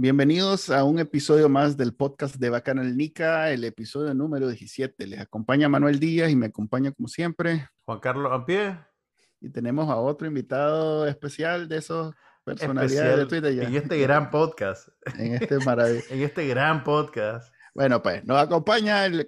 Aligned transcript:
Bienvenidos 0.00 0.70
a 0.70 0.84
un 0.84 1.00
episodio 1.00 1.48
más 1.48 1.76
del 1.76 1.92
podcast 1.92 2.36
de 2.36 2.50
Bacanal 2.50 2.96
Nica, 2.96 3.50
el 3.50 3.64
episodio 3.64 4.14
número 4.14 4.46
17. 4.46 5.08
Les 5.08 5.18
acompaña 5.18 5.68
Manuel 5.68 5.98
Díaz 5.98 6.30
y 6.30 6.36
me 6.36 6.46
acompaña 6.46 6.92
como 6.92 7.08
siempre 7.08 7.68
Juan 7.84 7.98
Carlos 7.98 8.30
Ampie. 8.32 8.78
Y 9.40 9.48
tenemos 9.48 9.90
a 9.90 9.96
otro 9.96 10.28
invitado 10.28 11.04
especial 11.08 11.66
de 11.68 11.78
esos 11.78 12.14
personalidades 12.44 13.16
de 13.16 13.26
Twitter. 13.26 13.54
Ya. 13.56 13.64
En 13.64 13.74
este 13.74 13.98
gran 13.98 14.30
podcast. 14.30 14.86
en 15.18 15.34
este 15.34 15.58
maravilloso. 15.58 16.06
en 16.14 16.22
este 16.22 16.46
gran 16.46 16.84
podcast. 16.84 17.52
Bueno, 17.74 18.00
pues 18.00 18.24
nos 18.24 18.38
acompaña 18.38 19.04
el 19.04 19.26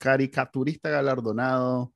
caricaturista 0.00 0.90
galardonado. 0.90 1.92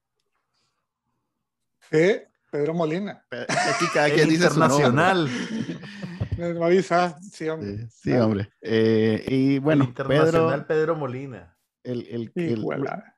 Sí, 1.90 2.20
Pedro 2.52 2.72
Molina. 2.72 3.26
Aquí 3.32 3.86
cada 3.92 4.10
quien 4.10 4.28
dice 4.28 4.44
internacional. 4.44 5.28
Me 6.38 6.64
avisa, 6.64 7.18
sí, 7.20 7.48
hombre. 7.48 7.88
Sí, 7.90 8.12
hombre. 8.12 8.50
Eh, 8.60 9.24
y 9.28 9.58
bueno, 9.58 9.84
el 9.84 9.88
internacional 9.90 10.66
Pedro, 10.66 10.96
Molina. 10.96 11.56
El, 11.82 12.06
el, 12.08 12.32
el, 12.36 12.64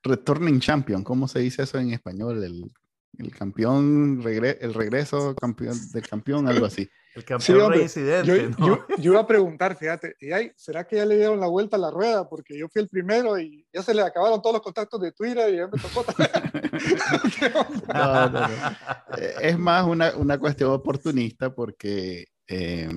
returning 0.02 0.58
champion, 0.58 1.04
¿cómo 1.04 1.28
se 1.28 1.40
dice 1.40 1.64
eso 1.64 1.78
en 1.78 1.90
español? 1.90 2.42
El, 2.42 2.72
el 3.18 3.30
campeón, 3.30 4.22
regre, 4.22 4.58
el 4.60 4.74
regreso 4.74 5.34
campeón, 5.34 5.78
del 5.92 6.08
campeón, 6.08 6.48
algo 6.48 6.66
así. 6.66 6.88
El 7.14 7.24
campeón 7.24 7.72
sí, 7.72 7.78
reincidente. 7.78 8.26
Yo, 8.26 8.50
¿no? 8.58 8.66
yo, 8.66 8.86
yo, 8.98 9.12
iba 9.12 9.20
a 9.20 9.26
preguntar, 9.26 9.76
fíjate, 9.76 10.16
¿y 10.18 10.32
ay, 10.32 10.50
¿será 10.56 10.84
que 10.84 10.96
ya 10.96 11.04
le 11.04 11.16
dieron 11.16 11.38
la 11.38 11.46
vuelta 11.46 11.76
a 11.76 11.80
la 11.80 11.90
rueda? 11.90 12.28
Porque 12.28 12.58
yo 12.58 12.68
fui 12.68 12.82
el 12.82 12.88
primero 12.88 13.38
y 13.38 13.66
ya 13.72 13.82
se 13.82 13.94
le 13.94 14.02
acabaron 14.02 14.42
todos 14.42 14.54
los 14.54 14.62
contactos 14.62 15.00
de 15.00 15.12
Twitter 15.12 15.52
y 15.52 15.58
ya 15.58 15.68
me 15.68 15.78
tocó 15.78 16.04
no, 17.94 18.30
no, 18.30 18.40
no. 18.40 18.48
Es 19.40 19.58
más 19.58 19.86
una, 19.86 20.12
una 20.16 20.38
cuestión 20.38 20.72
oportunista 20.72 21.54
porque 21.54 22.26
eh, 22.48 22.88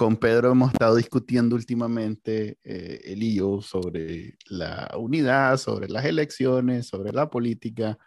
con 0.00 0.16
Pedro 0.16 0.52
hemos 0.52 0.72
estado 0.72 0.96
discutiendo 0.96 1.54
últimamente, 1.54 2.56
eh, 2.64 3.14
y 3.18 3.34
yo, 3.34 3.60
sobre 3.60 4.38
la 4.48 4.90
unidad, 4.98 5.58
sobre 5.58 5.88
las 5.88 6.06
elecciones, 6.06 6.86
sobre 6.86 7.12
la 7.12 7.28
política. 7.28 7.98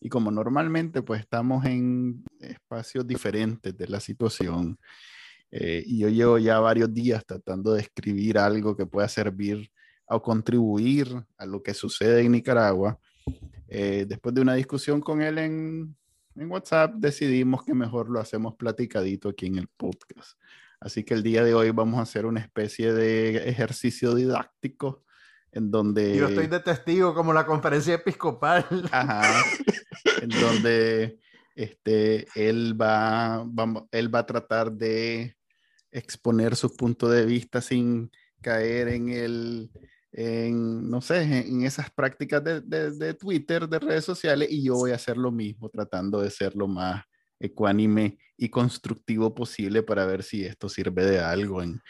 Y 0.00 0.08
como 0.08 0.30
normalmente 0.30 1.02
pues 1.02 1.20
estamos 1.20 1.66
en 1.66 2.24
espacios 2.40 3.06
diferentes 3.06 3.76
de 3.76 3.86
la 3.86 4.00
situación, 4.00 4.78
eh, 5.50 5.84
y 5.86 5.98
yo 5.98 6.08
llevo 6.08 6.38
ya 6.38 6.58
varios 6.58 6.94
días 6.94 7.22
tratando 7.26 7.74
de 7.74 7.82
escribir 7.82 8.38
algo 8.38 8.74
que 8.74 8.86
pueda 8.86 9.06
servir 9.06 9.70
o 10.06 10.22
contribuir 10.22 11.08
a 11.36 11.44
lo 11.44 11.62
que 11.62 11.74
sucede 11.74 12.22
en 12.22 12.32
Nicaragua. 12.32 12.98
Eh, 13.68 14.06
después 14.08 14.34
de 14.34 14.40
una 14.40 14.54
discusión 14.54 15.02
con 15.02 15.20
él 15.20 15.36
en, 15.36 15.94
en 16.36 16.50
WhatsApp, 16.50 16.94
decidimos 16.94 17.64
que 17.64 17.74
mejor 17.74 18.08
lo 18.08 18.20
hacemos 18.20 18.54
platicadito 18.54 19.28
aquí 19.28 19.46
en 19.46 19.58
el 19.58 19.68
podcast. 19.68 20.38
Así 20.80 21.04
que 21.04 21.14
el 21.14 21.22
día 21.22 21.44
de 21.44 21.54
hoy 21.54 21.70
vamos 21.70 21.98
a 21.98 22.02
hacer 22.02 22.26
una 22.26 22.40
especie 22.40 22.92
de 22.92 23.48
ejercicio 23.48 24.14
didáctico 24.14 25.04
en 25.52 25.70
donde... 25.70 26.16
Yo 26.16 26.28
estoy 26.28 26.46
de 26.46 26.60
testigo 26.60 27.14
como 27.14 27.32
la 27.32 27.46
conferencia 27.46 27.94
episcopal. 27.94 28.64
Ajá. 28.90 29.44
en 30.22 30.28
donde 30.28 31.20
este, 31.54 32.26
él, 32.34 32.80
va, 32.80 33.44
va, 33.44 33.86
él 33.90 34.14
va 34.14 34.20
a 34.20 34.26
tratar 34.26 34.72
de 34.72 35.36
exponer 35.90 36.56
su 36.56 36.74
punto 36.74 37.08
de 37.08 37.26
vista 37.26 37.60
sin 37.60 38.10
caer 38.40 38.88
en 38.88 39.10
el, 39.10 39.70
en, 40.12 40.90
no 40.90 41.00
sé, 41.00 41.22
en 41.22 41.64
esas 41.64 41.90
prácticas 41.90 42.44
de, 42.44 42.60
de, 42.60 42.90
de, 42.92 43.14
Twitter, 43.14 43.68
de 43.68 43.78
redes 43.78 44.04
sociales, 44.04 44.48
y 44.50 44.64
yo 44.64 44.74
voy 44.74 44.92
a 44.92 44.96
hacer 44.96 45.16
lo 45.16 45.32
mismo, 45.32 45.70
tratando 45.70 46.20
de 46.20 46.30
ser 46.30 46.54
lo 46.54 46.68
más 46.68 47.02
ecuánime 47.40 48.18
y 48.36 48.50
constructivo 48.50 49.34
posible 49.34 49.82
para 49.82 50.06
ver 50.06 50.22
si 50.22 50.44
esto 50.44 50.68
sirve 50.68 51.04
de 51.04 51.18
algo 51.18 51.62
en, 51.62 51.80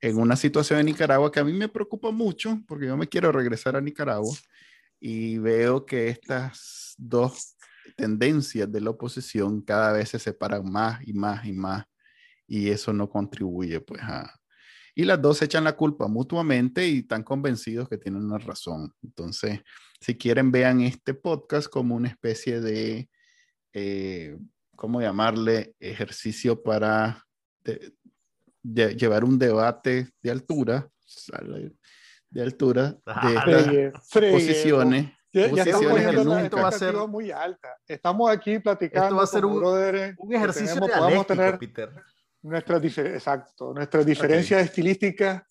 en 0.00 0.18
una 0.18 0.36
situación 0.36 0.78
en 0.78 0.86
Nicaragua 0.86 1.30
que 1.30 1.40
a 1.40 1.44
mí 1.44 1.52
me 1.52 1.68
preocupa 1.68 2.10
mucho, 2.10 2.62
porque 2.66 2.86
yo 2.86 2.96
me 2.96 3.08
quiero 3.08 3.32
regresar 3.32 3.76
a 3.76 3.80
Nicaragua 3.80 4.34
y 5.00 5.38
veo 5.38 5.84
que 5.84 6.08
estas 6.08 6.94
dos 6.96 7.56
tendencias 7.96 8.70
de 8.70 8.80
la 8.80 8.90
oposición 8.90 9.60
cada 9.60 9.92
vez 9.92 10.10
se 10.10 10.18
separan 10.20 10.70
más 10.70 11.00
y 11.06 11.12
más 11.12 11.44
y 11.44 11.52
más, 11.52 11.84
y 12.46 12.70
eso 12.70 12.92
no 12.92 13.10
contribuye 13.10 13.80
pues 13.80 14.00
a, 14.02 14.32
y 14.94 15.04
las 15.04 15.20
dos 15.20 15.40
echan 15.42 15.64
la 15.64 15.74
culpa 15.74 16.06
mutuamente 16.06 16.86
y 16.86 16.98
están 16.98 17.22
convencidos 17.22 17.88
que 17.88 17.98
tienen 17.98 18.24
una 18.24 18.38
razón. 18.38 18.92
Entonces, 19.02 19.60
si 20.00 20.16
quieren, 20.16 20.52
vean 20.52 20.80
este 20.82 21.14
podcast 21.14 21.68
como 21.68 21.94
una 21.94 22.08
especie 22.08 22.60
de, 22.60 23.08
eh, 23.72 24.36
¿cómo 24.76 25.00
llamarle? 25.00 25.74
Ejercicio 25.80 26.62
para 26.62 27.24
de, 27.64 27.94
de, 28.62 28.94
llevar 28.94 29.24
un 29.24 29.38
debate 29.38 30.10
de 30.20 30.30
altura, 30.30 30.88
de 32.28 32.42
altura, 32.42 32.96
de 33.46 33.92
fregue, 34.08 34.32
posiciones. 34.32 35.12
Ya, 35.34 35.50
ya 35.50 35.62
estamos 35.62 35.86
poniendo 35.86 36.22
una 36.22 36.44
expectativa 36.44 37.06
muy 37.06 37.30
alta. 37.30 37.78
Estamos 37.86 38.30
aquí 38.30 38.58
platicando. 38.58 39.06
Esto 39.06 39.16
va 39.16 39.22
a 39.22 39.26
ser 39.26 39.46
un, 39.46 39.64
un 40.18 40.34
ejercicio 40.34 40.74
tenemos, 40.74 40.88
dialéctico, 40.90 41.24
tener, 41.24 41.58
Peter 41.58 41.90
nuestras 42.42 42.98
exacto, 42.98 43.72
nuestras 43.72 44.04
diferencias 44.04 44.60
okay. 44.60 44.68
estilísticas, 44.68 45.42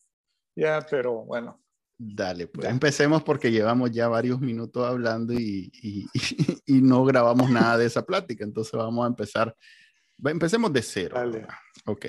ya, 0.56 0.85
pero 0.90 1.24
bueno. 1.25 1.62
Dale, 1.97 2.47
pues 2.47 2.66
ya. 2.66 2.72
empecemos 2.72 3.22
porque 3.24 3.52
llevamos 3.52 3.91
ya 3.91 4.07
varios 4.07 4.40
minutos 4.41 4.88
hablando 4.88 5.34
y, 5.34 5.72
y, 5.81 6.07
y, 6.13 6.78
y, 6.78 6.81
no 6.81 7.06
grabamos 7.06 7.50
nada 7.50 7.78
de 7.78 7.85
esa 7.85 8.03
plática, 8.03 8.44
entonces 8.44 8.74
vamos 8.74 9.06
a 9.06 9.07
empezar, 9.07 9.56
empecemos 10.24 10.74
de 10.74 10.81
cero. 10.81 11.16
Dale. 11.16 11.47
Ok. 11.85 12.06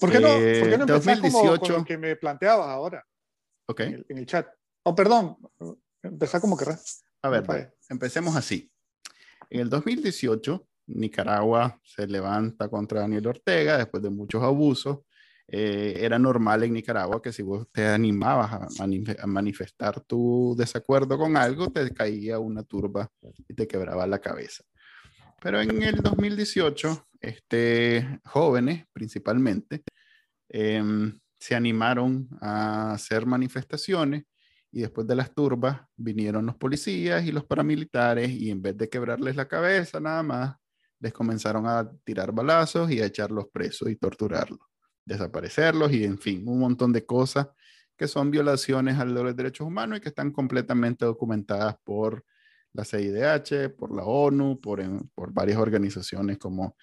¿Por 0.00 0.10
qué 0.10 0.18
no, 0.18 0.28
eh, 0.28 0.60
¿por 0.60 0.70
qué 0.70 0.78
no 0.78 0.86
2018, 0.86 1.30
como 1.30 1.58
con 1.60 1.72
lo 1.72 1.84
que 1.84 1.98
me 1.98 2.16
planteabas 2.16 2.68
ahora? 2.68 3.06
Ok. 3.66 3.80
En 3.80 3.94
el, 3.94 4.06
en 4.08 4.18
el 4.18 4.26
chat. 4.26 4.48
Oh, 4.82 4.94
perdón, 4.94 5.36
empezar 6.02 6.40
como 6.40 6.56
querrás. 6.56 7.04
A 7.22 7.28
ver, 7.28 7.42
vale. 7.42 7.74
empecemos 7.90 8.34
así. 8.34 8.72
En 9.50 9.60
el 9.60 9.68
2018, 9.68 10.69
Nicaragua 10.94 11.78
se 11.84 12.06
levanta 12.06 12.68
contra 12.68 13.00
Daniel 13.00 13.28
Ortega 13.28 13.78
después 13.78 14.02
de 14.02 14.10
muchos 14.10 14.42
abusos. 14.42 14.98
Eh, 15.48 15.94
era 16.04 16.18
normal 16.18 16.62
en 16.62 16.72
Nicaragua 16.72 17.20
que 17.20 17.32
si 17.32 17.42
vos 17.42 17.66
te 17.72 17.86
animabas 17.86 18.52
a, 18.52 18.68
manif 18.78 19.10
a, 19.20 19.26
manifestar 19.26 20.00
tu 20.00 20.54
desacuerdo 20.56 21.18
con 21.18 21.36
algo, 21.36 21.72
te 21.72 21.92
caía 21.92 22.38
una 22.38 22.62
turba 22.62 23.10
y 23.48 23.54
te 23.54 23.66
quebraba 23.66 24.06
la 24.06 24.20
cabeza. 24.20 24.62
Pero 25.42 25.60
en 25.60 25.82
el 25.82 25.96
2018, 25.96 27.08
este, 27.20 28.20
jóvenes 28.24 28.86
principalmente 28.92 29.82
eh, 30.48 30.82
se 31.38 31.54
animaron 31.54 32.28
a 32.40 32.92
hacer 32.92 33.26
manifestaciones 33.26 34.24
y 34.72 34.80
después 34.82 35.06
de 35.06 35.16
las 35.16 35.34
turbas 35.34 35.80
vinieron 35.96 36.46
los 36.46 36.56
policías 36.56 37.24
y 37.24 37.32
los 37.32 37.44
paramilitares 37.44 38.30
y 38.30 38.50
en 38.50 38.62
vez 38.62 38.76
de 38.76 38.88
quebrarles 38.88 39.36
la 39.36 39.48
cabeza 39.48 40.00
nada 40.00 40.22
más, 40.22 40.56
les 41.00 41.12
comenzaron 41.12 41.66
a 41.66 41.90
tirar 42.04 42.32
balazos 42.32 42.90
y 42.90 43.00
a 43.00 43.06
echarlos 43.06 43.46
presos 43.52 43.90
y 43.90 43.96
torturarlos, 43.96 44.60
desaparecerlos 45.04 45.92
y 45.92 46.04
en 46.04 46.18
fin, 46.18 46.46
un 46.46 46.60
montón 46.60 46.92
de 46.92 47.04
cosas 47.04 47.48
que 47.96 48.06
son 48.06 48.30
violaciones 48.30 48.98
a 48.98 49.04
los 49.04 49.36
derechos 49.36 49.66
humanos 49.66 49.98
y 49.98 50.00
que 50.00 50.08
están 50.08 50.30
completamente 50.30 51.04
documentadas 51.04 51.76
por 51.84 52.24
la 52.72 52.84
CIDH, 52.84 53.74
por 53.76 53.94
la 53.94 54.04
ONU, 54.04 54.60
por, 54.60 54.82
varias 55.32 55.58
organizaciones 55.58 56.38
como, 56.38 56.76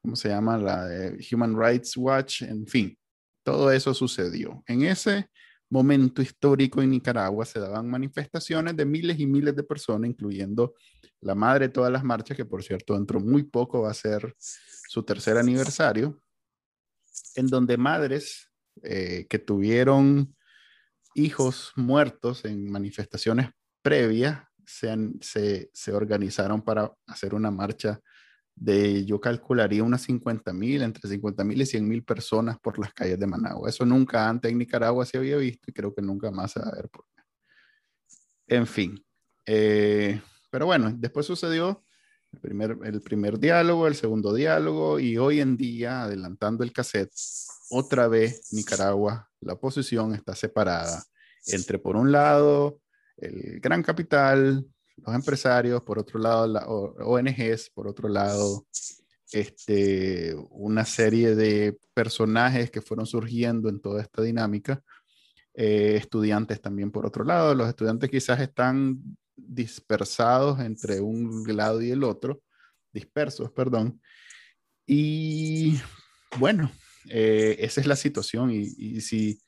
¿cómo 0.00 0.16
se 0.16 0.28
llama? 0.28 0.56
La 0.56 0.88
Human 1.30 1.58
Rights 1.58 1.96
Watch, 1.96 2.42
en 2.42 2.66
fin, 2.66 2.96
todo 3.42 3.70
eso 3.72 3.92
sucedió. 3.92 4.62
En 4.66 4.82
ese 4.82 5.28
momento 5.72 6.20
histórico 6.20 6.82
en 6.82 6.90
Nicaragua 6.90 7.46
se 7.46 7.58
daban 7.58 7.88
manifestaciones 7.88 8.76
de 8.76 8.84
miles 8.84 9.18
y 9.18 9.26
miles 9.26 9.56
de 9.56 9.62
personas, 9.62 10.10
incluyendo 10.10 10.74
la 11.22 11.34
madre 11.34 11.68
de 11.68 11.72
todas 11.72 11.90
las 11.90 12.04
marchas, 12.04 12.36
que 12.36 12.44
por 12.44 12.62
cierto 12.62 12.92
dentro 12.94 13.20
muy 13.20 13.44
poco 13.44 13.80
va 13.82 13.90
a 13.90 13.94
ser 13.94 14.34
su 14.36 15.02
tercer 15.02 15.38
aniversario, 15.38 16.22
en 17.36 17.46
donde 17.46 17.78
madres 17.78 18.50
eh, 18.82 19.26
que 19.30 19.38
tuvieron 19.38 20.36
hijos 21.14 21.72
muertos 21.76 22.44
en 22.44 22.70
manifestaciones 22.70 23.48
previas 23.80 24.42
se, 24.66 25.92
organizaron 25.92 26.60
para 26.60 26.92
hacer 27.06 27.34
una 27.34 27.50
marcha 27.50 27.98
de, 28.54 29.04
yo 29.04 29.20
calcularía 29.20 29.82
unas 29.82 30.02
50 30.02 30.52
mil, 30.52 30.82
entre 30.82 31.08
50 31.08 31.44
mil 31.44 31.60
y 31.60 31.66
100 31.66 31.88
mil 31.88 32.04
personas 32.04 32.58
por 32.60 32.78
las 32.78 32.92
calles 32.92 33.18
de 33.18 33.26
Managua. 33.26 33.68
Eso 33.68 33.84
nunca 33.84 34.28
antes 34.28 34.50
en 34.50 34.58
Nicaragua 34.58 35.06
se 35.06 35.18
había 35.18 35.36
visto 35.36 35.70
y 35.70 35.72
creo 35.72 35.94
que 35.94 36.02
nunca 36.02 36.30
más 36.30 36.52
se 36.52 36.60
va 36.60 36.68
a 36.68 36.74
ver. 36.74 36.90
En 38.46 38.66
fin. 38.66 39.04
Eh, 39.46 40.20
pero 40.50 40.66
bueno, 40.66 40.92
después 40.96 41.26
sucedió 41.26 41.84
el 42.32 42.40
primer, 42.40 42.78
el 42.84 43.00
primer 43.00 43.38
diálogo, 43.38 43.86
el 43.86 43.94
segundo 43.94 44.32
diálogo 44.34 44.98
y 44.98 45.18
hoy 45.18 45.40
en 45.40 45.56
día, 45.56 46.02
adelantando 46.02 46.64
el 46.64 46.72
cassette, 46.72 47.12
otra 47.70 48.08
vez 48.08 48.52
Nicaragua, 48.52 49.30
la 49.40 49.54
oposición 49.54 50.14
está 50.14 50.34
separada 50.34 51.02
entre, 51.46 51.78
por 51.78 51.96
un 51.96 52.12
lado, 52.12 52.80
el 53.16 53.60
gran 53.60 53.82
capital, 53.82 54.66
los 54.96 55.14
empresarios, 55.14 55.82
por 55.82 55.98
otro 55.98 56.18
lado, 56.18 56.94
ONGs, 56.98 57.70
por 57.70 57.88
otro 57.88 58.08
lado, 58.08 58.66
este, 59.32 60.34
una 60.50 60.84
serie 60.84 61.34
de 61.34 61.78
personajes 61.94 62.70
que 62.70 62.82
fueron 62.82 63.06
surgiendo 63.06 63.68
en 63.68 63.80
toda 63.80 64.02
esta 64.02 64.22
dinámica, 64.22 64.82
eh, 65.54 65.96
estudiantes 65.96 66.60
también 66.60 66.90
por 66.90 67.06
otro 67.06 67.24
lado, 67.24 67.54
los 67.54 67.68
estudiantes 67.68 68.10
quizás 68.10 68.40
están 68.40 69.00
dispersados 69.36 70.60
entre 70.60 71.00
un 71.00 71.44
lado 71.56 71.82
y 71.82 71.90
el 71.90 72.04
otro, 72.04 72.42
dispersos, 72.92 73.50
perdón, 73.52 74.00
y 74.86 75.78
bueno, 76.38 76.70
eh, 77.08 77.56
esa 77.60 77.80
es 77.80 77.86
la 77.86 77.96
situación. 77.96 78.50
Y, 78.50 79.00
si 79.00 79.40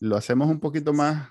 lo 0.00 0.16
hacemos 0.16 0.48
un 0.48 0.60
poquito 0.60 0.92
más 0.92 1.28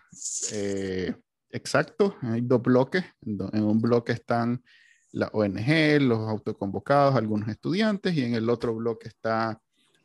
eh, 0.52 1.16
exacto, 1.50 2.16
hay 2.22 2.42
dos 2.42 2.62
bloques. 2.62 3.04
En 3.22 3.64
un 3.64 3.82
bloque 3.82 4.12
están 4.14 4.64
la 5.12 5.28
ONG, 5.32 6.02
los 6.02 6.20
autoconvocados, 6.30 7.16
algunos 7.16 7.48
estudiantes, 7.48 8.16
y 8.16 8.24
en 8.24 8.36
el 8.36 8.50
otro 8.50 8.76
bloque 8.76 9.08
están 9.08 9.58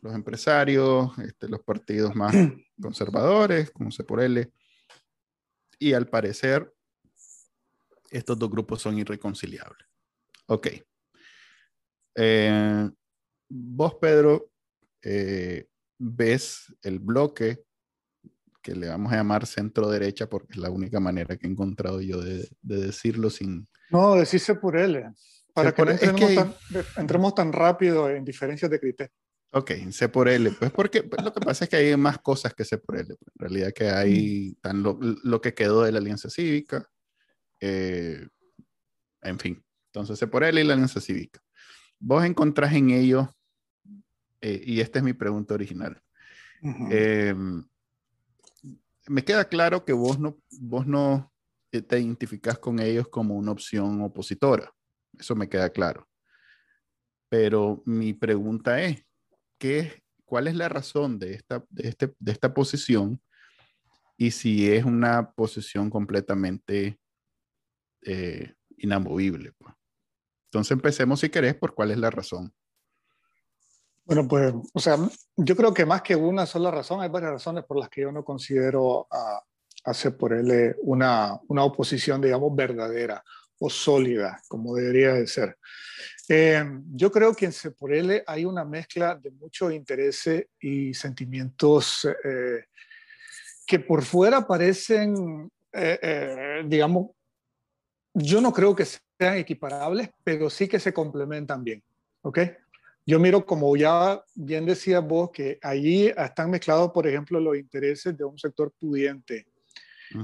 los 0.03 0.15
empresarios, 0.15 1.19
este, 1.19 1.49
los 1.49 1.63
partidos 1.63 2.15
más 2.15 2.33
conservadores, 2.81 3.71
como 3.71 3.91
se 3.91 4.05
por 4.05 4.21
L. 4.21 4.51
Y 5.79 5.93
al 5.93 6.09
parecer, 6.09 6.73
estos 8.11 8.39
dos 8.39 8.51
grupos 8.51 8.81
son 8.81 8.99
irreconciliables. 8.99 9.87
Ok. 10.47 10.69
Eh, 12.15 12.91
vos, 13.49 13.95
Pedro, 13.95 14.51
eh, 15.03 15.69
ves 15.99 16.75
el 16.83 16.99
bloque 16.99 17.65
que 18.63 18.75
le 18.75 18.89
vamos 18.89 19.13
a 19.13 19.17
llamar 19.17 19.47
centro 19.47 19.89
derecha 19.89 20.29
porque 20.29 20.53
es 20.53 20.59
la 20.59 20.71
única 20.71 21.01
manera 21.01 21.37
que 21.37 21.47
he 21.47 21.51
encontrado 21.51 22.01
yo 22.01 22.21
de, 22.21 22.49
decirlo 22.63 23.31
sin... 23.31 23.69
No, 23.91 24.15
decirse 24.15 24.55
por 24.55 24.77
él, 24.77 24.97
eh, 24.97 25.11
para 25.53 25.73
que 25.73 25.85
no 25.85 25.91
entremos, 26.97 27.35
tan, 27.35 27.53
rápido 27.53 28.09
en 28.11 28.25
diferencias 28.25 28.71
de 28.71 28.79
criterio. 28.79 29.13
Ok, 29.53 29.73
sé 29.91 30.09
por 30.09 30.29
él. 30.29 30.55
Pues 30.59 30.71
porque 30.71 31.03
pues, 31.03 31.25
lo 31.25 31.33
que 31.33 31.41
pasa 31.41 31.65
es 31.65 31.71
que 31.71 31.77
hay 31.77 31.97
más 31.97 32.19
cosas 32.19 32.55
que 32.55 32.65
sé 32.65 32.79
por 32.79 32.97
él. 32.97 33.09
En 33.11 33.17
realidad 33.37 33.73
que 33.75 33.91
hay 33.91 34.51
mm. 34.51 34.61
tan 34.61 34.83
lo, 34.83 35.41
que 35.41 35.55
quedó 35.55 35.83
de 35.83 35.93
la 35.93 35.99
Alianza 35.99 36.31
Cívica. 36.31 36.87
Eh, 37.59 38.27
en 39.23 39.39
fin, 39.39 39.63
entonces 39.87 40.19
sé 40.19 40.27
por 40.29 40.45
él 40.45 40.59
y 40.59 40.65
la 40.65 40.75
Alianza 40.75 41.01
Cívica. 41.01 41.41
Vos 41.99 42.25
encontrás 42.25 42.73
en 42.75 42.91
ellos, 42.91 43.29
eh, 44.41 44.63
y 44.65 44.81
esta 44.81 45.01
es 45.01 45.05
mi 45.05 45.13
pregunta 45.13 45.55
original, 45.55 46.01
me 49.07 49.25
queda 49.25 49.49
claro 49.49 49.85
que 49.85 49.93
vos 49.93 50.19
no, 50.19 50.39
vos 50.61 50.87
no 50.87 51.33
te 51.71 51.99
identificás 51.99 52.59
con 52.59 52.81
ellos 52.81 53.09
como 53.09 53.37
una 53.37 53.53
opción 53.53 54.03
opositora. 54.03 54.73
Eso 55.19 55.35
me 55.35 55.49
queda 55.49 55.71
claro. 55.71 56.09
Pero 57.29 57.83
mi 57.87 58.13
pregunta 58.13 58.83
es, 58.83 59.05
¿qué, 59.59 60.03
¿cuál 60.25 60.49
es 60.49 60.57
la 60.57 60.69
razón 60.69 61.19
de 61.19 61.35
esta, 61.35 61.65
de, 61.69 61.89
este, 61.89 62.15
de 62.19 62.33
esta 62.33 62.53
posición? 62.53 63.21
Y 64.17 64.33
si 64.33 64.71
es 64.71 64.85
una 64.85 65.31
posición 65.33 65.89
completamente 65.91 66.99
eh, 68.03 68.55
inamovible. 68.77 69.53
Pues. 69.53 69.75
Entonces 70.47 70.73
empecemos, 70.73 71.21
si 71.21 71.29
querés, 71.29 71.55
por 71.55 71.75
cuál 71.75 71.93
es 71.93 71.99
la 71.99 72.11
razón. 72.11 72.53
Bueno, 74.11 74.27
pues, 74.27 74.53
o 74.73 74.81
sea, 74.81 74.99
yo 75.37 75.55
creo 75.55 75.73
que 75.73 75.87
más 75.87 76.03
que 76.03 76.17
una 76.17 76.45
sola 76.45 76.73
razón, 76.73 77.01
hay 77.01 77.09
varias 77.09 77.31
razones 77.31 77.63
por 77.63 77.79
las 77.79 77.89
que 77.89 78.01
yo 78.01 78.11
no 78.11 78.25
considero 78.25 79.07
a, 79.09 79.41
a 79.85 79.95
él 80.33 80.75
una, 80.83 81.39
una 81.47 81.63
oposición, 81.63 82.21
digamos, 82.21 82.53
verdadera 82.57 83.23
o 83.61 83.71
sólida, 83.71 84.43
como 84.49 84.75
debería 84.75 85.13
de 85.15 85.29
ser. 85.29 85.57
Eh, 86.29 86.61
yo 86.93 87.13
creo 87.13 87.33
que 87.37 87.45
en 87.47 87.53
L 87.89 88.25
hay 88.27 88.45
una 88.45 88.65
mezcla 88.65 89.15
de 89.15 89.31
mucho 89.31 89.71
interés 89.71 90.29
y 90.59 90.93
sentimientos 90.93 92.05
eh, 92.25 92.65
que 93.65 93.79
por 93.79 94.03
fuera 94.03 94.45
parecen, 94.45 95.49
eh, 95.73 96.65
digamos, 96.67 97.11
yo 98.13 98.41
no 98.41 98.53
creo 98.53 98.75
que 98.75 98.87
sean 98.87 99.37
equiparables, 99.37 100.11
pero 100.25 100.51
sí 100.51 100.67
que 100.67 100.81
se 100.81 100.93
complementan 100.93 101.63
bien. 101.63 101.81
¿ok? 102.23 102.39
Yo 103.11 103.19
miro, 103.19 103.45
como 103.45 103.77
ya 103.77 104.23
bien 104.37 104.65
decías 104.67 105.05
vos, 105.05 105.31
que 105.33 105.59
allí 105.63 106.13
están 106.17 106.49
mezclados, 106.49 106.93
por 106.93 107.09
ejemplo, 107.09 107.41
los 107.41 107.57
intereses 107.57 108.17
de 108.17 108.23
un 108.23 108.39
sector 108.39 108.73
pudiente 108.79 109.49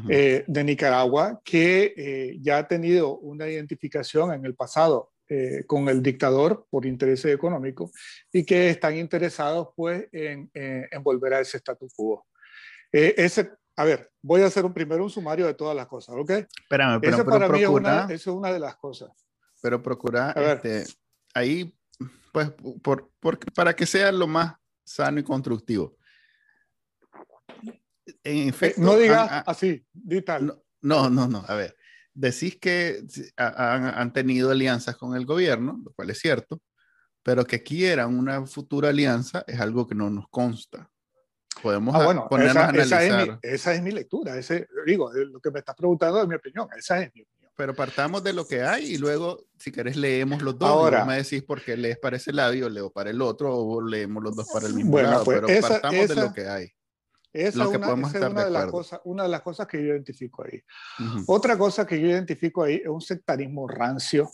eh, 0.09 0.45
de 0.47 0.65
Nicaragua 0.65 1.41
que 1.45 1.95
eh, 1.97 2.39
ya 2.41 2.59
ha 2.59 2.69
tenido 2.69 3.19
una 3.19 3.49
identificación 3.49 4.33
en 4.33 4.45
el 4.45 4.55
pasado 4.55 5.11
eh, 5.29 5.65
con 5.67 5.89
el 5.89 6.01
dictador 6.01 6.69
por 6.71 6.87
intereses 6.87 7.35
económicos 7.35 7.91
y 8.33 8.45
que 8.45 8.71
están 8.71 8.97
interesados 8.97 9.71
pues 9.75 10.07
en, 10.13 10.49
en 10.55 11.03
volver 11.03 11.35
a 11.35 11.41
ese 11.41 11.57
status 11.57 11.93
quo. 11.93 12.25
ese, 12.93 13.51
a 13.75 13.85
ver, 13.85 14.13
voy 14.23 14.43
a 14.43 14.47
hacer 14.47 14.65
un, 14.65 14.73
primero 14.73 15.03
un 15.03 15.11
sumario 15.11 15.47
de 15.47 15.55
todas 15.55 15.75
las 15.75 15.89
cosas, 15.89 16.15
¿ok? 16.17 16.31
Espérame, 16.31 17.01
pero, 17.01 17.17
eso 17.17 17.25
para 17.25 17.49
mí 17.49 17.63
es 17.63 17.69
una, 17.69 18.05
eso 18.05 18.31
es 18.31 18.37
una 18.37 18.53
de 18.53 18.61
las 18.61 18.77
cosas. 18.77 19.11
Pero 19.61 19.83
procura, 19.83 20.31
este, 20.31 20.85
ahí 21.35 21.77
pues, 22.37 22.53
por, 22.83 23.09
para 23.55 23.75
que 23.75 23.87
sea 23.87 24.13
lo 24.13 24.27
más 24.27 24.57
sano 24.85 25.19
y 25.19 25.23
constructivo. 25.23 25.97
En 28.23 28.51
efecto, 28.51 28.83
no 28.83 28.95
digas 28.99 29.43
así, 29.47 29.83
di 29.91 30.21
tal. 30.21 30.55
No, 30.83 31.09
no, 31.09 31.29
no, 31.29 31.47
a 31.49 31.55
ver, 31.55 31.75
decís 32.13 32.59
que 32.61 33.03
han, 33.39 34.13
tenido 34.13 34.51
alianzas 34.51 34.97
con 34.97 35.17
el 35.17 35.25
gobierno, 35.25 35.81
lo 35.83 35.95
cual 35.95 36.11
es 36.11 36.19
cierto, 36.19 36.61
pero 37.23 37.47
que 37.47 37.63
quieran 37.63 38.19
una 38.19 38.45
futura 38.45 38.91
alianza 38.91 39.43
es 39.47 39.59
algo 39.59 39.87
que 39.87 39.95
no 39.95 40.11
nos 40.11 40.29
consta. 40.29 40.91
Podemos 41.63 41.95
ah, 41.95 42.05
bueno, 42.05 42.29
ponernos 42.29 42.57
a 42.59 42.69
analizar. 42.69 43.03
Esa 43.03 43.23
es, 43.23 43.29
mi, 43.29 43.39
esa 43.41 43.75
es 43.77 43.83
mi 43.83 43.93
lectura, 43.93 44.37
ese, 44.37 44.69
digo, 44.85 45.11
lo 45.11 45.41
que 45.41 45.51
me 45.51 45.61
estás 45.61 45.75
preguntando 45.75 46.21
es 46.21 46.29
mi 46.29 46.35
opinión, 46.35 46.69
esa 46.77 47.01
es 47.01 47.15
mi 47.15 47.23
opinión. 47.23 47.36
Pero 47.57 47.75
partamos 47.75 48.23
de 48.23 48.35
lo 48.35 48.47
que 48.47 48.63
hay 48.63 48.85
y 48.85 48.99
luego, 48.99 49.45
si 49.59 49.73
querés, 49.73 49.97
leemos 49.97 50.43
los 50.43 50.59
dos. 50.59 50.69
Ahora, 50.69 51.05
me 51.07 51.17
decís 51.17 51.43
por 51.43 51.63
qué 51.63 51.77
lees 51.77 51.99
para 51.99 52.19
ese 52.19 52.33
lado 52.33 52.53
y 52.53 52.61
leo 52.69 52.91
para 52.91 53.11
el 53.11 53.23
otro 53.23 53.57
o 53.57 53.81
leemos 53.81 54.23
los 54.23 54.37
dos 54.37 54.47
para 54.53 54.67
el 54.67 54.75
mismo 54.75 55.01
lado. 55.01 55.25
Pues 55.25 55.41
pero 55.47 55.61
partamos 55.61 56.09
de 56.09 56.15
lo 56.15 56.33
que 56.33 56.47
hay. 56.47 56.73
Esa 57.33 57.65
es 57.65 57.69
una, 57.69 58.45
de, 58.45 58.51
las 58.51 58.67
cosas, 58.67 59.01
una 59.05 59.23
de 59.25 59.29
las 59.29 59.43
cosas 59.43 59.67
que 59.67 59.79
yo 59.79 59.89
identifico 59.89 60.45
ahí. 60.45 60.63
Otra 61.27 61.59
cosa 61.59 61.87
que 61.87 62.01
yo 62.01 62.09
identifico 62.09 62.63
ahí 62.63 62.77
es 62.77 62.89
un 62.89 63.01
sectarismo 63.01 63.69
rancio 63.69 64.31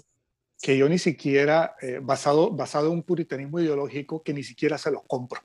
que 0.61 0.79
yo 0.79 0.89
ni 0.89 0.99
siquiera, 0.99 1.75
eh, 1.83 1.99
basado, 2.01 2.53
basado 2.53 2.87
en 2.87 2.93
un 2.93 3.03
puritanismo 3.03 3.59
ideológico, 3.59 4.23
que 4.23 4.33
ni 4.33 4.45
siquiera 4.45 4.79
se 4.79 4.93
los 4.93 5.03
compro. 5.09 5.41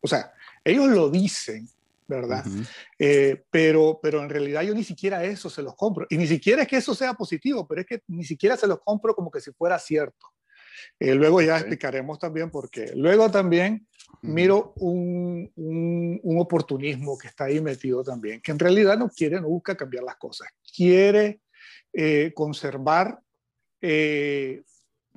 O 0.00 0.06
sea, 0.06 0.32
ellos 0.62 0.86
lo 0.90 1.10
dicen, 1.10 1.68
¿verdad? 2.06 2.44
Eh, 2.98 3.44
pero, 3.50 3.98
pero 4.02 4.22
en 4.22 4.28
realidad 4.28 4.62
yo 4.62 4.74
ni 4.74 4.84
siquiera 4.84 5.24
eso 5.24 5.48
se 5.48 5.62
los 5.62 5.74
compro. 5.74 6.06
Y 6.10 6.16
ni 6.16 6.26
siquiera 6.26 6.62
es 6.62 6.68
que 6.68 6.76
eso 6.76 6.94
sea 6.94 7.14
positivo, 7.14 7.66
pero 7.66 7.80
es 7.80 7.86
que 7.86 8.00
ni 8.08 8.24
siquiera 8.24 8.56
se 8.56 8.66
los 8.66 8.80
compro 8.80 9.14
como 9.14 9.30
que 9.30 9.40
si 9.40 9.52
fuera 9.52 9.78
cierto. 9.78 10.26
Eh, 10.98 11.14
luego 11.14 11.40
ya 11.40 11.56
explicaremos 11.58 12.18
también 12.18 12.50
por 12.50 12.70
qué. 12.70 12.92
Luego 12.94 13.30
también 13.30 13.86
miro 14.22 14.72
un, 14.76 15.50
un, 15.56 16.40
oportunismo 16.40 17.18
que 17.18 17.28
está 17.28 17.44
ahí 17.44 17.60
metido 17.60 18.02
también, 18.02 18.40
que 18.40 18.52
en 18.52 18.58
realidad 18.58 18.98
no 18.98 19.08
quiere, 19.08 19.40
no 19.40 19.48
busca 19.48 19.76
cambiar 19.76 20.04
las 20.04 20.16
cosas. 20.16 20.48
Quiere 20.74 21.40
eh, 21.92 22.32
conservar 22.34 23.18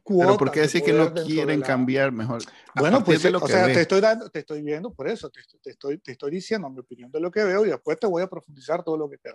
pero 0.08 0.38
¿por 0.38 0.52
qué 0.52 0.62
decir 0.62 0.82
que 0.82 0.94
no 0.94 1.14
quieren 1.14 1.62
cambiar 1.62 2.12
mejor? 2.12 2.42
Bueno, 2.76 3.04
pues 3.04 3.24
lo 3.26 3.40
o 3.40 3.48
sea, 3.48 3.66
te 3.66 3.82
estoy, 3.82 4.02
dando, 4.02 4.30
te 4.30 4.40
estoy 4.40 4.62
viendo 4.62 4.94
por 4.94 5.08
eso, 5.08 5.30
te, 5.30 5.42
estoy, 5.70 5.98
te 6.00 6.12
estoy 6.12 6.32
diciendo 6.32 6.70
mi 6.70 6.80
opinión 6.80 7.12
de 7.12 7.20
lo 7.20 7.32
que 7.32 7.44
veo 7.44 7.66
y 7.66 7.70
después 7.70 8.00
te 8.00 8.08
voy 8.08 8.22
a 8.22 8.28
profundizar 8.28 8.84
todo 8.84 8.98
lo 8.98 9.10
que 9.10 9.18
te 9.18 9.32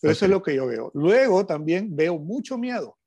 Pero 0.00 0.12
eso 0.12 0.24
es 0.24 0.30
lo 0.30 0.42
que 0.42 0.54
yo 0.54 0.66
veo. 0.66 0.90
Luego 0.94 1.44
también 1.44 1.94
veo 1.94 2.18
mucho 2.18 2.56
miedo, 2.56 2.98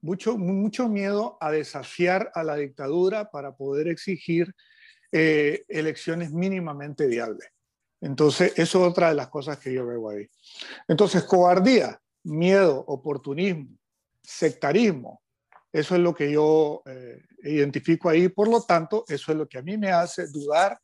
mucho, 0.00 0.36
mucho 0.36 0.88
miedo 0.88 1.38
a 1.40 1.50
desafiar 1.50 2.30
a 2.34 2.44
la 2.44 2.56
dictadura 2.56 3.30
para 3.30 3.56
poder 3.56 3.88
exigir 3.88 4.54
eh, 5.10 5.64
elecciones 5.68 6.32
mínimamente 6.32 7.06
viables. 7.06 7.48
Entonces, 8.00 8.52
eso 8.56 8.84
es 8.84 8.90
otra 8.90 9.08
de 9.08 9.14
las 9.14 9.28
cosas 9.28 9.58
que 9.58 9.72
yo 9.72 9.86
veo 9.86 10.10
ahí. 10.10 10.28
Entonces, 10.88 11.24
cobardía, 11.24 11.98
miedo, 12.24 12.84
oportunismo, 12.86 13.78
sectarismo, 14.22 15.22
Eso 15.74 15.96
es 15.96 16.00
lo 16.00 16.14
que 16.14 16.30
yo 16.30 16.82
eh, 16.86 17.20
identifico 17.42 18.08
ahí. 18.08 18.28
Por 18.28 18.46
lo 18.46 18.62
tanto, 18.62 19.04
eso 19.08 19.32
es 19.32 19.38
lo 19.38 19.48
que 19.48 19.58
a 19.58 19.62
mí 19.62 19.76
me 19.76 19.90
hace 19.90 20.28
dudar 20.28 20.78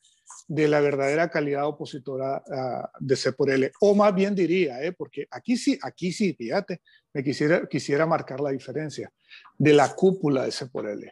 de 0.48 0.66
la 0.66 0.80
verdadera 0.80 1.30
calidad 1.30 1.68
opositora 1.68 2.42
uh, 2.44 2.88
de 2.98 3.14
C 3.14 3.32
por 3.32 3.50
L. 3.50 3.70
O 3.82 3.94
más 3.94 4.12
bien 4.12 4.34
diría, 4.34 4.82
eh, 4.82 4.90
porque 4.90 5.28
aquí 5.30 5.56
sí, 5.56 5.78
aquí 5.80 6.10
sí, 6.10 6.34
fíjate, 6.34 6.82
me 7.14 7.22
quisiera, 7.22 7.68
quisiera 7.68 8.04
marcar 8.04 8.40
la 8.40 8.50
diferencia 8.50 9.12
de 9.56 9.72
la 9.74 9.94
cúpula 9.94 10.44
de 10.44 10.50
C 10.50 10.66
por 10.66 10.88
L. 10.88 11.08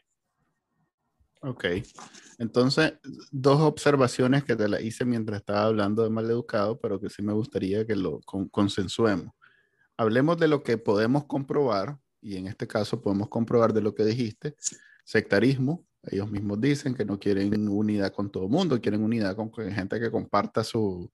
Ok, 1.43 1.67
entonces 2.39 2.95
dos 3.31 3.61
observaciones 3.61 4.43
que 4.43 4.57
te 4.57 4.67
la 4.67 4.81
hice 4.81 5.05
mientras 5.05 5.39
estaba 5.39 5.67
hablando 5.67 6.03
de 6.03 6.11
maleducado, 6.11 6.81
pero 6.81 7.01
que 7.01 7.11
sí 7.11 7.23
me 7.23 7.33
gustaría 7.33 7.87
que 7.87 7.95
lo 7.95 8.21
consensuemos. 8.51 9.33
Hablemos 9.97 10.37
de 10.37 10.49
lo 10.49 10.65
que 10.65 10.79
podemos 10.79 11.27
comprobar, 11.27 11.97
y 12.21 12.37
en 12.37 12.47
este 12.47 12.67
caso 12.67 13.01
podemos 13.01 13.29
comprobar 13.29 13.73
de 13.73 13.81
lo 13.81 13.95
que 13.95 14.05
dijiste, 14.05 14.55
sectarismo, 15.05 15.87
ellos 16.03 16.31
mismos 16.31 16.61
dicen 16.61 16.95
que 16.95 17.05
no 17.05 17.19
quieren 17.19 17.69
unidad 17.69 18.13
con 18.13 18.31
todo 18.31 18.45
el 18.45 18.51
mundo, 18.51 18.81
quieren 18.81 19.03
unidad 19.03 19.37
con 19.37 19.53
gente 19.53 20.01
que 20.01 20.11
comparta 20.11 20.63
su 20.65 21.11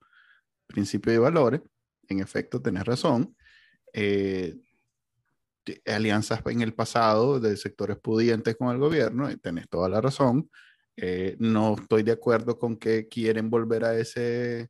principio 0.67 1.13
y 1.13 1.19
valores. 1.19 1.61
En 2.09 2.21
efecto, 2.21 2.61
tenés 2.61 2.85
razón. 2.85 3.35
Eh, 3.93 4.57
alianzas 5.87 6.41
en 6.47 6.61
el 6.61 6.75
pasado 6.75 7.41
de 7.41 7.57
sectores 7.57 7.97
pudientes 7.99 8.57
con 8.57 8.71
el 8.71 8.79
gobierno, 8.79 9.31
y 9.31 9.37
tenés 9.37 9.69
toda 9.69 9.89
la 9.89 10.01
razón. 10.01 10.51
Eh, 10.97 11.37
no 11.39 11.77
estoy 11.81 12.03
de 12.03 12.13
acuerdo 12.13 12.59
con 12.59 12.77
que 12.77 13.09
quieren 13.09 13.51
volver 13.51 13.85
a 13.85 13.99
ese, 13.99 14.69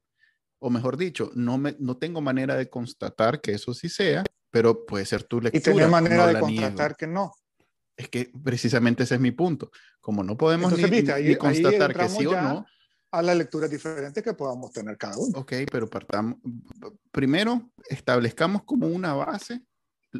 o 0.59 0.71
mejor 0.71 0.97
dicho, 0.97 1.31
no, 1.35 1.59
me, 1.59 1.77
no 1.81 1.97
tengo 1.97 2.21
manera 2.21 2.57
de 2.57 2.71
constatar 2.71 3.41
que 3.41 3.53
eso 3.53 3.75
sí 3.75 3.89
sea, 3.89 4.25
pero 4.55 4.87
puede 4.87 5.05
ser 5.05 5.25
tu 5.25 5.41
lectura. 5.41 5.59
Y 5.59 5.61
tener 5.61 5.89
manera 5.89 6.29
de 6.29 6.39
constatar 6.39 6.95
que 6.95 7.09
no. 7.09 7.35
Es 7.97 8.09
que 8.09 8.31
precisamente 8.45 9.03
ese 9.03 9.17
es 9.17 9.21
mi 9.21 9.33
punto. 9.33 9.73
Como 10.01 10.23
no 10.23 10.37
podemos 10.37 10.79
ni, 10.79 11.35
constatar 11.35 11.93
que 11.93 12.09
sí 12.09 12.25
o 12.25 12.41
no. 12.41 12.65
A 13.11 13.21
las 13.21 13.37
lecturas 13.37 13.69
diferentes 13.69 14.23
que 14.23 14.33
podamos 14.33 14.71
tener 14.71 14.97
cada 14.97 15.19
uno. 15.19 15.41
Ok, 15.41 15.55
pero 15.73 15.91
partamos. 15.91 16.39
Primero, 17.11 17.69
establezcamos 17.89 18.63
como 18.63 18.87
una 18.87 19.13
base 19.15 19.61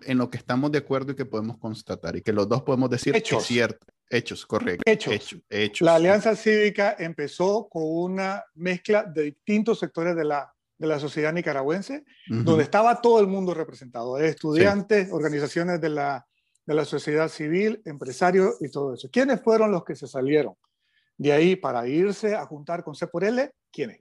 en 0.03 0.19
lo 0.19 0.29
que 0.29 0.39
estamos 0.39 0.73
de 0.73 0.79
acuerdo 0.79 1.13
y 1.13 1.15
que 1.15 1.27
podemos 1.27 1.57
constatar 1.59 2.17
y 2.17 2.23
que 2.23 2.33
los 2.33 2.49
dos 2.49 2.63
podemos 2.63 2.91
decir 2.91 3.15
Hechos. 3.15 3.39
que 3.39 3.43
es 3.43 3.47
cierto. 3.47 3.87
Hechos, 4.11 4.45
correcto. 4.47 4.83
Hechos. 4.85 5.37
Hechos. 5.49 5.87
La 5.87 5.95
Alianza 5.95 6.35
Cívica 6.35 6.97
empezó 6.99 7.69
con 7.69 7.85
una 7.87 8.43
mezcla 8.55 9.05
de 9.05 9.23
distintos 9.23 9.79
sectores 9.79 10.17
de 10.17 10.25
la, 10.25 10.54
de 10.79 10.87
la 10.87 10.99
sociedad 10.99 11.33
nicaragüense, 11.33 12.05
donde 12.27 12.65
estaba 12.65 13.01
todo 13.01 13.21
el 13.21 13.27
mundo 13.27 13.55
representado, 13.55 14.19
estudiantes, 14.19 15.09
organizaciones 15.13 15.81
de 15.81 15.89
la, 15.89 16.27
de 16.67 16.75
la 16.75 16.85
sociedad 16.85 17.29
civil, 17.29 17.81
empresarios 17.85 18.57
y 18.61 18.71
todo 18.71 18.95
eso. 18.95 19.09
¿Quiénes 19.11 19.41
fueron 19.43 19.71
los 19.71 19.85
que 19.85 19.95
se 19.95 20.07
salieron 20.07 20.55
de 21.17 21.33
ahí 21.33 21.57
para 21.57 21.87
irse 21.87 22.35
a 22.35 22.45
juntar 22.47 22.83
con 22.83 22.95
C 22.95 23.07
por 23.07 23.25
L? 23.25 23.51
¿Quiénes? 23.71 24.01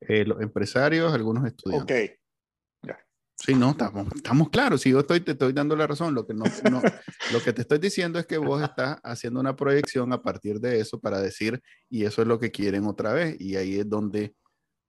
Eh, 0.00 0.24
los 0.24 0.40
empresarios, 0.40 1.12
algunos 1.12 1.46
estudiantes. 1.46 2.10
Ok. 2.10 2.16
Sí, 3.38 3.54
no, 3.54 3.72
estamos, 3.72 4.08
estamos 4.14 4.48
claros. 4.48 4.80
Si 4.80 4.90
yo 4.90 5.00
estoy, 5.00 5.20
te 5.20 5.32
estoy 5.32 5.52
dando 5.52 5.76
la 5.76 5.86
razón, 5.86 6.14
lo 6.14 6.26
que, 6.26 6.32
no, 6.32 6.44
no, 6.70 6.80
lo 7.32 7.42
que 7.42 7.52
te 7.52 7.62
estoy 7.62 7.78
diciendo 7.78 8.18
es 8.18 8.26
que 8.26 8.38
vos 8.38 8.62
estás 8.62 8.98
haciendo 9.04 9.40
una 9.40 9.54
proyección 9.54 10.12
a 10.12 10.22
partir 10.22 10.58
de 10.58 10.80
eso 10.80 10.98
para 10.98 11.20
decir, 11.20 11.60
y 11.90 12.04
eso 12.04 12.22
es 12.22 12.28
lo 12.28 12.38
que 12.38 12.50
quieren 12.50 12.86
otra 12.86 13.12
vez. 13.12 13.36
Y 13.38 13.56
ahí 13.56 13.78
es 13.78 13.88
donde 13.88 14.34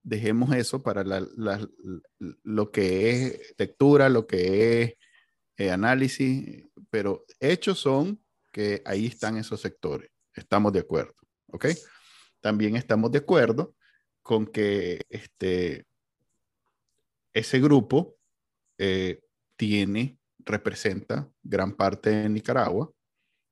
dejemos 0.07 0.55
eso 0.55 0.81
para 0.81 1.03
lo 1.03 2.71
que 2.71 3.09
es 3.11 3.53
lectura, 3.57 4.07
lo 4.07 4.25
que 4.25 4.81
es 4.81 4.93
eh, 5.57 5.69
análisis, 5.69 6.63
pero 6.89 7.25
hechos 7.41 7.79
son 7.79 8.23
que 8.53 8.81
ahí 8.85 9.07
están 9.07 9.35
esos 9.35 9.59
sectores. 9.59 10.09
Estamos 10.33 10.71
de 10.71 10.79
acuerdo, 10.79 11.13
¿ok? 11.47 11.65
También 12.39 12.77
estamos 12.77 13.11
de 13.11 13.17
acuerdo 13.17 13.75
con 14.21 14.47
que 14.47 15.01
este, 15.09 15.85
ese 17.33 17.59
grupo 17.59 18.15
eh, 18.77 19.19
tiene, 19.57 20.17
representa 20.39 21.29
gran 21.43 21.73
parte 21.73 22.11
de 22.11 22.29
Nicaragua, 22.29 22.89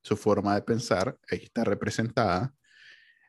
su 0.02 0.16
forma 0.16 0.54
de 0.54 0.62
pensar, 0.62 1.18
ahí 1.30 1.40
está 1.42 1.64
representada. 1.64 2.54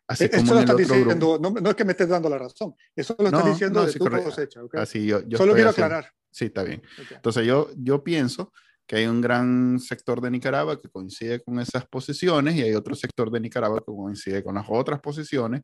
Así 0.07 0.23
e-, 0.25 0.29
como 0.29 0.53
lo 0.53 0.75
diciendo, 0.75 1.39
no, 1.41 1.49
no, 1.51 1.69
es 1.69 1.75
que 1.75 1.83
me 1.83 1.91
estés 1.91 2.07
dando 2.07 2.29
la 2.29 2.37
razón, 2.37 2.73
eso 2.95 3.15
lo 3.19 3.25
estás 3.25 3.45
diciendo 3.45 3.85
de 3.85 3.91
sí, 3.91 3.99
tu 3.99 4.05
cosecha. 4.05 4.63
¿okay? 4.63 4.79
Así 4.79 5.05
yo, 5.05 5.21
yo 5.27 5.37
Solo 5.37 5.53
quiero 5.53 5.69
haciendo, 5.69 5.95
aclarar. 5.95 6.13
Sí, 6.31 6.45
está 6.45 6.63
bien. 6.63 6.81
Okay. 6.93 7.17
Entonces 7.17 7.45
yo, 7.45 7.69
yo 7.75 8.03
pienso 8.03 8.53
que 8.85 8.95
hay 8.95 9.05
un 9.05 9.19
gran 9.19 9.79
sector 9.79 10.21
de 10.21 10.31
Nicaragua 10.31 10.79
que 10.81 10.89
coincide 10.89 11.43
con 11.43 11.59
esas 11.59 11.85
posiciones 11.87 12.55
y 12.55 12.61
hay 12.61 12.73
otro 12.73 12.95
sector 12.95 13.29
de 13.29 13.41
Nicaragua 13.41 13.79
que 13.79 13.93
coincide 13.93 14.43
con 14.43 14.55
las 14.55 14.65
otras 14.69 15.01
posiciones 15.01 15.61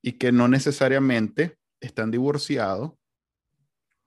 y 0.00 0.12
que 0.12 0.32
no 0.32 0.48
necesariamente 0.48 1.58
están 1.78 2.10
divorciados. 2.10 2.92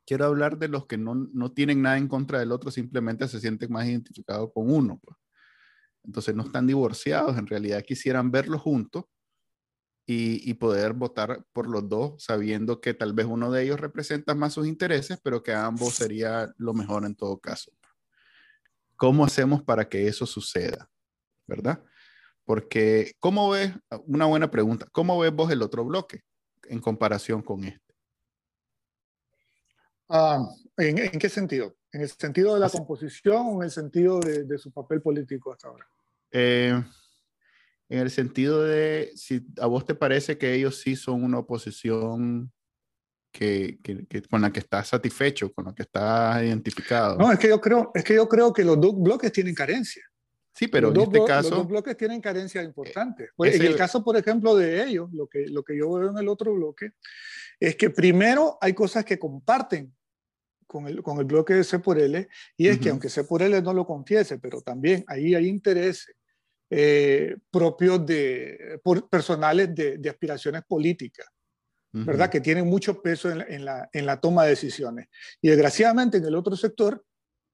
Quiero 0.07 0.25
hablar 0.25 0.57
de 0.57 0.69
los 0.69 0.87
que 0.87 0.97
no, 0.97 1.13
no 1.13 1.51
tienen 1.51 1.83
nada 1.83 1.97
en 1.97 2.07
contra 2.07 2.39
del 2.39 2.51
otro, 2.51 2.71
simplemente 2.71 3.27
se 3.27 3.39
sienten 3.39 3.71
más 3.71 3.85
identificados 3.85 4.49
con 4.53 4.71
uno. 4.71 4.99
Pues. 5.03 5.17
Entonces 6.03 6.33
no 6.33 6.43
están 6.43 6.65
divorciados, 6.65 7.37
en 7.37 7.45
realidad 7.45 7.83
quisieran 7.83 8.31
verlos 8.31 8.61
juntos 8.61 9.03
y, 10.09 10.49
y, 10.49 10.53
poder 10.53 10.93
votar 10.93 11.43
por 11.51 11.67
los 11.67 11.89
dos, 11.89 12.23
sabiendo 12.23 12.79
que 12.79 12.93
tal 12.93 13.11
vez 13.11 13.25
uno 13.25 13.51
de 13.51 13.63
ellos 13.63 13.77
representa 13.77 14.33
más 14.33 14.53
sus 14.53 14.65
intereses, 14.65 15.19
pero 15.21 15.43
que 15.43 15.53
ambos 15.53 15.95
sería 15.95 16.49
lo 16.57 16.73
mejor 16.73 17.05
en 17.05 17.13
todo 17.13 17.37
caso. 17.39 17.73
¿Cómo 18.95 19.25
hacemos 19.25 19.61
para 19.61 19.89
que 19.89 20.07
eso 20.07 20.25
suceda? 20.25 20.89
¿Verdad? 21.45 21.83
Porque, 22.45 23.11
¿cómo 23.19 23.49
ves? 23.49 23.73
Una 24.05 24.25
buena 24.25 24.49
pregunta. 24.49 24.87
¿Cómo 24.93 25.19
ves 25.19 25.33
vos 25.33 25.51
el 25.51 25.61
otro 25.61 25.83
bloque 25.83 26.21
en 26.69 26.79
comparación 26.79 27.41
con 27.41 27.65
este? 27.65 27.93
Uh, 30.07 30.47
¿en, 30.77 30.99
¿en, 30.99 31.19
qué 31.19 31.27
sentido? 31.27 31.75
¿En 31.91 32.01
el 32.01 32.09
sentido 32.09 32.53
de 32.53 32.61
la 32.61 32.67
Así. 32.67 32.77
composición 32.77 33.47
o 33.47 33.55
en 33.57 33.63
el 33.63 33.71
sentido 33.71 34.21
de, 34.21 34.45
de, 34.45 34.57
su 34.57 34.71
papel 34.71 35.01
político 35.01 35.51
hasta 35.51 35.67
ahora? 35.67 35.85
Eh, 36.31 36.81
en 37.89 37.99
el 37.99 38.09
sentido 38.11 38.63
de 38.63 39.11
si 39.15 39.45
a 39.59 39.65
vos 39.67 39.85
te 39.85 39.95
parece 39.95 40.37
que 40.37 40.53
ellos 40.53 40.79
sí 40.81 40.95
son 40.95 41.23
una 41.23 41.39
oposición 41.39 42.51
que, 43.31 43.79
que, 43.83 44.05
que, 44.07 44.21
con 44.23 44.41
la 44.41 44.51
que 44.51 44.59
estás 44.59 44.87
satisfecho, 44.87 45.53
con 45.53 45.65
la 45.65 45.75
que 45.75 45.83
estás 45.83 46.43
identificado. 46.43 47.17
No, 47.17 47.31
es 47.31 47.39
que 47.39 47.49
yo 47.49 47.61
creo, 47.61 47.91
es 47.93 48.03
que, 48.03 48.15
yo 48.15 48.27
creo 48.27 48.51
que 48.51 48.63
los 48.63 48.79
dos 48.79 48.93
bloques 48.97 49.31
tienen 49.31 49.53
carencia. 49.53 50.03
Sí, 50.53 50.67
pero 50.67 50.89
los 50.89 51.03
en 51.07 51.15
este 51.15 51.27
caso... 51.27 51.49
Los 51.49 51.59
dos 51.59 51.67
bloques 51.67 51.95
tienen 51.95 52.19
carencias 52.19 52.65
importantes. 52.65 53.29
Pues, 53.35 53.55
en 53.55 53.61
el, 53.61 53.67
el 53.67 53.75
caso, 53.75 54.03
por 54.03 54.17
ejemplo, 54.17 54.55
de 54.55 54.83
ellos, 54.83 55.13
lo 55.13 55.27
que, 55.27 55.47
lo 55.47 55.63
que 55.63 55.77
yo 55.77 55.91
veo 55.93 56.09
en 56.09 56.17
el 56.17 56.27
otro 56.27 56.51
bloque, 56.53 56.93
es 57.59 57.75
que 57.75 57.91
primero 57.91 58.57
hay 58.59 58.73
cosas 58.73 59.05
que 59.05 59.19
comparten 59.19 59.95
con 60.65 60.87
el, 60.87 61.03
con 61.03 61.19
el 61.19 61.25
bloque 61.25 61.53
de 61.53 61.63
C 61.63 61.77
por 61.77 61.99
L, 61.99 62.27
y 62.57 62.67
es 62.67 62.75
uh 62.75 62.79
-huh. 62.79 62.83
que 62.83 62.89
aunque 62.89 63.09
C 63.09 63.23
por 63.23 63.43
L 63.43 63.61
no 63.61 63.71
lo 63.71 63.85
confiese, 63.85 64.39
pero 64.39 64.61
también 64.61 65.05
ahí 65.07 65.35
hay 65.35 65.47
intereses 65.47 66.15
eh, 66.69 67.35
propios 67.49 68.05
de, 68.05 68.79
por, 68.83 69.09
personales 69.09 69.73
de, 69.73 69.97
de 69.97 70.09
aspiraciones 70.09 70.63
políticas. 70.67 71.27
¿verdad? 71.91 72.29
Que 72.29 72.41
tienen 72.41 72.67
mucho 72.67 73.01
peso 73.01 73.31
en 73.31 73.39
la, 73.39 73.45
en, 73.45 73.65
la, 73.65 73.89
en 73.91 74.05
la 74.05 74.19
toma 74.19 74.43
de 74.43 74.51
decisiones. 74.51 75.07
Y 75.41 75.47
desgraciadamente 75.47 76.17
en 76.17 76.25
el 76.25 76.35
otro 76.35 76.55
sector 76.55 77.03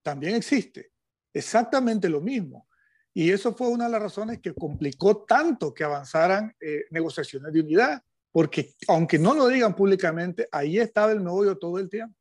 también 0.01 0.36
existe 0.36 0.91
exactamente 1.34 2.10
lo 2.10 2.22
mismo. 2.22 2.67
Y 3.13 3.32
eso 3.32 3.53
fue 3.53 3.67
una 3.70 3.86
de 3.86 3.91
las 3.91 4.01
razones 4.01 4.39
que 4.39 4.53
complicó 4.53 5.24
tanto 5.24 5.74
que 5.74 5.84
avanzaran 5.84 6.53
eh, 6.60 6.86
negociaciones 6.89 7.53
de 7.53 7.62
unidad, 7.62 8.01
porque 8.32 8.74
aunque 8.88 9.20
no 9.20 9.34
lo 9.34 9.48
digan 9.48 9.75
públicamente, 9.75 10.48
ahí 10.51 10.79
estaba 10.79 11.12
el 11.12 11.22
meollo 11.22 11.58
todo 11.58 11.77
el 11.77 11.89
tiempo. 11.89 12.17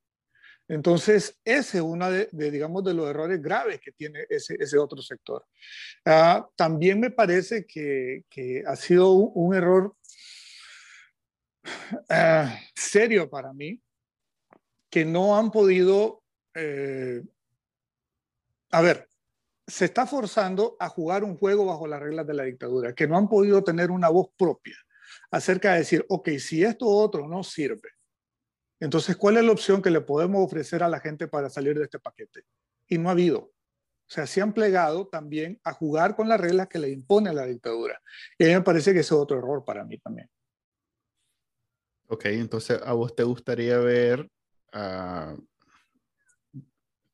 Entonces, 0.73 1.39
ese 1.45 1.79
es 1.79 1.85
uno 1.85 2.11
de, 2.11 2.31
de, 2.33 2.51
digamos, 2.51 2.83
de 2.83 2.95
los 2.95 3.07
errores 3.07 3.43
graves 3.43 3.79
que 3.79 3.93
tiene 3.93 4.25
ese, 4.31 4.57
ese 4.59 4.79
otro 4.79 5.03
sector. 5.03 5.45
Uh, 6.07 6.47
también 6.57 6.99
me 6.99 7.11
parece 7.11 7.67
que, 7.67 8.25
que 8.31 8.65
ha 8.67 8.75
sido 8.75 9.11
un, 9.11 9.55
error 9.55 9.95
uh, 11.65 12.49
serio 12.75 13.29
para 13.29 13.53
mí, 13.53 13.83
que 14.89 15.05
no 15.05 15.37
han 15.37 15.51
podido, 15.51 16.23
eh, 16.55 17.23
a 18.71 18.81
ver, 18.81 19.11
se 19.67 19.85
está 19.85 20.07
forzando 20.07 20.79
a 20.81 20.89
jugar 20.89 21.23
un 21.23 21.37
juego 21.37 21.67
bajo 21.67 21.87
las 21.87 22.01
reglas 22.01 22.27
de 22.27 22.33
la 22.33 22.45
dictadura, 22.45 22.95
que 22.95 23.07
no 23.07 23.19
han 23.19 23.29
podido 23.29 23.63
tener 23.63 23.91
una 23.91 24.09
voz 24.09 24.29
propia 24.39 24.79
acerca 25.31 25.73
de 25.73 25.81
decir, 25.81 26.07
ok, 26.09 26.31
si 26.39 26.65
esto 26.65 26.87
otro 26.87 27.29
no 27.29 27.45
sirve, 27.45 27.91
entonces, 28.83 29.17
¿cuál 29.17 29.37
es 29.37 29.45
la 29.45 29.53
opción 29.53 29.81
que 29.81 29.91
le 29.91 30.01
podemos 30.01 30.45
ofrecer 30.45 30.83
a 30.83 30.89
la 30.89 30.99
gente 30.99 31.29
para 31.29 31.49
salir 31.49 31.79
de 31.79 31.85
este 31.85 32.01
paquete? 32.01 32.45
Y 32.89 32.99
no 32.99 33.11
ha 33.11 33.13
habido. 33.13 33.39
O 33.39 33.55
sea, 34.09 34.27
se 34.27 34.43
han 34.43 34.53
plegado 34.53 35.07
también 35.07 35.61
a 35.63 35.73
jugar 35.73 36.17
con 36.17 36.29
las 36.29 36.41
reglas 36.41 36.67
que 36.67 36.81
le 36.81 36.91
impone 36.91 37.33
la 37.33 37.47
dictadura. 37.47 38.03
Y 38.37 38.43
a 38.43 38.49
mí 38.49 38.55
me 38.55 38.63
parece 38.63 38.93
que 38.93 38.99
ese 38.99 39.15
es 39.15 39.21
otro 39.21 39.39
error 39.39 39.65
para 39.65 39.85
mí 39.85 39.99
también. 39.99 40.29
Ok, 42.09 42.25
entonces 42.25 42.81
a 42.85 42.93
vos 42.93 43.15
te 43.15 43.23
gustaría 43.23 43.79
ver 43.79 44.29
a, 44.73 45.37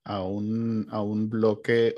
un, 0.07 0.87
a 0.91 1.03
un 1.03 1.29
bloque 1.29 1.95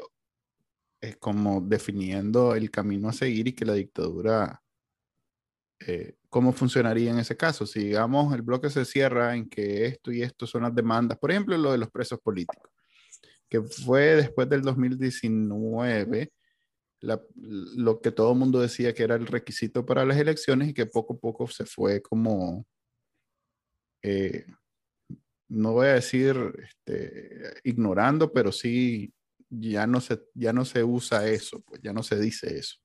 es 1.01 1.17
como 1.17 1.61
definiendo 1.61 2.57
el 2.57 2.73
camino 2.73 3.09
a 3.09 3.13
seguir 3.13 3.47
y 3.47 3.53
que 3.53 3.65
la 3.65 3.75
dictadura, 3.75 4.61
eh, 5.87 6.15
¿cómo 6.29 6.53
funcionaría 6.53 7.11
en 7.11 7.19
ese 7.19 7.37
caso? 7.37 7.67
Si 7.67 7.81
digamos 7.81 8.35
el 8.35 8.43
bloque 8.43 8.71
se 8.71 8.85
cierra 8.85 9.35
en 9.35 9.49
que 9.49 9.87
esto 9.87 10.13
y 10.13 10.23
esto 10.23 10.47
son 10.47 10.63
las 10.63 10.75
demandas, 10.75 11.19
por 11.19 11.31
ejemplo, 11.31 11.57
lo 11.57 11.73
de 11.73 11.79
los 11.79 11.91
presos 11.91 12.21
políticos, 12.21 12.71
que 13.49 13.63
fue 13.63 14.17
después 14.17 14.49
del 14.49 14.63
2019 14.63 16.33
lo 17.03 18.01
que 18.01 18.13
todo 18.13 18.33
el 18.33 18.39
mundo 18.39 18.61
decía 18.61 18.95
que 18.95 19.03
era 19.03 19.15
el 19.15 19.27
requisito 19.27 19.87
para 19.87 20.05
las 20.05 20.19
elecciones 20.19 20.69
y 20.69 20.75
que 20.75 20.87
poco 20.87 21.15
a 21.15 21.19
poco 21.19 21.49
se 21.49 21.65
fue 21.65 22.03
como, 22.03 22.67
eh, 24.03 24.47
no 25.49 25.73
voy 25.73 25.89
a 25.89 25.95
decir 25.95 26.37
este, 26.63 27.55
ignorando, 27.65 28.33
pero 28.33 28.53
sí 28.53 29.13
ya 29.49 29.87
no, 29.87 30.01
se, 30.01 30.21
ya 30.35 30.53
no 30.53 30.65
se 30.65 30.85
usa 30.85 31.27
eso, 31.27 31.61
pues 31.63 31.81
ya 31.83 31.93
no 31.93 32.03
se 32.03 32.19
dice 32.19 32.59
eso. 32.59 32.77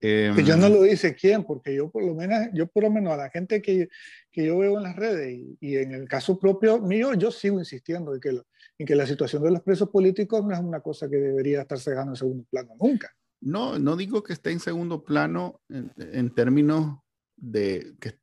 Eh, 0.00 0.32
yo 0.44 0.56
no 0.56 0.68
lo 0.68 0.82
dice 0.82 1.14
quién, 1.14 1.44
porque 1.44 1.74
yo 1.74 1.90
por 1.90 2.04
lo 2.04 2.14
menos, 2.14 2.48
yo 2.52 2.66
por 2.66 2.82
lo 2.82 2.90
menos 2.90 3.14
a 3.14 3.16
la 3.16 3.30
gente 3.30 3.62
que, 3.62 3.88
que 4.30 4.46
yo 4.46 4.58
veo 4.58 4.76
en 4.76 4.82
las 4.82 4.96
redes 4.96 5.32
y, 5.32 5.56
y, 5.60 5.76
en 5.76 5.92
el 5.92 6.06
caso 6.06 6.38
propio 6.38 6.80
mío, 6.80 7.14
yo 7.14 7.30
sigo 7.30 7.58
insistiendo 7.58 8.14
en 8.14 8.20
que, 8.20 8.40
en 8.78 8.86
que 8.86 8.94
la 8.94 9.06
situación 9.06 9.42
de 9.42 9.52
los 9.52 9.62
presos 9.62 9.88
políticos 9.88 10.44
no 10.44 10.52
es 10.52 10.60
una 10.60 10.80
cosa 10.80 11.08
que 11.08 11.16
debería 11.16 11.62
estar 11.62 11.78
dejando 11.78 12.12
en 12.12 12.16
segundo 12.16 12.44
plano 12.50 12.74
nunca. 12.78 13.14
No, 13.40 13.78
no 13.78 13.96
digo 13.96 14.22
que 14.22 14.34
esté 14.34 14.50
en 14.50 14.60
segundo 14.60 15.02
plano 15.04 15.60
en, 15.68 15.92
en 15.96 16.34
términos 16.34 16.98
de 17.36 17.94
que, 18.00 18.18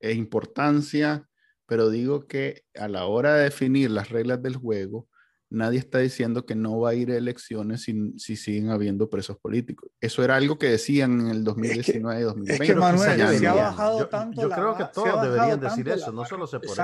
e 0.00 0.12
importancia, 0.12 1.28
pero 1.66 1.90
digo 1.90 2.26
que 2.26 2.64
a 2.74 2.88
la 2.88 3.06
hora 3.06 3.34
de 3.34 3.44
definir 3.44 3.90
las 3.90 4.08
reglas 4.08 4.42
del 4.42 4.56
juego, 4.56 5.08
nadie 5.50 5.78
está 5.78 5.98
diciendo 5.98 6.44
que 6.44 6.54
no 6.54 6.80
va 6.80 6.90
a 6.90 6.94
ir 6.94 7.10
a 7.10 7.16
elecciones 7.16 7.82
si, 7.82 8.12
si 8.18 8.36
siguen 8.36 8.70
habiendo 8.70 9.08
presos 9.08 9.38
políticos. 9.38 9.90
Eso 10.00 10.22
era 10.22 10.36
algo 10.36 10.58
que 10.58 10.68
decían 10.68 11.20
en 11.20 11.28
el 11.28 11.44
2019 11.44 12.20
y 12.20 12.24
2020. 12.24 12.64
Es 12.64 12.70
que 12.70 12.76
Manuel, 12.76 13.38
se 13.38 13.46
ha 13.46 13.54
bajado 13.54 13.98
yo, 14.00 14.08
tanto 14.08 14.42
yo 14.42 14.48
la 14.48 14.56
creo 14.56 14.76
que 14.76 14.84
todos 14.92 15.22
deberían 15.22 15.60
decir 15.60 15.88
eso, 15.88 16.12
no 16.12 16.24
solo 16.24 16.46
se 16.46 16.60
por. 16.60 16.76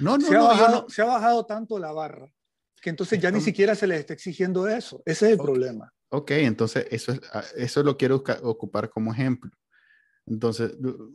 No, 0.00 0.18
no, 0.18 0.26
se, 0.26 0.34
ha 0.34 0.38
no, 0.38 0.44
bajado, 0.48 0.82
no. 0.82 0.88
se 0.88 1.02
ha 1.02 1.04
bajado 1.04 1.46
tanto 1.46 1.78
la 1.78 1.92
barra 1.92 2.28
que 2.84 2.90
entonces 2.90 3.18
ya 3.18 3.30
ni 3.30 3.40
siquiera 3.40 3.74
se 3.74 3.86
les 3.86 4.00
está 4.00 4.12
exigiendo 4.12 4.68
eso. 4.68 5.02
Ese 5.06 5.24
es 5.26 5.32
el 5.32 5.40
okay. 5.40 5.46
problema. 5.46 5.94
Ok, 6.10 6.32
entonces 6.32 6.86
eso, 6.90 7.12
es, 7.12 7.20
eso 7.56 7.82
lo 7.82 7.96
quiero 7.96 8.22
ocupar 8.42 8.90
como 8.90 9.10
ejemplo. 9.10 9.50
Entonces, 10.26 10.72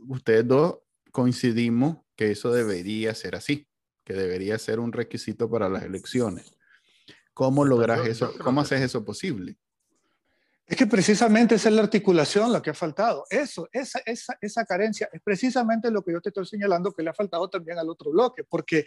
ustedes 0.08 0.48
dos 0.48 0.80
coincidimos 1.12 1.98
que 2.16 2.32
eso 2.32 2.52
debería 2.52 3.14
ser 3.14 3.36
así, 3.36 3.68
que 4.04 4.14
debería 4.14 4.58
ser 4.58 4.80
un 4.80 4.92
requisito 4.92 5.48
para 5.48 5.70
las 5.70 5.84
elecciones. 5.84 6.52
¿Cómo 7.34 7.66
logras 7.66 8.06
eso? 8.06 8.34
¿Cómo 8.44 8.62
haces 8.62 8.82
eso 8.82 9.04
posible? 9.04 9.58
Es 10.66 10.78
que 10.78 10.86
precisamente 10.86 11.56
esa 11.56 11.70
es 11.70 11.76
la 11.76 11.82
articulación 11.82 12.54
lo 12.54 12.62
que 12.62 12.70
ha 12.70 12.76
faltado. 12.76 13.26
Eso, 13.30 13.68
esa, 13.72 14.00
esa, 14.06 14.38
esa 14.40 14.66
carencia 14.66 15.10
es 15.12 15.20
precisamente 15.22 15.90
lo 15.90 16.04
que 16.04 16.12
yo 16.12 16.22
te 16.22 16.30
estoy 16.30 16.46
señalando 16.46 16.92
que 16.92 17.02
le 17.02 17.10
ha 17.10 17.14
faltado 17.14 17.50
también 17.50 17.80
al 17.80 17.90
otro 17.90 18.12
bloque, 18.12 18.44
porque 18.44 18.86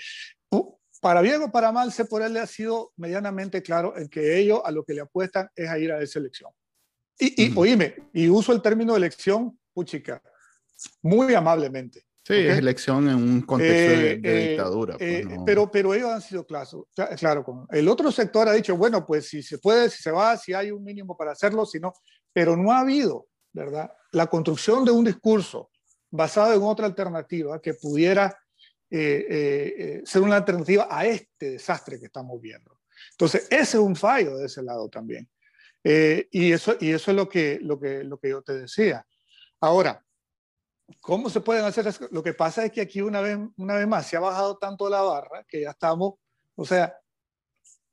para 1.01 1.21
bien 1.21 1.43
o 1.43 1.51
para 1.51 1.73
mal, 1.73 1.93
se 1.93 2.05
por 2.05 2.23
él 2.23 2.37
ha 2.37 2.47
sido 2.47 2.93
medianamente 2.97 3.61
claro 3.63 3.97
en 3.99 4.09
que 4.09 4.39
ellos 4.39 4.61
a 4.65 4.71
lo 4.71 4.85
que 4.85 4.95
le 4.95 5.01
apuestan 5.01 5.49
es 5.57 5.69
a 5.69 5.77
ir 5.77 5.91
a 5.91 6.01
esa 6.01 6.21
elección. 6.21 6.53
Y, 7.19 7.47
y 7.47 7.51
uh 7.51 7.55
-huh. 7.55 7.59
oíme, 7.59 7.97
y 8.13 8.29
uso 8.29 8.53
el 8.53 8.63
término 8.63 8.95
elección, 8.95 9.59
puchica, 9.73 10.23
muy 11.03 11.35
amablemente. 11.35 12.05
Sí, 12.25 12.35
¿okay? 12.35 12.47
es 12.47 12.59
elección 12.59 13.09
en 13.09 13.17
un 13.17 13.43
contexto 13.43 13.75
eh, 13.75 13.97
de, 13.97 14.17
de 14.19 14.45
eh, 14.45 14.49
dictadura. 14.51 14.97
Eh, 15.01 15.23
pues 15.25 15.39
no. 15.39 15.45
pero, 15.45 15.71
pero 15.71 15.93
ellos 15.93 16.11
han 16.11 16.23
sido 16.23 16.47
claros. 16.47 16.85
Claro, 17.19 17.45
con, 17.45 17.67
el 17.71 17.89
otro 17.89 18.13
sector 18.13 18.49
ha 18.49 18.53
dicho, 18.53 18.77
bueno, 18.77 19.05
pues 19.05 19.29
si 19.29 19.43
se 19.43 19.59
puede, 19.59 19.91
si 19.91 20.01
se 20.01 20.13
va, 20.13 20.37
si 20.37 20.55
hay 20.55 20.71
un 20.71 20.85
mínimo 20.85 21.17
para 21.17 21.33
hacerlo, 21.33 21.67
si 21.67 21.81
no. 21.81 21.93
Pero 22.33 22.57
no 22.57 22.71
ha 22.71 22.81
habido, 22.81 23.27
¿verdad? 23.53 23.91
La 24.13 24.29
construcción 24.29 24.85
de 24.85 24.93
un 24.93 25.05
discurso 25.05 25.71
basado 26.11 26.55
en 26.55 26.63
otra 26.63 26.87
alternativa 26.87 27.61
que 27.61 27.75
pudiera 27.75 28.39
ser 28.91 30.21
una 30.21 30.37
alternativa 30.37 30.87
a 30.91 31.07
este 31.07 31.53
desastre 31.53 31.99
que 31.99 32.07
estamos 32.07 32.39
viendo. 32.43 32.79
Entonces, 33.13 33.47
ese 33.51 33.79
es 33.79 33.83
un 33.83 33.97
fallo 33.97 34.37
de 34.37 34.47
ese 34.47 34.63
lado 34.63 34.89
también. 34.91 35.29
y, 35.83 36.53
eso, 36.53 36.77
y 36.79 36.91
eso 36.91 37.11
es 37.11 37.17
lo 37.17 37.29
que, 37.29 37.59
lo, 37.63 37.81
que, 37.81 38.05
lo 38.05 38.19
que 38.19 38.29
yo 38.29 38.43
te 38.43 38.53
decía. 38.53 39.05
Ahora, 39.61 40.05
¿Cómo 41.01 41.31
se 41.31 41.41
pueden 41.41 41.65
hacer 41.65 41.87
eso? 41.87 42.07
Lo 42.11 42.23
que 42.23 42.35
pasa 42.35 42.65
es 42.65 42.73
que 42.73 42.81
aquí 42.81 43.01
una 43.01 43.21
vez, 43.21 43.39
una 43.57 43.75
vez 43.75 43.87
más 43.87 44.07
se 44.07 44.17
ha 44.17 44.21
bajado 44.21 44.59
tanto 44.59 44.89
la 44.89 45.03
barra 45.03 45.45
que 45.49 45.63
ya 45.63 45.71
estamos, 45.71 46.15
o 46.55 46.65
sea, 46.65 46.97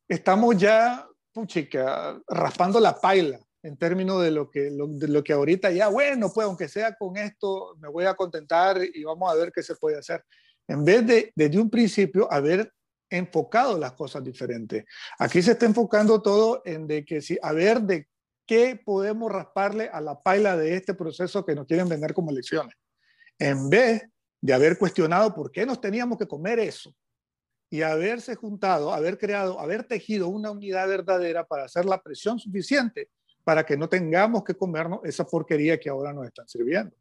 estamos 0.07 0.57
ya, 0.57 1.07
puchica, 1.31 2.19
raspando 2.27 2.79
la 2.79 2.99
paila 2.99 3.39
en 3.61 3.77
términos 3.77 4.23
de 4.23 4.31
lo, 4.31 4.49
que, 4.49 4.71
lo, 4.71 4.87
de 4.87 5.07
lo 5.07 5.23
que 5.23 5.33
ahorita 5.33 5.71
ya, 5.71 5.89
bueno, 5.89 6.31
pues 6.33 6.45
aunque 6.45 6.67
sea 6.67 6.95
con 6.95 7.17
esto, 7.17 7.75
me 7.79 7.89
voy 7.89 8.05
a 8.05 8.15
contentar 8.15 8.79
y 8.81 9.03
vamos 9.03 9.31
a 9.31 9.35
ver 9.35 9.51
qué 9.51 9.61
se 9.61 9.75
puede 9.75 9.97
hacer. 9.97 10.23
En 10.67 10.85
vez 10.85 11.05
de, 11.05 11.31
desde 11.35 11.59
un 11.59 11.69
principio, 11.69 12.31
haber 12.31 12.71
enfocado 13.09 13.77
las 13.77 13.93
cosas 13.93 14.23
diferentes. 14.23 14.85
Aquí 15.17 15.41
se 15.41 15.51
está 15.51 15.65
enfocando 15.65 16.21
todo 16.21 16.61
en 16.63 16.87
de 16.87 17.03
que 17.03 17.21
si, 17.21 17.37
a 17.41 17.51
ver 17.53 17.81
de 17.81 18.07
qué 18.45 18.79
podemos 18.83 19.31
rasparle 19.31 19.89
a 19.91 19.99
la 19.99 20.21
paila 20.21 20.55
de 20.55 20.75
este 20.75 20.93
proceso 20.93 21.45
que 21.45 21.55
nos 21.55 21.65
quieren 21.65 21.89
vender 21.89 22.13
como 22.13 22.31
elecciones. 22.31 22.75
En 23.39 23.69
vez 23.69 24.03
de 24.41 24.53
haber 24.53 24.77
cuestionado 24.77 25.33
por 25.33 25.51
qué 25.51 25.65
nos 25.65 25.81
teníamos 25.81 26.17
que 26.17 26.27
comer 26.27 26.59
eso 26.59 26.93
y 27.69 27.81
haberse 27.81 28.35
juntado, 28.35 28.93
haber 28.93 29.17
creado, 29.17 29.59
haber 29.59 29.83
tejido 29.83 30.27
una 30.27 30.51
unidad 30.51 30.87
verdadera 30.87 31.45
para 31.45 31.65
hacer 31.65 31.85
la 31.85 32.01
presión 32.01 32.39
suficiente 32.39 33.09
para 33.43 33.65
que 33.65 33.77
no 33.77 33.87
tengamos 33.87 34.43
que 34.43 34.55
comernos 34.55 34.99
esa 35.03 35.25
porquería 35.25 35.79
que 35.79 35.89
ahora 35.89 36.13
nos 36.13 36.27
están 36.27 36.47
sirviendo. 36.47 36.95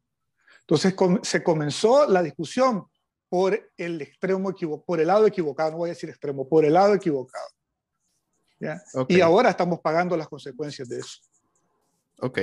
Entonces 0.61 0.95
se 1.23 1.43
comenzó 1.43 2.07
la 2.07 2.23
discusión 2.23 2.87
por 3.27 3.71
el 3.77 4.01
extremo 4.01 4.53
por 4.85 4.99
el 4.99 5.07
lado 5.07 5.27
equivocado, 5.27 5.71
no 5.71 5.77
voy 5.77 5.89
a 5.89 5.93
decir 5.93 6.09
extremo, 6.09 6.47
por 6.47 6.65
el 6.65 6.73
lado 6.73 6.93
equivocado. 6.95 7.47
¿ya? 8.59 8.81
Okay. 8.93 9.17
Y 9.17 9.21
ahora 9.21 9.51
estamos 9.51 9.79
pagando 9.79 10.17
las 10.17 10.27
consecuencias 10.27 10.89
de 10.89 10.99
eso. 10.99 11.19
Ok. 12.21 12.39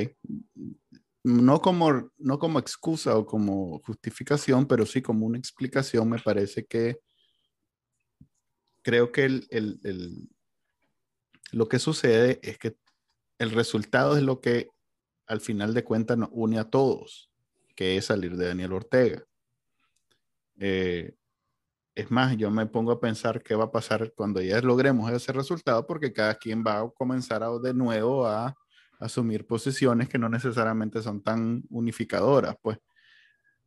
No 1.27 1.61
como, 1.61 2.13
no 2.19 2.39
como 2.39 2.61
excusa 2.61 3.19
o 3.19 3.27
como 3.27 3.81
justificación, 3.81 4.65
pero 4.65 4.87
sí 4.87 5.03
como 5.03 5.27
una 5.27 5.37
explicación, 5.37 6.09
me 6.09 6.21
parece 6.21 6.67
que 6.67 7.01
creo 8.85 9.11
que 9.11 9.25
el, 9.25 9.49
el, 9.51 10.31
lo 11.51 11.69
que 11.69 11.81
sucede 11.81 12.39
es 12.45 12.59
que 12.59 12.77
el 13.41 13.51
resultado 13.51 14.17
es 14.17 14.23
lo 14.23 14.41
que 14.41 14.71
al 15.27 15.41
final 15.41 15.75
de 15.75 15.83
cuentas 15.83 16.17
nos 16.17 16.29
une 16.31 16.61
a 16.61 16.71
todos, 16.71 17.29
que 17.75 17.97
es 17.97 18.05
salir 18.05 18.37
de 18.37 18.47
Daniel 18.47 18.75
Ortega. 18.75 19.25
Eh, 20.61 21.13
es 21.97 22.09
más, 22.09 22.37
yo 22.37 22.53
me 22.53 22.67
pongo 22.67 22.93
a 22.93 23.01
pensar 23.01 23.43
qué 23.43 23.57
va 23.57 23.65
a 23.65 23.73
pasar 23.73 24.13
cuando 24.15 24.41
ya 24.41 24.61
logremos 24.61 25.11
ese 25.11 25.33
resultado, 25.33 25.85
porque 25.89 26.13
cada 26.13 26.37
quien 26.37 26.63
va 26.65 26.79
a 26.79 26.89
comenzar 26.89 27.43
a, 27.43 27.51
de 27.59 27.75
nuevo 27.75 28.29
a 28.29 28.57
asumir 28.99 29.47
posiciones 29.47 30.09
que 30.09 30.19
no 30.19 30.29
necesariamente 30.29 31.03
son 31.03 31.23
tan 31.23 31.65
unificadoras, 31.71 32.57
pues, 32.63 32.79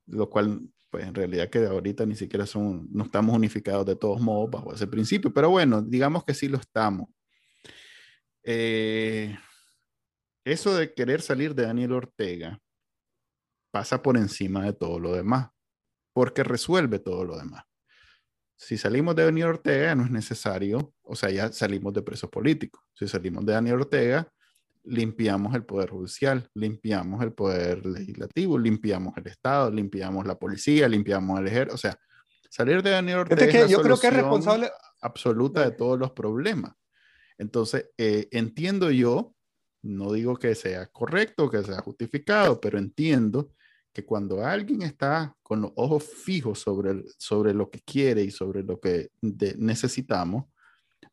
lo 0.08 0.30
cual, 0.30 0.62
pues, 0.89 1.06
en 1.06 1.13
realidad 1.13 1.50
que 1.50 1.65
ahorita 1.65 2.06
ni 2.06 2.15
siquiera 2.15 2.46
son, 2.46 2.88
no 2.92 3.04
estamos 3.06 3.36
unificados 3.36 3.86
de 3.86 3.96
todos 3.96 4.22
modos 4.22 4.50
bajo 4.50 4.74
ese 4.74 4.88
principio, 4.88 5.34
pero 5.34 5.50
bueno, 5.50 5.82
digamos 5.82 6.24
que 6.26 6.34
sí 6.34 6.48
lo 6.48 6.58
estamos. 6.58 7.10
Eh, 8.44 9.38
eso 10.44 10.76
de 10.76 10.94
querer 10.94 11.22
salir 11.22 11.54
de 11.54 11.63
Daniel 11.63 11.92
Ortega 11.92 12.60
pasa 13.72 14.02
por 14.02 14.18
encima 14.18 14.63
de 14.63 14.74
todo 14.74 15.00
lo 15.00 15.13
demás, 15.13 15.50
porque 16.13 16.44
resuelve 16.44 17.00
todo 17.00 17.24
lo 17.24 17.38
demás. 17.38 17.63
Si 18.56 18.78
salimos 18.78 19.15
de 19.15 19.24
Daniel 19.24 19.50
Ortega, 19.50 19.96
no 19.96 20.04
es 20.04 20.12
necesario, 20.12 20.94
o 21.02 21.15
sea, 21.15 21.30
ya 21.30 21.52
salimos 21.52 21.94
de 21.94 22.02
presos 22.02 22.30
políticos. 22.30 22.84
Si 22.94 23.08
salimos 23.08 23.46
de 23.46 23.54
Daniel 23.54 23.76
Ortega, 23.76 24.30
limpiamos 24.84 25.56
el 25.56 25.65
poder 25.65 25.89
judicial, 25.89 26.50
limpiamos 26.54 27.22
el 27.24 27.34
poder 27.34 27.86
legislativo, 27.86 28.58
limpiamos 28.58 29.18
el 29.18 29.28
Estado, 29.28 29.72
limpiamos 29.72 30.26
la 30.26 30.38
policía, 30.38 30.88
limpiamos 30.88 31.39
el 31.39 31.48
ejército. 31.48 31.76
O 31.76 31.78
sea, 31.78 31.98
salir 32.50 32.82
de 32.82 32.92
Daniel 32.92 33.20
Ortega 33.20 33.46
es, 33.46 33.52
que 33.52 33.62
es 33.63 33.70
yo 33.70 33.82
creo 33.82 34.00
que 34.00 34.08
es 34.08 34.13
responsable 34.13 34.72
absoluta 35.02 35.63
de 35.63 35.72
todos 35.72 36.00
los 36.00 36.12
problemas. 36.12 36.74
Entonces, 37.38 37.89
eh, 37.98 38.28
entiendo 38.32 38.92
yo, 38.92 39.34
no 39.82 40.12
digo 40.12 40.36
que 40.36 40.56
sea 40.56 40.88
correcto, 40.88 41.50
que 41.50 41.63
sea 41.63 41.80
justificado, 41.82 42.60
pero 42.60 42.78
entiendo 42.78 43.52
que 43.94 44.06
cuando 44.06 44.46
alguien 44.46 44.82
está 44.82 45.36
con 45.42 45.62
los 45.62 45.72
ojos 45.76 46.04
fijos 46.04 46.60
sobre, 46.60 46.92
el, 46.92 47.06
sobre 47.18 47.54
lo 47.54 47.70
que 47.70 47.80
quiere 47.80 48.24
y 48.24 48.32
sobre 48.32 48.63
lo 48.63 48.80
que 48.80 49.10
de, 49.22 49.56
necesitamos, 49.58 50.46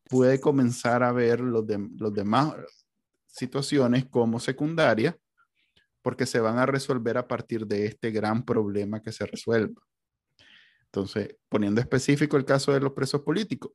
puede 0.09 0.39
comenzar 0.39 1.01
a 1.03 1.11
ver 1.11 1.39
los, 1.39 1.65
de, 1.65 1.89
los 1.97 2.13
demás 2.13 2.53
situaciones 3.37 4.05
como 4.05 4.39
secundarias 4.39 5.15
porque 6.01 6.25
se 6.25 6.39
van 6.39 6.57
a 6.57 6.65
resolver 6.65 7.17
a 7.17 7.27
partir 7.27 7.67
de 7.67 7.85
este 7.85 8.11
gran 8.11 8.43
problema 8.43 9.01
que 9.01 9.11
se 9.11 9.25
resuelva. 9.25 9.81
Entonces, 10.85 11.35
poniendo 11.49 11.81
específico 11.81 12.37
el 12.37 12.45
caso 12.45 12.71
de 12.71 12.79
los 12.79 12.93
presos 12.93 13.21
políticos, 13.21 13.73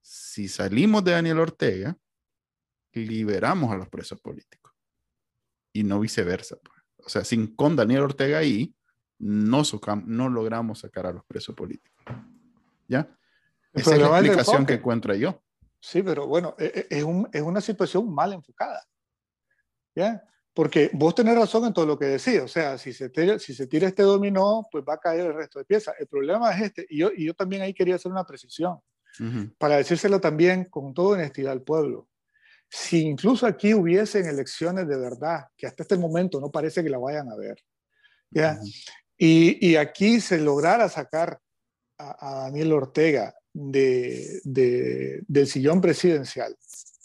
si 0.00 0.48
salimos 0.48 1.04
de 1.04 1.12
Daniel 1.12 1.38
Ortega, 1.38 1.96
liberamos 2.92 3.70
a 3.72 3.76
los 3.76 3.88
presos 3.88 4.20
políticos 4.20 4.72
y 5.72 5.84
no 5.84 6.00
viceversa. 6.00 6.56
Pues. 6.56 6.82
O 6.98 7.08
sea, 7.08 7.24
sin 7.24 7.54
con 7.54 7.76
Daniel 7.76 8.02
Ortega 8.02 8.38
ahí, 8.38 8.74
no, 9.18 9.62
no 10.06 10.28
logramos 10.28 10.80
sacar 10.80 11.06
a 11.06 11.12
los 11.12 11.24
presos 11.26 11.54
políticos. 11.54 12.02
¿Ya? 12.88 13.14
Esa 13.72 13.94
es 13.94 14.00
la 14.00 14.18
explicación 14.18 14.64
que 14.64 14.74
encuentro 14.74 15.14
yo. 15.14 15.42
Sí, 15.78 16.02
pero 16.02 16.26
bueno, 16.26 16.54
e, 16.58 16.86
e, 16.90 16.98
es, 16.98 17.04
un, 17.04 17.28
es 17.32 17.42
una 17.42 17.60
situación 17.60 18.12
mal 18.12 18.32
enfocada. 18.32 18.82
¿Ya? 19.96 20.22
Porque 20.56 20.90
vos 20.92 21.14
tenés 21.14 21.36
razón 21.36 21.66
en 21.66 21.72
todo 21.72 21.84
lo 21.84 21.98
que 21.98 22.06
decís, 22.06 22.40
o 22.40 22.48
sea, 22.48 22.78
si 22.78 22.92
se, 22.92 23.10
tira, 23.10 23.38
si 23.38 23.54
se 23.54 23.66
tira 23.66 23.88
este 23.88 24.02
dominó, 24.02 24.66
pues 24.70 24.84
va 24.88 24.94
a 24.94 24.98
caer 24.98 25.26
el 25.26 25.34
resto 25.34 25.58
de 25.58 25.64
piezas. 25.64 25.94
El 25.98 26.06
problema 26.06 26.50
es 26.54 26.62
este, 26.62 26.86
y 26.88 26.98
yo, 26.98 27.10
y 27.14 27.26
yo 27.26 27.34
también 27.34 27.60
ahí 27.60 27.74
quería 27.74 27.96
hacer 27.96 28.10
una 28.10 28.24
precisión, 28.24 28.78
para 29.58 29.76
decírselo 29.76 30.18
también 30.18 30.64
con 30.64 30.94
toda 30.94 31.18
honestidad 31.18 31.52
al 31.52 31.62
pueblo. 31.62 32.08
Si 32.70 33.02
incluso 33.02 33.46
aquí 33.46 33.74
hubiesen 33.74 34.26
elecciones 34.26 34.88
de 34.88 34.96
verdad, 34.96 35.46
que 35.56 35.66
hasta 35.66 35.82
este 35.82 35.98
momento 35.98 36.40
no 36.40 36.50
parece 36.50 36.82
que 36.82 36.90
la 36.90 36.98
vayan 36.98 37.30
a 37.30 37.36
ver, 37.36 37.62
¿ya? 38.30 38.58
y, 39.18 39.66
y, 39.66 39.76
aquí 39.76 40.20
se 40.20 40.38
lograra 40.38 40.88
sacar 40.88 41.38
a, 41.98 42.16
a 42.18 42.40
Daniel 42.44 42.72
Ortega 42.72 43.34
de, 43.52 44.40
de, 44.44 45.22
del 45.28 45.46
sillón 45.46 45.82
presidencial, 45.82 46.56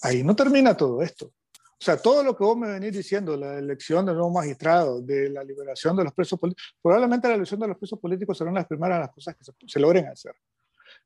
ahí 0.02 0.24
no 0.24 0.38
termina 0.38 0.76
todo 0.76 1.02
esto. 1.02 1.34
O 1.82 1.84
sea, 1.84 1.98
todo 1.98 2.24
lo 2.24 2.38
que 2.38 2.44
vos 2.44 2.56
me 2.56 2.68
venís 2.68 2.94
diciendo, 2.94 3.36
la 3.36 3.58
elección 3.58 4.06
del 4.06 4.14
nuevo 4.14 4.30
magistrado, 4.30 5.02
de 5.02 5.32
la 5.32 5.44
liberación 5.44 5.98
de 5.98 6.04
los 6.04 6.14
presos 6.14 6.40
políticos, 6.40 6.76
probablemente 6.80 7.28
la 7.28 7.34
elección 7.34 7.60
de 7.60 7.70
los 7.70 7.78
presos 7.80 7.98
políticos 7.98 8.38
serán 8.38 8.54
las 8.54 8.68
primeras 8.68 9.00
las 9.00 9.10
cosas 9.10 9.36
que 9.36 9.44
se, 9.66 9.80
logren 9.80 10.06
hacer. 10.08 10.36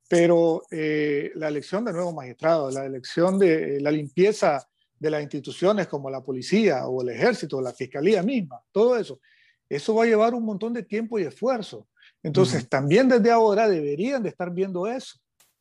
Pero 0.09 0.63
eh, 0.69 1.31
la 1.35 1.47
elección 1.47 1.85
del 1.85 1.95
nuevo 1.95 2.11
magistrado, 2.11 2.69
la 2.71 2.85
elección 2.85 3.39
de 3.39 3.79
la 3.79 3.89
limpieza 3.89 4.67
de 4.99 5.09
las 5.09 5.21
instituciones 5.21 5.87
como 5.87 6.09
la 6.09 6.21
policía 6.21 6.85
o 6.87 7.01
el 7.01 7.07
ejército 7.07 7.55
o 7.55 7.61
la 7.61 7.71
fiscalía 7.71 8.21
misma, 8.21 8.61
todo 8.73 8.97
eso, 8.97 9.21
eso 9.69 9.95
va 9.95 10.03
a 10.03 10.07
llevar 10.07 10.33
un 10.33 10.43
montón 10.43 10.73
de 10.73 10.83
tiempo 10.83 11.17
y 11.17 11.23
esfuerzo. 11.23 11.87
Entonces, 12.21 12.67
también 12.67 13.07
desde 13.07 13.31
ahora 13.31 13.69
deberían 13.69 14.21
de 14.23 14.27
estar 14.27 14.51
viendo 14.51 14.87
eso. 14.87 15.17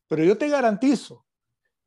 Pero 0.08 0.24
yo 0.24 0.36
te 0.36 0.48
garantizo 0.48 1.24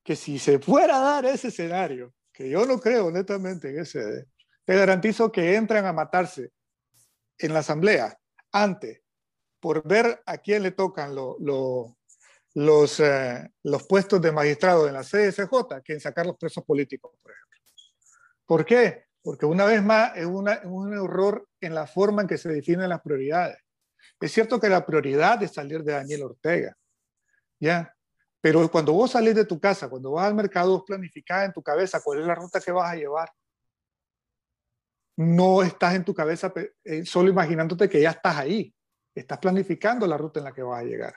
que 0.01 0.15
si 0.15 0.39
se 0.39 0.59
fuera 0.59 0.95
a 0.95 1.01
dar 1.01 1.25
ese 1.25 1.49
escenario, 1.49 2.13
que 2.37 2.47
yo 2.47 2.67
no 2.67 2.79
creo 2.79 3.07
honestamente 3.07 3.71
en 3.71 3.79
ese, 3.79 4.27
te 4.63 4.75
garantizo 4.75 5.31
que 5.31 5.55
entran 5.55 5.87
a 5.87 5.91
matarse 5.91 6.51
en 7.39 7.51
la 7.51 7.59
asamblea 7.59 8.15
antes 8.51 9.01
por 9.59 9.81
ver 9.87 10.21
a 10.23 10.37
quién 10.37 10.61
le 10.61 10.69
tocan 10.69 11.15
los, 11.15 12.99
eh, 12.99 13.49
los 13.63 13.87
puestos 13.87 14.21
de 14.21 14.31
magistrado 14.31 14.87
en 14.87 14.93
la 14.93 15.01
CSJ 15.01 15.81
que 15.83 15.93
en 15.93 15.99
sacar 15.99 16.27
los 16.27 16.37
presos 16.37 16.63
políticos, 16.63 17.11
por 17.23 17.31
ejemplo. 17.31 17.59
¿Por 18.45 18.65
qué? 18.65 19.05
Porque 19.23 19.47
una 19.47 19.65
vez 19.65 19.81
más 19.81 20.15
es, 20.15 20.27
una, 20.27 20.53
es 20.53 20.65
un 20.65 20.93
error 20.93 21.49
en 21.59 21.73
la 21.73 21.87
forma 21.87 22.21
en 22.21 22.27
que 22.27 22.37
se 22.37 22.49
definen 22.49 22.89
las 22.89 23.01
prioridades. 23.01 23.57
Es 24.19 24.31
cierto 24.31 24.59
que 24.59 24.69
la 24.69 24.85
prioridad 24.85 25.41
es 25.41 25.55
salir 25.55 25.83
de 25.83 25.93
Daniel 25.93 26.21
Ortega, 26.21 26.77
¿ya? 27.59 27.96
Pero 28.41 28.69
cuando 28.69 28.93
vos 28.93 29.11
salís 29.11 29.35
de 29.35 29.45
tu 29.45 29.59
casa, 29.59 29.89
cuando 29.89 30.11
vas 30.11 30.27
al 30.27 30.35
mercado, 30.35 30.71
vos 30.71 30.83
planificás 30.85 31.45
en 31.45 31.53
tu 31.53 31.63
cabeza 31.63 32.01
cuál 32.03 32.19
es 32.19 32.25
la 32.25 32.35
ruta 32.35 32.59
que 32.59 32.71
vas 32.71 32.91
a 32.91 32.95
llevar. 32.95 33.29
No 35.17 35.63
estás 35.63 35.95
en 35.95 36.05
tu 36.05 36.13
cabeza 36.13 36.53
eh, 36.83 37.03
solo 37.05 37.29
imaginándote 37.29 37.89
que 37.89 38.01
ya 38.01 38.11
estás 38.11 38.37
ahí. 38.37 38.73
Estás 39.15 39.39
planificando 39.39 40.05
la 40.05 40.17
ruta 40.17 40.39
en 40.39 40.43
la 40.45 40.53
que 40.53 40.61
vas 40.61 40.81
a 40.81 40.85
llegar. 40.85 41.15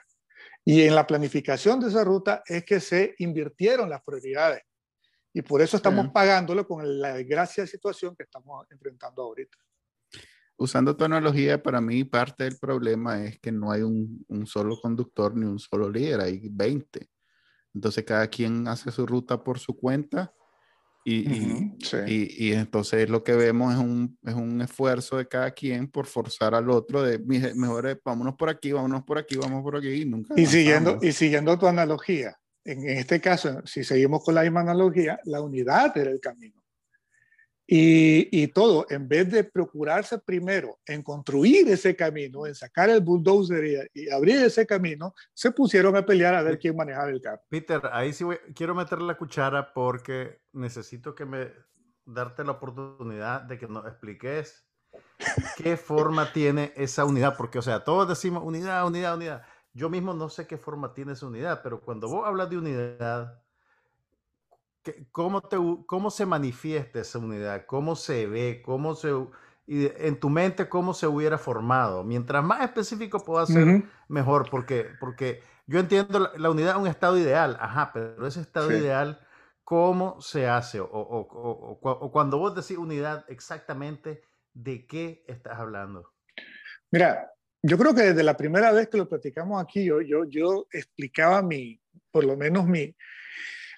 Y 0.65 0.83
en 0.83 0.95
la 0.95 1.05
planificación 1.05 1.79
de 1.79 1.89
esa 1.89 2.03
ruta 2.03 2.43
es 2.45 2.65
que 2.65 2.79
se 2.79 3.15
invirtieron 3.19 3.89
las 3.89 4.01
prioridades. 4.01 4.63
Y 5.33 5.41
por 5.43 5.61
eso 5.61 5.77
estamos 5.77 6.09
pagándolo 6.09 6.67
con 6.67 6.99
la 6.99 7.13
desgracia 7.13 7.63
de 7.63 7.67
situación 7.67 8.15
que 8.15 8.23
estamos 8.23 8.65
enfrentando 8.69 9.21
ahorita. 9.23 9.57
Usando 10.61 10.95
tu 10.95 11.03
analogía, 11.03 11.63
para 11.63 11.81
mí 11.81 12.03
parte 12.03 12.43
del 12.43 12.59
problema 12.59 13.23
es 13.23 13.39
que 13.39 13.51
no 13.51 13.71
hay 13.71 13.81
un, 13.81 14.23
un 14.27 14.45
solo 14.45 14.79
conductor 14.79 15.35
ni 15.35 15.45
un 15.45 15.57
solo 15.57 15.89
líder, 15.89 16.21
hay 16.21 16.49
20. 16.51 17.09
Entonces 17.73 18.03
cada 18.03 18.27
quien 18.27 18.67
hace 18.67 18.91
su 18.91 19.07
ruta 19.07 19.43
por 19.43 19.57
su 19.57 19.75
cuenta 19.75 20.31
y, 21.03 21.27
y, 21.27 22.47
y, 22.47 22.53
entonces 22.53 23.09
lo 23.09 23.23
que 23.23 23.33
vemos 23.33 23.73
es 23.73 23.79
un, 23.79 24.19
es 24.23 24.35
un, 24.35 24.61
esfuerzo 24.61 25.17
de 25.17 25.27
cada 25.27 25.49
quien 25.49 25.87
por 25.87 26.05
forzar 26.05 26.53
al 26.53 26.69
otro 26.69 27.01
de 27.01 27.17
mejor 27.55 27.99
vámonos 28.05 28.35
por 28.35 28.49
aquí, 28.49 28.71
vámonos 28.71 29.03
por 29.03 29.17
aquí, 29.17 29.37
vamos 29.37 29.63
por 29.63 29.77
aquí 29.77 29.89
y 29.89 30.05
nunca. 30.05 30.35
Y 30.37 30.45
siguiendo, 30.45 30.99
y 31.01 31.11
siguiendo 31.11 31.57
tu 31.57 31.65
analogía, 31.65 32.37
en 32.63 32.87
este 32.87 33.19
caso, 33.19 33.61
si 33.65 33.83
seguimos 33.83 34.23
con 34.23 34.35
la 34.35 34.43
misma 34.43 34.61
analogía, 34.61 35.19
la 35.23 35.41
unidad 35.41 35.97
era 35.97 36.11
el 36.11 36.19
camino. 36.19 36.60
Y, 37.67 38.47
todo, 38.47 38.85
en 38.89 39.07
vez 39.07 39.31
de 39.31 39.45
procurarse 39.45 40.19
primero 40.19 40.79
en 40.85 41.01
construir 41.01 41.69
ese 41.69 41.95
camino, 41.95 42.45
en 42.45 42.53
sacar 42.53 42.89
el 42.89 42.99
bulldozer 42.99 43.89
y, 43.93 44.09
abrir 44.09 44.37
ese 44.43 44.65
camino, 44.65 45.13
se 45.33 45.51
pusieron 45.51 45.95
a 45.95 46.05
pelear 46.05 46.35
a 46.35 46.41
ver 46.41 46.59
quién 46.59 46.75
manejaba 46.75 47.09
el 47.09 47.21
carro. 47.21 47.41
Peter, 47.47 47.81
ahí 47.93 48.11
sí 48.11 48.25
quiero 48.53 48.75
meterle 48.75 49.07
la 49.07 49.17
cuchara 49.17 49.73
porque 49.73 50.41
necesito 50.51 51.15
que 51.15 51.25
me 51.25 51.51
darte 52.05 52.43
la 52.43 52.51
oportunidad 52.51 53.41
de 53.43 53.57
que 53.57 53.67
nos 53.67 53.85
expliques 53.85 54.65
qué 55.57 55.77
forma 55.77 56.33
tiene 56.33 56.73
esa 56.75 57.05
unidad, 57.05 57.37
porque 57.37 57.59
o 57.59 57.61
sea, 57.61 57.83
todos 57.83 58.07
decimos 58.07 58.43
unidad, 58.43 58.85
unidad, 58.85 59.15
unidad. 59.15 59.43
Yo 59.73 59.89
mismo 59.89 60.13
no 60.13 60.27
sé 60.27 60.47
qué 60.47 60.57
forma 60.57 60.93
tiene 60.93 61.13
esa 61.13 61.27
unidad, 61.27 61.61
pero 61.63 61.79
cuando 61.79 62.09
vos 62.09 62.27
hablas 62.27 62.49
de 62.49 62.57
unidad, 62.57 63.40
¿Cómo, 65.11 65.41
te, 65.41 65.57
¿Cómo 65.85 66.09
se 66.09 66.25
manifiesta 66.25 66.99
esa 66.99 67.19
unidad? 67.19 67.65
¿Cómo 67.67 67.95
se 67.95 68.25
ve? 68.25 68.61
¿Cómo 68.65 68.95
se, 68.95 69.11
y 69.67 69.91
en 69.97 70.19
tu 70.19 70.29
mente 70.29 70.67
cómo 70.67 70.93
se 70.93 71.07
hubiera 71.07 71.37
formado? 71.37 72.03
Mientras 72.03 72.43
más 72.43 72.61
específico 72.61 73.23
pueda 73.23 73.45
ser, 73.45 73.83
mejor, 74.07 74.49
porque, 74.49 74.87
porque 74.99 75.43
yo 75.67 75.79
entiendo 75.79 76.31
la, 76.35 76.49
unidad 76.49 76.75
es 76.75 76.81
un 76.81 76.87
estado 76.87 77.17
ideal, 77.17 77.57
ajá, 77.59 77.91
pero 77.93 78.25
ese 78.25 78.41
estado 78.41 78.71
ideal, 78.75 79.19
¿cómo 79.63 80.19
se 80.19 80.47
hace? 80.47 80.79
O, 80.79 80.87
o, 80.87 81.79
o, 81.81 82.11
cuando 82.11 82.39
vos 82.39 82.55
decís 82.55 82.77
unidad, 82.77 83.23
exactamente 83.29 84.23
de 84.53 84.87
qué 84.87 85.23
estás 85.27 85.59
hablando. 85.59 86.11
Mira, 86.89 87.31
yo 87.61 87.77
creo 87.77 87.93
que 87.93 88.01
desde 88.01 88.23
la 88.23 88.35
primera 88.35 88.71
vez 88.71 88.89
que 88.89 88.97
lo 88.97 89.07
platicamos 89.07 89.61
aquí, 89.61 89.85
yo, 89.85 90.01
yo, 90.01 90.25
yo 90.25 90.65
explicaba 90.71 91.41
mi, 91.41 91.79
por 92.09 92.25
lo 92.25 92.35
menos 92.35 92.65
mi, 92.65 92.95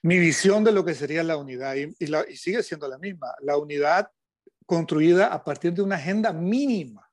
mi 0.04 0.20
visión 0.20 0.64
de 0.64 0.72
lo 0.72 0.84
que 0.84 0.94
sería 0.94 1.24
la 1.24 1.38
unidad, 1.38 1.76
y, 1.76 2.36
sigue 2.36 2.62
siendo 2.62 2.88
la 2.88 2.98
misma, 2.98 3.34
la 3.42 3.58
unidad 3.58 4.12
construida 4.66 5.28
a 5.28 5.44
partir 5.44 5.74
de 5.74 5.82
una 5.82 5.96
agenda 5.96 6.34
mínima. 6.34 7.10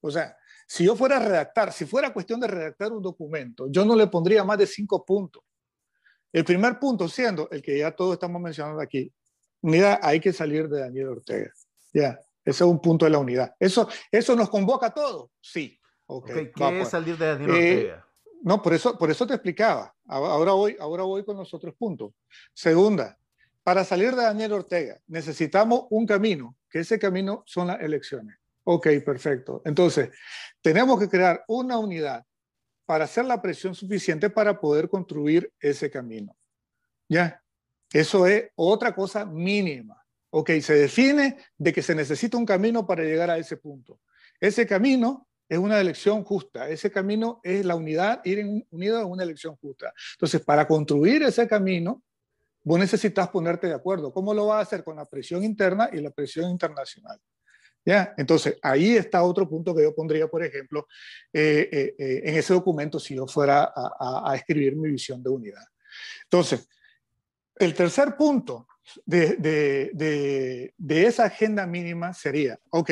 O 0.00 0.10
sea, 0.10 0.36
si 0.66 0.84
yo 0.84 0.96
fuera 0.96 1.16
a 1.16 1.20
redactar, 1.20 1.72
si 1.72 1.84
fuera 1.84 2.12
cuestión 2.12 2.40
de 2.40 2.46
redactar 2.46 2.92
un 2.92 3.02
documento, 3.02 3.66
yo 3.70 3.84
no 3.84 3.94
le 3.94 4.06
pondría 4.06 4.42
más 4.42 4.58
de 4.58 4.66
cinco 4.66 5.04
puntos. 5.04 5.42
El 6.32 6.44
primer 6.44 6.78
punto 6.78 7.08
siendo 7.08 7.48
el 7.50 7.60
que 7.62 7.78
ya 7.78 7.90
todos 7.90 8.14
estamos 8.14 8.40
mencionando 8.40 8.80
aquí, 8.80 9.12
unidad, 9.60 9.98
hay 10.02 10.20
que 10.20 10.32
salir 10.32 10.68
de 10.68 10.80
Daniel 10.80 11.08
Ortega. 11.08 11.52
Ya, 11.92 12.18
ese 12.42 12.64
es 12.64 12.70
un 12.70 12.80
punto 12.80 13.04
de 13.04 13.10
la 13.10 13.18
unidad. 13.18 13.54
¿Eso, 13.58 13.88
eso 14.10 14.34
nos 14.34 14.48
convoca 14.48 14.86
a 14.86 14.94
todos? 14.94 15.30
Sí. 15.40 15.78
Okay, 16.06 16.52
¿Qué 16.52 16.80
es 16.80 16.88
salir 16.88 17.18
de 17.18 17.26
Daniel 17.26 17.50
eh, 17.50 17.54
Ortega? 17.54 18.07
No, 18.42 18.62
por 18.62 18.74
eso, 18.74 18.96
por 18.96 19.10
eso 19.10 19.26
te 19.26 19.34
explicaba. 19.34 19.94
Ahora 20.06 20.52
voy, 20.52 20.76
ahora 20.80 21.02
voy 21.02 21.24
con 21.24 21.36
los 21.36 21.52
otros 21.54 21.74
puntos. 21.74 22.12
Segunda, 22.52 23.18
para 23.62 23.84
salir 23.84 24.14
de 24.14 24.22
Daniel 24.22 24.52
Ortega 24.52 25.00
necesitamos 25.06 25.86
un 25.90 26.06
camino, 26.06 26.56
que 26.70 26.80
ese 26.80 26.98
camino 26.98 27.42
son 27.46 27.66
las 27.66 27.80
elecciones. 27.80 28.36
Ok, 28.64 28.86
perfecto. 29.04 29.62
Entonces, 29.64 30.10
tenemos 30.60 30.98
que 30.98 31.08
crear 31.08 31.44
una 31.48 31.78
unidad 31.78 32.24
para 32.86 33.04
hacer 33.04 33.26
la 33.26 33.42
presión 33.42 33.74
suficiente 33.74 34.30
para 34.30 34.58
poder 34.58 34.88
construir 34.88 35.52
ese 35.60 35.90
camino. 35.90 36.34
¿Ya? 37.08 37.42
Eso 37.92 38.26
es 38.26 38.50
otra 38.54 38.94
cosa 38.94 39.26
mínima. 39.26 40.02
Ok, 40.30 40.50
se 40.62 40.74
define 40.74 41.36
de 41.56 41.72
que 41.72 41.82
se 41.82 41.94
necesita 41.94 42.36
un 42.36 42.46
camino 42.46 42.86
para 42.86 43.02
llegar 43.02 43.30
a 43.30 43.38
ese 43.38 43.58
punto. 43.58 44.00
Ese 44.40 44.66
camino 44.66 45.27
es 45.48 45.58
una 45.58 45.80
elección 45.80 46.24
justa. 46.24 46.68
Ese 46.68 46.90
camino 46.90 47.40
es 47.42 47.64
la 47.64 47.74
unidad, 47.74 48.20
ir 48.24 48.66
unido 48.70 48.98
a 48.98 49.06
una 49.06 49.22
elección 49.22 49.56
justa. 49.56 49.92
Entonces, 50.12 50.42
para 50.42 50.66
construir 50.66 51.22
ese 51.22 51.48
camino, 51.48 52.02
vos 52.62 52.78
necesitas 52.78 53.28
ponerte 53.28 53.66
de 53.66 53.74
acuerdo. 53.74 54.12
¿Cómo 54.12 54.34
lo 54.34 54.46
vas 54.46 54.58
a 54.58 54.62
hacer? 54.62 54.84
Con 54.84 54.96
la 54.96 55.06
presión 55.06 55.42
interna 55.42 55.88
y 55.92 56.00
la 56.00 56.10
presión 56.10 56.50
internacional. 56.50 57.18
¿Ya? 57.84 58.12
Entonces, 58.18 58.58
ahí 58.60 58.96
está 58.96 59.22
otro 59.22 59.48
punto 59.48 59.74
que 59.74 59.82
yo 59.82 59.94
pondría, 59.94 60.28
por 60.28 60.44
ejemplo, 60.44 60.86
eh, 61.32 61.68
eh, 61.72 61.94
eh, 61.98 62.20
en 62.24 62.34
ese 62.34 62.52
documento 62.52 63.00
si 63.00 63.14
yo 63.14 63.26
fuera 63.26 63.72
a, 63.74 64.34
escribir 64.36 64.76
mi 64.76 64.90
visión 64.90 65.22
de 65.22 65.30
unidad. 65.30 65.64
Entonces, 66.24 66.68
el 67.56 67.72
tercer 67.72 68.14
punto 68.16 68.68
de, 69.06 69.36
de, 69.36 70.74
de 70.76 71.06
esa 71.06 71.24
agenda 71.24 71.66
mínima 71.66 72.12
sería, 72.12 72.58
ok, 72.68 72.90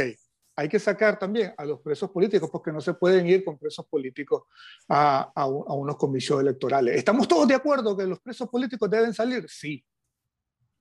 hay 0.58 0.70
que 0.70 0.78
sacar 0.78 1.18
también 1.18 1.52
a 1.56 1.64
los 1.66 1.80
presos 1.80 2.10
políticos 2.10 2.48
porque 2.50 2.72
no 2.72 2.80
se 2.80 2.94
pueden 2.94 3.26
ir 3.26 3.44
con 3.44 3.58
presos 3.58 3.86
políticos 3.86 4.44
a, 4.88 5.30
a, 5.34 5.46
unos 5.46 5.96
comicios 5.96 6.40
electorales. 6.40 6.96
¿Estamos 6.96 7.28
todos 7.28 7.46
de 7.46 7.54
acuerdo 7.54 7.94
que 7.94 8.06
los 8.06 8.20
presos 8.20 8.48
políticos 8.48 8.88
deben 8.88 9.12
salir? 9.12 9.46
Sí. 9.50 9.84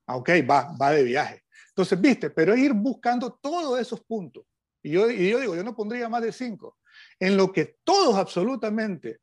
Ah, 0.06 0.16
ok, 0.16 0.30
va, 0.48 0.74
va 0.80 0.92
de 0.92 1.02
viaje. 1.02 1.44
Entonces, 1.68 2.00
viste, 2.00 2.30
pero 2.30 2.56
ir 2.56 2.72
buscando 2.72 3.34
todos 3.34 3.78
esos 3.78 4.00
puntos. 4.00 4.44
Y 4.82 4.92
yo, 4.92 5.10
y 5.10 5.28
yo 5.28 5.40
digo, 5.40 5.54
yo 5.54 5.62
no 5.62 5.76
pondría 5.76 6.08
más 6.08 6.22
de 6.22 6.32
cinco, 6.32 6.78
en 7.20 7.36
lo 7.36 7.52
que 7.52 7.76
todos 7.84 8.16
absolutamente, 8.16 9.20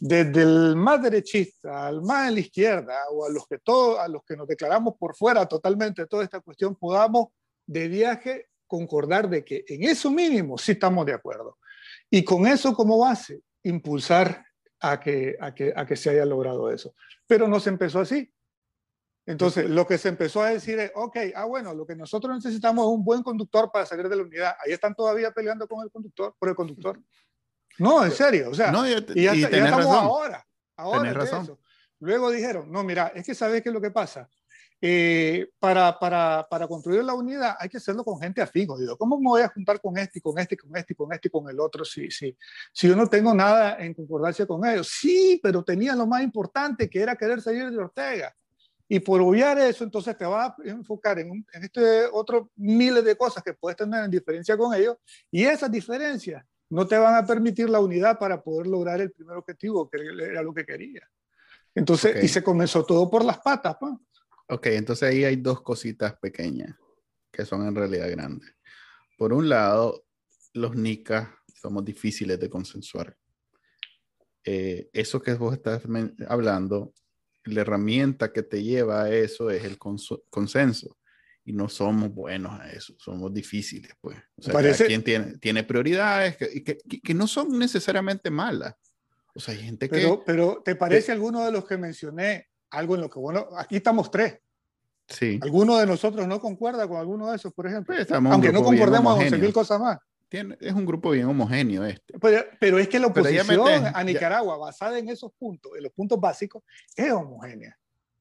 desde 0.00 0.42
el 0.42 0.74
más 0.74 1.00
derechista 1.02 1.86
al 1.86 2.02
más 2.02 2.28
en 2.28 2.34
la 2.34 2.40
izquierda, 2.40 2.96
o 3.12 3.26
a 3.26 3.28
los 3.28 3.46
que 3.46 3.58
todos, 3.58 4.00
a 4.00 4.08
los 4.08 4.24
que 4.24 4.36
nos 4.36 4.48
declaramos 4.48 4.94
por 4.98 5.14
fuera 5.14 5.46
totalmente 5.46 6.02
de 6.02 6.08
toda 6.08 6.24
esta 6.24 6.40
cuestión, 6.40 6.74
podamos 6.74 7.28
de 7.66 7.86
viaje 7.86 8.48
concordar 8.66 9.28
de 9.28 9.44
que 9.44 9.64
en 9.68 9.84
eso 9.84 10.10
mínimo 10.10 10.58
sí 10.58 10.72
estamos 10.72 11.06
de 11.06 11.14
acuerdo. 11.14 11.58
Y 12.10 12.24
con 12.24 12.46
eso 12.46 12.74
como 12.74 12.98
base, 12.98 13.42
impulsar 13.62 14.44
a 14.80 15.00
que, 15.00 15.36
a 15.40 15.54
que, 15.54 15.72
a 15.74 15.86
que 15.86 15.96
se 15.96 16.10
haya 16.10 16.24
logrado 16.24 16.70
eso. 16.70 16.94
Pero 17.26 17.48
no 17.48 17.60
se 17.60 17.70
empezó 17.70 18.00
así. 18.00 18.30
Entonces, 19.26 19.70
lo 19.70 19.86
que 19.86 19.96
se 19.96 20.10
empezó 20.10 20.42
a 20.42 20.50
decir 20.50 20.78
es, 20.78 20.92
ok, 20.94 21.16
ah, 21.34 21.46
bueno, 21.46 21.72
lo 21.72 21.86
que 21.86 21.96
nosotros 21.96 22.34
necesitamos 22.34 22.84
es 22.84 22.90
un 22.90 23.04
buen 23.04 23.22
conductor 23.22 23.70
para 23.72 23.86
salir 23.86 24.08
de 24.08 24.16
la 24.16 24.22
unidad. 24.22 24.54
Ahí 24.64 24.72
están 24.72 24.94
todavía 24.94 25.30
peleando 25.30 25.66
con 25.66 25.82
el 25.82 25.90
conductor, 25.90 26.34
por 26.38 26.48
el 26.50 26.54
conductor. 26.54 27.00
No, 27.78 28.04
en 28.04 28.10
serio, 28.10 28.50
o 28.50 28.54
sea, 28.54 28.70
No, 28.70 28.86
y, 28.86 28.92
y 29.14 29.24
ya, 29.24 29.34
y 29.34 29.40
ya 29.40 29.48
estamos 29.48 29.86
razón. 29.86 30.04
ahora. 30.04 30.46
ahora 30.76 31.12
razón. 31.12 31.42
eso. 31.44 31.58
Luego 32.00 32.30
dijeron, 32.30 32.70
no, 32.70 32.84
mira, 32.84 33.12
es 33.14 33.24
que 33.24 33.34
sabes 33.34 33.62
qué 33.62 33.70
es 33.70 33.74
lo 33.74 33.80
que 33.80 33.90
pasa. 33.90 34.28
Eh, 34.86 35.48
para, 35.58 35.98
para, 35.98 36.46
para 36.50 36.68
construir 36.68 37.02
la 37.04 37.14
unidad 37.14 37.56
hay 37.58 37.70
que 37.70 37.78
hacerlo 37.78 38.04
con 38.04 38.20
gente 38.20 38.42
afín. 38.42 38.68
Digo, 38.78 38.98
¿cómo 38.98 39.18
me 39.18 39.28
voy 39.28 39.40
a 39.40 39.48
juntar 39.48 39.80
con 39.80 39.96
este, 39.96 40.18
y 40.18 40.20
con 40.20 40.38
este, 40.38 40.56
y 40.56 40.58
con 40.58 40.76
este, 40.76 40.92
y 40.92 40.96
con 40.96 41.12
este, 41.14 41.30
con 41.30 41.48
el 41.48 41.58
otro 41.58 41.86
si, 41.86 42.10
si, 42.10 42.36
si 42.70 42.88
yo 42.88 42.94
no 42.94 43.06
tengo 43.08 43.32
nada 43.32 43.78
en 43.82 43.94
concordancia 43.94 44.44
con 44.46 44.62
ellos? 44.66 44.88
Sí, 45.00 45.40
pero 45.42 45.64
tenía 45.64 45.94
lo 45.96 46.06
más 46.06 46.22
importante, 46.22 46.90
que 46.90 47.00
era 47.00 47.16
querer 47.16 47.40
salir 47.40 47.70
de 47.70 47.78
Ortega. 47.78 48.36
Y 48.86 49.00
por 49.00 49.22
obviar 49.22 49.58
eso, 49.58 49.84
entonces 49.84 50.18
te 50.18 50.26
vas 50.26 50.50
a 50.50 50.56
enfocar 50.64 51.18
en, 51.18 51.30
un- 51.30 51.46
en 51.54 51.64
este 51.64 52.04
otro 52.12 52.50
miles 52.56 53.02
de 53.06 53.16
cosas 53.16 53.42
que 53.42 53.54
puedes 53.54 53.78
tener 53.78 54.04
en 54.04 54.10
diferencia 54.10 54.54
con 54.54 54.74
ellos, 54.74 54.98
y 55.30 55.44
esas 55.44 55.70
diferencias 55.72 56.44
no 56.68 56.86
te 56.86 56.98
van 56.98 57.14
a 57.14 57.24
permitir 57.24 57.70
la 57.70 57.80
unidad 57.80 58.18
para 58.18 58.42
poder 58.42 58.66
lograr 58.66 59.00
el 59.00 59.12
primer 59.12 59.38
objetivo, 59.38 59.88
que 59.88 59.96
era 60.30 60.42
lo 60.42 60.52
que 60.52 60.66
quería. 60.66 61.08
Entonces, 61.74 62.16
Ok. 62.16 62.24
y 62.24 62.28
se 62.28 62.42
comenzó 62.42 62.84
todo 62.84 63.08
por 63.10 63.24
las 63.24 63.38
patas, 63.38 63.76
pues. 63.80 63.94
Ok, 64.48 64.66
entonces 64.66 65.08
ahí 65.08 65.24
hay 65.24 65.36
dos 65.36 65.62
cositas 65.62 66.14
pequeñas 66.18 66.76
que 67.32 67.44
son 67.44 67.66
en 67.66 67.74
realidad 67.74 68.10
grandes. 68.10 68.54
Por 69.16 69.32
un 69.32 69.48
lado, 69.48 70.04
los 70.52 70.76
NICA 70.76 71.36
somos 71.54 71.84
difíciles 71.84 72.38
de 72.38 72.48
consensuar. 72.50 73.16
Eh, 74.44 74.88
eso 74.92 75.20
que 75.22 75.32
vos 75.34 75.54
estás 75.54 75.82
hablando, 76.28 76.92
la 77.44 77.62
herramienta 77.62 78.32
que 78.32 78.42
te 78.42 78.62
lleva 78.62 79.04
a 79.04 79.10
eso 79.14 79.50
es 79.50 79.64
el 79.64 79.78
consenso. 79.78 80.98
Y 81.46 81.52
no 81.52 81.68
somos 81.68 82.10
buenos 82.10 82.58
a 82.58 82.70
eso, 82.72 82.94
somos 82.98 83.32
difíciles, 83.32 83.92
pues. 84.00 84.16
O 84.36 84.42
sea, 84.42 84.54
Parece- 84.54 84.86
quien 84.86 85.02
tiene, 85.02 85.36
tiene 85.38 85.62
prioridades 85.62 86.36
que, 86.38 86.62
que, 86.64 86.78
que- 86.78 87.00
que 87.00 87.14
no 87.14 87.26
son 87.26 87.58
necesariamente 87.58 88.30
malas. 88.30 88.74
O 89.34 89.40
sea, 89.40 89.52
hay 89.54 89.60
gente 89.62 89.88
que... 89.88 89.96
Pero, 89.96 90.22
pero 90.24 90.62
¿te 90.64 90.74
parece 90.76 91.12
alguno 91.12 91.44
de 91.44 91.52
los 91.52 91.66
que 91.66 91.76
mencioné 91.76 92.48
algo 92.70 92.94
en 92.94 93.00
lo 93.02 93.10
que, 93.10 93.18
bueno, 93.18 93.46
aquí 93.56 93.76
estamos 93.76 94.10
tres. 94.10 94.38
sí. 95.06 95.38
¿Alguno 95.42 95.76
de 95.78 95.86
nosotros 95.86 96.26
no 96.26 96.40
concuerda 96.40 96.88
con 96.88 96.96
alguno 96.98 97.30
de 97.30 97.36
esos, 97.36 97.52
por 97.52 97.66
ejemplo? 97.66 97.94
Pues 97.94 98.10
Aunque 98.10 98.52
no 98.52 98.62
concordemos 98.62 99.12
homogéneo. 99.14 99.38
mil 99.38 99.52
cosas 99.52 99.78
más. 99.80 99.98
Tiene- 100.28 100.56
es 100.60 100.72
un 100.72 100.84
grupo 100.86 101.10
bien 101.10 101.26
homogéneo 101.26 101.84
este. 101.84 102.18
Pero, 102.18 102.44
pero 102.58 102.78
es 102.78 102.88
que 102.88 102.98
la 102.98 103.06
ya 103.06 103.10
oposición 103.12 103.86
a 103.86 103.92
ya- 103.92 104.04
Nicaragua, 104.04 104.56
basada 104.56 104.98
en 104.98 105.08
esos 105.08 105.30
puntos, 105.38 105.72
en 105.76 105.82
los 105.84 105.92
puntos 105.92 106.18
básicos, 106.18 106.62
es 106.96 107.12
homogénea. 107.12 107.78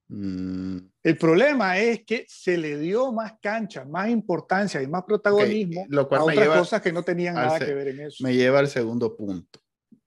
Mm, 0.09 0.77
El 1.01 1.17
problema 1.17 1.79
es 1.79 2.03
que 2.05 2.25
se 2.27 2.57
le 2.57 2.77
dio 2.77 3.11
más 3.11 3.33
cancha, 3.41 3.83
más 3.85 4.09
importancia 4.09 4.81
y 4.83 4.85
más 4.87 5.03
protagonismo 5.05 5.85
lo 5.89 6.07
cual 6.07 6.21
a 6.21 6.23
otras 6.25 6.47
cosas 6.49 6.81
que 6.81 6.91
no 6.91 7.01
tenían 7.03 7.33
nada 7.35 7.57
que 7.57 7.73
ver 7.73 7.87
en 7.87 8.01
eso. 8.01 8.23
me 8.23 8.35
lleva 8.35 8.59
al 8.59 8.67
segundo 8.67 9.15
punto. 9.15 9.59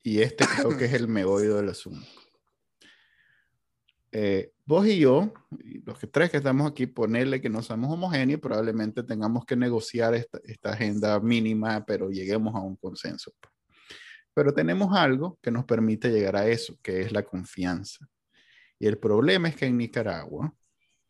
Y 0.03 0.21
este 0.21 0.45
creo 0.47 0.77
que 0.77 0.85
es 0.85 0.93
el 0.93 1.09
meollo 1.09 1.57
del 1.57 1.71
asunto. 1.71 2.07
Eh, 4.13 4.53
vos 4.65 4.87
y 4.87 4.99
yo, 4.99 5.33
los 5.85 5.99
que 5.99 6.07
tres 6.07 6.31
que 6.31 6.39
estamos 6.39 6.71
aquí, 6.71 6.87
ponerle 6.87 7.41
que 7.41 7.49
no 7.49 7.63
somos 7.63 7.93
homogéneos, 7.93 8.41
probablemente 8.41 9.03
tengamos 9.03 9.45
que 9.45 9.57
negociar 9.57 10.15
esta, 10.15 10.41
esta 10.45 10.73
agenda 10.73 11.21
mínima, 11.21 11.85
pero 11.85 12.11
lleguemos 12.11 12.55
a 12.55 12.61
un 12.61 12.77
consenso. 12.77 13.33
Pero 14.35 14.53
tenemos 14.53 14.95
algo 14.97 15.39
que 15.43 15.51
nos 15.51 15.65
permite 15.65 16.11
llegar 16.11 16.37
a 16.37 16.47
eso, 16.47 16.77
que 16.83 17.01
es 17.01 17.13
la 17.13 17.23
confianza. 17.23 18.07
Y 18.79 18.87
el 18.87 18.99
problema 18.99 19.49
es 19.49 19.57
que 19.57 19.67
en 19.67 19.79
Nicaragua, 19.79 20.55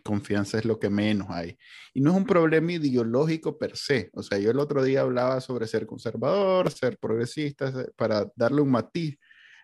confianza 0.06 0.58
es 0.58 0.64
lo 0.64 0.78
que 0.78 0.88
menos 0.88 1.28
hay. 1.30 1.58
Y 1.92 2.00
no 2.00 2.12
es 2.12 2.16
un 2.16 2.24
problema 2.24 2.72
ideológico 2.72 3.58
per 3.58 3.76
se. 3.76 4.10
O 4.12 4.22
sea, 4.22 4.38
yo 4.38 4.50
el 4.50 4.58
otro 4.60 4.82
día 4.84 5.00
hablaba 5.00 5.40
sobre 5.40 5.66
ser 5.66 5.84
conservador, 5.86 6.70
ser 6.70 6.96
progresista, 6.98 7.72
para 7.96 8.30
darle 8.36 8.62
un 8.62 8.70
matiz. 8.70 9.18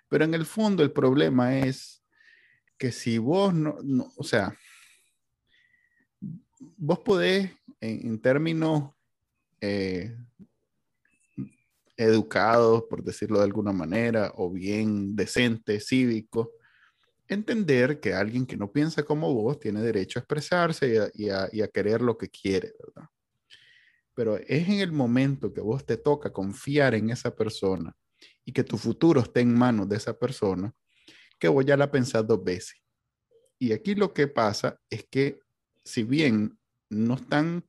Pero 0.09 0.25
en 0.25 0.35
el 0.35 0.45
fondo 0.45 0.83
el 0.83 0.92
problema 0.92 1.59
es 1.61 2.02
que 2.83 2.90
si 2.90 3.16
vos 3.16 3.55
no, 3.55 3.77
no- 3.85 4.12
o 4.16 4.25
sea, 4.25 4.59
vos 6.77 6.99
podés 6.99 7.49
en, 7.81 8.21
términos 8.21 8.90
eh, 9.61 10.16
educados, 11.97 12.83
por 12.90 13.05
decirlo 13.05 13.38
de 13.38 13.45
alguna 13.45 13.71
manera, 13.71 14.33
o 14.35 14.51
bien 14.51 15.14
decentes, 15.14 15.87
cívicos, 15.87 16.49
entender 17.29 18.01
que 18.01 18.14
alguien 18.14 18.47
que 18.47 18.57
no 18.57 18.73
piensa 18.73 19.05
como 19.05 19.33
vos 19.33 19.61
tiene 19.61 19.81
derecho 19.81 20.18
a 20.18 20.23
expresarse 20.23 21.12
y 21.14 21.27
y 21.53 21.62
a 21.62 21.68
querer 21.68 22.01
lo 22.03 22.18
que 22.18 22.31
quiere, 22.31 22.73
¿verdad? 22.85 23.09
Pero 24.12 24.38
es 24.38 24.68
en 24.68 24.81
el 24.81 24.90
momento 24.90 25.53
que 25.53 25.61
vos 25.61 25.87
te 25.87 25.99
toca 25.99 26.33
confiar 26.33 26.97
en 26.97 27.11
esa 27.11 27.33
persona 27.33 27.95
y 28.45 28.53
que 28.53 28.64
tu 28.64 28.77
futuro 28.77 29.21
esté 29.21 29.38
en 29.38 29.55
manos 29.55 29.88
de 29.88 29.99
esa 29.99 30.18
persona, 30.18 30.75
que 31.42 31.48
vos 31.48 31.66
ya 31.66 31.76
la 31.76 31.90
pensás 31.90 32.24
dos 32.24 32.44
veces. 32.44 32.81
Y 33.59 33.72
aquí 33.72 33.96
lo 33.96 34.14
que 34.14 34.28
pasa 34.28 34.78
es 34.88 35.05
que 35.11 35.40
si 35.85 36.05
bien 36.05 36.57
no 36.88 37.14
están 37.14 37.64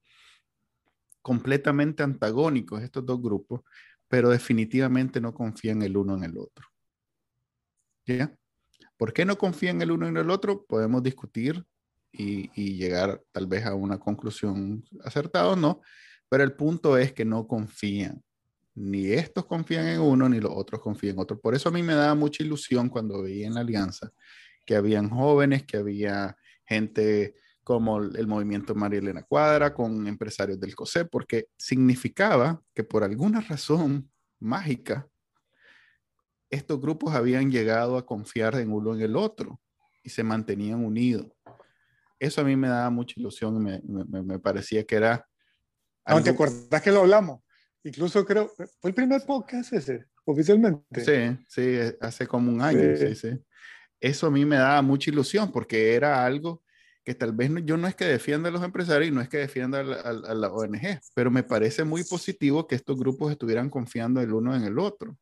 completamente 1.23 2.03
antagónicos 2.03 2.83
estos 2.83 3.03
dos 3.03 3.19
grupos, 3.19 3.61
pero 4.07 4.29
definitivamente 4.29 5.19
no 5.19 5.33
confían 5.33 5.81
el 5.81 5.97
uno 5.97 6.13
en 6.13 6.23
el 6.23 6.37
otro. 6.37 6.67
¿Ya? 8.05 8.37
¿Por 8.95 9.11
qué 9.11 9.25
no 9.25 9.39
confían 9.39 9.81
el 9.81 9.89
uno 9.89 10.07
en 10.07 10.17
el 10.17 10.29
otro? 10.29 10.67
Podemos 10.67 11.01
discutir 11.01 11.65
y, 12.11 12.51
y 12.53 12.75
llegar 12.75 13.23
tal 13.31 13.47
vez 13.47 13.65
a 13.65 13.73
una 13.73 13.97
conclusión 13.97 14.85
acertada 15.03 15.47
o 15.47 15.55
no, 15.55 15.81
pero 16.29 16.43
el 16.43 16.53
punto 16.53 16.95
es 16.95 17.11
que 17.11 17.25
no 17.25 17.47
confían. 17.47 18.23
Ni 18.75 19.11
estos 19.11 19.45
confían 19.45 19.87
en 19.87 20.01
uno, 20.01 20.27
ni 20.27 20.39
los 20.39 20.51
otros 20.53 20.81
confían 20.81 21.13
en 21.15 21.19
otro. 21.19 21.39
Por 21.39 21.53
eso 21.55 21.69
a 21.69 21.71
mí 21.71 21.83
me 21.83 21.93
daba 21.93 22.15
mucha 22.15 22.43
ilusión 22.43 22.89
cuando 22.89 23.21
veía 23.21 23.47
en 23.47 23.53
la 23.53 23.61
alianza 23.61 24.11
que 24.65 24.75
habían 24.75 25.09
jóvenes, 25.09 25.63
que 25.63 25.77
había 25.77 26.35
gente 26.65 27.35
como 27.63 27.99
el 27.99 28.27
movimiento 28.27 28.73
María 28.75 28.99
Elena 28.99 29.23
Cuadra, 29.23 29.73
con 29.73 30.07
empresarios 30.07 30.59
del 30.59 30.75
COSE, 30.75 31.05
porque 31.05 31.47
significaba 31.57 32.61
que 32.73 32.83
por 32.83 33.03
alguna 33.03 33.41
razón 33.41 34.09
mágica, 34.39 35.07
estos 36.49 36.79
grupos 36.79 37.13
habían 37.13 37.51
llegado 37.51 37.97
a 37.97 38.05
confiar 38.05 38.55
en 38.55 38.71
uno 38.71 38.93
en 38.93 39.01
el 39.01 39.15
otro 39.15 39.59
y 40.03 40.09
se 40.09 40.23
mantenían 40.23 40.83
unidos. 40.83 41.27
Eso 42.19 42.41
a 42.41 42.43
mí 42.43 42.55
me 42.55 42.67
daba 42.67 42.89
mucha 42.89 43.19
ilusión, 43.19 43.61
me, 43.61 43.81
me- 43.85 44.21
me 44.21 44.39
parecía 44.39 44.83
que 44.85 44.95
era... 44.95 45.27
No, 46.07 46.21
¿Te 46.21 46.29
algo- 46.29 46.43
acordás 46.43 46.81
que 46.81 46.91
lo 46.91 47.01
hablamos? 47.01 47.41
Incluso 47.83 48.25
creo, 48.25 48.47
fue 48.79 48.89
el 48.89 48.93
primer 48.95 49.21
podcast 49.25 49.73
ese, 49.73 50.05
oficialmente. 50.25 51.03
Sí, 51.03 51.45
sí, 51.49 51.77
hace 51.99 52.25
como 52.27 52.51
un 52.51 52.61
año, 52.61 52.95
Sí. 52.97 53.07
sí, 53.07 53.15
sí. 53.15 53.39
Eso 53.99 54.27
a 54.27 54.31
mí 54.31 54.45
me 54.45 54.55
daba 54.57 54.81
mucha 54.81 55.09
ilusión 55.11 55.51
porque 55.51 55.93
era 55.95 56.25
algo 56.25 56.61
que 57.05 57.13
tal 57.15 57.33
vez 57.33 57.49
no- 57.49 57.59
yo 57.59 57.75
no 57.77 57.87
es 57.87 57.95
que 57.95 58.05
defienda 58.05 58.47
a 58.49 58.51
los 58.51 58.63
empresarios 58.63 59.09
y 59.09 59.13
no 59.13 59.19
es 59.21 59.27
que 59.27 59.37
defienda 59.37 59.79
a 59.81 59.83
la, 59.83 59.95
a 59.97 60.09
a 60.09 60.33
la 60.33 60.51
ONG, 60.51 60.99
pero 61.13 61.29
me 61.31 61.43
parece 61.43 61.83
muy 61.83 62.03
positivo 62.05 62.65
que 62.67 62.75
estos 62.75 62.97
grupos 62.97 63.31
estuvieran 63.31 63.69
confiando 63.69 64.21
el 64.21 64.31
uno 64.33 64.55
en 64.55 64.63
el 64.63 64.79
otro. 64.79 65.17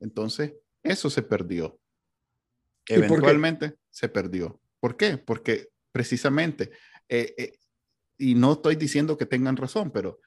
Entonces, 0.00 0.54
eso 0.82 1.08
se 1.10 1.22
perdió. 1.22 1.78
Eventualmente 2.86 3.74
se 3.90 4.08
perdió. 4.08 4.60
¿Por 4.80 4.96
qué? 4.96 5.18
Porque 5.18 5.68
precisamente, 5.92 6.70
eh, 7.08 7.34
eh, 7.36 7.58
y 8.16 8.34
no 8.34 8.52
estoy 8.54 8.76
diciendo 8.76 9.16
que 9.18 9.26
tengan 9.26 9.56
razón, 9.56 9.90
pero 9.90 10.20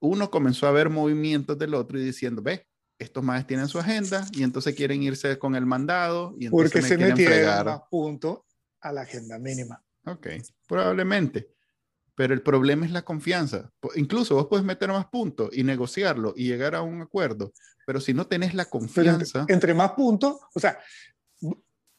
uno 0.00 0.30
comenzó 0.30 0.66
a 0.66 0.72
ver 0.72 0.90
movimientos 0.90 1.58
del 1.58 1.74
otro 1.74 1.98
y 1.98 2.04
diciendo, 2.04 2.42
ve, 2.42 2.66
estos 2.98 3.22
más 3.22 3.46
tienen 3.46 3.68
su 3.68 3.78
agenda 3.78 4.26
y 4.32 4.42
entonces 4.42 4.74
quieren 4.74 5.02
irse 5.02 5.38
con 5.38 5.54
el 5.54 5.66
mandado 5.66 6.34
y 6.38 6.46
entonces 6.46 6.72
Porque 6.72 6.82
me 6.82 6.88
se 6.88 6.98
metieron 6.98 7.64
más 7.64 7.80
puntos 7.90 8.40
a 8.80 8.92
la 8.92 9.02
agenda 9.02 9.38
mínima. 9.38 9.82
Ok, 10.04 10.28
probablemente. 10.66 11.48
Pero 12.14 12.34
el 12.34 12.42
problema 12.42 12.84
es 12.84 12.90
la 12.90 13.02
confianza. 13.02 13.70
Incluso 13.94 14.34
vos 14.34 14.48
puedes 14.48 14.66
meter 14.66 14.88
más 14.88 15.06
puntos 15.06 15.50
y 15.52 15.62
negociarlo 15.62 16.34
y 16.36 16.48
llegar 16.48 16.74
a 16.74 16.82
un 16.82 17.00
acuerdo, 17.00 17.52
pero 17.86 18.00
si 18.00 18.12
no 18.12 18.26
tenés 18.26 18.54
la 18.54 18.64
Pero 18.64 18.82
entre, 18.82 19.04
confianza, 19.04 19.46
entre 19.48 19.74
más 19.74 19.92
puntos, 19.92 20.36
o 20.52 20.58
sea, 20.58 20.78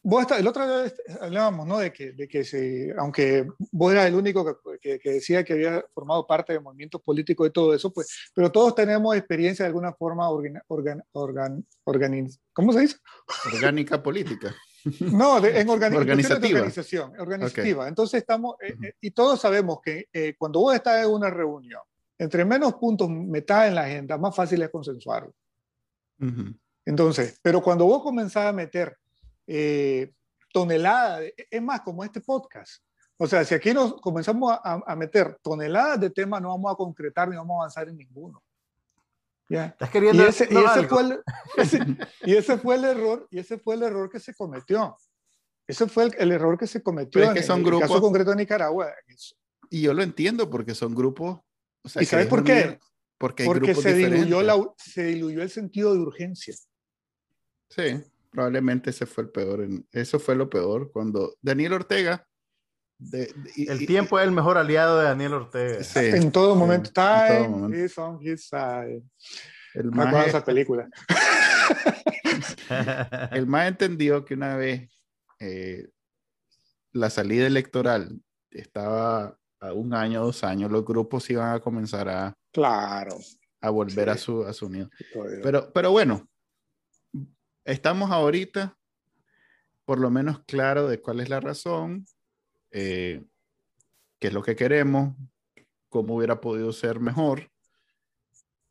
vos 0.01 0.21
está, 0.21 0.37
el 0.37 0.47
otro 0.47 0.65
día 0.65 0.93
hablábamos, 1.21 1.67
¿no? 1.67 1.79
De 1.79 1.91
que, 1.91 2.11
de 2.13 2.27
que 2.27 2.43
se, 2.43 2.93
aunque 2.97 3.47
vos 3.71 3.91
eras 3.91 4.07
el 4.07 4.15
único 4.15 4.59
que, 4.81 4.99
que, 4.99 5.11
decía 5.11 5.43
que 5.43 5.53
había 5.53 5.85
formado 5.93 6.25
parte 6.25 6.53
de 6.53 6.59
movimientos 6.59 7.01
políticos 7.01 7.47
y 7.47 7.51
todo 7.51 7.73
eso, 7.73 7.91
pues, 7.91 8.31
pero 8.33 8.51
todos 8.51 8.75
tenemos 8.75 9.15
experiencia 9.15 9.63
de 9.63 9.67
alguna 9.67 9.93
forma 9.93 10.29
organ, 10.29 10.61
organ, 11.13 11.65
organ, 11.83 12.29
¿cómo 12.53 12.73
se 12.73 12.81
dice? 12.81 12.97
Orgánica 13.53 14.01
política. 14.01 14.55
No, 15.11 15.43
en 15.45 15.69
organizativa. 15.69 16.59
organización, 16.59 17.19
organizativa. 17.19 17.87
Entonces 17.87 18.21
estamos, 18.21 18.55
eh, 18.61 18.75
eh, 18.81 18.93
y 19.01 19.11
todos 19.11 19.39
sabemos 19.41 19.79
que 19.83 20.07
eh, 20.13 20.35
cuando 20.37 20.61
vos 20.61 20.73
estás 20.73 21.03
en 21.03 21.11
una 21.11 21.29
reunión, 21.29 21.81
entre 22.17 22.45
menos 22.45 22.75
puntos 22.75 23.09
metas 23.09 23.67
en 23.67 23.75
la 23.75 23.83
agenda, 23.83 24.17
más 24.17 24.35
fácil 24.35 24.61
es 24.61 24.69
consensuarlo. 24.69 25.33
Entonces, 26.85 27.39
pero 27.41 27.61
cuando 27.61 27.85
vos 27.85 28.03
comenzás 28.03 28.47
a 28.47 28.51
meter 28.51 28.97
eh, 29.51 30.13
toneladas, 30.53 31.23
es 31.49 31.61
más, 31.61 31.81
como 31.81 32.03
este 32.03 32.21
podcast. 32.21 32.83
O 33.17 33.25
sea, 33.25 33.43
si 33.43 33.55
aquí 33.55 33.73
nos 33.73 33.99
comenzamos 33.99 34.57
a, 34.63 34.95
meter 34.95 35.37
toneladas 35.41 35.99
de 35.99 36.09
temas, 36.11 36.41
no 36.41 36.49
vamos 36.49 36.71
a 36.71 36.75
concretar 36.75 37.27
ni 37.27 37.35
vamos 37.35 37.55
a 37.55 37.57
avanzar 37.61 37.89
en 37.89 37.97
ninguno. 37.97 38.41
¿Ya? 39.49 39.65
¿Estás 39.65 39.89
queriendo 39.89 40.23
y 40.23 40.27
ese, 40.27 40.47
y 40.49 40.55
ese, 40.55 40.87
fue 40.87 41.01
el, 41.01 41.19
y 42.25 42.35
ese 42.35 42.57
fue 42.59 42.75
el 42.75 42.85
error, 42.85 43.27
y 43.31 43.39
ese 43.39 43.57
fue 43.57 43.75
el 43.75 43.83
error 43.83 44.09
que 44.09 44.19
se 44.19 44.35
cometió. 44.35 44.95
Ese 45.67 45.87
fue 45.87 46.11
el, 46.17 46.31
error 46.31 46.57
que 46.57 46.67
se 46.67 46.83
cometió 46.83 47.23
en, 47.23 47.33
que 47.33 47.43
son 47.43 47.65
el 47.65 47.79
caso 47.79 47.99
concreto 47.99 48.29
de 48.29 48.37
Nicaragua. 48.37 48.93
Y 49.71 49.81
yo 49.81 49.93
lo 49.93 50.03
entiendo 50.03 50.49
porque 50.49 50.75
son 50.75 50.93
grupos. 50.93 51.39
O 51.83 51.89
sea, 51.89 52.01
¿Y 52.03 52.05
sabes 52.05 52.27
por 52.27 52.43
qué? 52.43 52.79
Porque, 53.17 53.45
porque 53.45 53.75
se, 53.75 53.95
diluyó 53.95 54.41
la, 54.43 54.55
se 54.77 55.03
diluyó 55.03 55.41
el 55.41 55.49
sentido 55.49 55.93
de 55.93 55.99
urgencia. 55.99 56.55
Sí 57.69 58.03
probablemente 58.29 58.89
ese 58.89 59.05
fue 59.05 59.25
el 59.25 59.29
peor. 59.29 59.67
Eso 59.91 60.19
fue 60.19 60.35
lo 60.35 60.49
peor 60.49 60.91
cuando 60.91 61.35
Daniel 61.41 61.73
Ortega. 61.73 62.25
el 63.55 63.85
tiempo 63.85 64.19
es 64.19 64.25
el 64.25 64.31
mejor 64.31 64.57
aliado 64.57 64.99
de 64.99 65.05
Daniel 65.05 65.33
Ortega. 65.33 65.79
en 65.95 66.31
todo 66.31 66.55
momento. 66.55 66.91
Time 66.91 67.85
is 67.85 67.97
on 67.97 68.19
his 68.21 68.47
side. 68.47 69.03
El 69.73 69.91
más 69.91 70.27
esa 70.27 70.43
película. 70.43 70.89
el 73.31 73.47
más 73.47 73.67
entendió 73.67 74.25
que 74.25 74.33
una 74.33 74.55
vez 74.55 74.89
eh, 75.39 75.87
la 76.91 77.09
salida 77.09 77.47
electoral 77.47 78.19
estaba 78.51 79.37
a 79.59 79.73
un 79.73 79.93
año, 79.93 80.23
dos 80.23 80.43
años, 80.43 80.71
los 80.71 80.85
grupos 80.85 81.29
iban 81.29 81.53
a 81.53 81.59
comenzar 81.59 82.09
a, 82.09 82.33
claro. 82.51 83.17
a 83.61 83.69
volver 83.69 84.09
a 84.09 84.17
su, 84.17 84.43
a 84.43 84.53
su 84.53 84.67
unión. 84.67 84.89
Pero, 85.43 85.71
pero 85.73 85.91
bueno, 85.91 86.28
estamos 87.71 88.11
ahorita 88.11 88.75
por 89.85 89.99
lo 89.99 90.09
menos 90.11 90.43
claro 90.45 90.87
de 90.87 91.01
cuál 91.01 91.19
es 91.19 91.29
la 91.29 91.39
razón, 91.39 92.05
eh, 92.71 93.23
qué 94.19 94.27
es 94.27 94.33
lo 94.33 94.43
que 94.43 94.55
queremos, 94.55 95.15
cómo 95.87 96.15
hubiera 96.15 96.39
podido 96.39 96.71
ser 96.73 96.99
mejor. 96.99 97.49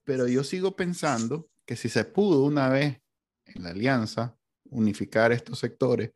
Pero 0.05 0.29
yo 0.29 0.45
sigo 0.45 0.77
pensando 0.77 1.49
que 1.67 1.75
si 1.75 1.89
se 1.89 2.05
pudo 2.05 2.45
una 2.45 2.69
vez 2.69 3.01
en 3.47 3.65
la 3.65 3.71
alianza 3.71 4.37
unificar 4.71 5.33
estos 5.33 5.59
sectores 5.59 6.13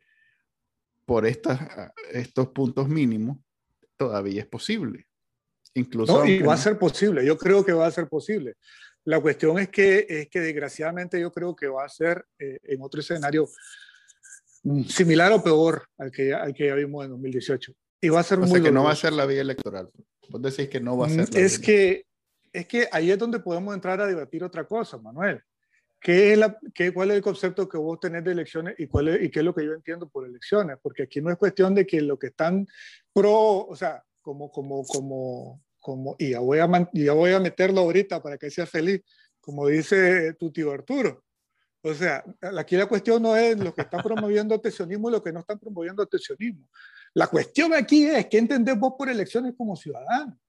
por 1.05 1.25
estas, 1.25 1.59
estos 2.11 2.47
puntos 2.49 2.87
mínimos, 2.87 3.37
todavía 3.97 4.41
es 4.41 4.47
posible. 4.47 5.07
Incluso 5.73 6.25
y 6.25 6.41
va 6.41 6.53
a 6.53 6.57
ser 6.57 6.77
posible, 6.77 7.25
yo 7.25 7.37
creo 7.37 7.65
que 7.65 7.73
va 7.73 7.87
a 7.87 7.91
ser 7.91 8.07
posible. 8.07 8.55
La 9.05 9.19
cuestión 9.19 9.59
es 9.59 9.69
que, 9.69 10.05
es 10.07 10.29
que 10.29 10.39
desgraciadamente 10.39 11.19
yo 11.19 11.31
creo 11.31 11.55
que 11.55 11.67
va 11.67 11.85
a 11.85 11.89
ser 11.89 12.25
eh, 12.39 12.59
en 12.63 12.81
otro 12.81 13.01
escenario 13.01 13.49
mm, 14.63 14.83
similar 14.83 15.31
o 15.33 15.43
peor 15.43 15.87
al 15.97 16.11
que, 16.11 16.33
al 16.33 16.53
que 16.53 16.67
ya 16.67 16.75
vimos 16.75 17.03
en 17.03 17.11
2018. 17.11 17.73
Y 18.01 18.09
va 18.09 18.21
a 18.21 18.23
ser 18.23 18.37
o 18.37 18.41
muy 18.41 18.51
sea 18.51 18.61
que 18.61 18.71
no 18.71 18.83
va 18.83 18.91
a 18.91 18.95
ser 18.95 19.13
la 19.13 19.25
vía 19.25 19.41
electoral. 19.41 19.89
Vos 20.29 20.41
decís 20.41 20.69
que 20.69 20.79
no 20.79 20.97
va 20.97 21.07
a 21.07 21.09
ser. 21.09 21.33
La 21.33 21.39
es, 21.39 21.59
que, 21.59 22.05
es 22.51 22.67
que 22.67 22.87
ahí 22.91 23.11
es 23.11 23.17
donde 23.17 23.39
podemos 23.39 23.73
entrar 23.73 23.99
a 24.01 24.07
debatir 24.07 24.43
otra 24.43 24.65
cosa, 24.65 24.97
Manuel. 24.97 25.41
¿Qué 26.03 26.33
es 26.33 26.37
la, 26.37 26.59
qué, 26.75 26.93
¿Cuál 26.93 27.11
es 27.11 27.17
el 27.17 27.23
concepto 27.23 27.69
que 27.69 27.77
vos 27.77 27.97
tenés 27.97 28.25
de 28.25 28.33
elecciones 28.33 28.75
y, 28.77 28.87
cuál 28.87 29.23
y 29.23 29.31
qué 29.31 29.39
es 29.39 29.45
lo 29.45 29.55
que 29.55 29.65
yo 29.65 29.71
entiendo 29.71 30.09
por 30.09 30.27
elecciones? 30.27 30.77
Porque 30.81 31.03
aquí 31.03 31.21
no 31.21 31.31
es 31.31 31.37
cuestión 31.37 31.73
de 31.73 31.87
que 31.87 32.01
lo 32.01 32.19
que 32.19 32.27
están 32.27 32.67
pro, 33.13 33.65
o 33.65 33.75
sea, 33.75 34.03
como, 34.21 34.51
como, 34.51 34.83
como, 34.85 35.62
como, 35.83 36.15
y 36.17 36.31
ya 36.31 36.39
voy, 36.39 36.59
a, 36.59 36.89
ya 36.93 37.11
voy 37.11 37.33
a 37.33 37.39
meterlo 37.41 37.81
ahorita 37.81 38.23
para 38.23 38.37
que 38.37 38.49
sea 38.49 38.65
feliz, 38.65 39.01
como 39.41 39.67
dice 39.67 40.33
tu 40.35 40.49
tío 40.49 40.71
Arturo. 40.71 41.23
O 41.81 41.93
sea, 41.93 42.23
aquí 42.57 42.77
la 42.77 42.85
cuestión 42.85 43.21
no 43.21 43.35
es 43.35 43.59
lo 43.59 43.73
que 43.73 43.81
están 43.81 44.01
promoviendo 44.01 44.59
tesionismo 44.61 45.09
y 45.09 45.11
lo 45.11 45.21
que 45.21 45.33
no 45.33 45.41
están 45.41 45.59
promoviendo 45.59 46.05
tesionismo. 46.07 46.69
La 47.13 47.27
cuestión 47.27 47.73
aquí 47.73 48.05
es 48.05 48.27
qué 48.27 48.37
entendés 48.37 48.79
vos 48.79 48.93
por 48.97 49.09
elecciones 49.09 49.53
como 49.57 49.75
ciudadano. 49.75 50.39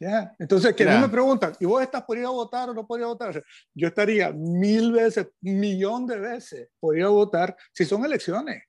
¿Ya? 0.00 0.34
Entonces, 0.38 0.74
que 0.74 0.86
no 0.86 1.00
me 1.00 1.08
preguntan, 1.08 1.54
¿y 1.60 1.66
vos 1.66 1.82
estás 1.82 2.02
por 2.02 2.16
ir 2.16 2.24
a 2.24 2.30
votar 2.30 2.70
o 2.70 2.74
no 2.74 2.86
por 2.86 2.98
ir 2.98 3.04
a 3.04 3.08
votar? 3.08 3.44
Yo 3.74 3.88
estaría 3.88 4.32
mil 4.32 4.92
veces, 4.92 5.28
millón 5.42 6.06
de 6.06 6.18
veces 6.18 6.68
por 6.80 6.96
ir 6.96 7.04
a 7.04 7.08
votar 7.08 7.54
si 7.72 7.84
son 7.84 8.04
elecciones. 8.06 8.64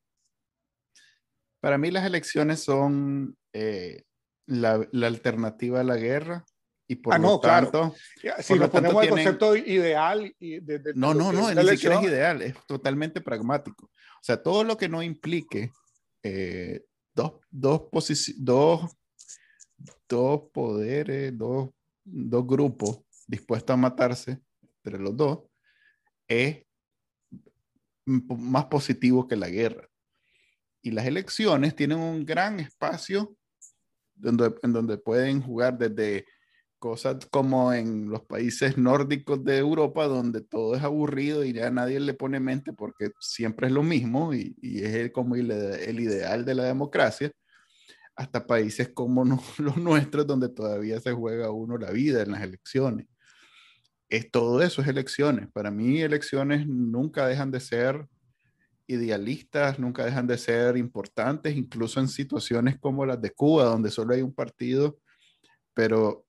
Para 1.61 1.77
mí 1.77 1.91
las 1.91 2.05
elecciones 2.05 2.59
son 2.59 3.35
eh, 3.53 4.03
la, 4.47 4.87
la, 4.91 5.07
alternativa 5.07 5.79
a 5.79 5.83
la 5.83 5.97
guerra 5.97 6.45
y 6.87 6.95
por 6.95 7.13
ah, 7.13 7.17
lo 7.17 7.39
tanto 7.39 7.95
si 8.39 8.55
lo, 8.55 8.69
ponemos 8.69 9.03
el 9.03 9.09
concepto 9.09 9.55
ideal 9.55 10.35
y 10.39 10.59
de, 10.59 10.93
no 10.95 11.13
no 11.13 11.33
no 11.33 11.51
ni 11.51 11.67
siquiera 11.69 11.99
es 11.99 12.03
ideal 12.03 12.41
es 12.41 12.55
totalmente 12.67 13.21
pragmático. 13.21 13.85
O 13.85 14.23
sea 14.23 14.41
todo 14.41 14.63
lo 14.63 14.77
que 14.77 14.87
no 14.87 15.01
implique 15.01 15.71
eh, 16.21 16.83
dos 17.13 17.39
dos 17.49 17.89
dos 18.37 18.95
dos 20.07 20.41
poderes 20.53 21.35
dos, 21.37 21.69
dos 22.03 22.45
grupos 22.45 22.99
dispuestos 23.27 23.73
a 23.73 23.77
matarse 23.77 24.39
entre 24.83 25.01
los 25.01 25.17
dos 25.17 25.39
es 26.27 26.65
más 28.05 28.65
positivo 28.65 29.27
que 29.27 29.35
la 29.35 29.49
guerra. 29.49 29.87
Y 30.81 30.91
las 30.91 31.07
elecciones 31.07 31.75
tienen 31.75 31.97
un 31.97 32.25
gran 32.25 32.59
espacio 32.59 33.35
donde, 34.15 34.55
en 34.63 34.73
donde 34.73 34.97
pueden 34.97 35.41
jugar 35.41 35.77
desde 35.77 36.25
cosas 36.79 37.25
como 37.31 37.73
en 37.73 38.09
los 38.09 38.23
países 38.25 38.77
nórdicos 38.77 39.43
de 39.43 39.57
Europa, 39.57 40.05
donde 40.05 40.41
todo 40.41 40.75
es 40.75 40.83
aburrido 40.83 41.43
y 41.43 41.53
ya 41.53 41.71
nadie 41.71 41.99
le 41.99 42.13
pone 42.13 42.39
mente 42.39 42.73
porque 42.73 43.11
siempre 43.19 43.67
es 43.67 43.73
lo 43.73 43.83
mismo 43.83 44.33
y, 44.33 44.55
y 44.61 44.83
es 44.83 45.11
como 45.11 45.35
el, 45.35 45.49
el, 45.51 45.99
ideal 45.99 46.45
de 46.45 46.53
la 46.53 46.65
democracia, 46.65 47.31
hasta 48.15 48.45
países 48.45 48.89
como 48.89 49.23
los 49.57 49.77
nuestros, 49.77 50.27
donde 50.27 50.49
todavía 50.49 50.99
se 50.99 51.11
juega 51.11 51.51
uno 51.51 51.77
la 51.77 51.91
vida 51.91 52.21
en 52.21 52.31
las 52.31 52.43
elecciones. 52.43 53.07
Es, 54.07 54.29
todo 54.29 54.61
eso 54.61 54.81
es 54.81 54.87
elecciones. 54.87 55.47
Para 55.51 55.71
mí 55.71 56.01
elecciones 56.01 56.67
nunca 56.67 57.27
dejan 57.27 57.49
de 57.49 57.59
ser 57.59 58.07
idealistas 58.87 59.79
nunca 59.79 60.05
dejan 60.05 60.27
de 60.27 60.37
ser 60.37 60.77
importantes, 60.77 61.55
incluso 61.55 61.99
en 61.99 62.07
situaciones 62.07 62.77
como 62.79 63.05
las 63.05 63.21
de 63.21 63.31
Cuba, 63.31 63.65
donde 63.65 63.91
solo 63.91 64.13
hay 64.13 64.21
un 64.21 64.33
partido, 64.33 64.99
pero... 65.73 66.25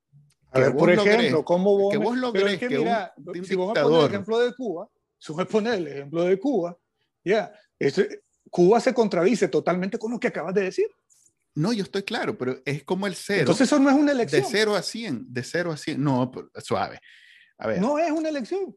A 0.51 0.59
ver, 0.59 0.75
por 0.75 0.89
ejemplo, 0.89 1.43
¿cómo 1.43 1.77
vos, 1.77 1.91
que 1.91 1.97
vos 1.97 2.17
logres 2.17 2.57
que, 2.57 2.69
mira, 2.69 3.13
si 3.43 3.55
vos 3.55 3.73
me 3.75 3.81
pones 3.81 3.99
el 3.99 4.05
ejemplo 4.07 4.39
de 4.39 4.53
Cuba, 4.55 4.89
si 5.17 5.31
vos 5.31 5.37
me 5.39 5.45
pones 5.45 5.73
el 5.73 5.87
ejemplo 5.87 6.23
de 6.23 6.39
Cuba, 6.39 6.77
ya, 7.23 7.51
Cuba 8.49 8.79
se 8.79 8.93
contradice 8.93 9.49
totalmente 9.49 9.97
con 9.97 10.11
lo 10.11 10.19
que 10.19 10.27
acabas 10.27 10.53
de 10.53 10.63
decir. 10.63 10.87
No, 11.53 11.73
yo 11.73 11.83
estoy 11.83 12.03
claro, 12.03 12.37
pero 12.37 12.61
es 12.65 12.83
como 12.83 13.07
el 13.07 13.15
cero. 13.15 13.41
Entonces 13.41 13.67
eso 13.67 13.79
no 13.79 13.89
es 13.89 13.95
una 13.95 14.11
elección. 14.11 14.43
De 14.43 14.47
cero 14.49 14.75
a 14.75 14.81
100, 14.81 15.33
de 15.33 15.43
cero 15.43 15.71
a 15.71 15.77
100. 15.77 16.01
No, 16.01 16.31
suave. 16.59 16.99
A 17.57 17.67
ver. 17.67 17.81
No 17.81 17.97
es 17.97 18.11
una 18.11 18.29
elección. 18.29 18.75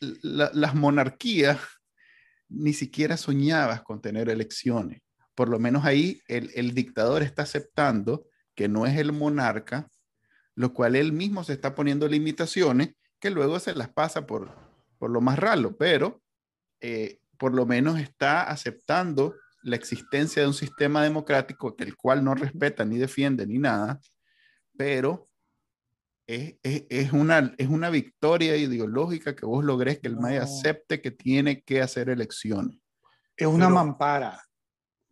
las 0.00 0.74
monarquías 0.74 1.58
ni 2.48 2.72
siquiera 2.72 3.16
soñabas 3.16 3.82
con 3.82 4.00
tener 4.00 4.28
elecciones. 4.28 5.00
Por 5.34 5.48
lo 5.48 5.58
menos 5.58 5.84
ahí 5.84 6.20
el, 6.28 6.74
dictador 6.74 7.22
está 7.22 7.42
aceptando 7.42 8.26
que 8.54 8.68
no 8.68 8.86
es 8.86 8.96
el 8.96 9.12
monarca, 9.12 9.88
lo 10.54 10.72
cual 10.72 10.94
él 10.94 11.12
mismo 11.12 11.42
se 11.42 11.54
está 11.54 11.74
poniendo 11.74 12.06
limitaciones 12.06 12.94
que 13.18 13.30
luego 13.30 13.58
se 13.58 13.74
las 13.74 13.88
pasa 13.88 14.26
por, 14.26 14.54
por 14.98 15.10
lo 15.10 15.20
más 15.20 15.38
raro, 15.38 15.76
pero 15.76 16.22
eh, 16.80 17.18
por 17.38 17.54
lo 17.54 17.66
menos 17.66 17.98
está 17.98 18.42
aceptando 18.42 19.34
la 19.62 19.76
existencia 19.76 20.42
de 20.42 20.48
un 20.48 20.54
sistema 20.54 21.02
democrático 21.02 21.74
que 21.74 21.84
el 21.84 21.96
cual 21.96 22.22
no 22.22 22.34
respeta 22.34 22.84
ni 22.84 22.98
defiende 22.98 23.46
ni 23.46 23.58
nada, 23.58 23.98
pero 24.76 25.28
es, 26.26 26.56
es, 26.62 26.84
es, 26.88 27.12
una, 27.12 27.54
es 27.58 27.68
una 27.68 27.90
victoria 27.90 28.56
ideológica 28.56 29.36
que 29.36 29.46
vos 29.46 29.64
logres 29.64 30.00
que 30.00 30.08
el 30.08 30.16
MAE 30.16 30.38
acepte 30.38 31.00
que 31.00 31.10
tiene 31.10 31.62
que 31.62 31.80
hacer 31.82 32.08
elecciones. 32.08 32.78
Es 33.36 33.46
una 33.46 33.68
mampara. 33.68 34.42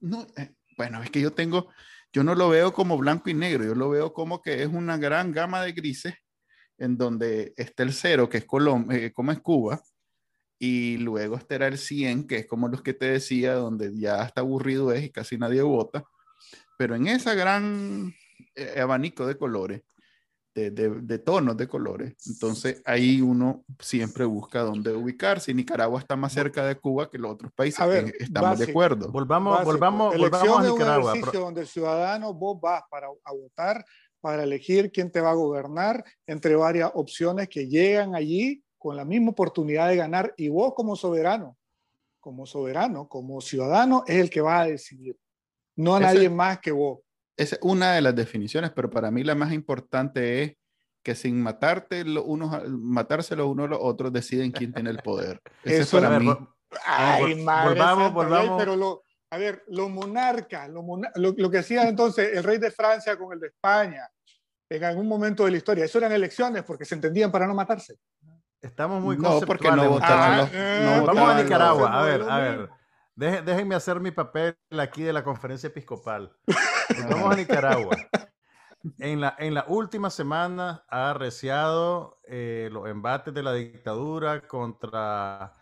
No, 0.00 0.26
eh, 0.36 0.54
bueno, 0.76 1.02
es 1.02 1.10
que 1.10 1.20
yo 1.20 1.32
tengo, 1.32 1.68
yo 2.12 2.24
no 2.24 2.34
lo 2.34 2.48
veo 2.48 2.72
como 2.72 2.96
blanco 2.96 3.30
y 3.30 3.34
negro, 3.34 3.64
yo 3.64 3.74
lo 3.74 3.90
veo 3.90 4.12
como 4.12 4.40
que 4.40 4.62
es 4.62 4.68
una 4.68 4.96
gran 4.96 5.32
gama 5.32 5.62
de 5.62 5.72
grises 5.72 6.14
en 6.78 6.96
donde 6.96 7.52
está 7.56 7.82
el 7.82 7.92
cero, 7.92 8.28
que 8.28 8.38
es 8.38 8.44
Colombia, 8.44 8.98
eh, 8.98 9.12
como 9.12 9.32
es 9.32 9.40
Cuba, 9.40 9.80
y 10.58 10.96
luego 10.98 11.36
estará 11.36 11.66
el 11.66 11.78
100, 11.78 12.26
que 12.26 12.36
es 12.38 12.46
como 12.46 12.68
los 12.68 12.82
que 12.82 12.94
te 12.94 13.06
decía, 13.06 13.54
donde 13.54 13.92
ya 13.96 14.22
está 14.24 14.40
aburrido 14.40 14.92
es 14.92 15.04
y 15.04 15.10
casi 15.10 15.36
nadie 15.36 15.62
vota. 15.62 16.04
Pero 16.78 16.94
en 16.94 17.08
esa 17.08 17.34
gran 17.34 18.14
eh, 18.54 18.80
abanico 18.80 19.26
de 19.26 19.36
colores, 19.36 19.82
de, 20.54 20.70
de, 20.70 21.18
tonos 21.18 21.56
de 21.56 21.66
colores, 21.66 22.14
entonces 22.26 22.82
ahí 22.84 23.22
uno 23.22 23.64
siempre 23.78 24.24
busca 24.24 24.60
dónde 24.60 24.92
ubicarse. 24.92 25.50
Y 25.50 25.54
Nicaragua 25.54 25.98
está 25.98 26.14
más 26.14 26.32
cerca 26.32 26.66
de 26.66 26.76
Cuba 26.76 27.08
que 27.10 27.18
los 27.18 27.32
otros 27.32 27.52
países. 27.52 27.80
A 27.80 27.86
ver, 27.86 28.14
estamos 28.18 28.58
de 28.58 28.66
acuerdo. 28.70 29.10
Volvamos, 29.10 29.64
volvamos, 29.64 30.16
volvamos 30.16 30.58
a 30.58 30.70
Nicaragua. 30.70 31.16
Es 31.16 31.24
un 31.24 31.32
donde 31.32 31.62
el 31.62 31.66
ciudadano 31.66 32.34
vos 32.34 32.60
vas 32.60 32.82
para 32.90 33.06
a 33.06 33.32
votar 33.32 33.84
para 34.22 34.44
elegir 34.44 34.92
quién 34.92 35.10
te 35.10 35.20
va 35.20 35.32
a 35.32 35.34
gobernar 35.34 36.02
entre 36.26 36.54
varias 36.54 36.90
opciones 36.94 37.48
que 37.48 37.66
llegan 37.66 38.14
allí 38.14 38.62
con 38.78 38.96
la 38.96 39.04
misma 39.04 39.30
oportunidad 39.30 39.88
de 39.88 39.96
ganar 39.96 40.32
y 40.36 40.48
vos 40.48 40.74
como 40.74 40.96
soberano, 40.96 41.58
como 42.20 42.46
soberano, 42.46 43.08
como 43.08 43.40
ciudadano, 43.40 44.04
es 44.06 44.16
el 44.16 44.30
que 44.30 44.40
va 44.40 44.60
a 44.60 44.66
decidir, 44.66 45.16
no 45.76 45.96
a 45.96 46.00
nadie 46.00 46.30
más 46.30 46.60
que 46.60 46.70
vos. 46.70 47.00
Esa 47.36 47.56
es 47.56 47.60
una 47.62 47.92
de 47.92 48.02
las 48.02 48.14
definiciones, 48.14 48.70
pero 48.70 48.90
para 48.90 49.10
mí 49.10 49.24
la 49.24 49.34
más 49.34 49.52
importante 49.52 50.42
es 50.42 50.56
que 51.02 51.14
sin 51.14 51.42
matarte 51.42 52.04
los 52.04 52.24
unos, 52.26 52.68
matarse 52.68 53.34
los 53.36 53.46
unos 53.46 53.66
a 53.66 53.70
los 53.70 53.78
otros 53.80 54.12
deciden 54.12 54.52
quién 54.52 54.72
tiene 54.72 54.90
el 54.90 54.98
poder. 54.98 55.40
Eso 55.64 55.98
es 55.98 56.02
para 56.04 56.18
mí. 56.18 56.32
Ay, 56.86 57.34
madre 57.42 57.70
volvamos, 57.70 58.12
volvamos. 58.12 58.58
Pero 58.58 58.76
lo, 58.76 59.02
a 59.30 59.38
ver, 59.38 59.64
los 59.68 59.90
monarcas, 59.90 60.68
lo, 60.68 60.84
lo, 61.16 61.50
que 61.50 61.58
hacía 61.58 61.88
entonces 61.88 62.36
el 62.36 62.44
rey 62.44 62.58
de 62.58 62.70
Francia 62.70 63.16
con 63.16 63.32
el 63.32 63.40
de 63.40 63.48
España, 63.48 64.08
en 64.68 64.84
algún 64.84 65.06
momento 65.06 65.44
de 65.44 65.50
la 65.50 65.56
historia, 65.58 65.84
eso 65.84 65.98
eran 65.98 66.12
elecciones 66.12 66.62
porque 66.62 66.84
se 66.84 66.94
entendían 66.94 67.30
para 67.30 67.46
no 67.46 67.54
matarse. 67.54 67.96
Estamos 68.60 69.02
muy 69.02 69.16
No, 69.16 69.40
porque 69.40 69.70
no 69.70 69.88
votaron 69.88 70.48
ah, 70.54 71.02
Vamos 71.04 71.30
a 71.30 71.42
Nicaragua, 71.42 72.00
a 72.00 72.04
ver, 72.04 72.22
a 72.22 72.38
ver. 72.38 72.70
déjenme 73.44 73.74
hacer 73.74 74.00
mi 74.00 74.12
papel 74.12 74.56
aquí 74.78 75.02
de 75.02 75.12
la 75.12 75.24
conferencia 75.24 75.66
episcopal. 75.66 76.30
Vamos 77.10 77.32
a 77.32 77.36
Nicaragua. 77.36 77.96
En 78.98 79.20
la, 79.20 79.36
en 79.38 79.54
la 79.54 79.64
última 79.68 80.10
semana 80.10 80.84
ha 80.88 81.10
arreciado 81.10 82.18
eh, 82.24 82.68
los 82.72 82.88
embates 82.88 83.32
de 83.32 83.44
la 83.44 83.52
dictadura 83.52 84.48
contra 84.48 85.52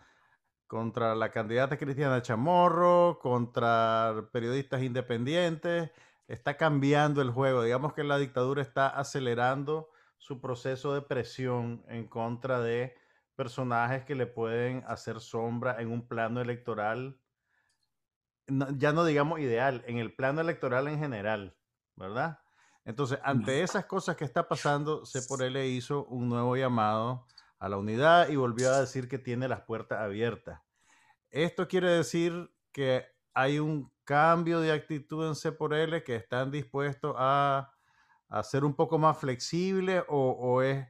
contra 0.71 1.15
la 1.15 1.31
candidata 1.31 1.77
Cristiana 1.77 2.21
Chamorro, 2.21 3.19
contra 3.21 4.29
periodistas 4.31 4.81
independientes. 4.81 5.91
Está 6.29 6.55
cambiando 6.55 7.21
el 7.21 7.29
juego. 7.29 7.61
Digamos 7.61 7.91
que 7.93 8.05
la 8.05 8.17
dictadura 8.17 8.61
está 8.61 8.87
acelerando 8.87 9.89
su 10.17 10.39
proceso 10.39 10.93
de 10.93 11.01
presión 11.01 11.83
en 11.89 12.07
contra 12.07 12.61
de 12.61 12.95
personajes 13.35 14.05
que 14.05 14.15
le 14.15 14.27
pueden 14.27 14.85
hacer 14.87 15.19
sombra 15.19 15.81
en 15.81 15.91
un 15.91 16.07
plano 16.07 16.39
electoral, 16.39 17.19
ya 18.47 18.91
no 18.91 19.05
digamos 19.05 19.39
ideal, 19.39 19.83
en 19.87 19.97
el 19.97 20.13
plano 20.13 20.41
electoral 20.41 20.87
en 20.87 20.99
general, 20.99 21.55
¿verdad? 21.95 22.39
Entonces, 22.83 23.19
ante 23.23 23.61
esas 23.61 23.85
cosas 23.85 24.15
que 24.15 24.25
está 24.25 24.47
pasando, 24.47 25.03
le 25.51 25.67
hizo 25.67 26.05
un 26.05 26.29
nuevo 26.29 26.55
llamado 26.55 27.27
a 27.59 27.69
la 27.69 27.77
unidad 27.77 28.29
y 28.29 28.35
volvió 28.35 28.71
a 28.71 28.79
decir 28.79 29.07
que 29.07 29.19
tiene 29.19 29.47
las 29.47 29.61
puertas 29.61 29.99
abiertas. 29.99 30.61
Esto 31.29 31.67
quiere 31.67 31.89
decir 31.91 32.51
que 32.71 33.05
hay 33.33 33.59
un 33.59 33.91
cambio 34.03 34.59
de 34.59 34.71
actitud 34.71 35.27
en 35.27 35.35
C 35.35 35.51
por 35.51 35.73
L, 35.73 36.03
que 36.03 36.15
están 36.15 36.51
dispuestos 36.51 37.15
a, 37.17 37.71
ser 38.43 38.63
un 38.63 38.73
poco 38.73 38.97
más 38.97 39.17
flexible 39.17 40.03
o, 40.07 40.61
es 40.61 40.87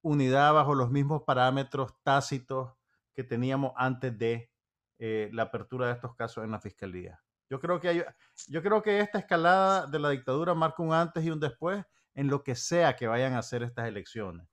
unidad 0.00 0.54
bajo 0.54 0.74
los 0.74 0.90
mismos 0.90 1.22
parámetros 1.24 1.92
tácitos 2.04 2.72
que 3.14 3.24
teníamos 3.24 3.72
antes 3.76 4.16
de 4.16 4.50
eh, 4.98 5.30
la 5.32 5.44
apertura 5.44 5.86
de 5.86 5.92
estos 5.94 6.14
casos 6.14 6.44
en 6.44 6.50
la 6.50 6.60
fiscalía. 6.60 7.20
Yo 7.48 7.60
creo 7.60 7.80
que 7.80 7.88
hay, 7.88 8.04
yo 8.48 8.62
creo 8.62 8.82
que 8.82 9.00
esta 9.00 9.18
escalada 9.18 9.86
de 9.86 9.98
la 9.98 10.10
dictadura 10.10 10.54
marca 10.54 10.82
un 10.82 10.92
antes 10.92 11.24
y 11.24 11.30
un 11.30 11.38
después 11.38 11.84
en 12.14 12.28
lo 12.28 12.42
que 12.42 12.54
sea 12.54 12.96
que 12.96 13.06
vayan 13.06 13.34
a 13.34 13.38
hacer 13.38 13.62
estas 13.62 13.86
elecciones. 13.86 14.48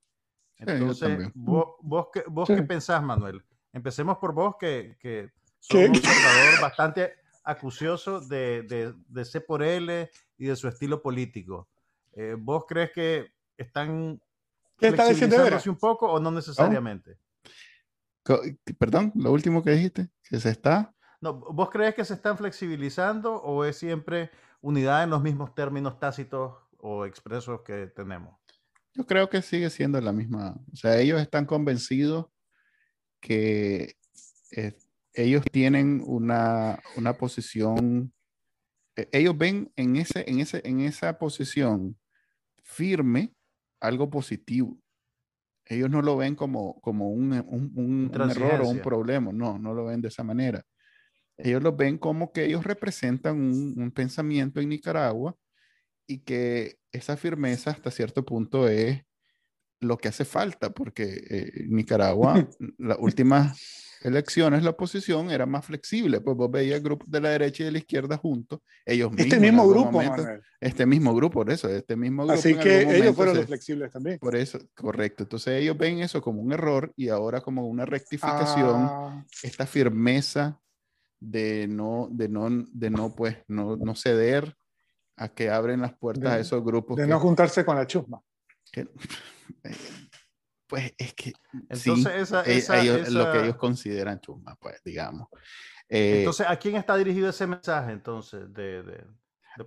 Entonces, 0.57 1.31
vos, 1.33 1.75
vos, 1.81 2.07
qué, 2.13 2.23
vos 2.27 2.47
qué 2.47 2.61
pensás, 2.63 3.01
Manuel? 3.01 3.43
Empecemos 3.71 4.17
por 4.17 4.33
vos, 4.33 4.55
que, 4.59 4.97
que 4.99 5.31
sos 5.59 5.89
un 5.89 5.97
observador 5.97 6.61
bastante 6.61 7.13
acucioso 7.43 8.21
de, 8.21 8.63
de, 8.63 8.93
de 9.07 9.25
C 9.25 9.41
por 9.41 9.63
L 9.63 10.09
y 10.37 10.45
de 10.45 10.55
su 10.55 10.67
estilo 10.67 11.01
político. 11.01 11.69
Eh, 12.13 12.35
¿Vos 12.37 12.65
crees 12.67 12.91
que 12.91 13.33
están 13.57 14.21
¿Qué 14.77 14.87
está 14.87 15.07
diciendo 15.07 15.37
un 15.67 15.77
poco 15.77 16.11
o 16.11 16.19
no 16.19 16.31
necesariamente? 16.31 17.17
Perdón, 18.77 19.11
lo 19.15 19.31
último 19.31 19.63
que 19.63 19.71
dijiste, 19.71 20.09
que 20.23 20.39
se 20.39 20.49
está. 20.49 20.93
No, 21.21 21.33
¿Vos 21.33 21.69
crees 21.69 21.95
que 21.95 22.05
se 22.05 22.13
están 22.13 22.37
flexibilizando 22.37 23.35
o 23.35 23.65
es 23.65 23.77
siempre 23.77 24.31
unidad 24.61 25.03
en 25.03 25.09
los 25.09 25.21
mismos 25.21 25.53
términos 25.55 25.99
tácitos 25.99 26.55
o 26.77 27.05
expresos 27.05 27.61
que 27.61 27.87
tenemos? 27.87 28.35
Yo 28.93 29.05
creo 29.05 29.29
que 29.29 29.41
sigue 29.41 29.69
siendo 29.69 29.99
la 29.99 30.11
misma. 30.11 30.55
O 30.71 30.75
sea, 30.75 30.99
ellos 30.99 31.21
están 31.21 31.45
convencidos 31.45 32.27
que 33.19 33.95
eh, 34.51 34.77
ellos 35.13 35.43
tienen 35.51 36.03
una, 36.05 36.79
una 36.97 37.13
posición, 37.13 38.13
eh, 38.95 39.07
ellos 39.11 39.37
ven 39.37 39.71
en, 39.75 39.95
ese, 39.95 40.29
en, 40.29 40.39
ese, 40.39 40.61
en 40.65 40.81
esa 40.81 41.17
posición 41.17 41.97
firme 42.63 43.33
algo 43.79 44.09
positivo. 44.09 44.77
Ellos 45.65 45.89
no 45.89 46.01
lo 46.01 46.17
ven 46.17 46.35
como, 46.35 46.79
como 46.81 47.09
un, 47.09 47.31
un, 47.33 47.71
un, 47.75 48.29
error 48.29 48.61
o 48.61 48.69
un 48.69 48.79
problema, 48.79 49.31
no, 49.31 49.57
no 49.57 49.73
lo 49.73 49.85
ven 49.85 50.01
de 50.01 50.09
esa 50.09 50.23
manera. 50.23 50.63
Ellos 51.37 51.63
lo 51.63 51.75
ven 51.75 51.97
como 51.97 52.31
que 52.31 52.45
ellos 52.45 52.63
representan 52.63 53.39
un, 53.39 53.91
pensamiento 53.91 54.59
en 54.59 54.69
Nicaragua 54.69 55.35
y 56.05 56.19
que 56.19 56.77
esa 56.91 57.17
firmeza 57.17 57.71
hasta 57.71 57.91
cierto 57.91 58.25
punto 58.25 58.67
es 58.67 59.01
lo 59.79 59.97
que 59.97 60.09
hace 60.09 60.25
falta, 60.25 60.71
porque 60.71 61.21
eh, 61.29 61.65
Nicaragua, 61.67 62.47
las 62.77 62.97
últimas 62.99 63.82
elecciones, 64.03 64.63
la 64.63 64.71
oposición 64.71 65.31
era 65.31 65.45
más 65.45 65.65
flexible, 65.65 66.21
pues 66.21 66.35
vos 66.35 66.51
veías 66.51 66.81
grupos 66.81 67.09
de 67.09 67.21
la 67.21 67.29
derecha 67.29 67.63
y 67.63 67.65
de 67.67 67.71
la 67.71 67.77
izquierda 67.79 68.17
juntos, 68.17 68.59
ellos 68.85 69.11
este 69.11 69.23
mismos. 69.23 69.33
Este 69.33 69.39
mismo 69.39 69.67
grupo, 69.67 70.01
Este 70.59 70.85
mismo 70.85 71.15
grupo, 71.15 71.33
por 71.33 71.51
eso, 71.51 71.69
este 71.69 71.95
mismo 71.95 72.23
grupo. 72.23 72.39
Así 72.39 72.55
que 72.55 72.97
ellos 72.97 73.15
fueron 73.15 73.37
los 73.37 73.45
flexibles 73.45 73.91
también. 73.91 74.19
Por 74.19 74.35
eso, 74.35 74.59
correcto. 74.75 75.23
Entonces 75.23 75.61
ellos 75.61 75.77
ven 75.77 75.99
eso 75.99 76.21
como 76.21 76.41
un 76.41 76.51
error 76.51 76.91
y 76.95 77.09
ahora 77.09 77.41
como 77.41 77.67
una 77.67 77.85
rectificación, 77.85 78.75
ah. 78.75 79.25
esta 79.41 79.65
firmeza 79.65 80.59
de 81.19 81.67
no, 81.67 82.09
de 82.11 82.29
no, 82.29 82.49
de 82.49 82.89
no, 82.89 83.15
pues, 83.15 83.37
no, 83.47 83.77
no 83.77 83.95
ceder 83.95 84.55
a 85.15 85.29
que 85.29 85.49
abren 85.49 85.81
las 85.81 85.93
puertas 85.93 86.31
a 86.31 86.39
esos 86.39 86.63
grupos. 86.63 86.97
De 86.97 87.07
no 87.07 87.19
juntarse 87.19 87.63
con 87.63 87.75
la 87.75 87.87
chusma. 87.87 88.21
pues 90.67 90.93
es 90.97 91.13
que 91.13 91.33
entonces 91.69 92.13
esa, 92.15 92.43
eh, 92.45 93.01
es 93.01 93.11
lo 93.11 93.31
que 93.31 93.41
ellos 93.41 93.55
consideran 93.57 94.19
chusma, 94.19 94.55
pues 94.55 94.81
digamos. 94.83 95.27
Eh, 95.89 96.19
entonces, 96.19 96.47
¿a 96.47 96.55
quién 96.57 96.75
está 96.75 96.95
dirigido 96.95 97.29
ese 97.29 97.45
mensaje 97.45 97.91
entonces 97.91 98.51
de, 98.53 98.83
de, 98.83 99.05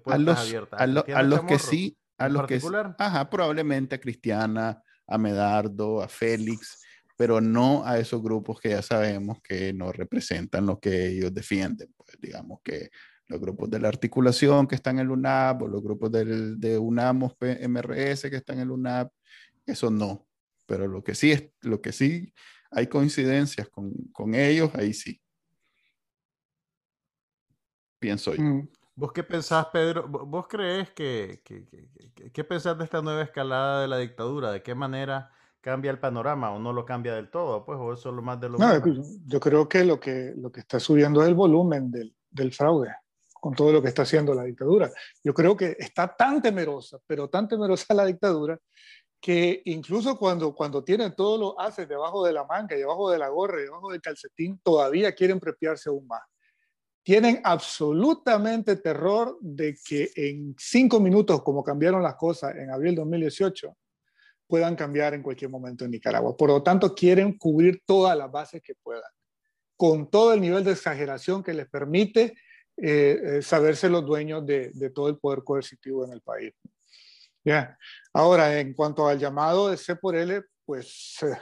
a 0.06 0.18
los, 0.18 0.38
abiertas? 0.38 0.80
A, 0.80 0.86
los 0.86 1.44
que 1.44 1.58
sí, 1.58 1.96
a 2.18 2.28
los 2.28 2.46
que 2.46 2.60
ajá, 2.98 3.30
probablemente 3.30 3.96
a 3.96 4.00
Cristiana, 4.00 4.82
a 5.06 5.18
Medardo, 5.18 6.02
a 6.02 6.08
Félix, 6.08 6.82
pero 7.16 7.40
no 7.40 7.84
a 7.84 7.98
esos 7.98 8.22
grupos 8.22 8.60
que 8.60 8.70
ya 8.70 8.82
sabemos 8.82 9.38
que 9.42 9.72
no 9.72 9.92
representan 9.92 10.66
lo 10.66 10.78
que 10.80 11.08
ellos 11.08 11.32
defienden, 11.32 11.92
pues 11.96 12.18
digamos 12.20 12.60
que 12.62 12.90
los 13.28 13.40
grupos 13.40 13.70
de 13.70 13.80
la 13.80 13.88
articulación 13.88 14.66
que 14.66 14.76
están 14.76 14.96
en 14.96 15.06
el 15.06 15.10
UNAP 15.10 15.62
o 15.62 15.68
los 15.68 15.82
grupos 15.82 16.12
del, 16.12 16.60
de 16.60 16.78
UNAMOS 16.78 17.36
MRS 17.68 18.30
que 18.30 18.36
están 18.36 18.56
en 18.56 18.62
el 18.62 18.70
UNAP, 18.70 19.10
eso 19.64 19.90
no. 19.90 20.26
Pero 20.66 20.86
lo 20.86 21.02
que 21.02 21.14
sí 21.14 21.32
es, 21.32 21.50
lo 21.62 21.80
que 21.80 21.92
sí 21.92 22.32
hay 22.70 22.88
coincidencias 22.88 23.68
con, 23.68 23.92
con 24.12 24.34
ellos, 24.34 24.70
ahí 24.74 24.92
sí. 24.92 25.20
Pienso 27.98 28.34
yo. 28.34 28.42
Mm. 28.42 28.68
¿Vos 28.94 29.12
qué 29.12 29.22
pensás, 29.22 29.66
Pedro? 29.66 30.08
¿Vos 30.08 30.46
crees 30.48 30.90
que, 30.90 31.42
que, 31.44 31.66
que, 31.66 32.32
qué 32.32 32.44
pensás 32.44 32.78
de 32.78 32.84
esta 32.84 33.02
nueva 33.02 33.22
escalada 33.22 33.82
de 33.82 33.88
la 33.88 33.98
dictadura? 33.98 34.50
¿De 34.50 34.62
qué 34.62 34.74
manera 34.74 35.30
cambia 35.60 35.90
el 35.90 35.98
panorama 35.98 36.50
o 36.50 36.58
no 36.58 36.72
lo 36.72 36.86
cambia 36.86 37.14
del 37.14 37.30
todo? 37.30 37.64
Pues, 37.66 37.78
o 37.78 37.92
eso 37.92 38.08
es 38.08 38.14
lo 38.14 38.22
más 38.22 38.40
de 38.40 38.48
lo 38.48 38.56
No, 38.56 38.82
yo 39.26 39.38
creo 39.38 39.68
que 39.68 39.84
lo 39.84 40.00
que, 40.00 40.32
lo 40.36 40.50
que 40.50 40.60
está 40.60 40.80
subiendo 40.80 41.20
es 41.22 41.28
el 41.28 41.34
volumen 41.34 41.90
del, 41.90 42.16
del 42.30 42.52
fraude 42.54 42.94
con 43.38 43.54
todo 43.54 43.70
lo 43.70 43.82
que 43.82 43.88
está 43.88 44.02
haciendo 44.02 44.34
la 44.34 44.44
dictadura. 44.44 44.90
Yo 45.22 45.32
creo 45.32 45.56
que 45.56 45.76
está 45.78 46.16
tan 46.16 46.42
temerosa, 46.42 46.98
pero 47.06 47.28
tan 47.28 47.46
temerosa 47.46 47.94
la 47.94 48.06
dictadura, 48.06 48.58
que 49.26 49.60
incluso 49.64 50.16
cuando, 50.16 50.54
cuando 50.54 50.84
tienen 50.84 51.12
todo 51.16 51.36
lo 51.36 51.60
hace 51.60 51.84
debajo 51.84 52.24
de 52.24 52.32
la 52.32 52.44
manga, 52.44 52.76
debajo 52.76 53.10
de 53.10 53.18
la 53.18 53.28
gorra, 53.28 53.60
debajo 53.60 53.90
del 53.90 54.00
calcetín, 54.00 54.60
todavía 54.62 55.16
quieren 55.16 55.40
prepiarse 55.40 55.88
aún 55.88 56.06
más. 56.06 56.22
Tienen 57.02 57.40
absolutamente 57.42 58.76
terror 58.76 59.36
de 59.40 59.76
que 59.84 60.12
en 60.14 60.54
cinco 60.56 61.00
minutos, 61.00 61.42
como 61.42 61.64
cambiaron 61.64 62.04
las 62.04 62.14
cosas 62.14 62.54
en 62.54 62.70
abril 62.70 62.92
de 62.92 63.00
2018, 63.00 63.76
puedan 64.46 64.76
cambiar 64.76 65.12
en 65.14 65.24
cualquier 65.24 65.50
momento 65.50 65.84
en 65.84 65.90
Nicaragua. 65.90 66.36
Por 66.36 66.50
lo 66.50 66.62
tanto, 66.62 66.94
quieren 66.94 67.36
cubrir 67.36 67.82
todas 67.84 68.16
las 68.16 68.30
bases 68.30 68.62
que 68.62 68.76
puedan, 68.76 69.10
con 69.76 70.08
todo 70.08 70.34
el 70.34 70.40
nivel 70.40 70.62
de 70.62 70.70
exageración 70.70 71.42
que 71.42 71.52
les 71.52 71.68
permite 71.68 72.36
eh, 72.76 73.20
eh, 73.24 73.42
saberse 73.42 73.88
los 73.88 74.06
dueños 74.06 74.46
de, 74.46 74.70
de, 74.72 74.90
todo 74.90 75.08
el 75.08 75.18
poder 75.18 75.42
coercitivo 75.42 76.04
en 76.04 76.12
el 76.12 76.20
país. 76.20 76.54
Ya. 77.46 77.76
Ahora, 78.16 78.58
en 78.58 78.72
cuanto 78.72 79.06
al 79.06 79.18
llamado 79.18 79.68
de 79.68 79.76
C 79.76 79.94
por 79.94 80.16
L, 80.16 80.42
pues 80.64 81.18
eh, 81.20 81.36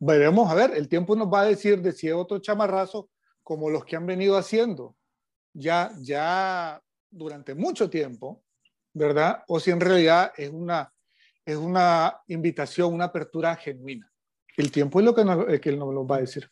veremos, 0.00 0.50
a 0.50 0.54
ver, 0.54 0.70
el 0.74 0.88
tiempo 0.88 1.14
nos 1.14 1.28
va 1.30 1.42
a 1.42 1.44
decir 1.44 1.82
de 1.82 1.92
si 1.92 2.08
es 2.08 2.14
otro 2.14 2.38
chamarrazo 2.38 3.10
como 3.42 3.68
los 3.68 3.84
que 3.84 3.94
han 3.94 4.06
venido 4.06 4.38
haciendo 4.38 4.96
ya, 5.52 5.92
ya 6.00 6.82
durante 7.10 7.54
mucho 7.54 7.90
tiempo, 7.90 8.42
¿verdad? 8.94 9.44
O 9.48 9.60
si 9.60 9.70
en 9.70 9.80
realidad 9.80 10.32
es 10.34 10.48
una, 10.48 10.90
es 11.44 11.56
una 11.56 12.18
invitación, 12.28 12.94
una 12.94 13.04
apertura 13.04 13.54
genuina. 13.56 14.10
El 14.56 14.72
tiempo 14.72 15.00
es 15.00 15.04
lo 15.04 15.14
que 15.14 15.26
nos, 15.26 15.60
que 15.60 15.72
nos 15.72 15.92
lo 15.92 16.06
va 16.06 16.16
a 16.16 16.20
decir. 16.20 16.50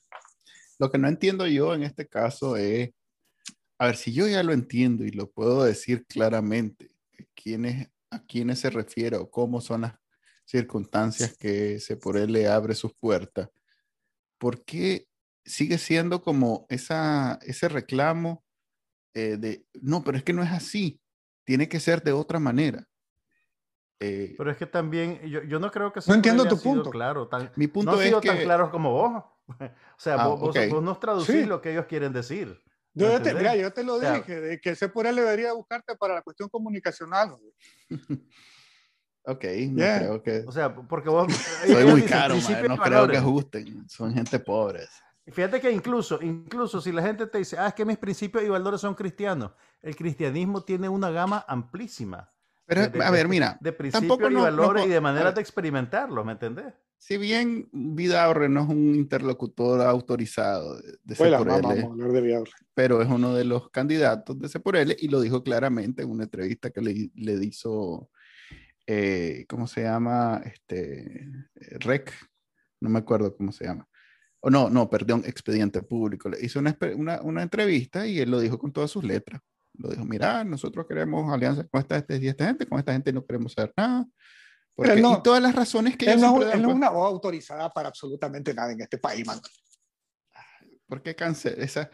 Lo 0.79 0.91
que 0.91 0.99
no 0.99 1.09
entiendo 1.09 1.47
yo 1.47 1.73
en 1.73 1.85
este 1.85 2.07
caso 2.07 2.59
es, 2.59 2.91
a 3.79 3.87
ver, 3.87 3.97
si 3.97 4.13
yo 4.13 4.29
ya 4.29 4.43
lo 4.43 4.53
entiendo 4.53 5.03
y 5.07 5.13
lo 5.13 5.31
puedo 5.31 5.65
decir 5.65 6.05
claramente, 6.07 6.91
quién 7.35 7.65
a 8.13 8.25
quiénes 8.27 8.61
se 8.61 8.71
refiere 8.71 9.17
o 9.17 9.31
cómo 9.31 9.61
son 9.61 9.83
las 9.83 9.95
circunstancias 10.45 11.37
que 11.39 11.79
se 11.81 11.97
por 11.97 12.17
él 12.17 12.33
le 12.33 12.47
abre 12.49 12.75
sus 12.75 12.93
puertas, 12.95 13.49
¿por 14.39 14.65
qué 14.65 15.07
sigue 15.45 15.79
siendo 15.79 16.23
como 16.23 16.67
esa, 16.69 17.39
ese 17.43 17.69
reclamo 17.69 18.45
eh, 19.15 19.37
de, 19.39 19.65
no, 19.81 20.03
pero 20.05 20.17
es 20.19 20.25
que 20.25 20.33
no 20.33 20.43
es 20.43 20.51
así, 20.51 21.01
tiene 21.45 21.69
que 21.69 21.81
ser 21.81 22.03
de 22.03 22.13
otra 22.13 22.39
manera? 22.39 22.87
Eh, 24.01 24.35
pero 24.37 24.51
es 24.51 24.57
que 24.57 24.67
también, 24.67 25.21
yo, 25.29 25.43
yo 25.45 25.61
no 25.61 25.71
creo 25.71 25.93
que 25.93 26.01
No 26.09 26.15
entiendo 26.15 26.47
tu 26.49 26.59
punto. 26.61 26.91
Claro, 26.91 27.29
tan, 27.29 27.51
Mi 27.57 27.69
punto 27.69 27.93
no 27.93 27.99
ha 27.99 28.01
es 28.03 28.09
sido 28.09 28.21
que... 28.21 28.29
tan 28.29 28.39
claro 28.43 28.71
como 28.71 28.93
vos. 28.93 29.23
o 29.49 29.99
sea, 29.99 30.15
Ah, 30.17 30.27
vos, 30.27 30.41
vos- 30.41 30.57
ok. 30.57 30.69
vos 30.71 30.83
nos 30.83 30.99
traducís 30.99 31.27
Sí. 31.43 31.45
lo 31.47 31.61
que 31.63 31.71
ellos 31.73 31.87
quieren 31.87 32.13
decir. 32.13 32.61
Yo, 32.95 33.07
¿me 33.07 33.13
ya 33.13 33.23
te, 33.23 33.35
mira, 33.35 33.57
yo 33.57 33.73
te 33.73 33.85
lo 33.85 33.99
dije, 33.99 34.41
de 34.41 34.61
que 34.61 34.71
ese 34.71 34.89
por 34.89 35.07
él 35.07 35.17
debería 35.17 35.53
buscarte 35.53 35.97
para 35.97 36.15
la 36.15 36.23
cuestión 36.23 36.49
comunicacional. 36.49 37.37
Ok, 39.25 39.45
no 39.71 39.79
Yeah. 39.79 39.99
creo 39.99 40.23
que... 40.23 40.45
O 40.49 40.51
sea, 40.51 40.75
porque 40.75 41.09
vos... 41.09 41.29
Soy 41.67 41.85
muy 41.85 42.03
caro, 42.03 42.35
y 42.35 42.41
no 42.41 42.47
creo 42.57 42.69
que 42.75 42.77
valores. 42.91 43.19
ajusten, 43.21 43.89
son 43.89 44.13
gente 44.13 44.41
pobre. 44.41 44.81
Fíjate 45.31 45.61
que 45.61 45.71
incluso, 45.71 46.19
incluso 46.21 46.81
si 46.81 46.91
la 46.91 47.03
gente 47.03 47.29
te 47.29 47.39
dice, 47.39 47.57
ah, 47.57 47.69
es 47.69 47.75
que 47.75 47.85
mis 47.85 47.99
principios 47.99 48.43
y 48.43 48.49
valores 48.49 48.81
son 48.81 48.97
cristianos, 48.97 49.53
el 49.81 49.95
cristianismo 49.95 50.65
tiene 50.65 50.89
una 50.89 51.09
gama 51.11 51.45
amplísima. 51.47 52.29
Pero, 52.67 52.81
de- 52.81 52.89
de- 52.89 53.05
a 53.05 53.11
ver, 53.13 53.29
mira, 53.29 53.57
De 53.61 53.73
principios 53.73 54.09
tampoco 54.09 54.29
y 54.29 54.35
no- 54.35 54.41
no 54.41 54.45
valores 54.47 54.83
po- 54.83 54.89
y 54.89 54.91
de 54.91 55.01
maneras 55.01 55.33
de 55.37 55.41
experimentarlos, 55.41 56.25
¿me 56.27 56.33
entendés? 56.33 56.75
Si 57.03 57.17
bien 57.17 57.69
Vidaurre 57.73 58.49
no 58.49 58.63
es 58.63 58.69
un 58.69 58.95
interlocutor 58.95 59.81
autorizado 59.81 60.77
de, 60.77 61.17
Vidaurre. 62.23 62.53
pero 62.75 63.03
es 63.03 63.09
uno 63.09 63.35
de 63.35 63.45
los 63.45 63.71
candidatos 63.71 64.39
de 64.39 64.49
C 64.49 64.61
por 64.61 64.77
L 64.77 64.97
y 64.97 65.09
lo 65.09 65.21
dijo 65.21 65.43
claramente 65.43 66.03
en 66.03 66.11
una 66.11 66.23
entrevista 66.23 66.71
que 66.71 66.81
le, 66.81 67.11
le 67.17 67.45
hizo, 67.45 68.09
eh, 68.87 69.45
¿cómo 69.49 69.67
se 69.67 69.83
llama? 69.83 70.43
Este, 70.45 71.27
REC, 71.81 72.13
no 72.81 72.89
me 72.89 73.01
acuerdo 73.01 73.37
cómo 73.37 73.51
se 73.51 73.65
llama. 73.65 73.89
O 74.39 74.49
no, 74.49 74.71
no, 74.71 74.89
perdón, 74.89 75.25
Expediente 75.27 75.83
Público. 75.83 76.29
Le 76.29 76.39
hizo 76.41 76.61
una, 76.61 76.79
una, 76.95 77.21
una 77.23 77.43
entrevista 77.43 78.07
y 78.07 78.21
él 78.21 78.31
lo 78.31 78.39
dijo 78.39 78.61
con 78.61 78.71
todas 78.71 78.93
sus 78.93 79.03
letras. 79.03 79.41
Lo 79.75 79.89
dijo, 79.89 80.05
mira, 80.05 80.45
nosotros 80.45 80.87
queremos 80.87 81.33
alianzas 81.33 81.67
con 81.69 81.81
esta, 81.81 81.97
esta 81.97 82.15
esta 82.15 82.47
gente, 82.47 82.65
con 82.65 82.79
esta 82.79 82.93
gente 82.93 83.13
no 83.13 83.27
queremos 83.27 83.59
hacer 83.59 83.73
nada. 83.77 84.07
Porque, 84.75 84.93
Pero 84.95 85.03
no- 85.03 85.19
y 85.19 85.23
todas 85.23 85.43
las 85.43 85.55
razones 85.55 85.97
que 85.97 86.11
Él 86.11 86.21
no, 86.21 86.41
él 86.43 86.63
no 86.63 86.71
es 86.71 86.75
una 86.75 86.91
voz 86.91 87.07
autorizada 87.11 87.69
para 87.71 87.89
absolutamente 87.89 88.55
nada 88.55 88.73
en 88.73 88.81
este 88.81 88.99
país, 88.99 89.27
man. 89.27 89.41
¿Por 90.87 91.03
qué 91.03 91.15
cáncer? 91.15 91.59
Esa, 91.61 91.91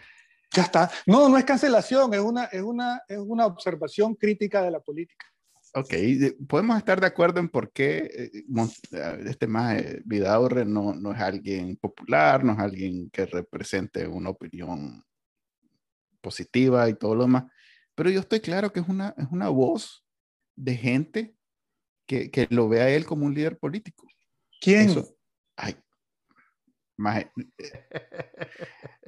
Ya 0.55 0.63
está. 0.63 0.91
No, 1.07 1.29
no 1.29 1.37
es 1.39 1.45
cancelación, 1.45 2.13
es 2.15 2.21
una, 2.21 2.45
es 2.45 2.63
una, 2.63 3.03
es 3.09 3.19
una 3.19 3.47
observación 3.47 4.15
crítica 4.15 4.63
de 4.63 4.71
la 4.71 4.81
política. 4.81 5.27
ok, 5.75 5.91
de- 5.91 6.37
podemos 6.49 6.79
estar 6.79 7.01
de 7.01 7.07
acuerdo 7.07 7.39
en 7.41 7.49
por 7.49 7.71
qué 7.73 7.99
eh, 8.13 8.31
eh, 8.93 9.25
este 9.27 9.47
más 9.47 9.77
Vidaurre 10.05 10.65
no, 10.65 10.95
no 10.95 11.13
es 11.13 11.21
alguien 11.21 11.77
popular, 11.77 12.43
no 12.45 12.53
es 12.55 12.59
alguien 12.61 13.11
que 13.11 13.27
represente 13.27 14.07
una 14.07 14.31
opinión 14.31 15.05
positiva 16.21 16.89
y 16.89 16.95
todo 16.95 17.15
lo 17.15 17.23
demás, 17.25 17.45
pero 17.95 18.11
yo 18.11 18.21
estoy 18.21 18.41
claro 18.41 18.73
que 18.73 18.81
es 18.81 18.89
una, 18.89 19.15
es 19.17 19.27
una 19.31 19.49
voz 19.49 20.05
de 20.57 20.75
gente 20.77 21.35
que, 22.09 22.31
que 22.31 22.47
lo 22.51 22.69
ve 22.69 22.81
a 22.81 22.89
él 22.89 23.05
como 23.05 23.27
un 23.27 23.35
líder 23.35 23.59
político. 23.59 24.07
¿Quién? 24.61 24.91
Eso, 24.91 25.15
ay, 25.57 25.77
más, 26.97 27.25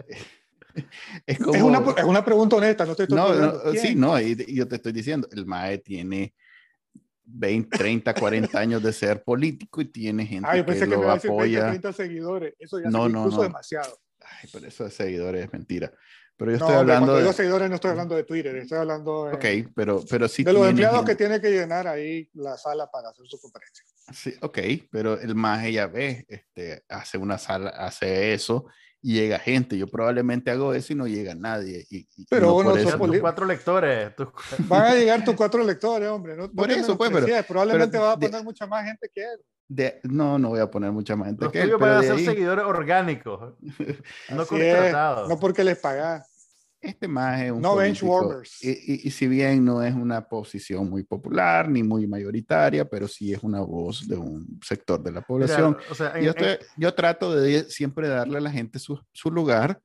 es 1.26 1.38
como... 1.38 1.54
es, 1.54 1.62
una, 1.62 1.78
es 1.96 2.04
una 2.04 2.24
pregunta 2.24 2.56
honesta, 2.56 2.84
no 2.86 2.94
te 2.94 3.04
estoy 3.04 3.16
No, 3.16 3.34
no, 3.34 3.72
sí, 3.72 3.94
no, 3.96 4.20
y, 4.20 4.36
y 4.46 4.54
yo 4.54 4.68
te 4.68 4.76
estoy 4.76 4.92
diciendo, 4.92 5.28
el 5.32 5.46
MAE 5.46 5.78
tiene 5.78 6.34
20, 7.24 7.76
30, 7.76 8.14
40 8.14 8.58
años 8.58 8.82
de 8.82 8.92
ser 8.92 9.22
político 9.24 9.80
y 9.80 9.86
tiene 9.86 10.26
gente 10.26 10.48
Ah, 10.50 10.56
yo 10.56 10.64
que 10.64 10.72
pensé 10.72 10.84
que 10.84 10.90
me 10.90 10.96
lo 10.96 11.02
iba 11.02 11.12
a 11.12 11.14
decir 11.14 11.30
20, 11.30 11.42
apoya. 11.56 11.68
30 11.70 11.92
seguidores. 11.92 12.54
Eso 12.58 12.80
ya 12.80 12.90
No, 12.90 13.06
se 13.06 13.12
no, 13.12 13.26
no. 13.28 13.42
demasiado. 13.42 13.98
Ay, 14.20 14.48
pero 14.52 14.66
eso 14.66 14.84
de 14.84 14.90
seguidores 14.90 15.44
es 15.44 15.52
mentira. 15.52 15.92
Pero 16.40 16.52
yo 16.52 16.58
No, 16.58 16.64
estoy 16.64 16.80
hablando 16.80 17.00
cuando 17.06 17.14
de... 17.14 17.20
digo 17.20 17.32
seguidores 17.34 17.68
no 17.68 17.74
estoy 17.76 17.90
hablando 17.90 18.14
de 18.16 18.24
Twitter, 18.24 18.56
estoy 18.56 18.78
hablando 18.78 19.26
de, 19.26 19.34
Ok, 19.34 19.70
pero, 19.74 20.02
pero 20.10 20.26
sí 20.26 20.42
de 20.42 20.52
los 20.52 20.66
empleados 20.66 20.96
gente- 21.00 21.12
que 21.12 21.16
tiene 21.16 21.40
que 21.40 21.50
llenar 21.50 21.86
ahí 21.86 22.28
la 22.32 22.56
sala 22.56 22.90
para 22.90 23.10
hacer 23.10 23.26
su 23.28 23.38
conferencia. 23.38 23.84
Sí, 24.12 24.34
ok, 24.40 24.58
pero 24.90 25.20
el 25.20 25.34
MAE 25.34 25.72
ya 25.72 25.86
ve, 25.86 26.24
este, 26.28 26.82
hace 26.88 27.18
una 27.18 27.36
sala, 27.38 27.68
hace 27.70 28.32
eso 28.32 28.64
y 29.02 29.14
llega 29.14 29.38
gente. 29.38 29.76
Yo 29.78 29.86
probablemente 29.86 30.50
hago 30.50 30.74
eso 30.74 30.92
y 30.92 30.96
no 30.96 31.06
llega 31.06 31.34
nadie. 31.34 31.86
Y, 31.90 32.08
y- 32.16 32.26
Pero 32.28 32.46
no 32.48 32.52
vos 32.54 32.64
no 32.64 32.70
por 32.72 32.80
sos 32.80 32.88
eso- 32.94 32.98
Tus 33.06 33.18
cuatro 33.20 33.44
lectores. 33.46 34.16
tus- 34.16 34.28
Van 34.68 34.82
a 34.86 34.94
llegar 34.94 35.24
tus 35.24 35.34
cuatro 35.34 35.62
lectores, 35.62 36.08
hombre. 36.08 36.36
No, 36.36 36.50
Por 36.50 36.70
eso, 36.70 36.96
pues, 36.98 37.10
pero- 37.12 37.26
Probablemente 37.46 37.92
pero 37.92 38.04
va 38.04 38.12
a 38.12 38.16
de- 38.16 38.28
poner 38.28 38.44
mucha 38.44 38.66
más 38.66 38.84
gente 38.86 39.10
que 39.14 39.20
él. 39.22 39.40
de- 39.68 40.00
no, 40.02 40.36
no 40.38 40.48
voy 40.48 40.58
a 40.60 40.68
poner 40.70 40.90
mucha 40.90 41.14
más 41.14 41.28
gente 41.28 41.44
Los 41.44 41.52
que 41.52 41.60
él, 41.60 41.66
tuyos 41.68 41.78
pero 41.80 41.92
van 41.92 42.00
a 42.00 42.02
ser 42.06 42.16
ahí- 42.16 42.24
seguidores 42.24 42.64
orgánicos, 42.64 43.54
no 44.30 44.44
contratados. 44.46 45.28
no 45.28 45.38
porque 45.38 45.62
les 45.64 45.78
pagas. 45.78 46.26
Este 46.80 47.06
más 47.08 47.42
es 47.42 47.52
un 47.52 47.60
No 47.60 47.76
benchwarmers. 47.76 48.64
Y, 48.64 48.70
y- 48.70 49.00
y 49.04 49.10
si 49.10 49.28
bien 49.28 49.64
no 49.64 49.82
es 49.82 49.94
una 49.94 50.26
posición 50.26 50.88
muy 50.88 51.02
popular 51.04 51.68
ni 51.68 51.82
muy 51.82 52.06
mayoritaria, 52.06 52.88
pero 52.88 53.06
sí 53.06 53.32
es 53.34 53.42
una 53.42 53.60
voz 53.60 54.08
de 54.08 54.16
un 54.16 54.58
sector 54.66 54.98
de 55.02 55.10
la 55.10 55.20
Mira, 55.20 55.26
población. 55.26 55.76
o 55.90 55.94
sea, 55.94 56.12
en- 56.16 56.24
yo, 56.24 56.30
en- 56.36 56.44
estoy- 56.44 56.66
yo 56.78 56.94
trato 56.94 57.34
de 57.34 57.64
siempre 57.64 58.08
darle 58.08 58.38
a 58.38 58.40
la 58.40 58.50
gente 58.50 58.78
su, 58.78 58.98
su 59.12 59.30
lugar, 59.30 59.80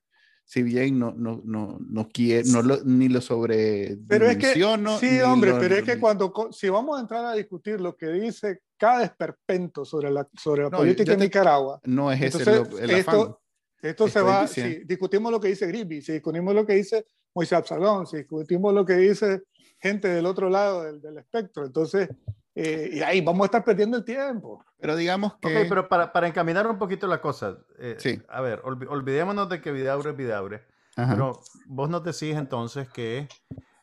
si 0.46 0.64
bien 0.64 0.98
no, 0.98 1.12
no, 1.18 1.42
no, 1.44 1.78
no 1.90 2.08
quiero, 2.08 2.48
no 2.52 2.62
lo, 2.62 2.78
ni 2.86 3.10
lo 3.10 3.20
sobre 3.20 3.98
Pero 4.08 4.28
es 4.28 4.38
que, 4.38 4.54
sí, 4.54 5.20
hombre, 5.22 5.52
lo- 5.52 5.60
pero 5.60 5.76
es 5.76 5.84
que 5.84 6.00
cuando, 6.00 6.32
si 6.52 6.70
vamos 6.70 6.98
a 6.98 7.02
entrar 7.02 7.26
a 7.26 7.34
discutir 7.34 7.82
lo 7.82 7.98
que 7.98 8.08
dice 8.08 8.60
cada 8.78 9.04
esperpento 9.04 9.84
sobre 9.84 10.12
la, 10.12 10.28
sobre 10.40 10.64
la 10.64 10.70
No, 10.70 10.78
política 10.78 11.14
en 11.14 11.20
Nicaragua, 11.20 11.82
no 11.84 12.10
es 12.12 12.22
ese 12.22 12.38
Entonces, 12.44 12.72
lo- 12.72 12.80
el 12.80 13.00
afán. 13.02 13.16
esto- 13.20 13.42
esto 13.90 14.08
se 14.08 14.20
Estoy 14.20 14.24
va, 14.34 14.42
diciendo. 14.44 14.78
si 14.80 14.84
discutimos 14.86 15.32
lo 15.32 15.40
que 15.40 15.48
dice 15.50 15.68
Gribby, 15.68 16.02
si 16.02 16.14
discutimos 16.14 16.54
lo 16.56 16.66
que 16.66 16.74
dice 16.74 17.06
Moisés 17.34 17.58
Absalón, 17.58 18.06
si 18.08 18.18
discutimos 18.18 18.74
lo 18.74 18.86
que 18.86 18.94
dice 18.94 19.44
gente 19.80 20.08
del 20.08 20.26
otro 20.26 20.50
lado 20.50 20.84
del, 20.84 21.02
del 21.02 21.18
espectro, 21.18 21.66
entonces, 21.66 22.10
eh, 22.56 22.90
y 22.94 23.02
ahí 23.02 23.22
vamos 23.22 23.42
a 23.44 23.46
estar 23.46 23.64
perdiendo 23.64 23.98
el 23.98 24.06
tiempo. 24.06 24.64
Pero 24.80 24.96
digamos 24.96 25.34
que... 25.42 25.48
Ok, 25.64 25.66
pero 25.70 25.88
para, 25.90 26.12
para 26.14 26.28
encaminar 26.28 26.66
un 26.68 26.78
poquito 26.78 27.08
la 27.08 27.20
cosa, 27.22 27.58
eh, 27.80 27.96
Sí. 28.00 28.22
a 28.30 28.42
ver, 28.42 28.62
olvi- 28.64 28.88
olvidémonos 28.90 29.50
de 29.50 29.62
que 29.62 29.72
Vidaure 29.72 30.12
es 30.12 30.18
Vidaure, 30.18 30.62
Ajá. 30.96 31.14
pero 31.14 31.40
vos 31.68 31.90
nos 31.90 32.04
decís 32.04 32.36
entonces 32.36 32.88
que 32.90 33.28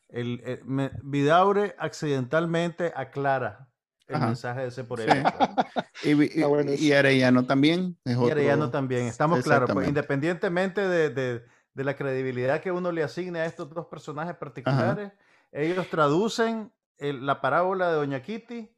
el, 0.09 0.41
el- 0.45 0.65
me- 0.65 0.91
Vidaure 1.03 1.75
accidentalmente 1.79 2.93
aclara 2.95 3.69
el 4.13 4.17
Ajá. 4.19 4.27
mensaje 4.27 4.67
ese 4.67 4.85
por 4.85 5.01
Sí. 5.01 5.07
él. 5.09 5.23
y, 6.35 6.41
y- 6.41 6.43
bueno 6.45 6.73
y 6.73 6.93
Arellano 6.93 7.45
también. 7.47 7.97
Es 8.05 8.13
Y 8.13 8.17
otro- 8.17 8.33
Arellano 8.33 8.71
también, 8.71 9.07
estamos 9.07 9.43
claros, 9.43 9.71
pues, 9.73 9.89
independientemente 9.89 10.87
de, 10.87 11.11
de- 11.11 11.43
de 11.75 11.85
la 11.85 11.97
credibilidad 11.97 12.61
que 12.61 12.71
uno 12.71 12.93
le 12.93 13.03
asigne 13.03 13.41
a 13.41 13.47
estos 13.47 13.71
dos 13.71 13.87
personajes 13.87 14.37
particulares, 14.37 15.11
ellos 15.53 15.89
traducen 15.89 16.71
el- 16.99 17.25
la 17.27 17.41
parábola 17.41 17.89
de 17.89 17.95
Doña 17.95 18.23
Kitty 18.23 18.71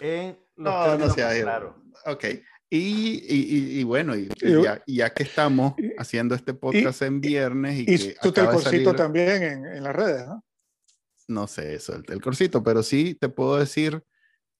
en 0.00 0.38
los 0.56 0.72
No, 0.74 0.80
no 0.80 0.84
términos 0.90 1.14
sea 1.14 1.40
claros. 1.42 1.74
Ok. 2.06 2.24
Y, 2.70 2.78
y- 2.78 3.24
y- 3.28 3.80
y 3.80 3.84
bueno, 3.84 4.14
y, 4.14 4.28
ya, 4.62 4.82
ya 4.86 5.10
que 5.14 5.22
estamos 5.22 5.72
haciendo 5.98 6.34
este 6.34 6.52
podcast 6.52 7.00
en 7.02 7.20
viernes 7.20 7.76
y, 7.78 7.80
Y 7.82 7.84
que 7.98 8.16
tú 8.20 8.30
te 8.30 8.40
el 8.40 8.46
acaba 8.46 8.58
de 8.58 8.64
corsito 8.64 8.90
salir- 8.90 8.96
también 8.96 9.42
en, 9.42 9.66
en 9.66 9.82
las 9.82 9.96
redes, 9.96 10.26
¿no? 10.26 10.44
no 11.28 11.46
sé 11.46 11.74
eso, 11.74 11.94
el, 11.94 12.04
el 12.08 12.20
corsito, 12.22 12.62
pero 12.62 12.82
sí 12.82 13.14
te 13.14 13.28
puedo 13.30 13.56
decir 13.58 14.02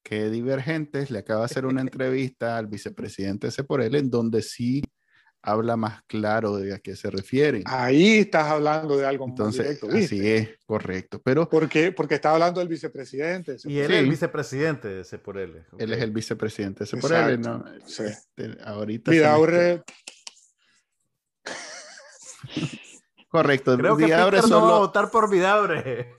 que 0.03 0.30
Divergentes 0.30 1.11
le 1.11 1.18
acaba 1.20 1.40
de 1.40 1.44
hacer 1.46 1.66
una 1.66 1.80
entrevista 1.82 2.57
al 2.57 2.66
vicepresidente 2.66 3.49
ese 3.49 3.64
por 3.64 3.82
él 3.82 3.94
en 3.94 4.11
donde 4.11 4.42
sí 4.42 4.82
habla 5.40 5.76
más 5.76 6.03
claro 6.09 6.57
de 6.57 6.74
a 6.74 6.78
qué 6.80 6.96
se 6.96 7.11
refieren. 7.11 7.62
Ahí 7.66 8.18
estás 8.18 8.46
hablando 8.46 8.96
de 8.96 9.07
algo 9.07 9.24
Entonces, 9.26 9.59
más 9.61 9.66
directo, 9.68 9.86
¿viste? 9.86 10.16
así 10.16 10.28
es, 10.28 10.59
correcto. 10.66 11.22
Pero 11.24 11.49
Porque, 11.49 11.92
porque 11.92 12.16
está 12.16 12.32
hablando 12.32 12.59
del 12.61 12.68
vicepresidente. 12.68 13.57
Y 13.64 13.78
él 13.78 13.86
Sí. 13.86 13.92
es 13.94 13.99
el 14.01 14.11
vicepresidente 14.11 14.88
de 14.88 15.01
ese 15.03 15.18
por 15.18 15.38
él. 15.38 15.64
él 15.78 15.92
es 15.92 16.03
el 16.03 16.11
vicepresidente. 16.11 16.84
Ese 16.84 16.96
por 16.96 17.12
Exacto, 17.12 17.32
él, 17.34 17.40
¿no? 17.40 17.64
sí. 17.86 18.03
Este, 18.05 18.57
ahorita. 18.64 19.11
Vidaurre, 19.12 19.82
Correcto. 23.30 23.76
Creo 23.76 23.96
que 23.96 24.07
Vidaurre 24.07 24.38
Peter 24.38 24.51
no 24.51 24.57
va 24.61 24.66
a 24.66 24.70
solo- 24.70 24.78
votar 24.80 25.11
por 25.11 25.30
Vidaure. 25.30 26.14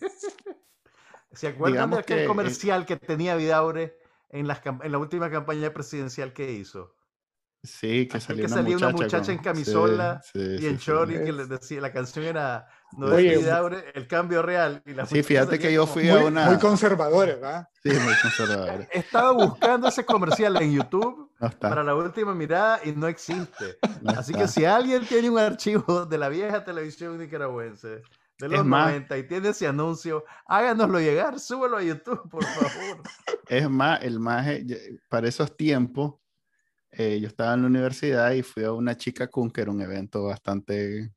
¿Se 1.39 1.47
acuerdan 1.47 1.73
Digamos 1.73 1.97
de 1.97 2.01
aquel 2.01 2.17
que, 2.17 2.23
eh, 2.25 2.27
comercial 2.27 2.85
que 2.85 2.97
tenía 2.97 3.35
Vidaure 3.37 3.97
en, 4.29 4.45
las 4.45 4.59
en 4.65 4.91
la 4.91 4.97
última 4.97 5.29
campaña 5.31 5.73
presidencial 5.73 6.33
que 6.33 6.51
hizo? 6.51 6.95
Sí, 7.63 8.07
que 8.07 8.19
salió 8.19 8.41
que 8.41 8.47
una 8.47 8.55
salía 8.55 8.75
una 8.77 8.87
muchacha, 8.87 8.91
muchacha 8.91 9.25
con- 9.27 9.31
en 9.35 9.37
camisola 9.43 10.21
sí, 10.21 10.31
sí, 10.33 10.57
y 10.63 10.65
en 10.67 10.77
sí, 10.77 10.83
short 10.85 11.09
sí. 11.11 11.15
y 11.15 11.23
que 11.23 11.31
les 11.31 11.47
decía, 11.49 11.79
la 11.81 11.93
canción 11.93 12.25
era 12.25 12.67
no 12.97 13.07
Oye, 13.13 13.33
es 13.33 13.39
Vidaure, 13.39 13.91
el 13.95 14.07
cambio 14.07 14.41
real. 14.41 14.81
Y 14.85 14.93
la 14.93 15.03
Sí, 15.05 15.15
muchacha 15.15 15.27
fíjate 15.27 15.59
que 15.59 15.71
yo 15.73 15.87
fui 15.87 16.09
a 16.09 16.17
una. 16.17 16.45
muy 16.47 16.57
conservadores, 16.59 17.35
¿verdad? 17.35 17.67
Sí, 17.83 17.89
muy 17.89 18.13
conservadora. 18.21 18.87
Estaba 18.91 19.31
buscando 19.31 19.87
ese 19.87 20.05
comercial 20.05 20.61
en 20.61 20.73
YouTube 20.73 21.31
No 21.39 21.49
para 21.59 21.83
la 21.83 21.95
última 21.95 22.33
mirada 22.33 22.81
y 22.83 22.91
no 22.91 23.07
existe. 23.07 23.77
no 24.01 24.11
Así 24.11 24.33
está. 24.33 24.39
que 24.41 24.47
si 24.47 24.65
alguien 24.65 25.05
tiene 25.07 25.29
un 25.29 25.39
archivo 25.39 26.05
de 26.05 26.17
la 26.17 26.29
vieja 26.29 26.63
televisión 26.65 27.17
nicaragüense 27.17 28.03
de 28.39 28.47
los 28.49 28.59
Es 28.61 28.65
más- 28.65 28.85
90 28.87 29.17
y 29.17 29.27
tiene 29.27 29.49
ese 29.49 29.67
anuncio, 29.67 30.23
háganoslo 30.47 30.99
llegar, 30.99 31.39
súbelo 31.39 31.77
a 31.77 31.83
YouTube, 31.83 32.27
por 32.29 32.43
favor. 32.43 33.03
Es 33.47 33.69
más, 33.69 34.01
el 34.03 34.19
más, 34.19 34.47
para 35.09 35.27
esos 35.27 35.57
tiempos, 35.57 36.15
eh, 36.91 37.19
yo 37.19 37.27
estaba 37.27 37.53
en 37.55 37.61
la 37.61 37.67
universidad 37.67 38.31
y 38.31 38.41
fui 38.43 38.63
a 38.63 38.71
una 38.71 38.95
chica 38.95 39.27
Kun, 39.27 39.49
que 39.51 39.61
era 39.61 39.71
un 39.71 39.81
evento 39.81 40.23
bastante 40.25 41.11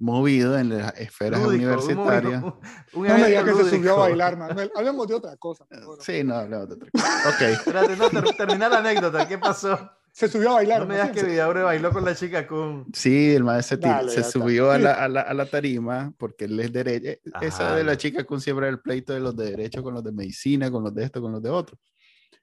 movido 0.00 0.58
en 0.58 0.68
las 0.78 0.94
esferas 0.98 1.40
Lúdico, 1.42 1.64
un 1.64 1.68
universitarias. 1.72 2.40
movido, 2.42 2.60
un- 2.94 3.00
un 3.02 3.06
No 3.08 3.18
me 3.18 3.26
digas 3.26 3.44
que 3.44 3.54
se 3.54 3.64
subió 3.64 3.74
a 3.74 3.78
lúdico. 3.78 3.98
bailar, 4.00 4.36
Manuel. 4.38 4.70
Hablemos 4.76 5.06
de 5.08 5.14
otra 5.14 5.36
cosa. 5.36 5.66
favor. 5.66 5.98
Sí, 6.00 6.22
no, 6.24 6.34
hablamos 6.36 6.68
de 6.68 6.74
otra 6.76 6.90
cosa. 6.90 7.28
Ok, 7.28 7.40
Espérate, 7.42 7.96
no, 7.96 8.08
ter- 8.10 8.36
termina 8.36 8.68
la 8.68 8.78
anécdota, 8.78 9.26
¿qué 9.28 9.38
pasó? 9.38 9.90
Se 10.18 10.26
subió 10.26 10.50
a 10.50 10.54
bailar. 10.54 10.80
No 10.80 10.86
me 10.86 10.94
digas 10.94 11.12
que. 11.12 11.22
Vidaure 11.22 11.62
bailó 11.62 11.92
con 11.92 12.04
la 12.04 12.12
chica 12.14 12.44
con... 12.44 12.86
sí, 12.92 13.36
el 13.36 13.44
maestro 13.44 13.76
se, 13.80 13.86
Dale, 13.88 14.24
subió 14.24 14.72
a 14.72 14.76
la, 14.78 14.94
a, 14.94 15.08
la, 15.08 15.20
a 15.20 15.32
la 15.32 15.46
tarima 15.46 16.12
porque 16.18 16.46
él 16.46 16.58
es 16.58 16.72
derecho. 16.72 17.20
Esa 17.40 17.66
Ajá, 17.68 17.76
de 17.76 17.84
la 17.84 17.96
chica 17.96 18.24
Kun 18.24 18.40
siempre 18.40 18.66
era 18.66 18.74
el 18.74 18.80
pleito 18.80 19.12
de 19.12 19.20
los 19.20 19.36
de 19.36 19.50
derecho 19.52 19.80
con 19.80 19.94
los 19.94 20.02
de 20.02 20.10
medicina, 20.10 20.72
con 20.72 20.82
los 20.82 20.92
de 20.92 21.04
esto, 21.04 21.20
con 21.22 21.30
los 21.30 21.40
de 21.40 21.50
otro. 21.50 21.78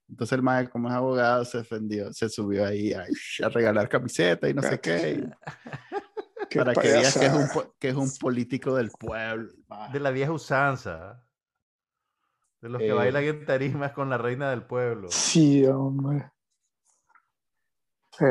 Entonces 0.08 0.38
el 0.38 0.42
maestro, 0.42 0.72
como 0.72 0.88
es 0.88 0.94
abogado, 0.96 1.44
se 1.44 1.58
defendió, 1.58 2.14
se 2.14 2.30
subió 2.30 2.66
ahí 2.66 2.94
a, 2.94 3.08
a 3.44 3.50
regalar 3.50 3.90
camisetas 3.90 4.50
y 4.50 4.54
no 4.54 4.62
sé 4.62 4.80
qué. 4.80 5.20
y- 5.20 5.30
Qué 6.50 6.60
para 6.60 6.74
que 6.76 6.88
veas 6.88 7.18
que 7.18 7.26
es, 7.26 7.34
un, 7.34 7.48
que 7.80 7.90
es 7.90 7.96
un 7.96 8.10
político 8.20 8.76
del 8.76 8.90
pueblo. 8.92 9.52
De 9.92 10.00
la 10.00 10.12
vieja 10.12 10.32
usanza. 10.32 11.26
De 12.62 12.70
los 12.70 12.80
que 12.80 12.88
Eh. 12.90 12.94
bailan 12.94 13.24
en 13.26 13.46
tarimas 13.46 13.92
con 13.92 14.10
la 14.10 14.18
reina 14.18 14.50
del 14.52 14.64
pueblo. 14.64 15.08
Sí, 15.12 15.66
hombre. 15.66 16.32
Sí. 18.18 18.26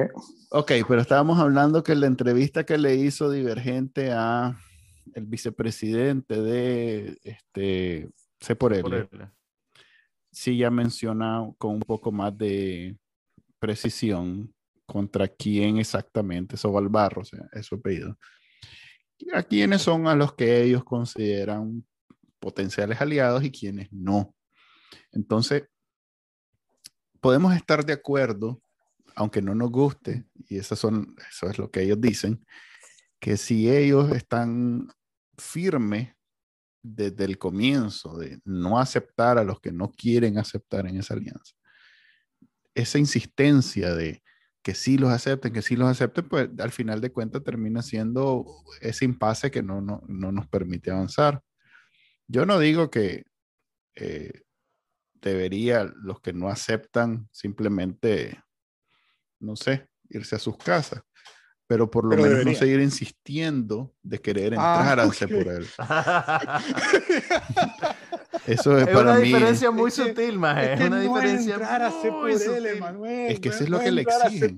Ok, 0.50 0.72
pero 0.88 1.00
estábamos 1.00 1.38
hablando 1.38 1.82
que 1.82 1.94
la 1.94 2.06
entrevista 2.06 2.64
que 2.64 2.78
le 2.78 2.94
hizo 2.94 3.30
Divergente 3.30 4.12
a 4.12 4.58
el 5.14 5.26
vicepresidente 5.26 6.40
de 6.40 7.18
este 7.22 8.08
C 8.40 8.56
por 8.56 8.72
él, 8.72 8.84
él. 8.92 9.08
sí 10.32 10.56
ya 10.56 10.70
menciona 10.70 11.46
con 11.58 11.76
un 11.76 11.80
poco 11.80 12.10
más 12.10 12.36
de 12.36 12.96
precisión 13.58 14.52
contra 14.86 15.28
quién 15.28 15.78
exactamente, 15.78 16.56
Sobalbarro, 16.56 17.22
o 17.22 17.24
sea, 17.24 17.48
es 17.52 17.66
su 17.66 17.76
apellido. 17.76 18.18
A 19.32 19.42
quiénes 19.42 19.82
son 19.82 20.06
a 20.06 20.14
los 20.14 20.34
que 20.34 20.62
ellos 20.62 20.84
consideran 20.84 21.84
potenciales 22.38 23.00
aliados 23.00 23.42
y 23.44 23.50
quiénes 23.50 23.90
no. 23.90 24.34
Entonces, 25.12 25.64
podemos 27.20 27.54
estar 27.54 27.84
de 27.86 27.94
acuerdo, 27.94 28.60
aunque 29.16 29.42
no 29.42 29.54
nos 29.54 29.70
guste, 29.70 30.24
y 30.48 30.58
eso, 30.58 30.76
son, 30.76 31.14
eso 31.30 31.48
es 31.48 31.58
lo 31.58 31.70
que 31.70 31.82
ellos 31.82 32.00
dicen, 32.00 32.44
que 33.20 33.36
si 33.36 33.70
ellos 33.70 34.12
están 34.12 34.88
firmes 35.38 36.14
desde 36.82 37.24
el 37.24 37.38
comienzo 37.38 38.18
de 38.18 38.40
no 38.44 38.78
aceptar 38.78 39.38
a 39.38 39.44
los 39.44 39.60
que 39.60 39.72
no 39.72 39.90
quieren 39.90 40.38
aceptar 40.38 40.86
en 40.86 40.98
esa 40.98 41.14
alianza, 41.14 41.54
esa 42.74 42.98
insistencia 42.98 43.94
de 43.94 44.22
que 44.62 44.74
sí 44.74 44.98
los 44.98 45.10
acepten, 45.10 45.52
que 45.52 45.62
sí 45.62 45.76
los 45.76 45.88
acepten, 45.88 46.28
pues 46.28 46.48
al 46.58 46.72
final 46.72 47.00
de 47.00 47.12
cuentas 47.12 47.44
termina 47.44 47.82
siendo 47.82 48.46
ese 48.80 49.04
impasse 49.04 49.50
que 49.50 49.62
no, 49.62 49.80
no, 49.80 50.02
no 50.08 50.32
nos 50.32 50.48
permite 50.48 50.90
avanzar. 50.90 51.42
Yo 52.26 52.46
no 52.46 52.58
digo 52.58 52.90
que 52.90 53.24
eh, 53.94 54.42
debería 55.20 55.84
los 55.84 56.20
que 56.20 56.32
no 56.32 56.48
aceptan 56.48 57.28
simplemente, 57.30 58.42
no 59.44 59.56
sé, 59.56 59.86
irse 60.10 60.34
a 60.36 60.38
sus 60.38 60.56
casas, 60.56 61.00
pero 61.66 61.90
por 61.90 62.04
lo 62.04 62.10
Pero 62.10 62.22
menos 62.22 62.38
debería. 62.38 62.52
no 62.52 62.58
seguir 62.58 62.80
insistiendo 62.80 63.94
de 64.02 64.18
querer 64.20 64.54
Ah, 64.58 64.76
entrar 64.80 65.00
a 65.00 65.06
ok. 65.06 65.14
C 65.14 65.28
por 65.28 65.48
él. 65.48 65.66
Eso 68.46 68.76
es, 68.76 68.86
Es 68.86 68.92
para 68.94 69.12
una 69.12 69.20
mí. 69.20 69.26
diferencia 69.32 69.70
muy 69.70 69.88
Es 69.88 69.96
que- 69.96 70.02
sutil, 70.08 70.38
maje. 70.38 70.64
Es 70.64 70.70
Es 70.72 70.78
que 70.80 70.86
una 70.86 70.96
no 70.96 71.02
diferencia 71.02 71.54
es 71.54 71.60
entrar 71.60 71.82
a 71.82 71.90
C 71.90 72.08
por 72.10 72.22
muy. 72.24 72.32
Es 73.32 73.40
que 73.40 73.48
no 73.48 73.54
eso 73.54 73.64
es 73.64 73.70
lo 73.70 73.80
que 73.80 73.90
le 73.92 74.02
exigen. 74.02 74.56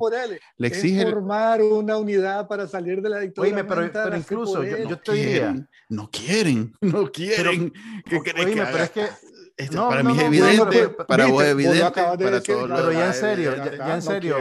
Le 0.56 0.66
Es 0.66 0.72
exige 0.72 1.02
formar 1.06 1.62
una 1.62 1.96
unidad 1.96 2.48
para 2.48 2.66
salir 2.66 3.00
de 3.00 3.08
la 3.08 3.20
dictadura. 3.20 3.48
Oíme, 3.48 3.64
pero, 3.64 4.16
incluso 4.16 4.64
yo, 4.64 4.76
yo 4.78 4.98
te 4.98 5.12
diría, 5.12 5.30
quieren, 5.52 5.68
no 5.88 6.10
quieren, 6.10 6.74
no 6.80 7.12
quieren. 7.12 7.72
¿Qué 8.04 8.16
o- 8.16 8.22
querés 8.22 8.44
que 8.46 8.50
oíme, 8.50 8.66
pero 8.72 8.84
es 8.84 8.90
que, 8.90 9.06
Esto 9.56 9.76
no, 9.76 9.88
para 9.88 10.02
no, 10.02 10.10
mí 10.14 10.18
es 10.18 10.24
evidente, 10.26 10.88
para 10.88 11.26
vos 11.26 11.44
es 11.44 11.56
viste, 11.56 11.68
vos 11.68 11.76
lo 11.76 11.80
evidente, 11.80 11.90
para 12.24 12.40
todos 12.42 12.68
los 12.68 12.80
pero 12.80 12.92
ya 12.92 13.04
en 13.04 13.10
es 13.10 13.16
serio, 13.16 13.56
ya, 13.56 13.94
en 13.94 14.02
serio. 14.02 14.36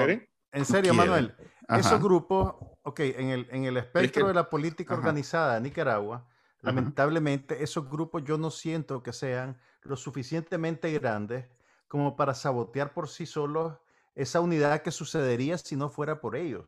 En 0.56 0.66
serio. 0.66 0.94
Manuel, 0.94 1.36
Ajá. 1.68 1.80
esos 1.80 2.02
grupos, 2.02 2.56
ok, 2.84 3.00
en 3.02 3.30
el, 3.30 3.48
en 3.52 3.66
el 3.66 3.78
espectro 3.78 4.24
que- 4.24 4.28
de 4.30 4.34
la 4.34 4.50
política 4.50 4.94
ajá. 4.94 5.02
organizada 5.02 5.54
de 5.56 5.62
Nicaragua, 5.62 6.28
lamentablemente 6.62 7.64
esos 7.64 7.90
grupos 7.90 8.24
yo 8.24 8.38
no 8.38 8.50
siento 8.52 9.04
que 9.04 9.14
sean 9.14 9.58
lo 9.84 9.96
suficientemente 9.96 10.92
grandes 10.92 11.46
como 11.88 12.16
para 12.16 12.34
sabotear 12.34 12.94
por 12.94 13.08
sí 13.08 13.26
solos 13.26 13.78
esa 14.16 14.40
unidad 14.40 14.82
que 14.82 14.92
sucedería 14.92 15.58
si 15.58 15.76
no 15.76 15.90
fuera 15.90 16.20
por 16.22 16.36
ellos, 16.36 16.66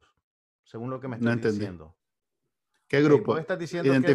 según 0.63 0.89
lo 0.89 0.99
que 0.99 1.07
me 1.07 1.17
No 1.17 1.21
estás 1.31 1.33
entendí. 1.35 1.57
diciendo. 1.59 1.95
¿Qué 2.87 3.01
grupo? 3.01 3.33
vos 3.33 3.39
estás 3.41 3.57
diciendo 3.59 3.91
que 3.91 4.11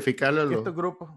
estos 0.56 0.74
grupos, 0.74 1.10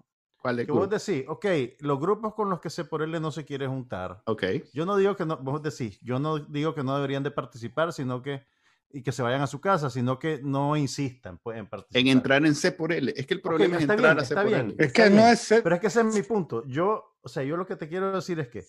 ¿Cuál 0.46 0.60
es 0.60 0.68
que 0.68 0.72
vos 0.74 0.88
decís, 0.88 1.26
ok, 1.28 1.46
los 1.80 2.00
grupos 2.00 2.36
con 2.36 2.52
los 2.52 2.60
que 2.60 2.70
se 2.70 2.86
por 2.86 3.02
él 3.02 3.20
no 3.20 3.32
se 3.32 3.44
quiere 3.46 3.66
juntar, 3.66 4.22
Ok. 4.28 4.44
yo 4.74 4.86
no 4.86 4.96
digo 4.96 5.16
que 5.16 5.26
no, 5.26 5.38
vos 5.38 5.60
decís, 5.64 6.00
yo 6.04 6.20
no 6.20 6.38
digo 6.38 6.76
que 6.76 6.84
no 6.84 6.94
deberían 6.94 7.24
de 7.24 7.32
participar, 7.32 7.92
sino 7.92 8.22
que, 8.22 8.46
y 8.92 9.02
que 9.02 9.12
se 9.12 9.24
vayan 9.24 9.42
a 9.42 9.48
su 9.48 9.60
casa, 9.60 9.90
sino 9.90 10.20
que 10.20 10.42
no 10.44 10.78
insistan 10.78 11.40
pues, 11.40 11.58
en 11.58 11.68
participar. 11.68 12.00
En 12.00 12.08
entrar 12.10 12.46
en 12.46 12.54
C 12.54 12.72
por 12.74 12.92
L. 12.94 13.12
Es 13.18 13.26
que 13.26 13.34
el 13.34 13.42
problema 13.42 13.78
es 13.78 13.82
está 13.82 13.94
entrar 13.96 14.14
bien, 14.16 14.24
a 14.24 14.26
C 14.28 14.34
está 14.36 14.42
por 14.44 14.52
bien. 14.52 14.66
L. 14.68 14.76
Es 14.78 14.86
Está 14.88 15.04
que 15.06 15.10
no 15.10 15.16
bien, 15.16 15.30
es 15.30 15.40
ser- 15.40 15.64
Pero 15.64 15.76
es 15.76 15.82
que 15.82 15.88
ese 15.88 16.02
es 16.02 16.14
mi 16.14 16.22
punto. 16.22 16.64
Yo, 16.68 17.16
o 17.22 17.28
sea, 17.28 17.42
yo 17.42 17.58
lo 17.58 17.66
que 17.66 17.76
te 17.76 17.90
quiero 17.90 18.12
decir 18.12 18.40
es 18.40 18.48
que 18.50 18.64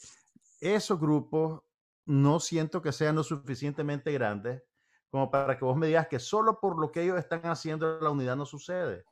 esos 0.62 0.98
grupos 0.98 1.60
no 2.06 2.40
siento 2.40 2.80
que 2.80 2.90
sean 2.92 3.16
lo 3.16 3.22
suficientemente 3.22 4.10
grandes 4.12 4.62
como 5.10 5.30
para 5.30 5.58
que 5.58 5.64
vos 5.66 5.76
me 5.76 5.88
digas 5.88 6.08
que 6.08 6.18
solo 6.18 6.58
por 6.58 6.80
lo 6.80 6.90
que 6.90 7.02
ellos 7.02 7.18
están 7.18 7.42
haciendo 7.44 8.00
la 8.00 8.08
unidad 8.08 8.34
no 8.36 8.46
sucede. 8.46 9.04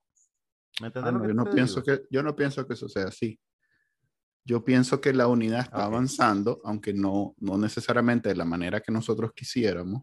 ¿Me 0.81 0.89
Ah, 0.95 1.13
no, 1.13 1.23
que 1.23 1.29
yo, 1.29 1.35
no 1.35 1.45
pienso 1.51 1.83
digo? 1.83 1.99
que, 1.99 2.07
yo 2.11 2.23
no 2.23 2.35
pienso 2.37 2.67
que 2.67 2.75
eso 2.75 2.89
sea 2.89 3.05
así. 3.09 3.39
Yo 4.47 4.63
pienso 4.65 5.01
que 5.01 5.13
la 5.13 5.27
unidad 5.27 5.61
está 5.61 5.79
Ok. 5.79 5.83
avanzando, 5.85 6.61
aunque 6.65 6.93
no, 6.93 7.35
no 7.39 7.57
necesariamente 7.57 8.29
de 8.29 8.35
la 8.37 8.45
manera 8.45 8.81
que 8.81 8.93
nosotros 8.93 9.31
quisiéramos, 9.35 10.03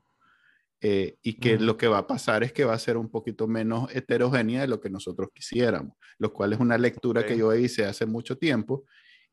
eh, 0.82 1.17
y 1.22 1.39
que 1.39 1.55
Ujú. 1.55 1.65
lo 1.65 1.78
que 1.78 1.88
va 1.88 1.99
a 1.99 2.07
pasar 2.07 2.43
es 2.43 2.53
que 2.53 2.65
va 2.65 2.74
a 2.74 2.80
ser 2.80 2.97
un 2.97 3.09
poquito 3.11 3.47
menos 3.47 3.93
heterogénea 3.95 4.61
de 4.61 4.67
lo 4.67 4.80
que 4.82 4.89
nosotros 4.89 5.30
quisiéramos, 5.34 5.95
lo 6.17 6.34
cual 6.34 6.53
es 6.53 6.59
una 6.59 6.78
lectura 6.78 7.24
que 7.24 7.34
Ok. 7.34 7.39
yo 7.39 7.53
hice 7.53 7.86
hace 7.86 8.05
mucho 8.07 8.38
tiempo 8.38 8.86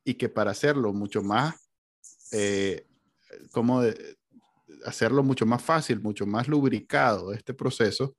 y 0.05 0.15
que 0.15 0.29
para 0.29 0.51
hacerlo 0.51 0.93
mucho 0.93 1.23
más, 1.23 1.55
eh, 2.33 2.87
como 3.53 3.81
de- 3.83 4.17
hacerlo 4.85 5.23
mucho 5.23 5.47
más 5.47 5.63
fácil, 5.63 6.01
mucho 6.03 6.27
más 6.27 6.49
lubricado 6.49 7.33
este 7.33 7.55
proceso, 7.55 8.17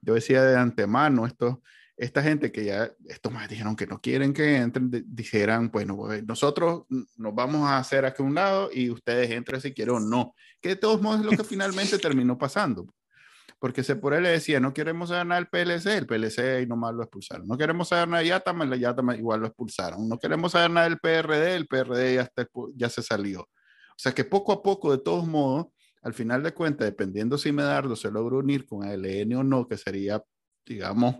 yo 0.00 0.14
decía 0.14 0.42
de 0.42 0.56
antemano, 0.56 1.26
esto, 1.26 1.62
esta 1.96 2.22
gente 2.22 2.50
que 2.50 2.64
ya, 2.64 2.90
estos 3.06 3.32
más 3.32 3.48
dijeron 3.48 3.76
que 3.76 3.86
no 3.86 4.00
quieren 4.00 4.32
que 4.32 4.56
entren, 4.56 4.90
de- 4.90 5.04
dijeran, 5.06 5.70
bueno, 5.70 5.96
pues, 5.96 6.24
nosotros 6.24 6.84
nos 6.88 7.34
vamos 7.34 7.68
a 7.68 7.78
hacer 7.78 8.04
aquí 8.04 8.22
a 8.22 8.26
un 8.26 8.34
lado 8.34 8.70
y 8.72 8.90
ustedes 8.90 9.30
entren 9.30 9.60
si 9.60 9.72
quieren 9.72 9.94
o 9.96 10.00
no, 10.00 10.34
que 10.60 10.70
de 10.70 10.76
todos 10.76 11.00
modos 11.02 11.20
es 11.20 11.26
lo 11.26 11.32
que 11.32 11.44
finalmente 11.44 11.98
terminó 11.98 12.38
pasando. 12.38 12.86
Porque 13.58 13.84
se 13.84 13.94
por 13.94 14.12
él 14.12 14.24
le 14.24 14.30
decía, 14.30 14.58
no 14.58 14.74
queremos 14.74 15.10
saber 15.10 15.26
nada 15.26 15.40
del 15.40 15.48
PLC, 15.48 15.96
el 15.96 16.06
PLC 16.06 16.62
y 16.62 16.66
nomás 16.66 16.94
lo 16.94 17.02
expulsaron. 17.04 17.46
No 17.46 17.56
queremos 17.56 17.88
saber 17.88 18.08
nada 18.08 18.20
de 18.22 18.28
Yatama, 18.30 18.64
la 18.64 18.74
Yatama 18.76 19.14
igual 19.14 19.40
lo 19.40 19.46
expulsaron. 19.46 20.08
No 20.08 20.18
queremos 20.18 20.50
saber 20.50 20.70
nada 20.72 20.88
del 20.88 20.98
PRD, 20.98 21.54
el 21.54 21.68
PRD 21.68 22.14
ya, 22.16 22.22
está 22.22 22.48
ya 22.74 22.88
se 22.88 23.02
salió. 23.02 23.42
O 23.42 23.98
sea 23.98 24.12
que 24.12 24.24
poco 24.24 24.50
a 24.50 24.62
poco, 24.64 24.90
de 24.90 24.98
todos 24.98 25.28
modos, 25.28 25.66
al 26.02 26.12
final 26.12 26.42
de 26.42 26.52
cuentas, 26.52 26.86
dependiendo 26.86 27.38
si 27.38 27.52
Medardo 27.52 27.94
se 27.94 28.10
logra 28.10 28.38
unir 28.38 28.66
con 28.66 28.82
ALN 28.82 29.32
o 29.36 29.44
no, 29.44 29.68
que 29.68 29.76
sería, 29.76 30.20
digamos, 30.66 31.18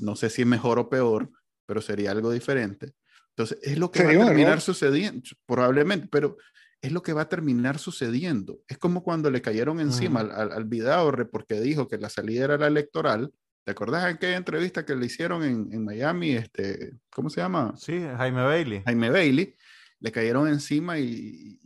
no 0.00 0.16
sé 0.16 0.30
si 0.30 0.42
es 0.42 0.48
mejor 0.48 0.78
o 0.78 0.88
peor, 0.88 1.30
pero 1.66 1.80
sería 1.80 2.10
algo 2.10 2.30
diferente. 2.30 2.94
Entonces, 3.30 3.58
es 3.62 3.78
lo 3.78 3.90
que 3.90 4.02
va 4.04 4.12
a 4.12 4.26
terminar 4.26 4.60
sucediendo, 4.60 5.22
probablemente, 5.46 6.08
pero 6.10 6.38
es 6.80 6.92
lo 6.92 7.02
que 7.02 7.12
va 7.12 7.22
a 7.22 7.28
terminar 7.28 7.78
sucediendo. 7.78 8.60
Es 8.68 8.78
como 8.78 9.02
cuando 9.02 9.30
le 9.30 9.42
cayeron 9.42 9.80
encima 9.80 10.20
al, 10.20 10.52
al, 10.52 10.64
Vidaurre 10.64 11.26
porque 11.26 11.60
dijo 11.60 11.88
que 11.88 11.98
la 11.98 12.08
salida 12.08 12.44
era 12.44 12.58
la 12.58 12.66
electoral. 12.66 13.32
¿Te 13.64 13.72
acordás 13.72 14.04
de 14.04 14.10
aquella 14.10 14.36
entrevista 14.36 14.86
que 14.86 14.94
le 14.94 15.06
hicieron 15.06 15.42
en, 15.42 15.68
en, 15.72 15.84
Miami? 15.84 16.32
Este, 16.32 16.94
¿Cómo 17.10 17.28
se 17.28 17.40
llama? 17.40 17.74
Sí, 17.76 17.98
Jaime 18.16 18.42
Bailey. 18.42 18.82
Jaime 18.84 19.10
Bailey. 19.10 19.54
Le 20.00 20.12
cayeron 20.12 20.46
encima 20.48 20.98
y, 20.98 21.58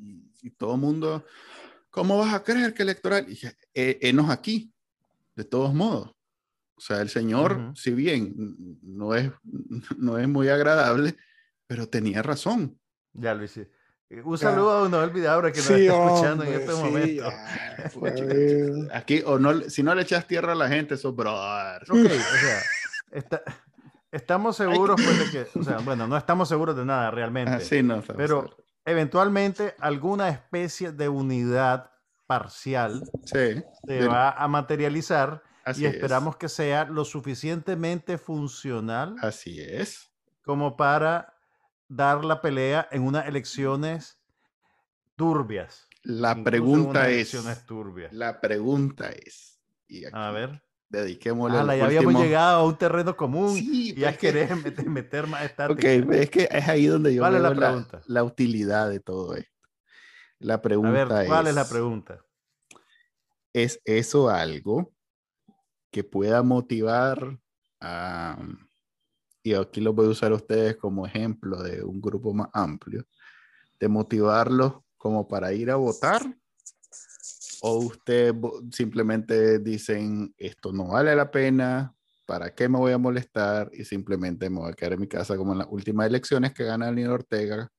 y, 0.43 0.51
todo 0.53 0.75
el 0.75 0.81
mundo, 0.81 1.25
¿cómo 1.91 2.19
vas 2.19 2.33
a 2.33 2.43
creer 2.43 2.73
que 2.73 2.83
electoral? 2.83 3.25
Y 3.27 3.31
dije, 3.31 3.57
eh, 3.75 3.99
enos 4.03 4.31
aquí, 4.31 4.73
de 5.37 5.45
todos 5.45 5.75
modos. 5.75 6.13
O 6.81 6.83
sea, 6.83 7.03
el 7.03 7.11
señor, 7.11 7.73
si 7.75 7.91
bien 7.91 8.35
no 8.83 9.15
es, 9.15 9.31
no 9.99 10.17
es 10.17 10.27
muy 10.27 10.49
agradable, 10.49 11.15
pero 11.67 11.87
tenía 11.87 12.23
razón. 12.23 12.81
Ya 13.13 13.35
lo 13.35 13.45
hice. 13.45 13.71
Un 14.25 14.39
saludo 14.39 14.71
a 14.73 14.83
Uno 14.85 15.09
Vidabra 15.11 15.53
que 15.53 15.59
nos 15.59 15.71
está 15.71 15.95
escuchando 15.95 16.45
en 16.45 16.55
este 16.55 16.73
momento. 16.73 17.25
Pues, 17.99 18.15
aquí, 18.93 19.23
o 19.25 19.39
no, 19.39 19.63
si 19.63 19.83
no 19.83 19.95
le 19.95 20.03
echas 20.03 20.27
tierra 20.27 20.53
a 20.53 20.55
la 20.55 20.69
gente, 20.69 20.95
eso, 20.95 21.13
brother. 21.13 21.83
Ok, 21.89 22.11
o 23.15 23.21
sea, 23.21 23.43
estamos 24.13 24.57
seguros 24.57 25.01
pues, 25.03 25.19
de 25.19 25.31
que, 25.31 25.59
o 25.59 25.63
sea, 25.63 25.79
bueno, 25.79 26.07
no 26.07 26.17
estamos 26.17 26.49
seguros 26.49 26.77
de 26.77 26.85
nada 26.85 27.11
realmente. 27.11 27.53
Ah, 27.53 27.61
sí, 27.61 27.83
no, 27.83 28.03
pero 28.17 28.57
eventualmente 28.85 29.75
alguna 29.79 30.29
especie 30.29 30.93
de 30.93 31.09
unidad 31.09 31.91
parcial 32.27 33.03
sí, 33.25 33.63
se 33.87 34.07
va 34.07 34.31
a 34.31 34.47
materializar 34.47 35.43
y 35.77 35.85
esperamos 35.85 36.37
que 36.37 36.49
sea 36.49 36.85
lo 36.85 37.05
suficientemente 37.05 38.19
funcional. 38.19 39.17
Así 39.21 39.61
es. 39.61 40.11
Como 40.43 40.77
para 40.77 41.35
dar 41.89 42.25
la 42.25 42.41
pelea 42.41 42.89
en 42.91 43.03
unas 43.03 43.27
elecciones 43.27 44.21
turbias. 45.17 45.87
La 46.03 46.43
pregunta 46.43 47.11
es. 47.11 47.37
Turbias. 47.67 48.13
La 48.13 48.41
pregunta 48.41 49.11
es. 49.11 49.61
a 50.13 50.31
ver. 50.31 50.63
Dediquémosle. 50.89 51.59
Ah, 51.59 51.77
ya 51.77 51.85
habíamos 51.85 52.15
llegado 52.15 52.61
a 52.61 52.65
un 52.65 52.77
terreno 52.77 53.17
común 53.17 53.57
y 53.57 53.95
ya 53.95 54.17
querés 54.17 54.51
meter, 54.87 55.29
más 55.29 55.45
estática. 55.45 55.73
Ok, 55.73 56.13
es 56.15 56.31
que 56.31 56.49
es 56.51 56.69
ahí 56.69 56.87
donde 56.87 57.15
yo 57.15 57.23
veo 57.23 57.39
la, 57.39 57.55
pregunta? 57.55 58.01
La, 58.07 58.25
utilidad 58.25 58.91
de 58.91 58.99
todo 58.99 59.37
esto. 59.37 59.53
La 60.41 60.61
pregunta 60.61 61.03
a 61.03 61.19
ver, 61.19 61.27
¿cuál 61.29 61.47
es 61.47 61.55
la 61.55 61.69
pregunta? 61.69 62.25
¿Es 63.53 63.81
eso 63.85 64.31
algo 64.31 64.93
que 65.91 66.05
pueda 66.05 66.43
motivar 66.43 67.39
a 67.81 68.39
y 69.43 69.55
aquí 69.55 69.81
lo 69.81 69.93
voy 69.93 70.07
a 70.07 70.11
usar 70.11 70.33
a 70.33 70.37
ustedes 70.37 70.77
como 70.77 71.07
ejemplo 71.07 71.63
de 71.63 71.83
un 71.83 72.01
grupo 72.01 72.35
más 72.35 72.49
amplio, 72.53 73.07
de 73.79 73.89
motivarlos 73.89 74.75
como 74.97 75.27
para 75.27 75.53
ir 75.53 75.71
a 75.71 75.77
votar? 75.77 76.23
¿O 77.63 77.79
ustedes 77.79 78.35
simplemente 78.73 79.59
dicen, 79.59 80.35
esto 80.37 80.73
no 80.73 80.89
vale 80.89 81.15
la 81.15 81.31
pena, 81.31 81.95
¿para 82.27 82.55
qué 82.55 82.69
me 82.69 82.79
voy 82.79 82.93
a 82.93 82.99
molestar? 82.99 83.71
Y 83.73 83.85
simplemente 83.85 84.49
me 84.49 84.61
voy 84.61 84.71
a 84.71 84.75
quedar 84.75 84.95
en 84.95 85.01
mi 85.01 85.09
casa 85.09 85.37
como 85.37 85.53
en 85.53 85.59
las 85.59 85.69
últimas 85.71 86.07
elecciones 86.07 86.53
que 86.53 86.65
gana 86.65 86.91
Nino 86.91 87.13
Ortega, 87.13 87.71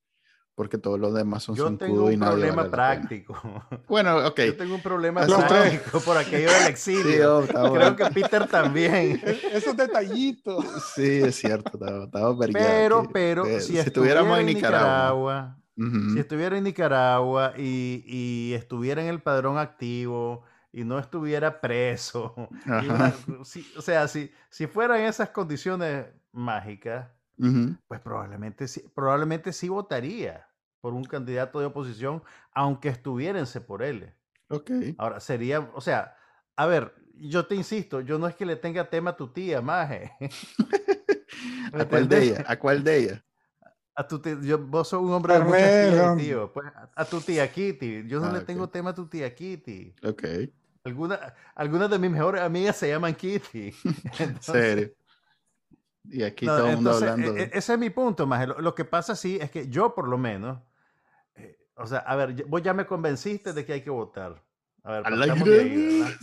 porque 0.56 0.78
todos 0.78 1.00
los 1.00 1.14
demás 1.14 1.44
son 1.44 1.56
Yo 1.56 1.78
tengo 1.78 2.06
un 2.06 2.20
problema 2.20 2.70
práctico. 2.70 3.36
Bueno, 3.88 4.26
ok. 4.28 4.40
Yo 4.42 4.58
tengo 4.58 4.76
un 4.76 4.82
problema 4.82 5.26
práctico 5.26 6.00
por 6.02 6.18
aquello 6.18 6.52
del 6.52 6.68
exilio. 6.68 7.46
Creo 7.48 7.96
que 7.96 8.06
Peter 8.06 8.48
también. 8.48 9.22
Esos 9.54 9.76
detallitos. 9.76 10.66
Sí, 10.96 11.22
es 11.24 11.36
cierto. 11.36 11.72
Estaba, 12.04 12.38
pero, 12.52 13.08
pero, 13.12 13.60
si, 13.60 13.78
estuviéramos 13.78 14.40
en 14.40 14.46
Nicaragua, 14.46 15.58
si 15.76 16.20
estuviera 16.20 16.58
en 16.58 16.64
Nicaragua 16.64 17.54
y, 17.58 18.04
y, 18.06 18.54
estuviera 18.54 19.02
en 19.02 19.08
el 19.08 19.22
padrón 19.22 19.58
activo 19.58 20.44
y 20.72 20.84
no 20.84 21.00
estuviera 21.00 21.60
preso, 21.60 22.34
o 23.78 23.82
sea, 23.82 24.08
si, 24.08 24.32
si 24.50 24.68
fuera 24.68 25.00
en 25.00 25.06
esas 25.06 25.30
condiciones 25.30 26.06
mágicas, 26.32 27.08
pues 27.88 28.00
probablemente 28.02 28.68
sí, 28.68 28.84
probablemente 28.94 29.52
sí 29.52 29.70
votaría 29.70 30.48
por 30.80 30.94
un 30.94 31.04
candidato 31.04 31.60
de 31.60 31.68
oposición, 31.68 32.24
aunque 32.54 32.90
estuviérense 32.90 33.62
por 33.62 33.84
él. 33.84 34.14
Ok. 34.50 34.72
Ahora, 34.98 35.20
sería, 35.20 35.60
o 35.74 35.82
sea, 35.82 36.16
a 36.56 36.66
ver, 36.66 36.94
yo 37.16 37.46
te 37.46 37.56
insisto, 37.56 38.02
yo 38.02 38.20
no 38.20 38.28
es 38.28 38.36
que 38.36 38.46
le 38.46 38.56
tenga 38.56 38.90
tema 38.90 39.12
a 39.12 39.18
tu 39.18 39.28
tía, 39.30 39.62
Maje. 39.62 40.12
¿A 41.74 41.86
cuál 41.86 42.10
de 42.10 42.24
ella? 42.24 42.46
¿A 42.48 42.60
cuál 42.60 42.84
de 42.84 42.98
ella? 42.98 43.26
A 43.94 44.08
tu 44.08 44.20
tía, 44.20 44.38
yo, 44.42 44.58
vos 44.58 44.88
sos 44.88 45.02
un 45.02 45.12
hombre 45.12 45.34
de 45.34 45.42
muchas 45.42 46.18
tío. 46.18 46.52
Pues, 46.54 46.66
a, 46.96 47.04
tu 47.06 47.20
tía 47.20 47.52
Kitty. 47.52 48.08
Yo 48.08 48.22
no 48.22 48.28
ah, 48.28 48.32
le 48.32 48.40
tengo 48.40 48.70
tema 48.70 48.92
a 48.92 48.96
tu 48.96 49.06
tía 49.06 49.36
Kitty. 49.36 49.94
Ok. 50.04 50.24
Alguna, 50.86 51.34
algunas 51.54 51.90
de 51.90 52.00
mis 52.00 52.10
mejores 52.10 52.42
amigas 52.42 52.78
se 52.78 52.88
llaman 52.88 53.14
Kitty. 53.14 53.74
¿En 54.20 54.42
serio? 54.42 54.94
Y 56.04 56.24
aquí 56.24 56.46
todo 56.46 56.68
el 56.68 56.76
mundo 56.76 56.92
hablando. 56.92 57.36
E, 57.36 57.44
e, 57.44 57.52
ese 57.54 57.74
es 57.74 57.80
mi 57.80 57.90
punto, 57.90 58.26
Maje. 58.26 58.48
Lo, 58.48 58.76
que 58.76 58.86
pasa 58.86 59.16
sí 59.16 59.38
es 59.42 59.52
que 59.52 59.68
yo, 59.68 59.94
por 59.94 60.08
lo 60.08 60.18
menos, 60.18 60.60
o 61.76 61.86
sea, 61.86 62.00
a 62.00 62.16
ver, 62.16 62.46
vos 62.46 62.62
ya 62.62 62.74
me 62.74 62.86
convenciste 62.86 63.54
de 63.54 63.66
que 63.66 63.74
hay 63.74 63.82
que 63.82 63.90
votar. 63.90 64.42
A 64.84 64.94
ver, 64.94 65.08
ahí, 65.08 66.18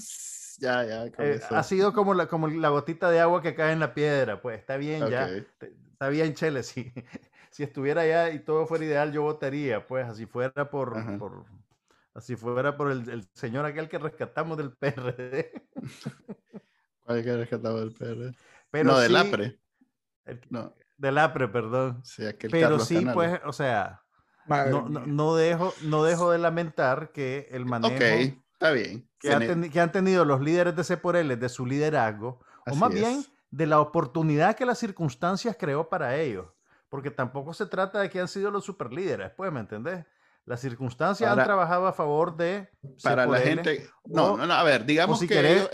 ya, 0.58 0.84
ya. 0.84 1.06
Eh, 1.18 1.40
ha 1.50 1.62
sido 1.62 1.92
como 1.92 2.14
la, 2.14 2.26
como 2.26 2.48
la 2.48 2.68
gotita 2.68 3.10
de 3.10 3.20
agua 3.20 3.40
que 3.42 3.54
cae 3.54 3.72
en 3.72 3.80
la 3.80 3.94
piedra, 3.94 4.42
pues 4.42 4.58
está 4.58 4.76
bien 4.76 5.08
ya. 5.08 5.28
Está 5.28 6.08
bien, 6.08 6.34
Chele. 6.34 6.62
Si, 6.68 6.92
si 7.50 7.62
estuviera 7.62 8.02
allá 8.02 8.30
y 8.30 8.40
todo 8.40 8.66
fuera 8.66 8.84
ideal, 8.84 9.12
yo 9.12 9.22
votaría, 9.22 9.86
pues 9.86 10.06
así 10.06 10.26
fuera 10.26 10.70
por, 10.70 11.18
por 11.18 11.44
así 12.14 12.36
fuera 12.36 12.76
por 12.76 12.90
el, 12.90 13.08
el, 13.08 13.28
señor 13.32 13.64
aquel 13.64 13.88
que 13.88 13.98
rescatamos 13.98 14.58
del 14.58 14.72
PRD. 14.76 15.50
¿Cuál 17.04 17.24
que 17.24 17.36
rescatamos 17.36 17.80
del 17.80 17.92
PRD? 17.92 18.34
Pero 18.70 18.84
no, 18.84 18.98
del 18.98 19.16
APRE. 19.16 19.58
No. 20.50 20.74
Del 20.96 21.18
APRE, 21.18 21.48
perdón. 21.48 22.00
Sí, 22.04 22.26
aquel 22.26 22.50
Pero 22.50 22.80
sí, 22.80 23.06
pues, 23.14 23.40
o 23.44 23.52
sea, 23.52 24.02
no, 24.48 24.88
no, 24.88 25.36
dejo, 25.36 25.72
no 25.82 26.02
dejo 26.02 26.32
de 26.32 26.38
lamentar 26.38 27.12
que 27.12 27.48
el 27.50 27.66
manejo 27.66 27.94
está 27.94 28.70
bien. 28.72 29.08
Que, 29.20 29.80
han 29.80 29.92
tenido 29.92 30.24
los 30.24 30.40
líderes 30.40 30.74
de 30.74 30.84
C 30.84 30.96
por 30.96 31.16
L, 31.16 31.36
de 31.36 31.48
su 31.48 31.66
liderazgo, 31.66 32.40
o 32.66 32.74
más 32.74 32.92
bien 32.92 33.24
de 33.50 33.66
la 33.66 33.80
oportunidad 33.80 34.56
que 34.56 34.66
las 34.66 34.78
circunstancias 34.78 35.56
creó 35.58 35.88
para 35.88 36.16
ellos. 36.16 36.46
Porque 36.88 37.10
tampoco 37.10 37.52
se 37.52 37.66
trata 37.66 38.00
de 38.00 38.08
que 38.08 38.20
han 38.20 38.28
sido 38.28 38.50
los 38.50 38.64
superlíderes, 38.64 39.30
pues, 39.36 39.52
¿me 39.52 39.60
entendés? 39.60 40.06
Las 40.46 40.60
circunstancias 40.60 41.30
han 41.30 41.44
trabajado 41.44 41.86
a 41.86 41.92
favor 41.92 42.34
de. 42.34 42.70
Para 43.02 43.26
la 43.26 43.38
gente. 43.38 43.86
No, 44.06 44.38
no, 44.38 44.50
a 44.50 44.62
ver, 44.62 44.86
digamos 44.86 45.18
si 45.18 45.28
que. 45.28 45.68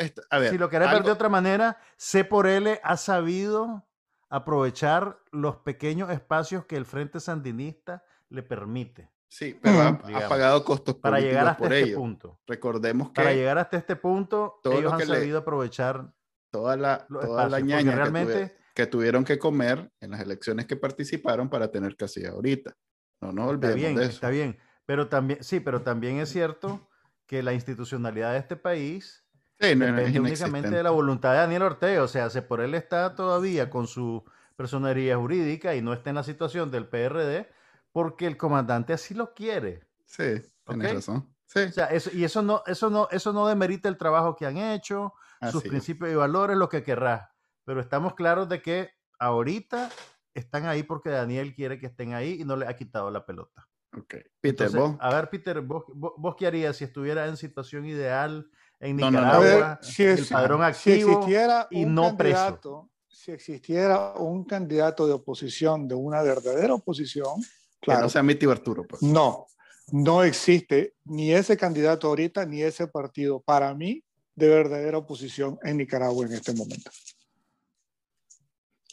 si 0.51 0.59
lo 0.59 0.69
querés 0.69 0.91
ver 0.91 1.05
de 1.05 1.13
otra 1.13 1.29
manera, 1.29 1.79
C 1.97 2.25
por 2.25 2.49
L 2.49 2.81
ha 2.83 2.97
sabido 2.97 3.87
aprovechar 4.35 5.21
los 5.31 5.57
pequeños 5.59 6.11
espacios 6.11 6.67
que 6.67 6.77
el 6.77 6.87
Frente 6.87 7.21
Sandinista 7.21 8.05
le 8.31 8.43
permite. 8.43 9.09
Sí, 9.29 9.57
pero 9.63 9.81
ha, 9.81 10.29
pagado 10.29 10.65
costos 10.65 10.97
para 10.97 11.21
llegar 11.21 11.47
hasta 11.47 11.63
por 11.63 11.73
este 11.73 11.95
punto. 11.95 12.41
Recordemos 12.47 13.09
que 13.11 13.15
para 13.15 13.33
llegar 13.33 13.59
hasta 13.59 13.77
este 13.77 13.95
punto 13.95 14.61
ellos 14.65 14.93
han 14.93 15.07
sabido 15.07 15.39
aprovechar 15.39 16.13
toda 16.51 16.77
la 16.77 17.07
toda 17.07 17.49
la 17.49 17.61
ñaña 17.61 17.95
realmente... 17.95 18.57
que, 18.75 18.87
tuvieron 18.87 19.25
que 19.25 19.39
comer 19.39 19.91
en 20.01 20.11
las 20.11 20.21
elecciones 20.21 20.67
que 20.67 20.77
participaron 20.77 21.49
para 21.49 21.71
tener 21.71 21.97
casi 21.97 22.27
ahorita. 22.27 22.77
No 23.21 23.33
no 23.33 23.47
olvidemos 23.47 23.77
está 23.77 23.87
bien, 23.87 23.97
de 23.97 24.03
eso. 24.03 24.13
Está 24.15 24.31
bien, 24.31 24.59
pero 24.85 25.09
también 25.09 25.45
sí, 25.45 25.61
pero 25.61 25.83
también 25.83 26.19
es 26.19 26.29
cierto 26.29 26.89
que 27.27 27.43
la 27.43 27.55
institucionalidad 27.55 28.33
de 28.33 28.39
este 28.39 28.57
país 28.57 29.24
depende 29.59 30.21
únicamente 30.21 30.71
de 30.71 30.83
la 30.83 30.91
voluntad 30.91 31.33
de 31.33 31.39
Daniel 31.39 31.63
Ortega, 31.63 32.03
o 32.03 32.09
sea, 32.09 32.31
si 32.31 32.41
por 32.41 32.61
él 32.61 32.75
está 32.75 33.15
todavía 33.15 33.71
con 33.71 33.87
su 33.87 34.25
personería 34.57 35.17
jurídica 35.17 35.75
y 35.75 35.83
no 35.83 35.93
está 35.93 36.11
en 36.11 36.17
la 36.17 36.23
situación 36.23 36.71
del 36.71 36.87
PRD, 36.87 37.49
porque 37.93 38.27
el 38.27 38.37
comandante 38.37 38.93
así 38.93 39.15
lo 39.15 39.35
quiere. 39.35 39.87
Sí, 40.05 40.43
tienes 40.67 40.95
razón. 40.95 41.35
Sí. 41.47 41.61
O 41.61 41.73
sea, 41.73 41.87
eso, 41.87 42.11
y 42.13 42.25
eso 42.25 42.43
no, 42.43 42.63
eso, 42.67 42.91
no, 42.91 43.09
eso 43.11 43.33
no 43.33 43.47
demerita 43.47 43.89
el 43.89 43.97
trabajo 43.97 44.35
que 44.35 44.47
han 44.47 44.57
hecho, 44.57 45.15
sus 45.51 45.63
principios 45.63 46.11
y 46.11 46.15
valores, 46.15 46.57
lo 46.57 46.69
que 46.69 46.83
querrás. 46.83 47.29
Pero 47.65 47.81
estamos 47.81 48.15
claros 48.15 48.49
de 48.49 48.63
que 48.63 48.91
ahorita 49.19 49.91
están 50.35 50.67
ahí 50.67 50.83
porque 50.83 51.11
Daniel 51.11 51.55
quiere 51.55 51.79
que 51.79 51.87
estén 51.87 52.15
ahí 52.15 52.41
y 52.41 52.45
no 52.45 52.57
le 52.57 52.67
ha 52.67 52.75
quitado 52.75 53.11
la 53.11 53.25
pelota. 53.25 53.69
Ok. 53.97 54.17
Peter, 54.41 54.71
vos. 54.71 54.97
A 55.01 55.15
ver, 55.15 55.31
Peter, 55.31 55.61
¿vos, 55.61 55.85
vos, 55.95 56.35
qué 56.37 56.47
harías 56.47 56.77
si 56.77 56.85
estuviera 56.85 57.27
en 57.27 57.37
situación 57.37 57.87
ideal 57.87 58.51
en 58.85 58.97
Nicaragua, 58.97 59.81
el 59.99 60.27
padrón 60.27 60.63
activo 60.63 61.27
y 61.71 61.85
no 61.87 62.17
preso? 62.17 62.91
Si 63.09 63.33
existiera 63.33 64.13
un 64.15 64.45
candidato 64.45 65.07
de 65.07 65.15
oposición, 65.15 65.89
de 65.89 65.95
una 65.95 66.21
verdadera 66.23 66.75
oposición, 66.75 67.43
que 67.81 67.95
no 67.95 68.09
sea 68.09 68.23
Miti 68.23 68.47
Arturo. 68.47 68.87
Pues. 68.87 69.03
No, 69.03 69.47
no 69.93 70.23
existe 70.23 70.95
ni 71.05 71.33
ese 71.33 71.57
candidato 71.57 72.09
ahorita 72.09 72.45
ni 72.45 72.63
ese 72.63 72.87
partido 72.87 73.41
para 73.41 73.75
mí 73.75 74.05
de 74.35 74.49
verdadera 74.49 74.99
oposición 74.99 75.59
en 75.63 75.79
Nicaragua 75.79 76.27
en 76.27 76.35
este 76.35 76.53
momento. 76.53 76.91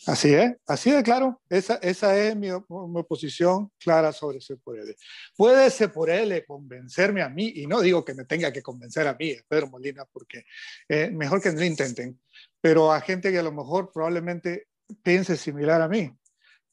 Así 0.07 0.33
es, 0.33 0.55
así 0.65 0.89
de 0.89 1.03
claro. 1.03 1.41
Esa, 1.47 1.75
esa 1.75 2.17
es 2.17 2.35
mi, 2.35 2.49
mi, 2.49 3.03
posición 3.03 3.71
clara 3.77 4.11
sobre 4.11 4.39
él. 4.39 4.95
Puede 5.35 5.87
por 5.89 6.09
él 6.09 6.43
convencerme 6.47 7.21
a 7.21 7.29
mí, 7.29 7.53
y 7.55 7.67
no 7.67 7.81
digo 7.81 8.03
que 8.03 8.15
me 8.15 8.25
tenga 8.25 8.51
que 8.51 8.63
convencer 8.63 9.07
a 9.07 9.13
mí, 9.13 9.35
Pedro 9.47 9.67
Molina, 9.67 10.05
porque 10.11 10.45
eh, 10.89 11.11
mejor 11.11 11.41
que 11.41 11.51
no 11.51 11.59
lo 11.59 11.65
intenten, 11.65 12.19
pero 12.59 12.91
a 12.91 12.99
gente 13.01 13.31
que 13.31 13.39
a 13.39 13.43
lo 13.43 13.51
mejor 13.51 13.91
probablemente 13.91 14.67
piense 15.03 15.37
similar 15.37 15.81
a 15.81 15.87
mí. 15.87 16.11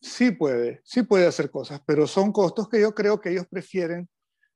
Sí 0.01 0.31
puede, 0.31 0.81
sí 0.85 1.03
puede 1.03 1.27
hacer 1.27 1.51
cosas, 1.51 1.83
pero 1.85 2.07
son 2.07 2.33
costos 2.33 2.69
que 2.69 2.81
yo 2.81 2.95
creo 2.95 3.21
que 3.21 3.31
ellos 3.31 3.47
prefieren 3.51 4.09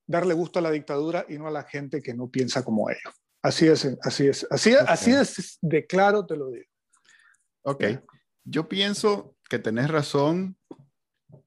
darle 0.06 0.34
gusto 0.34 0.60
a 0.60 0.62
la 0.62 0.70
dictadura 0.70 1.26
y 1.28 1.36
no 1.36 1.46
a 1.46 1.50
la 1.50 1.64
gente 1.64 2.00
que 2.00 2.14
no 2.14 2.30
piensa 2.30 2.64
como 2.64 2.88
ellos. 2.88 3.12
Así 3.42 3.66
es, 3.66 3.84
así 4.02 4.28
es, 4.28 4.46
así, 4.50 4.74
así 4.74 5.10
es 5.10 5.58
de 5.60 5.84
claro 5.84 6.24
te 6.24 6.36
lo 6.36 6.50
digo. 6.50 6.66
Ok. 7.62 7.84
Yo 8.44 8.68
pienso 8.68 9.36
que 9.48 9.58
tenés 9.58 9.88
razón, 9.88 10.56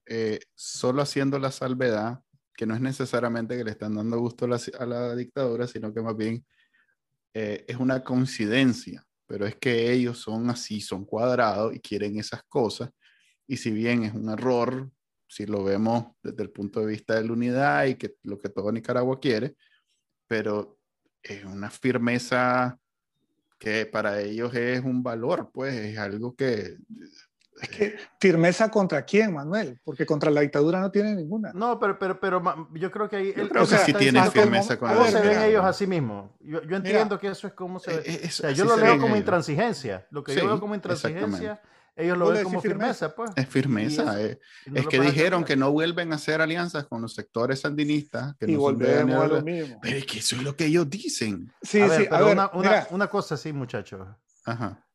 eh, 0.06 0.40
solo 0.54 1.02
haciendo 1.02 1.38
la 1.38 1.52
salvedad, 1.52 2.20
que 2.54 2.66
no 2.66 2.74
es 2.74 2.80
necesariamente 2.80 3.56
que 3.56 3.64
le 3.64 3.72
están 3.72 3.94
dando 3.94 4.18
gusto 4.18 4.46
a 4.46 4.86
la, 4.86 5.14
dictadura, 5.14 5.66
sino 5.66 5.92
que 5.92 6.00
más 6.00 6.16
bien 6.16 6.46
eh, 7.34 7.64
es 7.68 7.76
una 7.76 8.02
coincidencia, 8.02 9.04
pero 9.26 9.46
es 9.46 9.56
que 9.56 9.92
ellos 9.92 10.18
son 10.18 10.48
así, 10.48 10.80
son 10.80 11.04
cuadrados 11.04 11.74
y 11.74 11.80
quieren 11.80 12.18
esas 12.18 12.42
cosas. 12.44 12.90
Y 13.46 13.58
si 13.58 13.70
bien 13.72 14.04
es 14.04 14.14
un 14.14 14.30
error, 14.30 14.90
si 15.28 15.44
lo 15.44 15.62
vemos 15.64 16.06
desde 16.22 16.44
el 16.44 16.50
punto 16.50 16.80
de 16.80 16.86
vista 16.86 17.14
de 17.14 17.24
la 17.24 17.32
unidad 17.32 17.84
y 17.86 17.96
que 17.96 18.14
lo 18.22 18.38
que 18.38 18.48
todo 18.48 18.72
Nicaragua 18.72 19.20
quiere, 19.20 19.56
pero 20.26 20.78
es 21.22 21.44
una 21.44 21.70
firmeza 21.70 22.78
que 23.58 23.86
para 23.86 24.20
ellos 24.20 24.54
es 24.54 24.84
un 24.84 25.02
valor, 25.02 25.50
pues 25.52 25.74
es 25.74 25.98
algo 25.98 26.34
que... 26.34 26.76
Es 27.60 27.70
que 27.70 27.96
firmeza 28.20 28.70
contra 28.70 29.02
quién, 29.06 29.32
Manuel, 29.32 29.80
porque 29.82 30.04
contra 30.04 30.30
la 30.30 30.42
dictadura 30.42 30.78
no 30.78 30.90
tiene 30.90 31.14
ninguna. 31.14 31.52
No, 31.54 31.80
pero, 31.80 31.98
pero, 31.98 32.20
pero 32.20 32.68
yo 32.74 32.90
creo 32.90 33.08
que 33.08 33.16
ahí... 33.16 33.32
Creo 33.32 33.66
que 33.66 33.78
sí 33.78 33.94
tiene 33.94 34.22
firmeza 34.30 34.78
con 34.78 34.92
¿Cómo 34.92 35.06
se 35.06 35.20
ven 35.22 35.40
ellos 35.40 35.64
a 35.64 35.72
sí 35.72 35.86
mismos? 35.86 36.30
Yo, 36.40 36.62
yo 36.64 36.76
entiendo 36.76 37.18
que 37.18 37.28
eso 37.28 37.46
es 37.46 37.54
como 37.54 37.78
se... 37.78 37.94
Eh, 37.94 38.26
o 38.26 38.30
sea, 38.30 38.50
yo 38.50 38.66
lo 38.66 38.76
leo 38.76 38.98
como 38.98 39.16
intransigencia. 39.16 40.06
Lo 40.10 40.22
que 40.22 40.34
yo 40.34 40.46
veo 40.46 40.60
como 40.60 40.74
intransigencia 40.74 41.62
ellos 41.96 42.18
lo 42.18 42.28
ven 42.28 42.44
como 42.44 42.60
firmeza, 42.60 43.14
pues. 43.14 43.30
Es 43.36 43.48
firmeza. 43.48 44.20
Eh. 44.22 44.38
Es, 44.74 44.86
que 44.86 45.00
dijeron 45.00 45.44
que 45.44 45.56
no 45.56 45.72
vuelven 45.72 46.12
a 46.12 46.16
hacer 46.16 46.42
alianzas 46.42 46.84
con 46.84 47.00
los 47.00 47.14
sectores 47.14 47.60
sandinistas. 47.60 48.36
Que 48.36 48.50
y 48.50 48.54
volvemos 48.54 49.16
a 49.16 49.26
lo 49.26 49.42
mismo. 49.42 49.78
Pero 49.80 49.96
es 49.96 50.04
que 50.04 50.18
eso 50.18 50.36
es 50.36 50.42
lo 50.42 50.54
que 50.54 50.66
ellos 50.66 50.90
dicen. 50.90 51.50
Sí, 51.62 51.80
sí, 51.88 52.06
a 52.10 52.20
ver, 52.20 52.34
una, 52.34 52.50
una, 52.52 52.86
una, 52.90 53.06
cosa 53.08 53.36
así, 53.36 53.50
muchachos. 53.50 54.06
Ajá. 54.44 54.86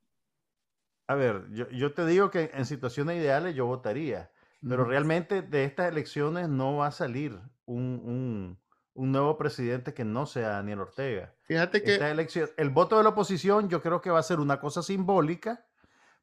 A 1.08 1.16
ver, 1.16 1.47
yo, 1.52 1.68
yo, 1.72 1.91
te 1.91 2.06
digo 2.06 2.30
que 2.30 2.52
en 2.54 2.66
situaciones 2.66 3.18
ideales 3.18 3.56
yo 3.56 3.66
votaría, 3.66 4.32
pero 4.62 4.86
realmente 4.86 5.41
de 5.41 5.66
estas 5.66 5.91
elecciones 5.91 6.49
no 6.49 6.78
va 6.78 6.88
a 6.88 6.91
salir 6.91 7.38
un, 7.66 7.99
un, 8.06 8.60
un, 8.93 9.12
nuevo 9.12 9.38
presidente 9.38 9.95
que 9.95 10.06
no 10.06 10.28
sea 10.28 10.49
Daniel 10.49 10.82
Ortega. 10.82 11.34
Fíjate 11.45 11.82
que... 11.82 11.95
elección, 11.95 12.49
el 12.58 12.70
voto 12.70 12.97
de 12.97 13.04
la 13.04 13.10
oposición 13.10 13.70
yo 13.70 13.82
creo 13.82 14.02
que 14.02 14.12
va 14.12 14.20
a 14.20 14.24
ser 14.24 14.39
una 14.39 14.60
cosa 14.60 14.84
simbólica 14.84 15.66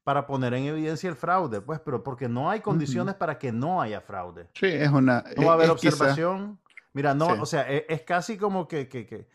para 0.04 0.26
poner 0.26 0.54
en 0.54 0.64
evidencia 0.64 1.08
el 1.10 1.16
fraude, 1.16 1.60
pues, 1.60 1.80
pero 1.80 2.02
porque 2.02 2.28
no 2.28 2.48
hay 2.48 2.60
condiciones 2.60 3.14
para 3.14 3.38
que 3.38 3.52
no 3.52 3.82
haya 3.82 4.00
fraude. 4.00 4.48
Sí, 4.54 4.66
es 4.66 4.88
una... 4.88 5.24
No 5.36 5.46
va 5.46 5.52
a 5.52 5.54
haber 5.54 5.70
observación. 5.70 6.58
Mira, 6.92 7.14
no, 7.14 7.26
o 7.26 7.46
sea, 7.46 7.70
e, 7.70 7.84
es, 7.88 8.02
casi 8.02 8.38
como 8.38 8.66
que, 8.66 8.88
que, 8.88 9.06
que 9.06 9.28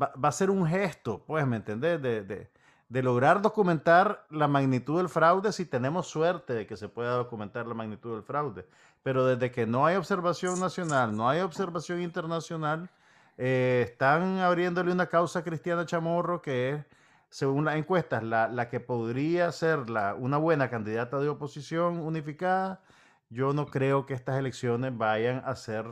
va, 0.00 0.12
va, 0.22 0.28
a 0.28 0.32
ser 0.32 0.50
un 0.50 0.66
gesto, 0.66 1.24
pues, 1.26 1.46
¿me 1.46 1.56
entendés? 1.56 2.00
De, 2.02 2.22
de, 2.22 2.50
de, 2.88 3.02
lograr 3.02 3.40
documentar 3.40 4.26
la 4.30 4.48
magnitud 4.48 4.98
del 4.98 5.08
fraude 5.08 5.52
si 5.52 5.64
tenemos 5.64 6.06
suerte 6.06 6.52
de 6.52 6.66
que 6.66 6.76
se 6.76 6.88
pueda 6.88 7.12
documentar 7.12 7.66
la 7.66 7.74
magnitud 7.74 8.12
del 8.12 8.22
fraude. 8.22 8.66
Pero 9.02 9.24
desde 9.24 9.50
que 9.50 9.66
no 9.66 9.86
hay 9.86 9.96
observación 9.96 10.60
nacional, 10.60 11.16
no 11.16 11.28
hay 11.28 11.40
observación 11.40 12.02
internacional, 12.02 12.90
eh, 13.38 13.86
están 13.88 14.38
abriéndole 14.40 14.92
una 14.92 15.06
causa 15.06 15.42
cristiana 15.42 15.86
Chamorro 15.86 16.42
que 16.42 16.70
es 16.70 16.84
según 17.30 17.64
las 17.64 17.76
encuestas, 17.76 18.22
la, 18.22 18.48
la 18.48 18.68
que 18.68 18.80
podría 18.80 19.52
ser 19.52 19.90
la, 19.90 20.14
una 20.14 20.38
buena 20.38 20.70
candidata 20.70 21.18
de 21.20 21.28
oposición 21.28 21.98
unificada, 21.98 22.82
yo 23.28 23.52
no 23.52 23.66
creo 23.66 24.06
que 24.06 24.14
estas 24.14 24.38
elecciones 24.38 24.96
vayan 24.96 25.42
a 25.44 25.54
ser 25.54 25.86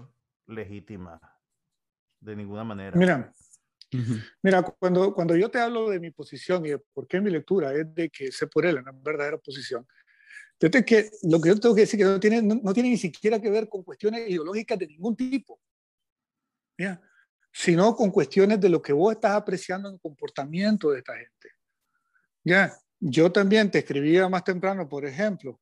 legítimas 0.47 1.21
de 2.21 2.37
ninguna 2.37 2.65
manera. 2.65 2.97
Mira, 2.97 3.33
mira 4.43 4.63
cuando, 4.63 5.13
cuando 5.15 5.37
yo 5.37 5.51
te 5.51 5.61
hablo 5.61 5.91
de 5.91 6.01
mi 6.01 6.11
posición 6.11 6.65
y 6.65 6.71
de 6.71 6.79
por 6.79 7.07
qué 7.07 7.21
mi 7.21 7.31
lectura 7.31 7.73
es 7.75 7.95
de 7.95 8.09
que 8.09 8.33
sé 8.33 8.47
por 8.47 8.65
él 8.65 8.79
una 8.79 8.93
verdadera 8.93 9.39
posición, 9.39 9.87
que 10.59 11.11
lo 11.25 11.41
que 11.41 11.49
yo 11.51 11.61
tengo 11.61 11.75
que 11.75 11.83
decir 11.83 11.99
que 11.99 12.05
no 12.05 12.19
tiene, 12.19 12.41
no, 12.41 12.55
no 12.63 12.73
tiene 12.73 12.89
ni 12.89 12.97
siquiera 12.97 13.41
que 13.41 13.51
ver 13.51 13.69
con 13.69 13.83
cuestiones 13.83 14.29
ideológicas 14.29 14.79
de 14.79 14.87
ningún 14.87 15.15
tipo. 15.15 15.61
Mira, 16.79 17.01
sino 17.59 17.97
con 17.97 18.11
cuestiones 18.11 18.61
de 18.61 18.69
lo 18.69 18.83
que 18.83 18.93
vos 18.93 19.15
estás 19.15 19.33
apreciando 19.33 19.89
en 19.89 19.95
el 19.95 20.01
comportamiento 20.01 20.91
de 20.91 20.99
esta 20.99 21.15
gente. 21.17 21.53
Ya, 22.45 22.77
yo 23.01 23.33
también 23.33 23.71
te 23.71 23.79
escribía 23.79 24.29
más 24.29 24.45
temprano, 24.45 24.87
por 24.87 25.07
ejemplo, 25.07 25.59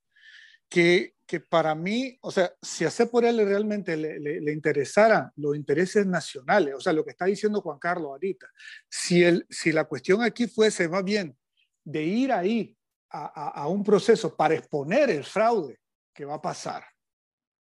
que, 0.69 1.15
que 1.25 1.39
para 1.39 1.73
mí, 1.77 2.19
o 2.21 2.33
sea, 2.33 2.53
si 2.61 2.85
hace 2.85 3.07
por 3.07 3.25
él 3.25 3.37
realmente 3.47 3.97
le, 3.97 4.19
le, 4.19 4.53
interesaran 4.53 5.31
los 5.37 5.55
intereses 5.55 6.05
nacionales, 6.05 6.75
o 6.75 6.81
sea, 6.81 6.93
lo 6.93 7.05
que 7.05 7.13
está 7.13 7.27
diciendo 7.27 7.61
Juan 7.61 7.79
Carlos 7.79 8.09
ahorita, 8.09 8.49
si, 8.89 9.23
el, 9.23 9.47
si 9.49 9.71
la 9.71 9.85
cuestión 9.85 10.21
aquí 10.21 10.49
fuese 10.49 10.89
más 10.89 11.05
bien 11.05 11.39
de 11.85 12.03
ir 12.03 12.33
ahí 12.33 12.77
a, 13.11 13.27
a, 13.27 13.49
a 13.63 13.69
un 13.69 13.85
proceso 13.85 14.35
para 14.35 14.55
exponer 14.55 15.11
el 15.11 15.23
fraude 15.23 15.79
que 16.13 16.25
va 16.25 16.35
a 16.35 16.43
pasar, 16.43 16.83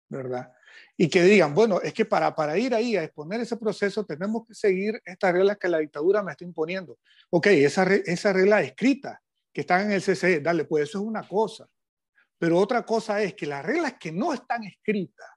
¿verdad? 0.09 0.53
Y 0.97 1.09
que 1.09 1.22
digan, 1.22 1.55
bueno, 1.55 1.81
es 1.81 1.93
que 1.93 2.05
para, 2.05 2.35
para 2.35 2.57
ir 2.59 2.75
ahí 2.75 2.97
a 2.97 3.05
exponer 3.05 3.41
ese 3.41 3.57
proceso 3.57 4.05
tenemos 4.05 4.47
que 4.47 4.55
seguir 4.55 5.01
estas 5.05 5.33
reglas 5.33 5.59
que 5.59 5.68
la 5.68 5.79
dictadura 5.79 6.22
me 6.22 6.33
está 6.33 6.45
imponiendo. 6.45 6.99
Ok, 7.31 7.47
esa, 7.49 7.85
esa 7.95 8.33
regla 8.33 8.62
escrita 8.62 9.20
que 9.53 9.62
están 9.62 9.87
en 9.87 9.93
el 9.93 10.03
CCE, 10.03 10.41
dale, 10.41 10.64
pues 10.64 10.89
eso 10.89 10.99
es 10.99 11.05
una 11.05 11.27
cosa. 11.27 11.68
Pero 12.39 12.59
otra 12.59 12.85
cosa 12.85 13.22
es 13.22 13.35
que 13.35 13.47
las 13.47 13.64
reglas 13.64 13.95
que 13.99 14.12
no 14.12 14.33
están 14.33 14.64
escritas 14.64 15.29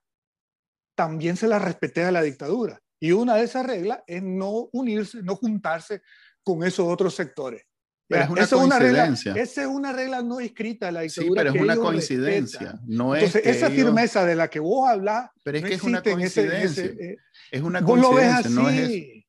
también 0.96 1.38
se 1.38 1.48
las 1.48 1.62
respete 1.62 2.04
a 2.04 2.12
la 2.12 2.22
dictadura. 2.24 2.82
Y 3.00 3.12
una 3.12 3.36
de 3.36 3.44
esas 3.44 3.66
reglas 3.66 4.00
es 4.08 4.24
no 4.24 4.70
unirse, 4.72 5.22
no 5.22 5.36
juntarse 5.36 6.02
con 6.44 6.64
esos 6.64 6.88
otros 6.88 7.14
sectores. 7.14 7.64
Pero 8.08 8.24
es 8.24 8.30
una 8.30 8.48
coincidencia. 8.48 9.34
esa 9.34 9.62
es 9.62 9.68
una 9.68 9.92
regla 9.92 10.22
no 10.22 10.40
escrita 10.40 10.92
la 10.92 11.02
dictadura. 11.02 11.30
Sí, 11.30 11.36
pero 11.36 11.56
es 11.56 11.62
una 11.62 11.76
coincidencia. 11.76 12.80
No 12.86 13.16
Entonces, 13.16 13.46
es 13.46 13.58
esa 13.58 13.70
firmeza 13.70 14.26
de 14.26 14.36
la 14.36 14.50
que 14.50 14.60
vos 14.60 14.90
hablas. 14.90 15.30
Pero 15.44 15.58
es 15.58 15.66
que 15.66 15.74
es 15.74 15.84
una 15.84 16.02
coincidencia. 16.02 16.86
Eh, 16.86 17.18
es 17.52 17.62
una 17.62 17.82
vos 17.82 18.00
coincidencia. 18.00 18.50
Lo 18.50 18.66
ves 18.66 18.86
así. 18.86 19.28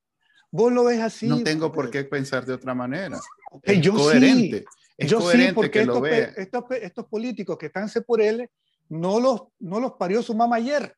Vos 0.50 0.72
lo 0.72 0.84
ves 0.84 1.00
así. 1.00 1.26
No 1.26 1.42
tengo 1.42 1.72
por 1.72 1.90
qué 1.90 2.04
pensar 2.04 2.46
de 2.46 2.54
otra 2.54 2.74
manera. 2.74 3.18
es 3.62 3.80
yo 3.80 3.94
coherente. 3.94 4.60
Sí. 4.60 4.64
Es 4.96 5.10
yo 5.10 5.18
coherente 5.18 5.48
sí, 5.48 5.54
porque 5.54 5.70
que 5.70 5.80
estos, 5.80 5.94
lo 5.96 6.00
vea. 6.00 6.32
Estos, 6.36 6.64
estos, 6.80 7.06
políticos 7.06 7.58
que 7.58 7.66
están 7.66 7.88
por 8.06 8.20
él 8.20 8.48
no 8.88 9.20
los, 9.20 9.42
no 9.58 9.80
los 9.80 9.92
parió 9.92 10.22
su 10.22 10.34
mamá 10.34 10.56
ayer. 10.56 10.94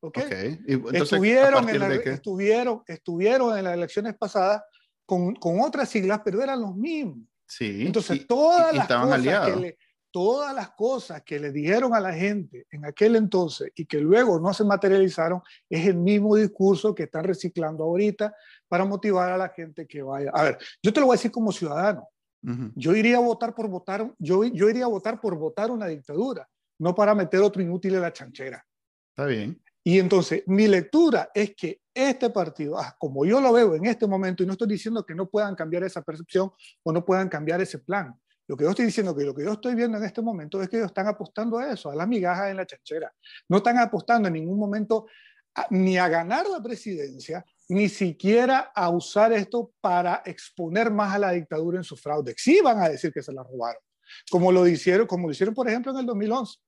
¿okay? 0.00 0.24
okay. 0.24 0.58
Entonces, 0.66 1.02
estuvieron, 1.02 1.68
en 1.68 1.78
la, 1.78 1.94
estuvieron, 1.94 2.82
estuvieron 2.86 3.58
en 3.58 3.64
las 3.64 3.74
elecciones 3.74 4.16
pasadas 4.16 4.62
con, 5.10 5.34
con 5.34 5.60
otras 5.60 5.88
siglas, 5.88 6.20
pero 6.24 6.40
eran 6.40 6.60
los 6.60 6.76
mismos. 6.76 7.26
Sí. 7.44 7.84
Entonces, 7.84 8.28
todas, 8.28 8.72
las 8.72 8.86
cosas 8.86 9.44
que 9.44 9.56
le, 9.56 9.78
todas 10.12 10.54
las 10.54 10.70
cosas 10.70 11.22
que 11.24 11.40
le 11.40 11.50
dijeron 11.50 11.92
a 11.96 11.98
la 11.98 12.12
gente 12.12 12.68
en 12.70 12.84
aquel 12.84 13.16
entonces 13.16 13.72
y 13.74 13.86
que 13.86 13.98
luego 13.98 14.38
no 14.38 14.54
se 14.54 14.62
materializaron, 14.62 15.42
es 15.68 15.84
el 15.88 15.96
mismo 15.96 16.36
discurso 16.36 16.94
que 16.94 17.02
están 17.02 17.24
reciclando 17.24 17.82
ahorita 17.82 18.32
para 18.68 18.84
motivar 18.84 19.32
a 19.32 19.36
la 19.36 19.48
gente 19.48 19.84
que 19.84 20.00
vaya. 20.00 20.30
A 20.32 20.44
ver, 20.44 20.58
yo 20.80 20.92
te 20.92 21.00
lo 21.00 21.06
voy 21.06 21.14
a 21.14 21.18
decir 21.18 21.32
como 21.32 21.50
ciudadano. 21.50 22.08
Uh 22.44 22.50
-huh. 22.50 22.72
Yo 22.76 22.94
iría 22.94 23.16
a 23.16 23.20
votar 23.20 23.52
por 23.52 23.66
votar, 23.66 24.14
yo, 24.16 24.44
yo 24.44 24.70
iría 24.70 24.84
a 24.84 24.88
votar 24.88 25.20
por 25.20 25.36
votar 25.36 25.72
una 25.72 25.88
dictadura, 25.88 26.48
no 26.78 26.94
para 26.94 27.16
meter 27.16 27.40
otro 27.40 27.60
inútil 27.60 27.96
en 27.96 28.02
la 28.02 28.12
chanchera. 28.12 28.64
Está 29.10 29.26
bien. 29.26 29.60
Y 29.90 29.98
entonces, 29.98 30.44
mi 30.46 30.68
lectura 30.68 31.32
es 31.34 31.52
que 31.56 31.80
este 31.92 32.30
partido, 32.30 32.78
ah, 32.78 32.94
como 32.96 33.24
yo 33.24 33.40
lo 33.40 33.52
veo 33.52 33.74
en 33.74 33.86
este 33.86 34.06
momento, 34.06 34.44
y 34.44 34.46
no 34.46 34.52
estoy 34.52 34.68
diciendo 34.68 35.04
que 35.04 35.16
no 35.16 35.28
puedan 35.28 35.56
cambiar 35.56 35.82
esa 35.82 36.00
percepción 36.00 36.52
o 36.84 36.92
no 36.92 37.04
puedan 37.04 37.28
cambiar 37.28 37.60
ese 37.60 37.80
plan, 37.80 38.14
lo 38.46 38.56
que 38.56 38.62
yo 38.62 38.70
estoy 38.70 38.84
diciendo 38.84 39.16
que 39.16 39.24
lo 39.24 39.34
que 39.34 39.42
yo 39.42 39.54
estoy 39.54 39.74
viendo 39.74 39.98
en 39.98 40.04
este 40.04 40.22
momento 40.22 40.62
es 40.62 40.68
que 40.68 40.76
ellos 40.76 40.90
están 40.90 41.08
apostando 41.08 41.58
a 41.58 41.72
eso, 41.72 41.90
a 41.90 41.96
las 41.96 42.06
migajas 42.06 42.52
en 42.52 42.58
la 42.58 42.66
chanchera. 42.66 43.12
No 43.48 43.56
están 43.56 43.78
apostando 43.78 44.28
en 44.28 44.34
ningún 44.34 44.60
momento 44.60 45.08
a, 45.56 45.66
ni 45.70 45.98
a 45.98 46.06
ganar 46.06 46.46
la 46.46 46.62
presidencia, 46.62 47.44
ni 47.68 47.88
siquiera 47.88 48.70
a 48.72 48.90
usar 48.90 49.32
esto 49.32 49.72
para 49.80 50.22
exponer 50.24 50.92
más 50.92 51.16
a 51.16 51.18
la 51.18 51.32
dictadura 51.32 51.78
en 51.78 51.84
su 51.84 51.96
fraude. 51.96 52.32
Sí 52.36 52.60
van 52.60 52.80
a 52.80 52.88
decir 52.88 53.12
que 53.12 53.24
se 53.24 53.32
la 53.32 53.42
robaron, 53.42 53.82
como 54.30 54.52
lo 54.52 54.68
hicieron, 54.68 55.08
como 55.08 55.26
lo 55.26 55.32
hicieron 55.32 55.52
por 55.52 55.68
ejemplo 55.68 55.90
en 55.90 55.98
el 55.98 56.06
2011. 56.06 56.58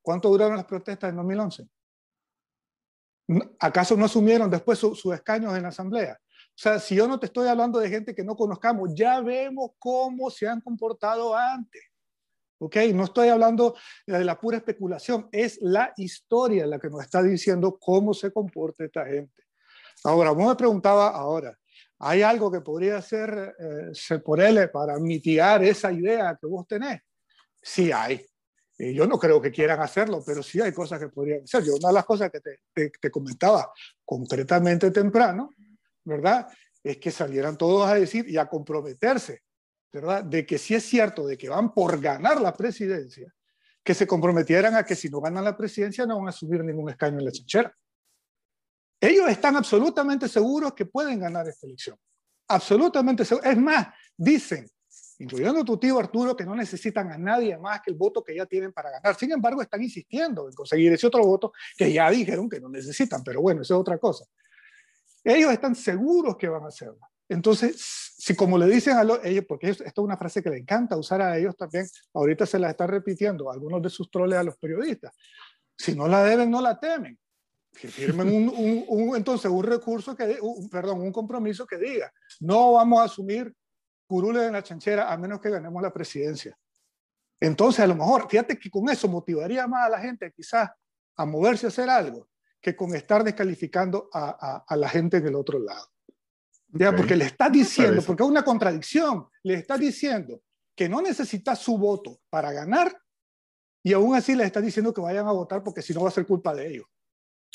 ¿Cuánto 0.00 0.28
duraron 0.28 0.56
las 0.56 0.64
protestas 0.64 1.10
en 1.10 1.16
2011? 1.16 1.68
¿Acaso 3.58 3.96
no 3.96 4.06
asumieron 4.06 4.50
después 4.50 4.78
sus 4.78 5.04
escaños 5.12 5.54
en 5.56 5.62
la 5.62 5.68
Asamblea? 5.68 6.18
O 6.58 6.60
sea, 6.60 6.80
si 6.80 6.96
yo 6.96 7.06
no 7.06 7.20
te 7.20 7.26
estoy 7.26 7.46
hablando 7.46 7.78
de 7.78 7.88
gente 7.88 8.14
que 8.14 8.24
no 8.24 8.34
conozcamos, 8.34 8.90
ya 8.94 9.20
vemos 9.20 9.72
cómo 9.78 10.30
se 10.30 10.48
han 10.48 10.60
comportado 10.60 11.36
antes. 11.36 11.82
¿Ok? 12.58 12.76
No 12.94 13.04
estoy 13.04 13.28
hablando 13.28 13.76
de 14.06 14.24
la 14.24 14.40
pura 14.40 14.56
especulación, 14.56 15.28
es 15.30 15.58
la 15.60 15.92
historia 15.96 16.66
la 16.66 16.80
que 16.80 16.90
nos 16.90 17.02
está 17.02 17.22
diciendo 17.22 17.78
cómo 17.78 18.12
se 18.12 18.32
comporta 18.32 18.84
esta 18.84 19.06
gente. 19.06 19.44
Ahora, 20.02 20.32
vos 20.32 20.48
me 20.48 20.56
preguntaba 20.56 21.10
ahora, 21.10 21.56
¿hay 22.00 22.22
algo 22.22 22.50
que 22.50 22.60
podría 22.60 22.96
hacer 22.96 23.54
eh, 23.58 23.92
él 24.38 24.70
para 24.72 24.98
mitigar 24.98 25.62
esa 25.62 25.92
idea 25.92 26.36
que 26.40 26.46
vos 26.48 26.66
tenés? 26.66 27.00
Sí 27.62 27.92
hay. 27.92 28.26
Y 28.78 28.94
yo 28.94 29.06
no 29.06 29.18
creo 29.18 29.40
que 29.42 29.50
quieran 29.50 29.80
hacerlo, 29.80 30.22
pero 30.24 30.42
sí 30.42 30.60
hay 30.60 30.72
cosas 30.72 31.00
que 31.00 31.08
podrían 31.08 31.42
hacer. 31.42 31.64
Yo 31.64 31.74
una 31.74 31.88
de 31.88 31.94
las 31.94 32.04
cosas 32.04 32.30
que 32.30 32.40
te, 32.40 32.90
te 32.90 33.10
comentaba 33.10 33.72
concretamente 34.04 34.90
temprano, 34.92 35.50
¿verdad? 36.04 36.46
Es 36.82 36.98
que 36.98 37.10
salieran 37.10 37.58
todos 37.58 37.88
a 37.88 37.94
decir 37.94 38.28
y 38.28 38.36
a 38.36 38.46
comprometerse 38.46 39.42
¿verdad? 39.92 40.24
De 40.24 40.46
que 40.46 40.58
si 40.58 40.74
es 40.74 40.84
cierto 40.84 41.26
de 41.26 41.38
que 41.38 41.48
van 41.48 41.72
por 41.72 42.00
ganar 42.00 42.40
la 42.40 42.52
presidencia, 42.52 43.32
que 43.82 43.94
se 43.94 44.06
comprometieran 44.06 44.74
a 44.74 44.84
que 44.84 44.94
si 44.94 45.08
no 45.08 45.20
ganan 45.20 45.44
la 45.44 45.56
presidencia 45.56 46.04
no 46.04 46.18
van 46.18 46.28
a 46.28 46.32
subir 46.32 46.62
ningún 46.62 46.90
escaño 46.90 47.18
en 47.18 47.24
la 47.24 47.32
chinchera. 47.32 47.74
Ellos 49.00 49.28
están 49.28 49.56
absolutamente 49.56 50.28
seguros 50.28 50.74
que 50.74 50.86
pueden 50.86 51.20
ganar 51.20 51.48
esta 51.48 51.66
elección. 51.66 51.96
Absolutamente 52.48 53.24
seguros. 53.24 53.50
Es 53.50 53.56
más, 53.56 53.88
dicen, 54.16 54.68
incluyendo 55.18 55.64
tu 55.64 55.76
tío 55.78 55.98
Arturo, 55.98 56.36
que 56.36 56.44
no 56.44 56.54
necesitan 56.54 57.10
a 57.10 57.18
nadie 57.18 57.56
más 57.58 57.80
que 57.80 57.90
el 57.90 57.96
voto 57.96 58.22
que 58.22 58.36
ya 58.36 58.46
tienen 58.46 58.72
para 58.72 58.90
ganar. 58.90 59.16
Sin 59.16 59.32
embargo, 59.32 59.62
están 59.62 59.82
insistiendo 59.82 60.48
en 60.48 60.54
conseguir 60.54 60.92
ese 60.92 61.06
otro 61.06 61.24
voto 61.24 61.52
que 61.76 61.92
ya 61.92 62.10
dijeron 62.10 62.48
que 62.48 62.60
no 62.60 62.68
necesitan, 62.68 63.22
pero 63.24 63.40
bueno, 63.40 63.62
eso 63.62 63.74
es 63.74 63.80
otra 63.80 63.98
cosa. 63.98 64.24
Ellos 65.24 65.52
están 65.52 65.74
seguros 65.74 66.36
que 66.36 66.48
van 66.48 66.62
a 66.62 66.68
hacerlo. 66.68 67.00
Entonces, 67.28 67.76
si 68.16 68.34
como 68.34 68.56
le 68.56 68.66
dicen 68.66 68.96
a 68.96 69.02
ellos, 69.24 69.44
porque 69.46 69.70
esto 69.70 69.84
es 69.84 69.98
una 69.98 70.16
frase 70.16 70.42
que 70.42 70.50
le 70.50 70.58
encanta 70.58 70.96
usar 70.96 71.20
a 71.20 71.36
ellos 71.36 71.56
también, 71.56 71.86
ahorita 72.14 72.46
se 72.46 72.58
la 72.58 72.70
están 72.70 72.88
repitiendo 72.88 73.50
algunos 73.50 73.82
de 73.82 73.90
sus 73.90 74.10
troles 74.10 74.38
a 74.38 74.42
los 74.42 74.56
periodistas. 74.56 75.14
Si 75.76 75.94
no 75.94 76.08
la 76.08 76.24
deben, 76.24 76.50
no 76.50 76.62
la 76.62 76.78
temen. 76.78 77.18
Que 77.78 77.88
firmen 77.88 78.28
un, 78.28 79.14
entonces 79.14 79.50
un 79.50 79.62
recurso 79.62 80.16
que, 80.16 80.38
perdón, 80.70 81.02
un 81.02 81.12
compromiso 81.12 81.66
que 81.66 81.76
diga, 81.76 82.10
no 82.40 82.72
vamos 82.72 83.00
a 83.00 83.04
asumir 83.04 83.54
curules 84.08 84.44
en 84.44 84.54
la 84.54 84.62
chanchera 84.62 85.12
a 85.12 85.16
menos 85.16 85.40
que 85.40 85.50
ganemos 85.50 85.80
la 85.80 85.92
presidencia. 85.92 86.58
Entonces, 87.38 87.80
a 87.80 87.86
lo 87.86 87.94
mejor, 87.94 88.28
fíjate 88.28 88.58
que 88.58 88.68
con 88.68 88.88
eso 88.88 89.06
motivaría 89.06 89.68
más 89.68 89.86
a 89.86 89.90
la 89.90 90.00
gente 90.00 90.32
quizás 90.32 90.70
a 91.14 91.24
moverse 91.24 91.66
a 91.66 91.68
hacer 91.68 91.88
algo 91.88 92.28
que 92.60 92.74
con 92.74 92.94
estar 92.96 93.22
descalificando 93.22 94.08
a, 94.12 94.64
a 94.66 94.76
la 94.76 94.88
gente 94.88 95.20
del 95.20 95.36
otro 95.36 95.60
lado. 95.60 95.86
¿ya? 96.68 96.94
Porque 96.94 97.16
le 97.16 97.26
está 97.26 97.48
diciendo, 97.48 98.02
porque 98.04 98.22
es 98.22 98.28
una 98.28 98.44
contradicción, 98.44 99.28
le 99.42 99.54
está 99.54 99.76
diciendo 99.76 100.42
que 100.74 100.88
no 100.88 101.00
necesita 101.00 101.54
su 101.56 101.78
voto 101.78 102.20
para 102.30 102.52
ganar 102.52 102.96
y 103.82 103.92
aún 103.92 104.14
así 104.14 104.34
le 104.34 104.44
está 104.44 104.60
diciendo 104.60 104.92
que 104.92 105.00
vayan 105.00 105.26
a 105.26 105.32
votar 105.32 105.62
porque 105.62 105.82
si 105.82 105.94
no 105.94 106.02
va 106.02 106.08
a 106.08 106.12
ser 106.12 106.26
culpa 106.26 106.54
de 106.54 106.68
ellos. 106.68 106.86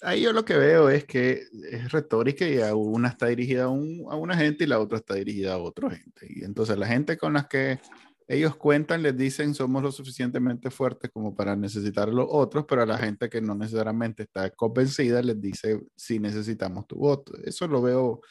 Ahí 0.01 0.21
yo 0.21 0.33
lo 0.33 0.43
que 0.43 0.57
veo 0.57 0.89
es 0.89 1.05
que 1.05 1.43
es 1.71 1.91
retórica 1.91 2.47
y 2.47 2.57
una 2.73 3.09
está 3.09 3.27
dirigida 3.27 3.65
a, 3.65 3.69
una 3.69 4.35
gente 4.35 4.63
y 4.63 4.67
la 4.67 4.79
otra 4.79 4.97
está 4.97 5.15
dirigida 5.15 5.53
a 5.53 5.57
otra 5.57 5.91
gente. 5.91 6.27
Y 6.29 6.43
entonces 6.43 6.77
la 6.77 6.87
gente 6.87 7.17
con 7.17 7.33
las 7.33 7.47
que 7.47 7.79
ellos 8.27 8.55
cuentan 8.55 9.03
les 9.03 9.15
dicen 9.15 9.53
somos 9.53 9.83
lo 9.83 9.91
suficientemente 9.91 10.71
fuertes 10.71 11.11
como 11.11 11.35
para 11.35 11.55
necesitar 11.55 12.09
a 12.09 12.11
los 12.11 12.27
otros, 12.29 12.65
pero 12.67 12.81
a 12.81 12.85
la 12.85 12.97
gente 12.97 13.29
que 13.29 13.41
no 13.41 13.55
necesariamente 13.55 14.23
está 14.23 14.49
convencida 14.49 15.21
les 15.21 15.39
dice 15.39 15.81
si 15.95 16.19
necesitamos 16.19 16.87
tu 16.87 16.97
voto. 16.97 17.33
Eso 17.43 17.67
lo 17.67 17.81
veo 17.81 18.21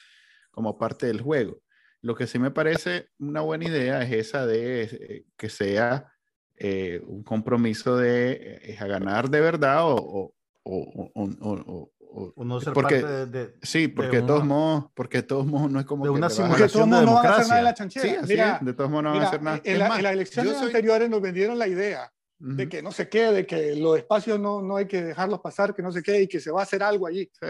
como 0.50 0.78
parte 0.78 1.06
del 1.06 1.20
juego. 1.20 1.62
Lo 2.02 2.14
que 2.16 2.26
sí 2.26 2.38
me 2.38 2.50
parece 2.50 3.08
una 3.18 3.40
buena 3.40 3.66
idea 3.66 4.02
es 4.02 4.12
esa 4.12 4.46
de 4.46 4.82
eh, 4.82 5.24
que 5.36 5.48
sea 5.48 6.12
eh, 6.56 7.00
un 7.06 7.22
compromiso 7.22 7.96
de 7.96 8.60
eh, 8.62 8.76
ganar 8.80 9.30
de 9.30 9.40
verdad 9.40 9.82
o, 9.84 10.34
o, 10.64 11.90
o 12.36 12.60
ser 12.60 12.72
porque, 12.72 13.00
parte 13.00 13.26
de, 13.26 13.54
sí, 13.62 13.88
porque 13.88 14.20
de, 14.20 14.22
todos 14.26 14.44
modos, 14.44 14.84
porque 14.94 15.18
de 15.18 15.22
todos 15.24 15.46
modos 15.46 15.70
no 15.70 15.80
es 15.80 15.86
como 15.86 16.04
de 16.04 16.10
que 16.12 16.18
una 16.18 16.30
simulación 16.30 16.90
de 16.90 16.96
No 17.04 17.14
van 17.14 17.26
a 17.26 17.30
hacer 17.30 17.46
democracia. 17.46 17.48
nada 17.48 17.58
en 17.58 17.64
la 17.64 17.74
chanchera. 17.74 18.04
Sí, 18.08 18.14
así 18.16 18.28
mira, 18.28 18.56
es, 18.60 18.66
de 18.66 18.72
todos 18.74 18.90
modos 18.90 19.02
no 19.04 19.08
van 19.10 19.18
mira, 19.18 19.24
a 19.26 19.28
hacer 19.28 19.42
nada. 19.42 19.60
En, 19.64 19.78
la- 19.78 19.88
más, 19.88 19.96
en 19.98 20.02
las 20.04 20.12
elecciones 20.12 20.56
soy- 20.56 20.66
anteriores 20.66 21.10
nos 21.10 21.20
vendieron 21.20 21.58
la 21.58 21.68
idea 21.68 22.12
de 22.38 22.68
que 22.68 22.82
no 22.82 22.90
sé 22.90 23.08
qué, 23.08 23.30
de 23.30 23.46
que 23.46 23.76
los 23.76 23.96
espacios 23.98 24.38
no, 24.40 24.60
no 24.62 24.76
hay 24.76 24.86
que 24.86 25.00
dejarlos 25.00 25.40
pasar, 25.40 25.72
que 25.74 25.82
no 25.82 25.92
sé 25.92 26.02
qué, 26.02 26.22
y 26.22 26.26
que 26.26 26.40
se 26.40 26.50
va 26.50 26.60
a 26.60 26.64
hacer 26.64 26.82
algo 26.82 27.06
allí. 27.06 27.30
sí, 27.40 27.46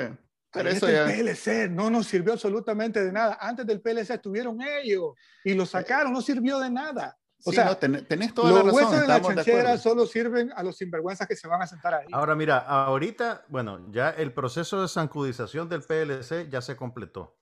pero 0.53 0.69
Ahí 0.69 0.77
eso 0.77 0.87
ya, 0.91 1.11
el 1.11 1.25
PLC 1.25 1.71
no 1.71 1.89
nos 1.89 2.07
sirvió 2.07 2.35
absolutamente 2.35 3.03
de 3.03 3.11
nada. 3.11 3.39
Antes 3.41 3.67
del 3.67 3.81
PLC 3.81 4.11
estuvieron 4.15 4.59
ellos 4.61 5.15
y 5.45 5.55
lo 5.55 5.65
sacaron, 5.65 6.13
no 6.13 6.21
sirvió 6.21 6.59
de 6.59 6.69
nada. 6.69 7.17
O 7.45 7.51
sí, 7.51 7.57
sea, 7.57 7.65
no, 7.67 7.77
ten- 7.77 8.07
tenés 8.07 8.33
toda 8.35 8.51
los 8.51 8.59
la 8.59 8.65
razón, 8.65 8.75
huesos 8.85 9.01
de 9.01 9.09
la 9.09 9.19
de 9.19 9.27
chanchera 9.35 9.79
solo 9.79 10.07
sirven 10.07 10.53
a 10.55 10.63
los 10.63 10.77
sinvergüenzas 10.77 11.27
que 11.27 11.35
se 11.37 11.49
van 11.49 11.61
a 11.63 11.67
sentar 11.67 11.95
ahí. 11.95 12.07
Ahora 12.13 12.35
mira, 12.37 12.59
ahorita, 12.59 13.45
bueno, 13.49 13.85
ya 13.91 14.11
el 14.11 14.33
proceso 14.33 14.81
de 14.81 14.89
sancudización 14.89 15.69
del 15.69 15.83
PLC 15.83 16.49
ya 16.49 16.63
se 16.63 16.77
completó. 16.77 17.37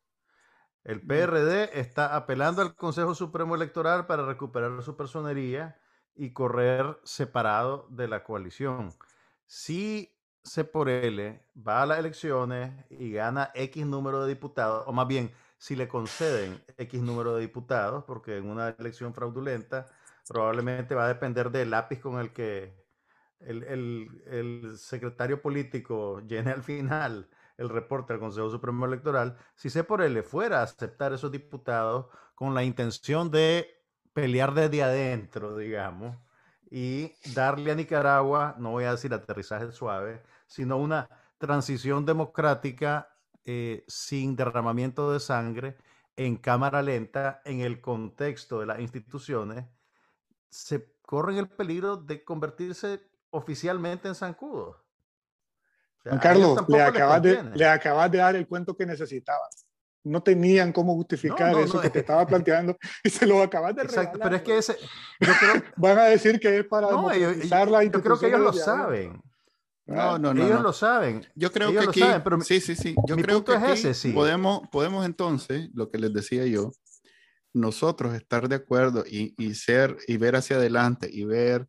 El 0.85 1.03
PRD 1.07 1.79
está 1.79 2.17
apelando 2.17 2.63
al 2.63 2.75
Consejo 2.75 3.15
Supremo 3.15 3.55
Electoral 3.55 4.07
para 4.07 4.25
recuperar 4.25 4.83
su 4.83 4.97
personería 4.97 5.79
y 6.15 6.33
correr 6.33 6.99
separado 7.05 7.87
de 7.91 8.09
la 8.09 8.25
coalición. 8.25 8.89
Si 9.47 10.17
C 10.43 10.65
por 10.65 10.89
L 10.89 11.45
va 11.67 11.83
a 11.83 11.87
las 11.87 11.99
elecciones 11.99 12.73
y 12.89 13.13
gana 13.13 13.51
X 13.55 13.85
número 13.85 14.23
de 14.25 14.29
diputados, 14.31 14.85
o 14.87 14.93
más 14.93 15.07
bien, 15.07 15.31
si 15.61 15.77
le 15.77 15.89
conceden 15.89 16.65
X 16.79 17.03
número 17.03 17.35
de 17.35 17.43
diputados, 17.43 18.05
porque 18.05 18.39
en 18.39 18.49
una 18.49 18.71
elección 18.71 19.13
fraudulenta 19.13 19.87
probablemente 20.27 20.95
va 20.95 21.05
a 21.05 21.09
depender 21.09 21.51
del 21.51 21.71
lápiz 21.71 22.01
con 22.01 22.19
el 22.19 22.33
que 22.33 22.75
el, 23.41 24.75
secretario 24.79 25.43
político 25.43 26.21
llene 26.27 26.51
al 26.51 26.63
final 26.63 27.29
el 27.59 27.69
reporte 27.69 28.15
al 28.15 28.21
Consejo 28.21 28.49
Supremo 28.49 28.87
Electoral, 28.87 29.37
si 29.55 29.69
C 29.69 29.85
por 29.85 30.01
L 30.01 30.23
fuera 30.23 30.61
a 30.61 30.63
aceptar 30.63 31.13
esos 31.13 31.31
diputados 31.31 32.07
con 32.35 32.55
la 32.55 32.65
intención 32.65 33.31
de 33.31 33.69
pelear 34.15 34.55
desde 34.55 34.83
adentro, 34.83 35.59
digamos, 35.59 36.17
y 36.71 37.13
darle 37.35 37.71
a 37.71 37.75
Nicaragua, 37.75 38.55
no 38.59 38.71
voy 38.71 38.85
a 38.85 38.93
decir 38.93 39.13
aterrizaje 39.13 39.73
suave, 39.73 40.23
sino 40.47 40.79
una 40.79 41.11
transición 41.37 42.07
democrática 42.07 43.10
eh, 43.45 43.85
sin 43.89 44.37
derramamiento 44.37 45.13
de 45.13 45.21
sangre, 45.21 45.77
en 46.17 46.37
cámara 46.37 46.83
lenta, 46.83 47.41
en 47.45 47.61
el 47.61 47.81
contexto 47.81 48.61
de 48.61 48.67
las 48.67 48.81
instituciones, 48.81 49.65
se 50.49 50.95
corren 51.03 51.39
el 51.39 51.49
peligro 51.49 51.97
de 51.97 52.25
convertirse 52.25 53.01
oficialmente 53.31 54.09
en 54.09 54.15
zancudos. 54.15 54.77
O 55.99 56.03
sea, 56.03 56.19
Carlos, 56.19 56.65
le 56.69 56.83
acabas, 56.83 57.23
de, 57.23 57.43
le 57.55 57.67
acabas 57.67 58.11
de 58.11 58.19
dar 58.19 58.37
el 58.37 58.47
cuento 58.47 58.77
que 58.77 58.87
necesitaban. 58.87 59.49
No 60.03 60.23
tenían 60.23 60.73
cómo 60.73 60.95
justificar 60.95 61.53
No, 61.53 61.59
no, 61.59 61.65
eso 61.65 61.77
no, 61.77 61.83
que 61.83 61.91
te 61.91 61.99
eh. 61.99 62.01
estaba 62.01 62.27
planteando 62.27 62.77
y 63.05 63.11
se 63.11 63.27
lo 63.27 63.43
acabas 63.43 63.77
de 63.77 63.83
Exacto, 63.83 64.19
regalar. 64.19 64.23
pero 64.23 64.37
es 64.37 64.43
que 64.43 64.51
güey. 64.51 64.59
ese, 64.59 64.77
yo 65.21 65.33
creo, 65.39 65.63
Van 65.77 65.99
a 65.99 66.05
decir 66.05 66.41
que 66.41 66.59
es 66.59 66.65
para 66.67 66.89
democratizar 66.89 67.71
la 67.71 67.85
yo 67.85 68.03
creo 68.03 68.19
que 68.19 68.29
ellos 68.29 68.41
lo 68.41 68.53
saben, 68.53 69.23
No, 69.91 70.19
no, 70.19 70.33
no. 70.33 70.43
ellos 70.45 70.57
no. 70.57 70.63
lo 70.63 70.73
saben. 70.73 71.27
Yo 71.35 71.51
creo 71.51 71.71
ellos 71.71 71.85
que 71.85 71.91
aquí, 71.91 72.01
saben, 72.01 72.23
pero 72.23 72.39
mi- 72.39 72.45
sí, 72.45 72.61
sí, 72.61 72.75
sí. 72.77 72.95
Yo 73.07 73.17
mi 73.17 73.23
creo 73.23 73.39
punto 73.39 73.53
que 73.53 73.59
es 73.59 73.63
aquí 73.65 73.73
ese, 73.89 73.95
sí. 73.95 74.13
podemos, 74.13 74.63
podemos 74.71 75.05
entonces, 75.05 75.69
lo 75.75 75.91
que 75.91 75.99
les 75.99 76.13
decía 76.13 76.47
yo, 76.47 76.73
nosotros 77.53 78.15
estar 78.15 78.49
de 78.49 78.57
acuerdo 78.57 79.05
y, 79.07 79.35
y 79.37 79.55
ser 79.55 79.97
y 80.07 80.17
ver 80.17 80.37
hacia 80.37 80.57
adelante 80.57 81.09
y 81.13 81.25
ver, 81.25 81.69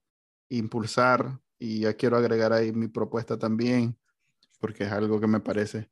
impulsar, 0.49 1.39
y 1.57 1.81
ya 1.81 1.93
quiero 1.95 2.17
agregar 2.17 2.53
ahí 2.53 2.71
mi 2.71 2.87
propuesta 2.87 3.37
también, 3.37 3.97
porque 4.59 4.83
es 4.83 4.91
algo 4.91 5.19
que 5.19 5.27
me 5.27 5.39
parece 5.39 5.89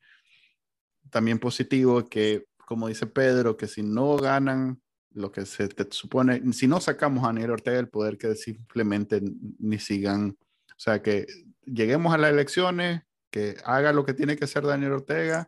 también 1.09 1.39
positivo, 1.39 2.07
que 2.07 2.45
como 2.65 2.87
dice 2.87 3.07
Pedro, 3.07 3.57
que 3.57 3.67
si 3.67 3.81
no 3.81 4.15
ganan 4.17 4.79
lo 5.11 5.31
que 5.31 5.45
se 5.45 5.67
te 5.69 5.87
supone, 5.89 6.41
si 6.53 6.67
no 6.67 6.79
sacamos 6.79 7.23
a 7.23 7.27
Daniel 7.27 7.51
Ortega 7.51 7.77
del 7.77 7.89
poder, 7.89 8.17
que 8.17 8.35
simplemente 8.35 9.21
ni 9.57 9.79
sigan, 9.79 10.37
o 10.39 10.75
sea, 10.79 11.01
que 11.01 11.25
lleguemos 11.73 12.13
a 12.13 12.17
las 12.17 12.31
elecciones, 12.31 13.01
que 13.31 13.57
haga 13.63 13.93
lo 13.93 14.05
que 14.05 14.13
tiene 14.13 14.35
que 14.35 14.45
hacer 14.45 14.63
Daniel 14.65 14.93
Ortega 14.93 15.47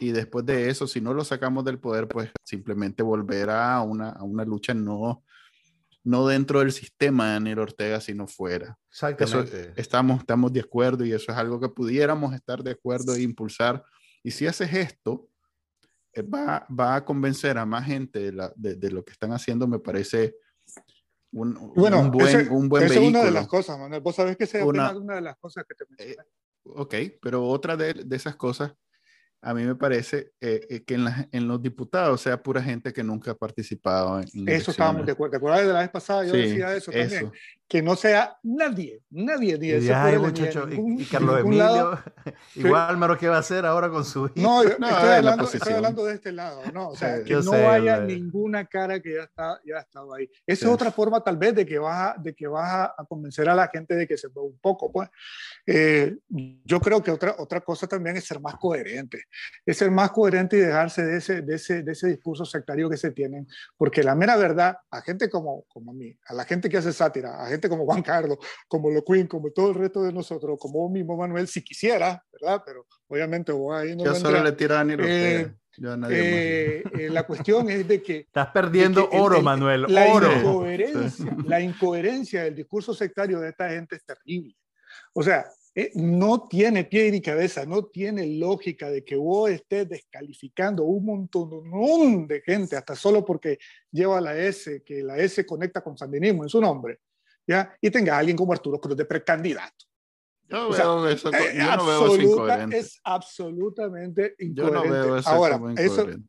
y 0.00 0.10
después 0.12 0.44
de 0.46 0.68
eso, 0.70 0.86
si 0.86 1.00
no 1.00 1.14
lo 1.14 1.24
sacamos 1.24 1.64
del 1.64 1.78
poder, 1.78 2.08
pues 2.08 2.30
simplemente 2.44 3.02
volver 3.02 3.50
a 3.50 3.80
una, 3.82 4.10
a 4.10 4.22
una 4.24 4.44
lucha 4.44 4.74
no, 4.74 5.22
no 6.04 6.26
dentro 6.26 6.60
del 6.60 6.72
sistema 6.72 7.26
de 7.28 7.32
Daniel 7.34 7.58
Ortega, 7.60 8.00
sino 8.00 8.26
fuera. 8.26 8.78
Eso, 8.90 9.08
Exactamente. 9.08 9.72
estamos, 9.80 10.20
estamos 10.20 10.52
de 10.52 10.60
acuerdo 10.60 11.04
y 11.04 11.12
eso 11.12 11.30
es 11.32 11.38
algo 11.38 11.60
que 11.60 11.68
pudiéramos 11.68 12.34
estar 12.34 12.62
de 12.62 12.72
acuerdo 12.72 13.14
e 13.14 13.22
impulsar. 13.22 13.84
Y 14.22 14.30
si 14.32 14.46
haces 14.46 14.72
esto, 14.72 15.28
eh, 16.12 16.22
va, 16.22 16.66
va 16.68 16.96
a 16.96 17.04
convencer 17.04 17.58
a 17.58 17.66
más 17.66 17.84
gente 17.86 18.18
de, 18.20 18.32
la- 18.32 18.52
de- 18.56 18.74
de 18.76 18.90
lo 18.90 19.04
que 19.04 19.12
están 19.12 19.32
haciendo, 19.32 19.66
me 19.68 19.78
parece 19.78 20.34
un, 21.32 21.72
Bueno, 21.74 22.00
un 22.00 22.10
buen, 22.10 22.26
ese- 22.40 22.50
un 22.50 22.68
buen 22.68 22.84
esa 22.84 22.94
es 22.94 23.00
vehículo. 23.00 23.20
una 23.20 23.26
de 23.28 23.32
las 23.34 23.48
cosas, 23.48 23.78
Manuel. 23.78 24.00
Vos 24.00 24.16
sabés 24.16 24.36
que 24.36 24.44
esa 24.44 24.58
es 24.58 24.64
Una- 24.64 24.96
una 24.96 25.16
de 25.16 25.20
las 25.22 25.36
cosas 25.36 25.64
que 25.68 25.74
te 25.74 25.84
mencioné. 25.88 26.16
ok, 26.64 26.94
pero 27.20 27.44
otra 27.46 27.76
de, 27.76 27.94
de 27.94 28.16
esas 28.16 28.36
cosas 28.36 28.74
a 29.40 29.54
mí 29.54 29.62
me 29.64 29.76
parece 29.76 30.32
eh, 30.40 30.66
eh, 30.68 30.84
que 30.84 30.94
en, 30.94 31.06
en, 31.30 31.46
los 31.46 31.62
diputados 31.62 32.20
sea 32.22 32.42
pura 32.42 32.60
gente 32.60 32.92
que 32.92 33.04
nunca 33.04 33.30
ha 33.30 33.34
participado 33.36 34.20
en, 34.20 34.48
Eso 34.48 34.72
estábamos 34.72 35.06
de 35.06 35.12
acuerdo. 35.12 35.30
¿Te 35.30 35.36
acuerdas 35.36 35.66
de 35.66 35.72
la 35.72 35.78
vez 35.80 35.90
pasada? 35.90 36.24
Yo 36.24 36.32
decía 36.32 36.74
eso 36.74 36.90
también. 36.90 37.30
Que 37.68 37.82
no 37.82 37.96
sea 37.96 38.38
nadie, 38.42 39.02
nadie 39.10 39.58
de 39.58 39.76
ese 39.76 39.92
y, 39.92 41.02
y, 41.02 41.04
Carlos 41.04 41.40
Emilio, 41.40 42.02
igual 42.54 42.90
Álvaro, 42.90 43.18
¿qué 43.18 43.28
va 43.28 43.36
a 43.36 43.40
hacer 43.40 43.66
ahora 43.66 43.90
con 43.90 44.04
su 44.04 44.26
hijo? 44.26 44.34
No, 44.36 44.64
no 44.64 44.70
estoy, 44.88 44.88
hablando, 44.88 45.44
estoy, 45.44 45.72
hablando, 45.74 46.04
de 46.06 46.14
este 46.14 46.32
lado, 46.32 46.62
¿no? 46.72 46.88
O 46.88 46.96
sea, 46.96 47.22
que 47.22 47.34
no 47.34 47.52
haya 47.52 48.00
ninguna 48.00 48.64
cara 48.64 49.00
que 49.00 49.14
ya, 49.14 49.24
está, 49.24 49.60
ya 49.66 49.76
ha 49.76 49.80
estado 49.80 50.14
ahí. 50.14 50.30
Esa 50.46 50.66
es 50.66 50.72
otra 50.72 50.90
forma 50.90 51.22
tal 51.22 51.36
vez 51.36 51.54
de 51.54 51.66
que 51.66 51.78
vas, 51.78 52.16
a, 52.16 52.18
de 52.18 52.34
que 52.34 52.46
vas 52.46 52.90
a 52.96 53.04
convencer 53.04 53.48
a 53.48 53.54
la 53.54 53.68
gente 53.68 53.94
de 53.94 54.06
que 54.06 54.16
se 54.16 54.28
mueva 54.28 54.48
un 54.48 54.58
poco, 54.58 54.90
pues. 54.90 55.10
Eh, 55.66 56.16
yo 56.64 56.80
creo 56.80 57.02
que 57.02 57.10
otra, 57.10 57.36
otra 57.38 57.60
cosa 57.60 57.86
también 57.86 58.16
es 58.16 58.24
ser 58.24 58.40
más 58.40 58.54
coherente 58.56 59.26
es 59.64 59.76
ser 59.76 59.90
más 59.90 60.10
coherente 60.10 60.56
y 60.56 60.60
dejarse 60.60 61.04
de 61.04 61.18
ese, 61.18 61.42
de 61.42 61.54
ese, 61.54 61.82
de 61.82 61.92
ese 61.92 62.08
discurso 62.08 62.44
sectario 62.44 62.88
que 62.88 62.96
se 62.96 63.10
tienen, 63.10 63.46
porque 63.76 64.02
la 64.02 64.14
mera 64.14 64.36
verdad, 64.36 64.78
a 64.90 65.00
gente 65.02 65.28
como, 65.28 65.64
como 65.68 65.92
a 65.92 65.94
mí, 65.94 66.16
a 66.26 66.34
la 66.34 66.44
gente 66.44 66.68
que 66.68 66.78
hace 66.78 66.92
sátira, 66.92 67.42
a 67.42 67.48
gente 67.48 67.57
como 67.66 67.86
Juan 67.86 68.02
Carlos, 68.02 68.36
como 68.68 68.90
Lo 68.90 69.02
Queen, 69.02 69.26
como 69.26 69.50
todo 69.50 69.70
el 69.70 69.74
resto 69.74 70.02
de 70.02 70.12
nosotros, 70.12 70.58
como 70.60 70.86
mismo 70.90 71.16
Manuel, 71.16 71.48
si 71.48 71.64
quisiera, 71.64 72.22
¿verdad? 72.30 72.62
Pero 72.66 72.84
obviamente 73.06 73.52
vos 73.52 73.74
ahí 73.74 73.96
no... 73.96 74.04
Yo 74.04 74.14
solo 74.14 74.42
le 74.42 74.52
tiro 74.52 74.74
a 74.74 74.78
Daniel 74.78 75.00
eh, 75.02 75.54
eh, 76.10 76.82
eh, 76.98 77.08
la 77.10 77.26
cuestión 77.26 77.70
es 77.70 77.88
de 77.88 78.02
que... 78.02 78.18
Estás 78.18 78.48
perdiendo 78.48 79.08
oro, 79.10 79.40
Manuel, 79.40 79.86
la 79.88 80.12
oro. 80.12 80.30
Incoherencia, 80.30 81.36
la 81.46 81.60
incoherencia 81.62 82.44
del 82.44 82.54
discurso 82.54 82.92
sectario 82.92 83.40
de 83.40 83.48
esta 83.48 83.70
gente 83.70 83.96
es 83.96 84.04
terrible. 84.04 84.54
O 85.14 85.22
sea, 85.22 85.46
eh, 85.80 85.92
no 85.94 86.48
tiene 86.48 86.82
pie 86.82 87.08
ni 87.12 87.20
cabeza, 87.20 87.64
no 87.64 87.84
tiene 87.84 88.26
lógica 88.26 88.90
de 88.90 89.04
que 89.04 89.14
vos 89.14 89.48
estés 89.48 89.88
descalificando 89.88 90.82
un 90.82 91.04
montón 91.04 92.26
de 92.26 92.40
gente, 92.40 92.74
hasta 92.74 92.96
solo 92.96 93.24
porque 93.24 93.60
lleva 93.92 94.20
la 94.20 94.36
S, 94.36 94.82
que 94.84 95.04
la 95.04 95.18
S 95.18 95.46
conecta 95.46 95.80
con 95.80 95.96
sandinismo 95.96 96.42
en 96.42 96.48
su 96.48 96.60
nombre, 96.60 96.98
¿ya? 97.48 97.76
y 97.80 97.90
tenga 97.90 98.14
a 98.14 98.18
alguien 98.18 98.36
como 98.36 98.52
Arturo 98.52 98.78
Cruz 98.78 98.96
de 98.96 99.04
precandidato. 99.04 99.86
Yo, 100.48 100.70
veo 100.70 101.08
eso, 101.08 101.30
eh, 101.32 101.54
yo 101.56 101.76
no 101.76 101.86
veo 101.86 102.06
eso 102.06 102.22
incoherente. 102.22 102.78
Es 102.78 103.00
absolutamente 103.04 104.34
incoherente. 104.38 104.54
Yo 104.54 104.70
no 104.70 104.82
veo 104.82 105.16
eso 105.16 105.28
Ahora, 105.28 105.54
como 105.58 105.70
incoherente. 105.70 106.12
Eso, 106.12 106.28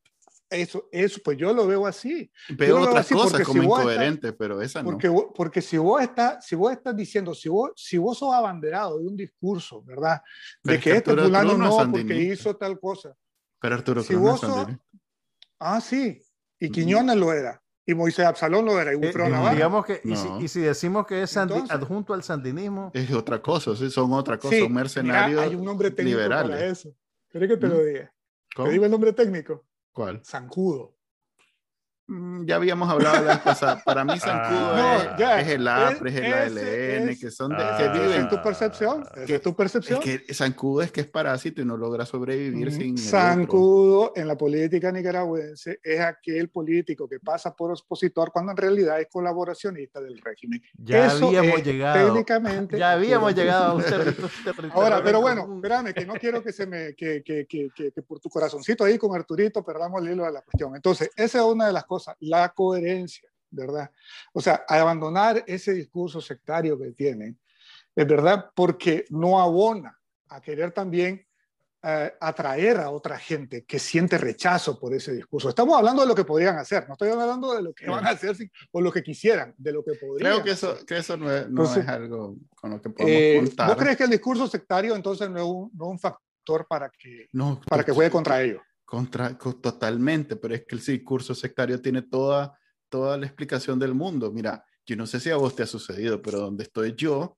eso, 0.49 0.89
eso, 0.91 1.21
pues 1.23 1.37
yo 1.37 1.53
lo 1.53 1.67
veo 1.67 1.85
así. 1.85 2.29
Veo 2.49 2.81
otras 2.81 3.07
cosas 3.07 3.45
como 3.45 3.61
si 3.61 3.65
incoherente, 3.65 4.33
pero 4.33 4.61
esa 4.61 4.83
porque, 4.83 5.07
no. 5.07 5.31
Porque 5.33 5.61
si 5.61 5.77
vos, 5.77 6.01
estás, 6.01 6.45
si 6.45 6.55
vos 6.55 6.71
estás 6.71 6.95
diciendo, 6.95 7.33
si 7.33 7.49
vos, 7.49 7.71
si 7.75 7.97
vos 7.97 8.17
sos 8.17 8.33
abanderado 8.33 8.99
de 8.99 9.07
un 9.07 9.15
discurso, 9.15 9.83
¿verdad? 9.83 10.21
de 10.63 10.79
que, 10.79 10.97
este 10.97 11.13
fulano 11.15 11.57
no, 11.57 11.85
no 11.85 11.91
porque 11.91 12.15
hizo 12.15 12.55
tal 12.55 12.79
cosa. 12.79 13.15
Pero 13.61 13.75
Arturo 13.75 14.03
si 14.03 14.15
vos 14.15 14.39
sos, 14.39 14.67
Ah, 15.59 15.81
sí. 15.81 16.21
Y 16.59 16.69
Quiñones 16.69 17.15
lo 17.15 17.31
era. 17.31 17.61
Y 17.89 17.95
Moisés 17.95 18.23
Absalón 18.23 18.65
lo 18.65 18.79
era. 18.79 18.93
Y 18.93 18.97
eh, 18.97 19.11
eh, 19.11 19.49
digamos 19.51 19.83
que, 19.83 19.99
y, 20.03 20.15
si, 20.15 20.27
y, 20.41 20.47
si, 20.47 20.61
decimos 20.61 21.07
que 21.07 21.23
es 21.23 21.35
Entonces, 21.35 21.71
adjunto 21.71 22.13
al 22.13 22.21
sandinismo. 22.21 22.91
Es 22.93 23.11
otra 23.11 23.41
cosa, 23.41 23.75
¿sí? 23.75 23.89
son 23.89 24.13
otra 24.13 24.37
cosa, 24.37 24.55
sí, 24.55 24.69
mercenarios. 24.69 25.41
hay 25.41 25.55
un 25.55 25.65
nombre 25.65 25.89
técnico 25.89 26.17
liberales. 26.17 26.55
para 26.55 26.65
eso. 26.67 26.95
¿Querés 27.31 27.49
que 27.49 27.57
te 27.57 27.67
lo 27.67 27.83
diga? 27.83 28.13
¿Te 28.55 28.69
digo 28.69 28.85
el 28.85 28.91
nombre 28.91 29.11
técnico? 29.11 29.65
¿Cuál? 29.91 30.21
Zancudo. 30.23 30.98
Mm, 32.09 32.45
ya 32.45 32.55
habíamos 32.55 32.89
hablado 32.89 33.23
la 33.23 33.33
vez 33.33 33.39
pasada. 33.41 33.83
Para 33.85 34.03
mí, 34.03 34.19
Zancudo 34.19 34.71
ah, 34.73 35.15
es, 35.15 35.47
es, 35.47 35.53
el 35.53 35.67
APRE, 35.67 36.09
es, 36.09 36.15
el 36.15 36.33
ALN, 36.33 37.19
que 37.19 37.29
son 37.29 37.51
de. 37.51 37.57
Ah, 37.59 37.77
que 37.77 37.99
viven. 37.99 38.21
¿Es 38.23 38.29
tu 38.29 38.41
percepción? 38.41 39.05
¿Es, 39.15 39.29
es 39.29 39.41
tu 39.43 39.55
percepción? 39.55 40.01
Es 40.03 40.23
que 40.23 40.33
Zancudo 40.33 40.81
es 40.81 40.91
que 40.91 41.01
es 41.01 41.07
parásito 41.07 41.61
y 41.61 41.65
no 41.65 41.77
logra 41.77 42.07
sobrevivir 42.07 42.69
mm, 42.69 42.71
sin. 42.71 42.97
Zancudo 42.97 44.13
en 44.15 44.27
la 44.27 44.35
política 44.35 44.91
nicaragüense 44.91 45.79
es 45.83 45.99
aquel 45.99 46.49
político 46.49 47.07
que 47.07 47.19
pasa 47.19 47.55
por 47.55 47.69
expositor 47.69 48.31
cuando 48.31 48.53
en 48.53 48.57
realidad 48.57 48.99
es 48.99 49.07
colaboracionista 49.11 50.01
del 50.01 50.17
régimen. 50.17 50.63
Ya 50.79 51.05
Eso 51.05 51.27
habíamos 51.27 51.63
llegado. 51.63 52.07
Técnicamente. 52.07 52.79
Ya 52.79 52.93
habíamos 52.93 53.35
llegado 53.35 53.65
a 53.65 53.73
un 53.75 53.83
territorio. 53.83 54.71
Ahora, 54.73 55.03
pero 55.03 55.21
bueno, 55.21 55.47
espérame, 55.57 55.93
que 55.93 56.07
no 56.07 56.15
quiero 56.15 56.41
que 56.41 56.51
se 56.51 56.65
me. 56.65 56.95
Que, 56.95 57.21
que, 57.23 57.45
que, 57.45 57.69
que, 57.69 58.01
por 58.01 58.19
tu 58.19 58.29
corazoncito 58.29 58.83
ahí 58.83 58.97
con 58.97 59.15
Arturito 59.15 59.63
perdamos 59.63 60.01
el 60.01 60.13
hilo 60.13 60.25
de 60.25 60.31
la 60.31 60.41
cuestión. 60.41 60.75
Entonces, 60.75 61.11
esa 61.15 61.37
es 61.37 61.43
una 61.43 61.67
de 61.67 61.73
las 61.73 61.85
cosas 61.85 61.98
la 62.19 62.49
coherencia, 62.49 63.29
¿verdad? 63.49 63.91
O 64.33 64.41
sea, 64.41 64.63
abandonar 64.67 65.43
ese 65.47 65.73
discurso 65.73 66.21
sectario 66.21 66.79
que 66.79 66.91
tienen, 66.91 67.39
es 67.95 68.07
verdad, 68.07 68.51
porque 68.55 69.05
no 69.09 69.39
abona 69.39 69.97
a 70.29 70.41
querer 70.41 70.71
también 70.71 71.25
eh, 71.81 72.13
atraer 72.19 72.77
a 72.77 72.89
otra 72.89 73.17
gente 73.17 73.63
que 73.63 73.79
siente 73.79 74.17
rechazo 74.17 74.77
por 74.77 74.93
ese 74.93 75.13
discurso. 75.13 75.47
Estamos 75.47 75.77
hablando 75.77 76.01
de 76.01 76.09
lo 76.09 76.15
que 76.15 76.25
podrían 76.25 76.57
hacer, 76.57 76.85
no 76.89 76.93
estoy 76.95 77.09
hablando 77.09 77.55
de 77.55 77.61
lo 77.61 77.73
que 77.73 77.89
van 77.89 78.05
a 78.05 78.09
hacer 78.09 78.35
o 78.73 78.81
lo 78.81 78.91
que 78.91 79.01
quisieran, 79.01 79.55
de 79.57 79.71
lo 79.71 79.81
que 79.81 79.93
podrían. 79.93 80.33
Creo 80.33 80.43
que 80.43 80.51
eso, 80.51 80.85
que 80.85 80.97
eso 80.97 81.15
no, 81.15 81.31
es, 81.31 81.49
no 81.49 81.63
es 81.63 81.87
algo 81.87 82.35
con 82.53 82.71
lo 82.71 82.81
que 82.81 82.89
podemos 82.89 83.21
eh, 83.21 83.35
contar. 83.37 83.69
¿Vos 83.69 83.77
crees 83.77 83.95
que 83.95 84.03
el 84.03 84.09
discurso 84.09 84.45
sectario 84.47 84.93
entonces 84.93 85.29
no 85.29 85.37
es 85.37 85.43
un, 85.43 85.71
no 85.73 85.87
un 85.87 85.99
factor 85.99 86.67
para 86.67 86.89
que, 86.89 87.27
no, 87.31 87.61
para 87.65 87.85
que 87.85 87.93
juegue 87.93 88.11
contra 88.11 88.41
ellos? 88.41 88.61
Contra, 88.89 89.37
totalmente, 89.37 90.35
pero 90.35 90.55
es 90.55 90.65
que 90.65 90.75
el 90.75 90.83
discurso 90.83 91.35
sectario 91.35 91.79
tiene 91.79 92.01
toda, 92.01 92.57
toda 92.89 93.19
la 93.19 93.27
explicación 93.27 93.77
del 93.77 93.93
mundo. 93.93 94.31
Mira, 94.31 94.65
yo 94.83 94.95
no 94.95 95.05
sé 95.05 95.19
si 95.19 95.29
a 95.29 95.35
vos 95.35 95.55
te 95.55 95.61
ha 95.61 95.67
sucedido, 95.67 96.19
pero 96.23 96.39
donde 96.39 96.63
estoy 96.63 96.95
yo, 96.95 97.37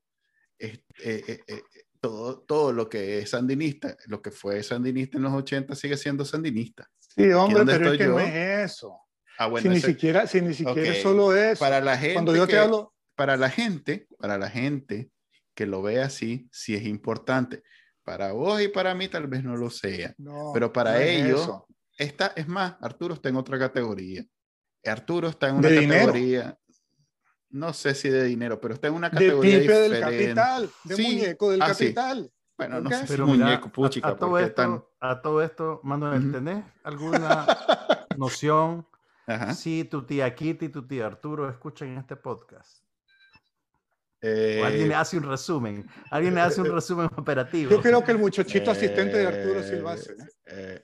eh, 0.58 0.82
eh, 1.04 1.42
eh, 1.46 1.62
todo, 2.00 2.40
todo 2.40 2.72
lo 2.72 2.88
que 2.88 3.20
es 3.20 3.32
sandinista, 3.32 3.98
lo 4.06 4.22
que 4.22 4.32
fue 4.32 4.64
sandinista 4.64 5.18
en 5.18 5.24
los 5.24 5.34
80 5.34 5.76
sigue 5.76 5.98
siendo 5.98 6.24
sandinista. 6.24 6.90
Sí, 7.00 7.30
hombre, 7.34 7.66
pero 7.66 7.92
es 7.92 7.98
que 7.98 8.08
no 8.08 8.20
es 8.22 8.72
eso. 8.72 8.98
Ah, 9.38 9.48
bueno, 9.48 9.64
si, 9.64 9.76
ni 9.76 9.82
siquiera, 9.82 10.28
si 10.28 10.40
ni 10.40 10.54
siquiera 10.54 10.96
solo 11.02 11.36
es. 11.36 11.60
Para 11.60 11.82
la 11.82 11.98
gente 11.98 12.14
Cuando 12.14 12.34
yo 12.34 12.48
te 12.48 12.58
hablo... 12.58 12.94
Para 13.16 13.36
la 13.36 13.50
gente, 13.50 14.08
para 14.20 14.38
la 14.38 14.50
gente 14.50 15.12
que 15.54 15.66
lo 15.66 15.82
ve 15.82 16.02
así, 16.02 16.48
sí 16.50 16.76
es 16.76 16.86
importante. 16.86 17.62
Para 18.04 18.32
vos 18.32 18.62
y 18.62 18.68
para 18.68 18.96
mí 18.96 19.08
tal 19.08 19.28
vez 19.28 19.44
no 19.44 19.56
lo 19.56 19.70
sea, 19.70 20.16
pero 20.54 20.74
para 20.74 21.04
ellos, 21.04 21.50
esta, 21.98 22.34
es 22.36 22.48
más, 22.48 22.76
Arturo 22.82 23.14
está 23.14 23.30
en 23.30 23.36
otra 23.36 23.60
categoría. 23.60 24.26
Arturo 24.84 25.28
está 25.28 25.50
en 25.50 25.56
una 25.58 25.70
categoría, 25.70 26.58
no 27.52 27.74
sé 27.74 27.94
si 27.94 28.10
de 28.10 28.24
dinero, 28.24 28.60
pero 28.60 28.74
está 28.74 28.88
en 28.88 28.96
una 28.96 29.12
categoría 29.12 29.56
de 29.56 29.62
diferente. 29.62 29.90
del 29.90 30.02
capital, 30.02 30.70
de 30.84 30.98
muñeco 30.98 31.52
del 31.52 31.62
ah, 31.62 31.68
capital. 31.68 32.32
Bueno, 32.58 32.82
no 32.82 32.90
sé 32.90 33.08
si 33.08 33.22
muñeco, 33.22 33.70
puchica, 33.70 34.10
a, 34.10 34.18
todo 34.18 34.40
esto, 34.40 34.92
a 35.00 35.22
todo 35.22 35.42
esto, 35.42 35.80
Manuel, 35.84 36.32
¿tenés 36.32 36.64
alguna 36.84 37.46
noción 38.18 38.88
si 39.56 39.84
tu 39.84 40.04
tía 40.06 40.34
Kitty 40.34 40.66
y 40.66 40.70
tu 40.70 40.88
tía 40.88 41.06
Arturo 41.06 41.50
escuchan 41.50 41.98
este 41.98 42.16
podcast? 42.16 42.81
Eh, 44.24 44.62
alguien 44.64 44.90
le 44.90 44.96
hace 44.96 45.18
un 45.18 45.24
resumen. 45.24 45.88
Alguien 46.12 46.36
le 46.36 46.42
hace 46.42 46.62
un 46.62 46.72
resumen 46.72 47.10
operativo. 47.16 47.72
Yo 47.72 47.82
creo 47.82 48.04
que 48.04 48.12
el 48.12 48.20
muchachito 48.20 48.70
asistente 48.70 49.18
de 49.18 49.28
Arturo 49.28 49.64
Silva 49.64 49.94
hace. 49.94 50.16
Eh, 50.46 50.84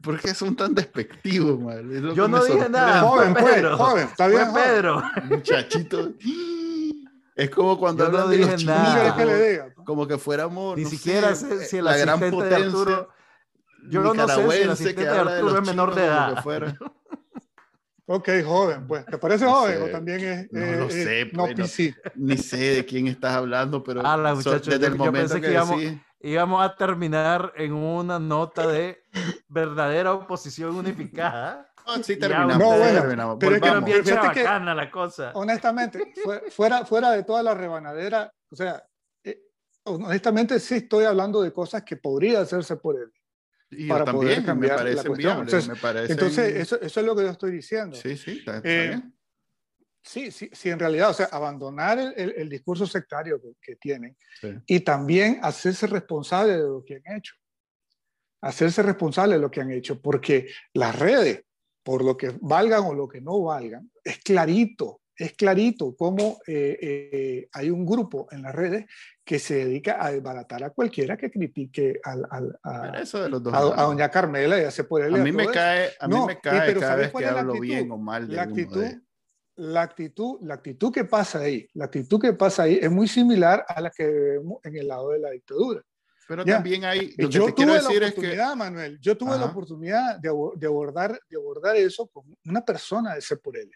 ¿Por 0.00 0.20
qué 0.20 0.34
son 0.34 0.54
tan 0.54 0.74
despectivos, 0.74 1.58
Yo 2.14 2.28
no 2.28 2.44
dije 2.44 2.68
nada. 2.68 3.00
Joven, 3.00 3.34
Pedro. 3.34 3.76
joven. 3.76 4.06
Está 4.06 4.28
bien, 4.28 4.52
Pedro. 4.52 5.02
Muchachito. 5.24 6.12
Es 7.34 7.50
como 7.50 7.76
cuando 7.78 8.08
no 8.08 8.28
dije 8.28 8.64
nada. 8.64 9.16
Que 9.16 9.26
le 9.26 9.50
diga, 9.50 9.74
como 9.84 10.06
que 10.06 10.16
fuéramos. 10.18 10.76
Ni 10.76 10.84
siquiera 10.84 11.34
sé, 11.34 11.64
si 11.64 11.78
el 11.78 11.84
la 11.86 11.96
gran 11.96 12.20
potencia 12.20 12.58
de 12.58 12.64
Arturo. 12.64 13.08
Yo 13.88 14.14
no 14.14 14.28
sé 14.28 14.50
si 14.50 14.62
el 14.62 14.70
asistente 14.70 15.02
de 15.02 15.18
Arturo 15.18 15.58
es 15.58 15.66
menor 15.66 15.94
de 15.94 16.04
edad. 16.04 16.44
Ok, 18.06 18.28
joven, 18.44 18.86
pues, 18.86 19.06
¿te 19.06 19.16
parece 19.16 19.46
joven 19.46 19.82
o 19.82 19.86
también 19.86 20.20
es... 20.20 20.52
No 20.52 20.84
lo 20.84 20.90
sé, 20.90 21.30
no, 21.32 21.46
pues, 21.46 21.80
ni 22.16 22.36
sé 22.36 22.56
de 22.56 22.84
quién 22.84 23.06
estás 23.06 23.34
hablando, 23.34 23.82
pero 23.82 24.02
la 24.02 24.34
desde 24.34 24.60
yo, 24.60 24.74
el 24.74 24.94
momento 24.94 25.34
pensé 25.34 25.40
que, 25.40 25.52
íbamos, 25.52 25.82
íbamos, 26.20 26.62
a 26.62 26.76
terminar 26.76 27.54
en 27.56 27.72
una 27.72 28.18
nota 28.18 28.66
de 28.66 29.02
verdadera 29.48 30.12
oposición 30.12 30.76
unificada. 30.76 31.72
No, 31.86 31.94
sí 32.02 32.18
terminamos. 32.18 32.58
No, 32.58 32.76
bueno, 32.76 33.00
terminamos. 33.00 33.36
Pero 33.40 33.56
es 33.56 33.62
que 33.62 33.80
bien 33.80 34.16
bacana 34.16 34.74
la 34.74 34.90
cosa. 34.90 35.32
Honestamente, 35.34 36.12
fuera, 36.50 36.84
fuera 36.84 37.10
de 37.12 37.24
toda 37.24 37.42
la 37.42 37.54
rebanadera, 37.54 38.30
o 38.50 38.56
sea, 38.56 38.84
eh, 39.22 39.40
honestamente 39.84 40.60
sí 40.60 40.74
estoy 40.74 41.06
hablando 41.06 41.40
de 41.40 41.54
cosas 41.54 41.82
que 41.82 41.96
podría 41.96 42.40
hacerse 42.40 42.76
por 42.76 42.96
él 42.96 43.10
para 43.88 44.04
poder 44.12 44.44
cambiar 44.44 44.84
me 44.84 44.94
la 44.94 45.04
cuestión. 45.04 45.40
entonces, 45.40 45.68
me 45.68 46.12
entonces 46.12 46.54
eso, 46.56 46.80
eso, 46.80 47.00
es 47.00 47.06
lo 47.06 47.16
que 47.16 47.22
yo 47.22 47.30
estoy 47.30 47.52
diciendo. 47.52 47.96
Sí, 47.96 48.16
sí, 48.16 48.38
está, 48.38 48.60
eh, 48.64 49.00
Sí, 50.02 50.30
sí, 50.30 50.50
sí, 50.52 50.68
en 50.68 50.78
realidad, 50.78 51.10
o 51.10 51.14
sea, 51.14 51.26
abandonar 51.32 51.98
el, 51.98 52.34
el, 52.36 52.48
discurso 52.50 52.86
sectario 52.86 53.40
que, 53.40 53.52
que 53.58 53.76
tienen 53.76 54.14
sí. 54.38 54.48
y 54.66 54.80
también 54.80 55.38
hacerse 55.40 55.86
responsable 55.86 56.52
de 56.52 56.62
lo 56.62 56.84
que 56.84 57.00
han 57.02 57.16
hecho. 57.16 57.34
Hacerse 58.42 58.82
responsable 58.82 59.36
de 59.36 59.40
lo 59.40 59.50
que 59.50 59.62
han 59.62 59.70
hecho, 59.70 60.02
porque 60.02 60.50
las 60.74 60.98
redes, 60.98 61.44
por 61.82 62.04
lo 62.04 62.18
que 62.18 62.34
valgan 62.42 62.82
o 62.84 62.92
lo 62.92 63.08
que 63.08 63.22
no 63.22 63.40
valgan, 63.40 63.90
es 64.04 64.18
clarito 64.18 65.00
es 65.16 65.32
clarito 65.34 65.94
cómo 65.96 66.40
eh, 66.46 66.78
eh, 66.80 67.48
hay 67.52 67.70
un 67.70 67.86
grupo 67.86 68.26
en 68.30 68.42
las 68.42 68.54
redes 68.54 68.86
que 69.24 69.38
se 69.38 69.54
dedica 69.64 70.04
a 70.04 70.12
desbaratar 70.12 70.62
a 70.64 70.70
cualquiera 70.70 71.16
que 71.16 71.30
critique 71.30 71.98
al, 72.04 72.58
a, 72.62 73.00
eso 73.00 73.22
de 73.22 73.30
los 73.30 73.42
dos 73.42 73.54
a, 73.54 73.82
doña 73.84 74.10
Carmela 74.10 74.60
y 74.60 74.64
hace 74.64 74.84
por 74.84 75.02
él. 75.02 75.14
A 75.14 75.18
mí 75.18 75.32
me 75.32 75.46
cae, 75.48 75.92
a 75.98 76.06
mí 76.06 76.16
me 76.26 76.38
cae 76.38 76.74
cada 76.74 76.96
vez 76.96 77.12
que 77.12 77.24
hablo 77.24 77.54
bien 77.54 77.90
o 77.90 77.96
mal 77.96 78.28
de 78.28 78.36
la 78.36 78.42
actitud, 78.42 78.84
la 79.56 79.82
actitud, 79.82 80.38
la 80.42 80.54
actitud 80.54 80.92
que 80.92 81.04
pasa 81.04 81.38
ahí, 81.38 81.66
la 81.72 81.86
actitud 81.86 82.20
que 82.20 82.34
pasa 82.34 82.64
ahí 82.64 82.78
es 82.80 82.90
muy 82.90 83.08
similar 83.08 83.64
a 83.66 83.80
la 83.80 83.90
que 83.90 84.06
vemos 84.06 84.58
en 84.62 84.76
el 84.76 84.88
lado 84.88 85.10
de 85.10 85.18
la 85.20 85.30
dictadura. 85.30 85.82
Pero 86.28 86.44
también 86.44 86.84
hay. 86.84 87.14
Lo 87.16 87.28
yo 87.28 87.52
tuve 87.54 87.80
la 87.80 87.88
oportunidad, 87.88 88.56
Manuel, 88.56 88.98
yo 89.00 89.16
tuve 89.16 89.38
la 89.38 89.44
oportunidad 89.46 90.18
de, 90.18 90.30
de, 90.56 90.66
abordar, 90.66 91.18
de 91.28 91.36
abordar 91.36 91.76
eso 91.76 92.06
con 92.08 92.24
una 92.46 92.62
persona 92.62 93.14
de 93.14 93.20
él 93.54 93.70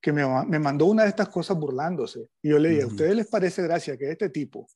que 0.00 0.12
me, 0.12 0.24
me, 0.46 0.58
mandó 0.58 0.86
una 0.86 1.04
de 1.04 1.10
estas 1.10 1.28
cosas 1.28 1.56
burlándose. 1.56 2.28
Y 2.42 2.48
yo 2.50 2.58
le 2.58 2.70
dije, 2.70 2.82
¿a 2.82 2.86
ustedes 2.88 3.14
les 3.14 3.28
parece 3.28 3.62
gracia 3.62 3.96
que 3.96 4.10
este 4.10 4.30
tipo 4.30 4.66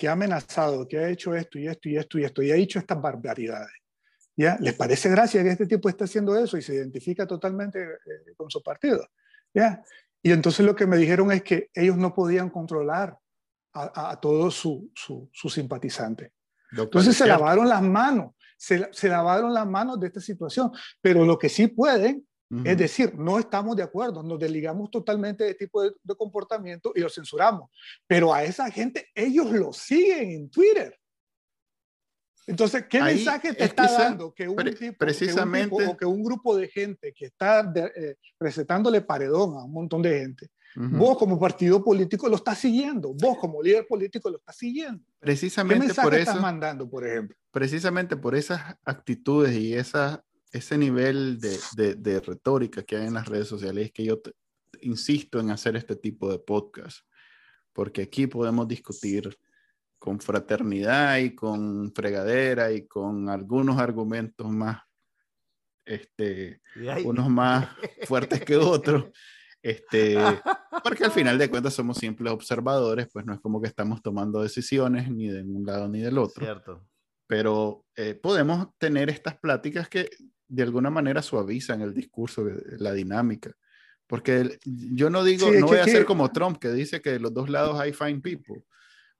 que 0.00 0.08
ha 0.08 0.12
amenazado, 0.12 0.88
que 0.88 0.96
ha 0.96 1.10
hecho 1.10 1.34
esto 1.34 1.58
y 1.58 1.68
esto 1.68 1.90
y 1.90 1.98
esto 1.98 2.18
y 2.18 2.24
esto 2.24 2.42
y 2.42 2.50
ha 2.50 2.54
dicho 2.54 2.78
estas 2.78 2.98
barbaridades, 3.02 3.76
¿ya? 4.34 4.56
¿Les 4.58 4.72
parece 4.72 5.10
gracia 5.10 5.42
que 5.42 5.50
este 5.50 5.66
tipo 5.66 5.90
esté 5.90 6.04
haciendo 6.04 6.34
eso 6.38 6.56
y 6.56 6.62
se 6.62 6.74
identifica 6.74 7.26
totalmente 7.26 7.82
eh, 7.82 8.34
con 8.34 8.50
su 8.50 8.62
partido? 8.62 9.06
¿ya? 9.52 9.84
Y 10.22 10.32
entonces 10.32 10.64
lo 10.64 10.74
que 10.74 10.86
me 10.86 10.96
dijeron 10.96 11.30
es 11.32 11.42
que 11.42 11.68
ellos 11.74 11.98
no 11.98 12.14
podían 12.14 12.48
controlar 12.48 13.14
a, 13.74 14.12
a, 14.12 14.18
todos 14.18 14.54
sus 14.54 14.84
su, 14.94 15.28
su 15.34 15.50
simpatizantes. 15.50 16.32
Entonces 16.72 17.14
se 17.14 17.26
lavaron 17.26 17.68
las 17.68 17.82
manos, 17.82 18.32
se, 18.56 18.88
se, 18.92 19.08
lavaron 19.10 19.52
las 19.52 19.66
manos 19.66 20.00
de 20.00 20.06
esta 20.06 20.20
situación, 20.22 20.72
pero 21.02 21.26
lo 21.26 21.38
que 21.38 21.50
sí 21.50 21.66
pueden 21.66 22.26
es 22.64 22.76
decir, 22.76 23.14
no 23.16 23.38
estamos 23.38 23.76
de 23.76 23.84
acuerdo, 23.84 24.24
nos 24.24 24.38
desligamos 24.38 24.90
totalmente 24.90 25.44
de 25.44 25.54
tipo 25.54 25.82
de, 25.82 25.92
comportamiento 26.18 26.92
y 26.96 27.00
lo 27.00 27.08
censuramos. 27.08 27.70
Pero 28.08 28.34
a 28.34 28.42
esa 28.42 28.68
gente, 28.70 29.06
ellos 29.14 29.52
lo 29.52 29.72
siguen 29.72 30.30
en 30.32 30.50
Twitter. 30.50 30.98
Entonces, 32.48 32.86
¿qué 32.90 33.00
mensaje 33.00 33.54
te 33.54 33.64
está 33.64 33.86
dando 33.86 34.34
que 34.34 34.48
un, 34.48 34.56
tipo, 34.74 34.98
precisamente, 34.98 35.76
que 35.76 35.84
un 35.84 35.88
o 35.90 35.96
que 35.96 36.04
un 36.04 36.24
grupo 36.24 36.56
de 36.56 36.66
gente 36.66 37.12
que 37.12 37.26
está 37.26 37.72
eh, 37.76 38.16
presentándole 38.36 39.00
paredón 39.02 39.56
a 39.56 39.64
un 39.64 39.72
montón 39.72 40.02
de 40.02 40.18
gente, 40.18 40.48
vos 40.74 41.16
como 41.18 41.38
partido 41.38 41.84
político 41.84 42.28
lo 42.28 42.34
estás 42.34 42.58
siguiendo, 42.58 43.14
vos 43.14 43.38
como 43.38 43.62
líder 43.62 43.86
político 43.86 44.28
lo 44.28 44.38
estás 44.38 44.56
siguiendo? 44.56 45.04
Precisamente 45.20 45.82
¿Qué 45.82 45.86
mensaje 45.86 46.08
por 46.08 46.18
estás 46.18 46.34
eso, 46.34 46.42
mandando, 46.42 46.90
por 46.90 47.06
ejemplo? 47.06 47.36
Precisamente 47.52 48.16
por 48.16 48.34
esas 48.34 48.76
actitudes 48.84 49.54
y 49.54 49.74
esas 49.74 50.20
ese 50.52 50.76
nivel 50.76 51.38
de, 51.38 51.94
de, 51.94 52.20
retórica 52.20 52.82
que 52.82 52.96
hay 52.96 53.06
en 53.06 53.14
las 53.14 53.28
redes 53.28 53.48
sociales 53.48 53.86
es 53.86 53.92
que 53.92 54.04
yo 54.04 54.20
insisto 54.80 55.38
en 55.40 55.50
hacer 55.50 55.76
este 55.76 55.96
tipo 55.96 56.30
de 56.30 56.38
podcast, 56.38 57.06
porque 57.72 58.02
aquí 58.02 58.26
podemos 58.26 58.66
discutir 58.66 59.36
con 59.98 60.18
fraternidad 60.18 61.18
y 61.18 61.34
con 61.34 61.92
fregadera 61.94 62.72
y 62.72 62.86
con 62.86 63.28
algunos 63.28 63.78
argumentos 63.78 64.48
más, 64.48 64.82
este, 65.84 66.60
unos 67.04 67.28
más 67.28 67.68
fuertes 68.08 68.44
que 68.44 68.56
otros. 68.56 69.10
Este, 69.62 70.16
porque 70.82 71.04
al 71.04 71.10
final 71.10 71.36
de 71.36 71.50
cuentas 71.50 71.74
somos 71.74 71.98
simples 71.98 72.32
observadores, 72.32 73.08
pues 73.12 73.26
no 73.26 73.34
es 73.34 73.40
como 73.40 73.60
que 73.60 73.68
estamos 73.68 74.02
tomando 74.02 74.42
decisiones 74.42 75.10
ni 75.10 75.28
de 75.28 75.42
un 75.42 75.64
lado 75.64 75.88
ni 75.88 76.00
del 76.00 76.18
otro. 76.18 76.44
Cierto. 76.44 76.86
Pero 77.26 77.84
eh, 77.94 78.14
podemos 78.14 78.68
tener 78.78 79.10
estas 79.10 79.38
pláticas 79.38 79.88
que 79.88 80.08
de 80.50 80.62
alguna 80.64 80.90
manera 80.90 81.22
suavizan 81.22 81.80
el 81.80 81.94
discurso, 81.94 82.44
la 82.78 82.92
dinámica. 82.92 83.52
Porque 84.06 84.58
yo 84.64 85.08
no 85.08 85.22
digo, 85.22 85.50
no 85.52 85.66
voy 85.66 85.78
a 85.78 85.84
ser 85.84 86.04
como 86.04 86.32
Trump, 86.32 86.58
que 86.58 86.70
dice 86.70 87.00
que 87.00 87.12
de 87.12 87.20
los 87.20 87.32
dos 87.32 87.48
lados 87.48 87.78
hay 87.78 87.92
fine 87.92 88.20
people, 88.20 88.64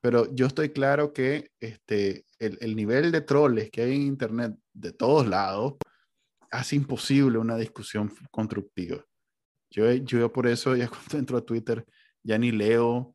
pero 0.01 0.35
yo 0.35 0.47
estoy 0.47 0.71
claro 0.71 1.13
que 1.13 1.51
este, 1.61 2.25
el, 2.41 2.59
el 2.61 2.75
nivel 2.75 3.13
de 3.13 3.21
troles 3.21 3.71
que 3.71 3.83
hay 3.83 3.95
en 3.95 4.03
Internet 4.03 4.55
de 4.73 4.93
todos 4.93 5.29
lados 5.29 5.75
hace 6.51 6.75
imposible 6.75 7.39
una 7.39 7.57
discusión 7.57 8.13
constructiva. 8.33 9.05
Yo, 9.71 9.93
yo 9.93 10.33
por 10.33 10.49
eso 10.49 10.75
ya 10.75 10.89
cuando 10.89 11.19
entro 11.19 11.39
a 11.39 11.45
Twitter 11.45 11.85
ya 12.23 12.37
ni 12.37 12.51
leo 12.51 13.15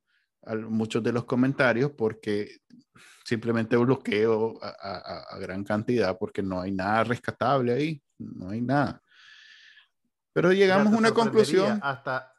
muchos 0.69 1.03
de 1.03 1.11
los 1.11 1.25
comentarios 1.25 1.91
porque 1.91 2.57
simplemente 3.25 3.75
bloqueo 3.75 4.59
a, 4.61 5.25
a, 5.31 5.39
gran 5.39 5.63
cantidad 5.63 6.15
porque 6.17 6.43
no 6.43 6.61
hay 6.61 6.71
nada 6.71 7.03
rescatable 7.03 7.73
ahí, 7.73 8.03
no 8.19 8.51
hay 8.51 8.61
nada. 8.61 9.01
Pero 10.31 10.53
llegamos 10.53 10.93
a 10.93 10.97
una 10.97 11.11
conclusión. 11.11 11.79
Hasta, 11.81 12.33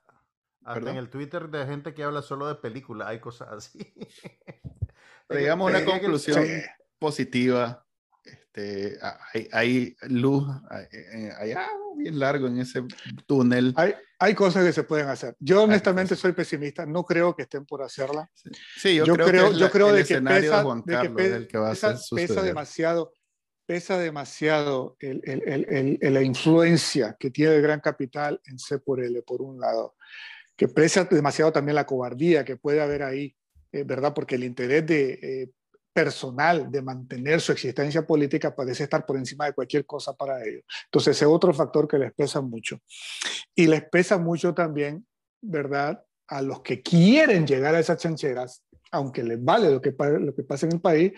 hasta 0.64 0.90
en 0.90 0.96
el 0.96 1.10
Twitter 1.10 1.48
de 1.48 1.66
gente 1.66 1.92
que 1.92 2.04
habla 2.04 2.22
solo 2.22 2.46
de 2.46 2.54
películas, 2.54 3.08
hay 3.08 3.18
cosas 3.18 3.48
así. 3.52 3.94
llegamos 5.30 5.66
a 5.66 5.76
una 5.76 5.84
conclusión 5.84 6.44
positiva. 6.98 7.85
Este, 8.56 8.98
hay, 9.34 9.48
hay 9.52 9.96
luz 10.08 10.46
allá 11.38 11.68
bien 11.96 12.18
largo 12.18 12.46
en 12.46 12.58
ese 12.58 12.82
túnel. 13.26 13.74
Hay, 13.76 13.94
hay 14.18 14.34
cosas 14.34 14.64
que 14.64 14.72
se 14.72 14.82
pueden 14.84 15.08
hacer. 15.08 15.36
Yo 15.38 15.64
honestamente 15.64 16.16
soy 16.16 16.32
pesimista, 16.32 16.86
no 16.86 17.04
creo 17.04 17.36
que 17.36 17.42
estén 17.42 17.66
por 17.66 17.82
hacerla. 17.82 18.30
Sí, 18.78 18.94
yo, 18.96 19.04
creo, 19.14 19.52
que 19.52 19.58
yo 19.58 19.70
creo 19.70 19.92
de 19.92 20.04
que 20.04 20.22
pesa, 20.22 20.64
pesa, 22.14 22.42
demasiado, 22.42 23.12
pesa 23.66 23.98
demasiado 23.98 24.96
el, 25.00 25.20
el, 25.24 25.98
el, 26.00 26.14
la 26.14 26.22
influencia 26.22 27.14
que 27.18 27.30
tiene 27.30 27.56
el 27.56 27.62
gran 27.62 27.80
capital 27.80 28.40
en 28.46 28.58
C 28.58 28.78
por 28.78 29.02
L, 29.02 29.20
por 29.22 29.42
un 29.42 29.60
lado, 29.60 29.96
que 30.56 30.68
pesa 30.68 31.04
demasiado 31.04 31.52
también 31.52 31.74
la 31.74 31.84
cobardía 31.84 32.42
que 32.42 32.56
puede 32.56 32.80
haber 32.80 33.02
ahí, 33.02 33.36
eh, 33.72 33.84
¿verdad? 33.84 34.14
Porque 34.14 34.36
el 34.36 34.44
interés 34.44 34.86
de 34.86 35.18
eh, 35.22 35.50
personal 35.96 36.70
de 36.70 36.82
mantener 36.82 37.40
su 37.40 37.52
existencia 37.52 38.06
política 38.06 38.54
parece 38.54 38.82
estar 38.82 39.06
por 39.06 39.16
encima 39.16 39.46
de 39.46 39.54
cualquier 39.54 39.86
cosa 39.86 40.12
para 40.12 40.44
ellos. 40.44 40.62
Entonces, 40.84 41.16
ese 41.16 41.24
es 41.24 41.30
otro 41.30 41.54
factor 41.54 41.88
que 41.88 41.96
les 41.96 42.12
pesa 42.12 42.42
mucho. 42.42 42.82
Y 43.54 43.66
les 43.66 43.82
pesa 43.88 44.18
mucho 44.18 44.52
también, 44.52 45.06
¿verdad? 45.40 46.04
A 46.28 46.42
los 46.42 46.60
que 46.60 46.82
quieren 46.82 47.46
llegar 47.46 47.74
a 47.74 47.80
esas 47.80 47.96
chancheras, 47.96 48.62
aunque 48.90 49.22
les 49.24 49.42
vale 49.42 49.70
lo 49.70 49.80
que, 49.80 49.94
lo 50.20 50.34
que 50.34 50.42
pasa 50.42 50.66
en 50.66 50.72
el 50.72 50.80
país, 50.82 51.12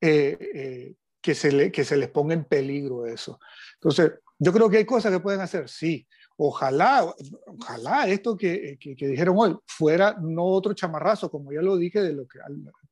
eh, 0.00 0.38
eh, 0.40 0.94
que, 1.20 1.34
se 1.34 1.52
le, 1.52 1.70
que 1.70 1.84
se 1.84 1.98
les 1.98 2.08
ponga 2.08 2.32
en 2.32 2.44
peligro 2.44 3.04
eso. 3.04 3.38
Entonces, 3.74 4.10
yo 4.38 4.54
creo 4.54 4.70
que 4.70 4.78
hay 4.78 4.86
cosas 4.86 5.12
que 5.12 5.20
pueden 5.20 5.42
hacer, 5.42 5.68
sí. 5.68 6.08
Ojalá, 6.36 7.14
ojalá 7.46 8.08
esto 8.08 8.36
que, 8.36 8.76
que, 8.80 8.96
que 8.96 9.06
dijeron 9.06 9.36
hoy 9.38 9.56
fuera 9.66 10.16
no 10.20 10.44
otro 10.44 10.74
chamarrazo, 10.74 11.30
como 11.30 11.52
ya 11.52 11.62
lo 11.62 11.76
dije, 11.76 12.00
de 12.00 12.12
lo 12.12 12.26
que, 12.26 12.40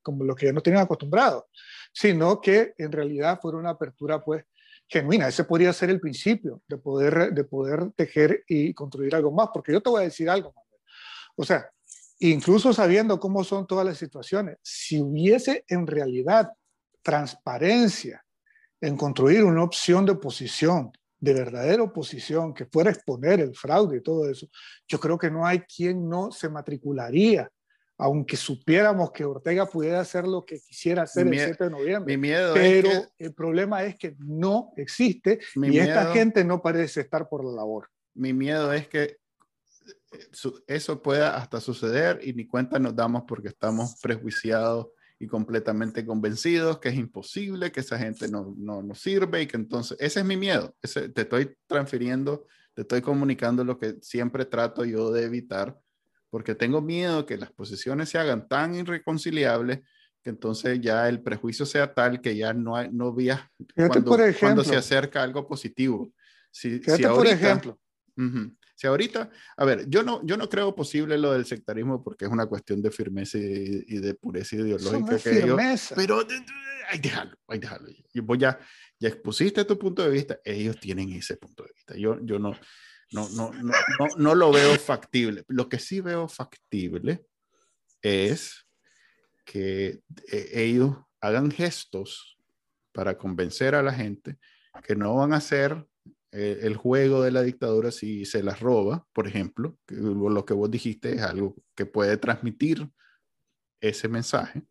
como 0.00 0.24
lo 0.24 0.34
que 0.34 0.46
ya 0.46 0.52
nos 0.52 0.62
tienen 0.62 0.80
acostumbrados, 0.80 1.44
sino 1.92 2.40
que 2.40 2.74
en 2.78 2.92
realidad 2.92 3.40
fuera 3.40 3.58
una 3.58 3.70
apertura 3.70 4.22
pues 4.22 4.44
genuina. 4.88 5.28
Ese 5.28 5.44
podría 5.44 5.72
ser 5.72 5.90
el 5.90 6.00
principio 6.00 6.62
de 6.68 6.78
poder, 6.78 7.32
de 7.32 7.44
poder 7.44 7.90
tejer 7.96 8.44
y 8.46 8.72
construir 8.74 9.14
algo 9.14 9.32
más, 9.32 9.48
porque 9.52 9.72
yo 9.72 9.80
te 9.80 9.90
voy 9.90 10.02
a 10.02 10.04
decir 10.04 10.30
algo, 10.30 10.52
Manuel. 10.54 10.80
O 11.34 11.44
sea, 11.44 11.68
incluso 12.20 12.72
sabiendo 12.72 13.18
cómo 13.18 13.42
son 13.42 13.66
todas 13.66 13.86
las 13.86 13.98
situaciones, 13.98 14.58
si 14.62 15.00
hubiese 15.00 15.64
en 15.68 15.86
realidad 15.86 16.52
transparencia 17.02 18.24
en 18.80 18.96
construir 18.96 19.44
una 19.44 19.64
opción 19.64 20.04
de 20.04 20.12
oposición, 20.12 20.92
de 21.22 21.34
verdadera 21.34 21.84
oposición, 21.84 22.52
que 22.52 22.66
fuera 22.66 22.90
a 22.90 22.92
exponer 22.92 23.38
el 23.38 23.54
fraude 23.54 23.98
y 23.98 24.02
todo 24.02 24.28
eso, 24.28 24.48
yo 24.88 24.98
creo 24.98 25.16
que 25.16 25.30
no 25.30 25.46
hay 25.46 25.60
quien 25.60 26.08
no 26.08 26.32
se 26.32 26.48
matricularía 26.48 27.48
aunque 27.98 28.36
supiéramos 28.36 29.12
que 29.12 29.24
Ortega 29.24 29.64
pudiera 29.64 30.00
hacer 30.00 30.26
lo 30.26 30.44
que 30.44 30.58
quisiera 30.58 31.02
hacer 31.02 31.24
el 31.24 31.38
7 31.38 31.64
de 31.64 31.70
noviembre. 31.70 32.16
Mi 32.16 32.20
miedo 32.20 32.52
pero 32.52 32.88
es 32.88 33.12
que, 33.16 33.24
el 33.26 33.32
problema 33.32 33.84
es 33.84 33.96
que 33.96 34.16
no 34.18 34.72
existe 34.76 35.38
y 35.54 35.78
esta 35.78 36.12
gente 36.12 36.42
no 36.42 36.60
parece 36.60 37.02
estar 37.02 37.28
por 37.28 37.44
la 37.44 37.52
labor. 37.52 37.88
Mi 38.14 38.32
miedo 38.32 38.72
es 38.72 38.88
que 38.88 39.02
eh, 39.02 40.52
eso 40.66 41.00
pueda 41.00 41.36
hasta 41.36 41.60
suceder 41.60 42.18
y 42.24 42.32
ni 42.32 42.48
cuenta 42.48 42.80
nos 42.80 42.96
damos 42.96 43.22
porque 43.28 43.48
estamos 43.48 43.94
prejuiciados 44.02 44.88
y 45.22 45.28
completamente 45.28 46.04
convencidos 46.04 46.80
que 46.80 46.88
es 46.88 46.96
imposible, 46.96 47.70
que 47.70 47.78
esa 47.78 47.96
gente 47.96 48.28
no, 48.28 48.56
no, 48.58 48.82
no 48.82 48.92
sirve 48.96 49.42
y 49.42 49.46
que 49.46 49.56
entonces, 49.56 49.96
ese 50.00 50.18
es 50.18 50.26
mi 50.26 50.36
miedo, 50.36 50.74
ese, 50.82 51.10
te 51.10 51.22
estoy 51.22 51.56
transfiriendo, 51.68 52.48
te 52.74 52.82
estoy 52.82 53.02
comunicando 53.02 53.62
lo 53.62 53.78
que 53.78 53.98
siempre 54.02 54.46
trato 54.46 54.84
yo 54.84 55.12
de 55.12 55.22
evitar 55.22 55.78
porque 56.28 56.56
tengo 56.56 56.82
miedo 56.82 57.24
que 57.24 57.36
las 57.36 57.52
posiciones 57.52 58.08
se 58.08 58.18
hagan 58.18 58.48
tan 58.48 58.74
irreconciliables 58.74 59.82
que 60.24 60.30
entonces 60.30 60.80
ya 60.80 61.08
el 61.08 61.22
prejuicio 61.22 61.66
sea 61.66 61.94
tal 61.94 62.20
que 62.20 62.36
ya 62.36 62.52
no, 62.52 62.74
hay, 62.74 62.90
no 62.90 63.14
veas 63.14 63.42
cuando, 63.76 64.16
cuando, 64.40 64.64
se 64.64 64.74
acerca 64.74 65.22
algo 65.22 65.46
positivo. 65.46 66.12
Si, 66.50 66.80
si 66.82 66.90
ahorita, 66.90 67.14
por 67.14 67.26
ejemplo. 67.28 67.78
Si 68.74 68.86
ahorita, 68.86 69.30
a 69.56 69.64
ver, 69.64 69.88
yo 69.88 70.02
no, 70.02 70.24
yo 70.24 70.36
no 70.36 70.48
creo 70.48 70.74
posible 70.74 71.18
lo 71.18 71.32
del 71.32 71.44
sectarismo 71.44 72.02
porque 72.02 72.24
es 72.24 72.30
una 72.30 72.46
cuestión 72.46 72.82
de 72.82 72.90
firmeza 72.90 73.38
y, 73.38 73.98
de 73.98 74.14
pureza 74.14 74.56
ideológica. 74.56 75.18
que 75.18 75.18
firmeza. 75.18 75.94
pero 75.94 76.26
hay 76.88 76.98
dejarlo, 76.98 77.36
hay 77.48 77.58
dejarlo. 77.58 77.90
Yo 78.12 78.22
voy 78.22 78.38
ya, 78.38 78.58
ya 78.98 79.08
expusiste 79.08 79.64
tu 79.64 79.78
punto 79.78 80.02
de 80.02 80.10
vista, 80.10 80.40
ellos 80.44 80.78
tienen 80.80 81.12
ese 81.12 81.36
punto 81.36 81.64
de 81.64 81.72
vista. 81.74 81.96
Yo, 81.96 82.18
yo 82.22 82.38
no, 82.38 82.52
No, 83.12 83.28
no, 83.30 83.52
no, 83.52 83.72
no, 83.98 84.06
no 84.16 84.34
lo 84.34 84.50
veo 84.50 84.74
factible. 84.78 85.44
Lo 85.48 85.68
que 85.68 85.78
sí 85.78 86.00
veo 86.00 86.28
factible 86.28 87.26
es 88.00 88.66
que 89.44 90.00
eh, 90.30 90.50
ellos 90.54 90.96
hagan 91.20 91.50
gestos 91.50 92.38
para 92.92 93.16
convencer 93.16 93.74
a 93.74 93.82
la 93.82 93.92
gente 93.92 94.38
que 94.84 94.96
no 94.96 95.14
van 95.16 95.32
a 95.32 95.36
hacer 95.36 95.86
eh, 96.32 96.60
el 96.62 96.76
juego 96.76 97.22
de 97.22 97.30
la 97.30 97.42
dictadura 97.42 97.90
si 97.90 98.24
se 98.24 98.42
las 98.42 98.60
roba, 98.60 99.06
por 99.12 99.28
ejemplo, 99.28 99.76
que 99.86 99.96
lo 99.96 100.44
que 100.46 100.54
vos 100.54 100.70
dijiste 100.70 101.14
es 101.14 101.22
algo 101.22 101.56
que 101.74 101.86
puede 101.86 102.16
transmitir 102.16 102.88
ese 103.82 104.08
mensaje, 104.08 104.62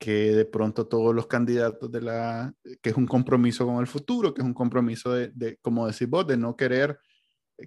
que 0.00 0.32
de 0.32 0.44
pronto 0.44 0.86
todos 0.86 1.14
los 1.14 1.28
candidatos 1.28 1.90
de 1.92 2.00
la, 2.00 2.52
que 2.82 2.90
es 2.90 2.96
un 2.96 3.06
compromiso 3.06 3.66
con 3.66 3.76
el 3.78 3.86
futuro, 3.86 4.34
que 4.34 4.42
es 4.42 4.46
un 4.46 4.54
compromiso 4.54 5.12
de, 5.12 5.28
de 5.28 5.58
como 5.62 5.86
decís 5.86 6.08
vos, 6.08 6.26
de 6.26 6.36
no 6.36 6.56
querer 6.56 6.98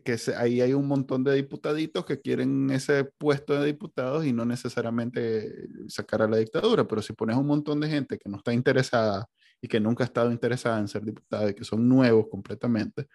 que 0.03 0.17
ahí 0.37 0.61
hay 0.61 0.73
un 0.73 0.87
montón 0.87 1.23
de 1.23 1.35
diputaditos 1.35 2.05
que 2.05 2.21
quieren 2.21 2.71
ese 2.71 3.05
puesto 3.05 3.59
de 3.59 3.67
diputados 3.67 4.25
y 4.25 4.31
no 4.31 4.45
necesariamente 4.45 5.67
sacar 5.87 6.21
a 6.21 6.27
la 6.27 6.37
dictadura, 6.37 6.87
pero 6.87 7.01
si 7.01 7.13
pones 7.13 7.35
un 7.35 7.47
montón 7.47 7.79
de 7.81 7.89
gente 7.89 8.17
que 8.17 8.29
no 8.29 8.37
está 8.37 8.53
interesada 8.53 9.27
y 9.61 9.67
que 9.67 9.79
nunca 9.79 10.03
ha 10.03 10.07
estado 10.07 10.31
interesada 10.31 10.79
en 10.79 10.87
ser 10.87 11.03
diputada 11.03 11.49
y 11.49 11.53
que 11.53 11.63
son 11.63 11.87
nuevos 11.87 12.27
completamente, 12.29 13.07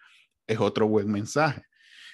es 0.47 0.61
otro 0.61 0.87
buen 0.89 1.11
mensaje. 1.11 1.63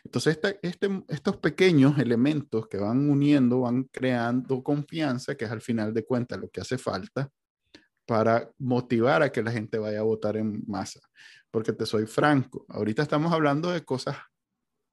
Entonces, 0.04 0.40
este, 0.62 1.04
estos 1.09 1.36
pequeños 1.36 1.98
elementos 1.98 2.66
que 2.66 2.78
van 2.78 3.09
uniendo, 3.09 3.60
van 3.60 3.84
creando 3.84 4.62
confianza, 4.62 5.36
que 5.36 5.44
es 5.44 5.50
al 5.50 5.60
final 5.60 5.94
de 5.94 6.04
cuentas 6.04 6.40
lo 6.40 6.48
que 6.48 6.60
hace 6.60 6.78
falta 6.78 7.30
para 8.04 8.50
motivar 8.59 9.22
a 9.22 9.30
que 9.30 9.42
la 9.42 9.52
gente 9.52 9.78
vaya 9.78 10.00
a 10.00 10.04
votar 10.04 10.36
en 10.36 10.64
masa. 10.66 11.00
Porque 11.50 11.72
te 11.72 11.86
soy 11.86 12.06
franco, 12.06 12.64
ahorita 12.68 13.02
estamos 13.02 13.32
hablando 13.32 13.70
de 13.70 13.84
cosas 13.84 14.16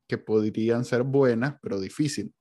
que 0.08 0.18
podrían 0.18 0.86
ser 0.86 1.04
buenas, 1.04 1.56
pero 1.62 1.80
difícil. 1.80 2.34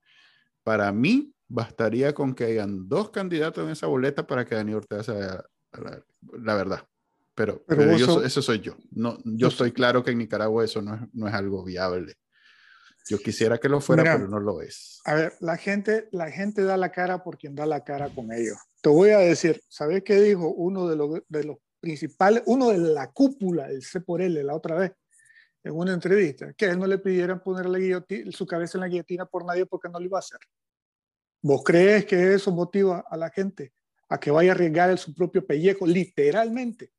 Para 0.63 0.93
mí, 0.93 1.33
bastaría 1.49 2.15
con 2.15 2.35
que 2.35 2.45
hayan 2.45 2.89
dos 2.89 3.11
candidatos 3.11 3.65
en 3.65 3.71
esa 3.71 3.87
boleta 3.87 4.27
para 4.27 4.45
que 4.45 4.55
Daniel 4.55 4.79
Ortega 4.79 5.03
sea 5.03 5.45
la, 5.73 6.55
verdad. 6.55 6.87
Pero, 7.35 7.63
pero, 7.67 7.83
eso 7.93 8.43
soy 8.43 8.61
yo. 8.61 8.77
No, 8.91 9.19
yo 9.25 9.49
estoy 9.49 9.73
claro 9.73 10.03
que 10.03 10.11
en 10.11 10.19
Nicaragua 10.19 10.65
eso 10.65 10.83
no 10.83 10.95
es, 10.95 11.01
no 11.13 11.29
es 11.29 11.35
algo 11.35 11.65
viable. 11.65 12.15
Yo 13.09 13.19
quisiera 13.19 13.59
que 13.59 13.69
lo 13.69 13.81
fuera, 13.81 14.03
pero 14.03 14.29
no 14.29 14.39
lo 14.39 14.61
es. 14.61 15.01
A 15.05 15.15
ver, 15.15 15.33
la 15.41 15.57
gente, 15.57 16.09
la 16.13 16.31
gente 16.31 16.63
da 16.63 16.77
la 16.77 16.91
cara 16.91 17.23
por 17.23 17.39
quien 17.39 17.55
da 17.55 17.65
la 17.65 17.83
cara 17.83 18.11
con 18.15 18.33
ellos. 18.33 18.59
Te 18.83 18.91
voy 18.91 19.11
a 19.11 19.19
decir, 19.19 19.63
¿sabes 19.69 20.03
qué 20.05 20.21
dijo 20.21 20.49
uno 20.49 20.89
de 20.89 20.97
los, 20.97 21.21
de 21.29 21.45
los 21.45 21.57
principales, 21.81 22.43
uno 22.47 22.69
de 22.69 22.79
la 22.79 23.11
cúpula 23.11 23.69
del 23.69 23.83
C 23.83 24.01
por 24.01 24.21
L 24.21 24.43
la 24.45 24.55
otra 24.55 24.77
vez? 24.77 24.93
en 25.65 25.75
una 25.75 25.93
entrevista, 25.93 26.53
que 26.55 26.67
a 26.67 26.71
él 26.71 26.79
no 26.79 26.87
le 26.87 26.99
pidieran 26.99 27.43
poner 27.43 27.67
su 28.33 28.47
cabeza 28.47 28.79
en 28.79 28.83
la 28.83 28.89
guillotina 28.89 29.27
por 29.27 29.45
nadie 29.45 29.67
porque 29.67 29.89
no 29.89 29.99
lo 29.99 30.05
iba 30.05 30.19
a 30.19 30.21
hacer. 30.21 30.39
¿Vos 31.43 31.63
crees 31.65 32.05
que 32.05 32.35
eso 32.35 32.51
motiva 32.53 33.05
a 33.09 33.17
la 33.17 33.31
gente 33.31 33.73
a 34.09 34.19
que 34.19 34.31
vaya 34.31 34.53
a 34.53 34.55
arriesgar 34.55 34.97
su 34.99 35.15
propio 35.15 35.47
pellejo, 35.47 35.87
literalmente, 35.87 36.93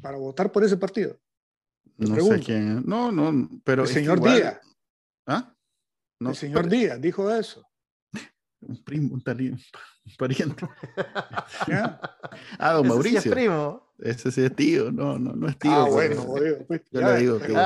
para 0.00 0.18
votar 0.18 0.52
por 0.52 0.64
ese 0.64 0.76
partido? 0.76 1.18
no 1.96 2.16
sé 2.16 2.40
quién. 2.40 2.82
No, 2.86 3.12
no, 3.12 3.48
pero. 3.64 3.82
El 3.82 3.88
señor 3.88 4.20
Díaz. 4.20 4.60
¿Ah? 5.26 5.54
No, 6.20 6.30
el 6.30 6.36
señor 6.36 6.68
Díaz 6.68 7.00
dijo 7.00 7.30
eso. 7.30 7.66
Un 8.60 8.82
primo, 8.84 9.14
un, 9.14 9.22
pariente. 10.18 10.66
Ah, 12.58 12.72
don 12.72 12.88
Mauricio. 12.88 13.18
es 13.18 13.28
primo. 13.28 13.92
Ese 13.98 14.32
sí 14.32 14.42
es 14.42 14.54
tío, 14.56 14.90
no, 14.90 15.18
no, 15.18 15.32
no 15.32 15.48
es 15.48 15.58
tío. 15.58 15.70
Ah, 15.70 15.88
bueno, 15.88 16.26
pues, 16.66 16.82
yo 16.90 17.00
le 17.00 17.18
digo 17.18 17.38
tío. 17.38 17.56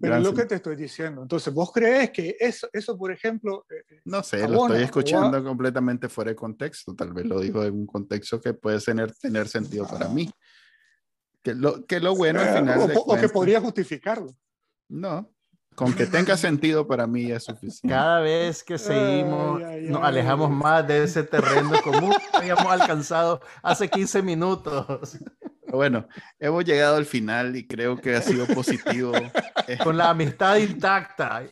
Pero 0.00 0.16
es 0.16 0.22
lo 0.22 0.34
que 0.34 0.46
te 0.46 0.54
estoy 0.54 0.76
diciendo. 0.76 1.22
Entonces, 1.22 1.52
¿vos 1.52 1.70
crees 1.72 2.10
que 2.10 2.36
eso, 2.40 2.68
eso 2.72 2.96
por 2.96 3.12
ejemplo... 3.12 3.66
Eh, 3.68 3.74
eh, 3.88 4.00
no 4.04 4.22
sé, 4.22 4.48
lo 4.48 4.66
estoy 4.66 4.82
escuchando 4.82 5.42
completamente 5.44 6.08
fuera 6.08 6.30
de 6.30 6.36
contexto. 6.36 6.94
Tal 6.94 7.12
vez 7.12 7.26
lo 7.26 7.40
dijo 7.40 7.62
en 7.64 7.74
un 7.74 7.86
contexto 7.86 8.40
que 8.40 8.54
puede 8.54 8.80
tener, 8.80 9.12
tener 9.14 9.46
sentido 9.48 9.86
para 9.86 10.08
mí. 10.08 10.30
Que 11.42 11.54
lo, 11.54 11.84
que 11.86 12.00
lo 12.00 12.14
bueno 12.14 12.40
al 12.40 12.48
eh, 12.48 12.58
final... 12.58 12.92
o 12.96 13.16
que 13.16 13.28
podría 13.28 13.60
justificarlo. 13.60 14.34
No, 14.88 15.30
con 15.74 15.94
que 15.94 16.06
tenga 16.06 16.36
sentido 16.36 16.86
para 16.86 17.06
mí 17.06 17.30
es 17.30 17.44
suficiente. 17.44 17.88
Cada 17.88 18.20
vez 18.20 18.62
que 18.62 18.76
seguimos, 18.76 19.60
nos 19.82 20.02
alejamos 20.02 20.50
más 20.50 20.86
de 20.86 21.04
ese 21.04 21.22
terreno 21.22 21.70
común 21.82 22.12
que 22.30 22.36
habíamos 22.36 22.66
alcanzado 22.66 23.40
hace 23.62 23.88
15 23.88 24.22
minutos. 24.22 25.18
Bueno, 25.72 26.08
hemos 26.38 26.64
llegado 26.64 26.96
al 26.96 27.06
final 27.06 27.56
y 27.56 27.66
creo 27.66 28.00
que 28.00 28.14
ha 28.14 28.22
sido 28.22 28.46
positivo. 28.46 29.12
Con 29.84 29.96
la 29.96 30.10
amistad 30.10 30.56
intacta. 30.56 31.44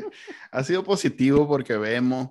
ha 0.50 0.64
sido 0.64 0.84
positivo 0.84 1.46
porque 1.48 1.76
vemos 1.76 2.30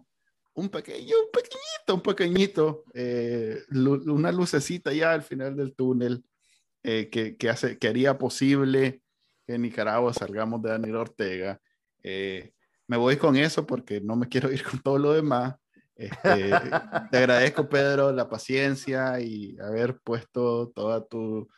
un 0.53 0.69
pequeño, 0.69 1.15
un 1.25 1.31
pequeñito, 1.31 1.95
un 1.95 2.01
pequeñito, 2.01 2.83
eh, 2.93 3.59
una 3.71 4.31
lucecita 4.31 4.93
ya 4.93 5.11
al 5.11 5.23
final 5.23 5.55
del 5.55 5.75
túnel 5.75 6.23
eh, 6.83 7.09
que, 7.09 7.35
que, 7.37 7.49
hace, 7.49 7.77
que 7.77 7.87
haría 7.87 8.17
posible 8.17 9.01
que 9.45 9.55
en 9.55 9.63
Nicaragua 9.63 10.13
salgamos 10.13 10.61
de 10.61 10.69
Daniel 10.69 10.97
Ortega. 10.97 11.59
Eh, 12.03 12.53
me 12.87 12.97
voy 12.97 13.17
con 13.17 13.35
eso 13.35 13.65
porque 13.65 14.01
no 14.01 14.15
me 14.15 14.27
quiero 14.27 14.51
ir 14.51 14.63
con 14.63 14.79
todo 14.81 14.97
lo 14.97 15.13
demás. 15.13 15.55
Este, 15.95 16.51
te 17.11 17.17
agradezco, 17.17 17.69
Pedro, 17.69 18.11
la 18.11 18.27
paciencia 18.27 19.19
y 19.19 19.57
haber 19.59 19.99
puesto 19.99 20.69
todo 20.69 21.03
tu 21.05 21.49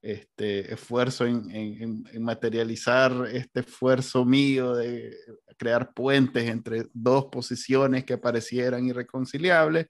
este, 0.00 0.72
esfuerzo 0.72 1.26
en, 1.26 1.50
en, 1.50 2.04
en, 2.12 2.22
materializar 2.22 3.12
este 3.32 3.60
esfuerzo 3.60 4.24
mío 4.24 4.74
de 4.74 5.16
crear 5.56 5.92
puentes 5.94 6.48
entre 6.48 6.86
dos 6.92 7.26
posiciones 7.26 8.04
que 8.04 8.18
parecieran 8.18 8.84
irreconciliables, 8.86 9.86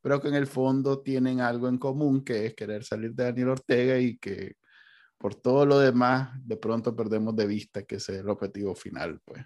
pero 0.00 0.20
que 0.20 0.28
en 0.28 0.34
el 0.34 0.48
fondo 0.48 1.00
tienen 1.00 1.40
algo 1.40 1.68
en 1.68 1.78
común, 1.78 2.24
que 2.24 2.46
es 2.46 2.54
querer 2.54 2.82
salir 2.82 3.12
de 3.14 3.24
Daniel 3.24 3.50
Ortega 3.50 3.98
y 3.98 4.18
que 4.18 4.56
por 5.16 5.36
todo 5.36 5.64
lo 5.64 5.78
demás, 5.78 6.30
de 6.44 6.56
pronto 6.56 6.96
perdemos 6.96 7.36
de 7.36 7.46
vista 7.46 7.84
que 7.84 7.96
ese 7.96 8.14
es 8.14 8.18
el 8.18 8.28
objetivo 8.28 8.74
final, 8.74 9.20
pues. 9.24 9.44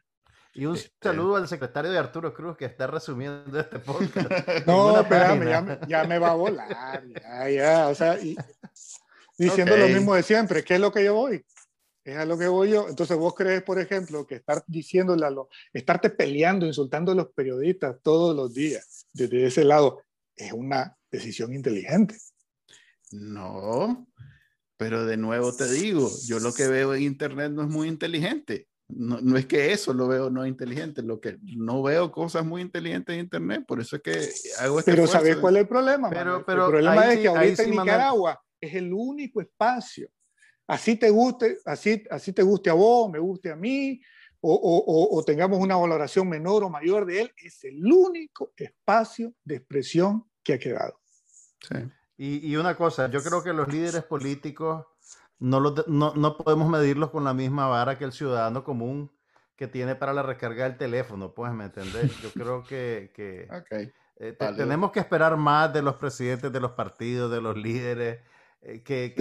Y 0.58 0.64
un 0.64 0.74
este 0.74 0.90
saludo 1.02 1.36
al 1.36 1.46
secretario 1.48 1.90
de 1.90 1.98
Arturo 1.98 2.32
Cruz 2.32 2.56
que 2.56 2.64
está 2.64 2.86
resumiendo 2.86 3.60
este 3.60 3.78
podcast. 3.78 4.30
no, 4.66 4.98
espérame, 4.98 5.50
ya 5.50 5.60
me, 5.60 5.78
ya 5.86 6.04
me, 6.04 6.18
va 6.18 6.30
a 6.30 6.34
volar, 6.34 7.04
ya, 7.06 7.50
ya, 7.50 7.88
o 7.88 7.94
sea, 7.94 8.18
y, 8.18 8.34
diciendo 9.38 9.76
lo 9.76 9.86
mismo 9.86 10.14
de 10.14 10.22
siempre, 10.22 10.64
¿qué 10.64 10.76
es 10.76 10.80
lo 10.80 10.90
que 10.90 11.04
yo 11.04 11.12
voy? 11.12 11.44
Es 12.02 12.16
a 12.16 12.24
lo 12.24 12.38
que 12.38 12.48
voy 12.48 12.70
yo. 12.70 12.88
Entonces, 12.88 13.18
vos 13.18 13.34
crees, 13.34 13.62
por 13.64 13.78
ejemplo, 13.78 14.26
que 14.26 14.36
estar 14.36 14.64
diciéndole 14.66 15.26
a 15.26 15.30
los, 15.30 15.48
estarte 15.74 16.08
peleando, 16.08 16.64
insultando 16.64 17.12
a 17.12 17.16
los 17.16 17.28
periodistas 17.34 17.96
todos 18.02 18.34
los 18.34 18.54
días, 18.54 19.06
desde 19.12 19.44
ese 19.44 19.62
lado, 19.62 20.00
es 20.34 20.52
una 20.54 20.96
decisión 21.10 21.52
inteligente. 21.52 22.16
No, 23.10 24.08
pero 24.78 25.04
de 25.04 25.18
nuevo 25.18 25.54
te 25.54 25.70
digo, 25.70 26.10
yo 26.26 26.40
lo 26.40 26.54
que 26.54 26.66
veo 26.66 26.94
en 26.94 27.02
Internet 27.02 27.52
no 27.52 27.60
es 27.60 27.68
muy 27.68 27.88
inteligente. 27.88 28.68
No, 28.88 29.20
no, 29.20 29.36
es 29.36 29.46
que 29.46 29.72
eso 29.72 29.92
lo 29.92 30.06
veo 30.06 30.30
no 30.30 30.46
inteligente, 30.46 31.02
lo 31.02 31.20
que 31.20 31.38
no 31.42 31.82
veo 31.82 32.12
cosas 32.12 32.44
muy 32.44 32.62
inteligentes 32.62 33.14
en 33.14 33.20
Internet, 33.20 33.64
por 33.66 33.80
eso 33.80 33.96
es 33.96 34.02
que 34.02 34.30
hago 34.60 34.78
este 34.78 34.92
Pero 34.92 35.06
¿sabes 35.08 35.36
cuál 35.38 35.56
es 35.56 35.62
el 35.62 35.68
problema? 35.68 36.08
Pero, 36.08 36.44
pero 36.46 36.66
el 36.66 36.70
problema 36.70 37.12
es 37.12 37.18
que 37.18 37.28
ahorita 37.28 37.62
en 37.64 37.70
Nicaragua 37.70 38.40
es 38.60 38.74
el 38.74 38.92
único 38.92 39.40
espacio. 39.40 40.08
Así 40.68 40.96
te 40.96 41.10
guste, 41.10 41.58
así, 41.64 42.02
así 42.10 42.32
te 42.32 42.42
guste 42.42 42.70
a 42.70 42.74
vos, 42.74 43.10
me 43.10 43.18
guste 43.18 43.50
a 43.50 43.56
mí, 43.56 44.00
o, 44.40 44.54
o, 44.54 45.18
o, 45.18 45.24
tengamos 45.24 45.58
una 45.58 45.76
valoración 45.76 46.28
menor 46.28 46.62
o 46.62 46.70
mayor 46.70 47.06
de 47.06 47.22
él, 47.22 47.32
es 47.36 47.64
el 47.64 47.84
único 47.84 48.52
espacio 48.56 49.32
de 49.44 49.56
expresión 49.56 50.24
que 50.44 50.54
ha 50.54 50.58
quedado. 50.58 51.00
Sí. 51.68 51.76
Y, 52.18 52.56
una 52.56 52.74
cosa, 52.76 53.10
yo 53.10 53.22
creo 53.22 53.42
que 53.42 53.52
los 53.52 53.68
líderes 53.68 54.02
políticos 54.04 54.86
no, 55.38 55.60
no, 55.60 56.36
podemos 56.36 56.68
medirlos 56.68 57.10
con 57.10 57.24
la 57.24 57.34
misma 57.34 57.66
vara 57.66 57.98
que 57.98 58.04
el 58.04 58.12
ciudadano 58.12 58.64
común 58.64 59.10
que 59.54 59.66
tiene 59.66 59.94
para 59.94 60.12
la 60.12 60.22
recarga 60.22 60.64
del 60.64 60.76
teléfono, 60.76 61.32
pues, 61.34 61.52
¿me 61.52 61.64
entendés? 61.64 62.16
Yo 62.20 62.30
creo 62.34 62.62
que, 62.62 63.10
eh, 64.18 64.32
tenemos 64.56 64.92
que 64.92 65.00
esperar 65.00 65.36
más 65.36 65.72
de 65.72 65.82
los 65.82 65.96
presidentes 65.96 66.52
de 66.52 66.60
los 66.60 66.72
partidos, 66.72 67.30
de 67.30 67.40
los 67.40 67.56
líderes, 67.56 68.20
eh, 68.62 68.82
que, 68.82 69.14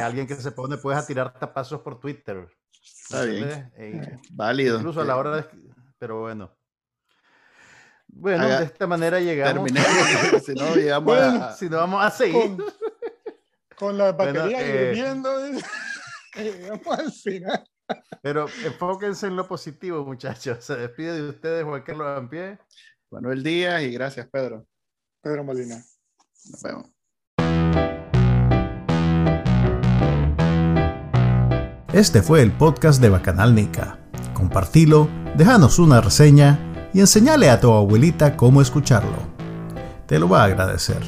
alguien 0.00 0.26
que 0.26 0.34
se 0.34 0.52
pone 0.52 0.76
pues 0.76 0.96
a 0.96 1.06
tirar 1.06 1.32
tapazos 1.38 1.80
por 1.80 1.98
Twitter. 2.00 2.48
Está 2.82 3.24
bien. 3.24 3.72
Eh, 3.76 4.18
Válido. 4.30 4.78
Incluso 4.78 5.00
a 5.00 5.04
la 5.04 5.16
hora 5.16 5.36
de... 5.36 5.46
Pero 5.98 6.20
bueno. 6.20 6.50
Bueno, 8.08 8.46
de 8.46 8.64
esta 8.64 8.86
manera 8.86 9.20
llegamos. 9.20 9.70
si 10.44 10.54
no, 10.54 10.74
llegamos 10.74 11.16
a, 11.18 11.54
si 11.54 11.68
no, 11.68 11.78
vamos 11.78 12.04
a 12.04 12.10
seguir. 12.10 12.56
Con, 12.56 12.64
la 13.80 14.12
batería 14.12 14.60
eh, 14.60 14.90
hirviendo, 14.90 15.30
llegamos 16.36 16.98
al 16.98 17.12
final. 17.12 17.64
Pero 18.22 18.46
enfóquense 18.64 19.26
en 19.26 19.36
lo 19.36 19.46
positivo, 19.46 20.04
muchachos. 20.04 20.64
Se 20.64 20.76
despide 20.76 21.14
de 21.14 21.28
ustedes 21.28 21.64
Juan 21.64 21.82
Carlos 21.82 22.18
Ampié. 22.18 22.58
Manuel 23.10 23.42
Díaz 23.42 23.82
y 23.82 23.90
gracias, 23.92 24.26
Pedro. 24.28 24.66
Pedro 25.20 25.44
Molina. 25.44 25.76
Nos 25.76 26.62
vemos. 26.62 26.90
Este 31.92 32.22
fue 32.22 32.40
el 32.40 32.52
podcast 32.52 33.02
de 33.02 33.10
Bacanal 33.10 33.54
Nica 33.54 34.02
compartilo, 34.42 35.08
déjanos 35.36 35.78
una 35.78 36.00
reseña 36.00 36.58
y 36.92 36.98
enseñale 36.98 37.48
a 37.48 37.60
tu 37.60 37.72
abuelita 37.72 38.36
cómo 38.36 38.60
escucharlo. 38.60 39.16
Te 40.06 40.18
lo 40.18 40.28
va 40.28 40.42
a 40.42 40.46
agradecer. 40.46 41.00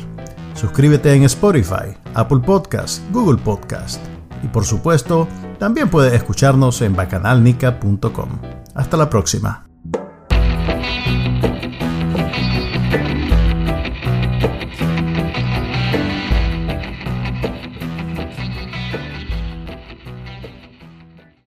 Suscríbete 0.54 1.12
en 1.12 1.24
Spotify, 1.24 1.96
Apple 2.14 2.40
Podcast, 2.40 3.02
Google 3.12 3.42
Podcast 3.42 4.00
y 4.42 4.48
por 4.48 4.64
supuesto, 4.64 5.26
también 5.58 5.88
puedes 5.88 6.12
escucharnos 6.12 6.82
en 6.82 6.94
bacanalnica.com. 6.94 8.28
Hasta 8.74 8.96
la 8.96 9.08
próxima. 9.08 9.63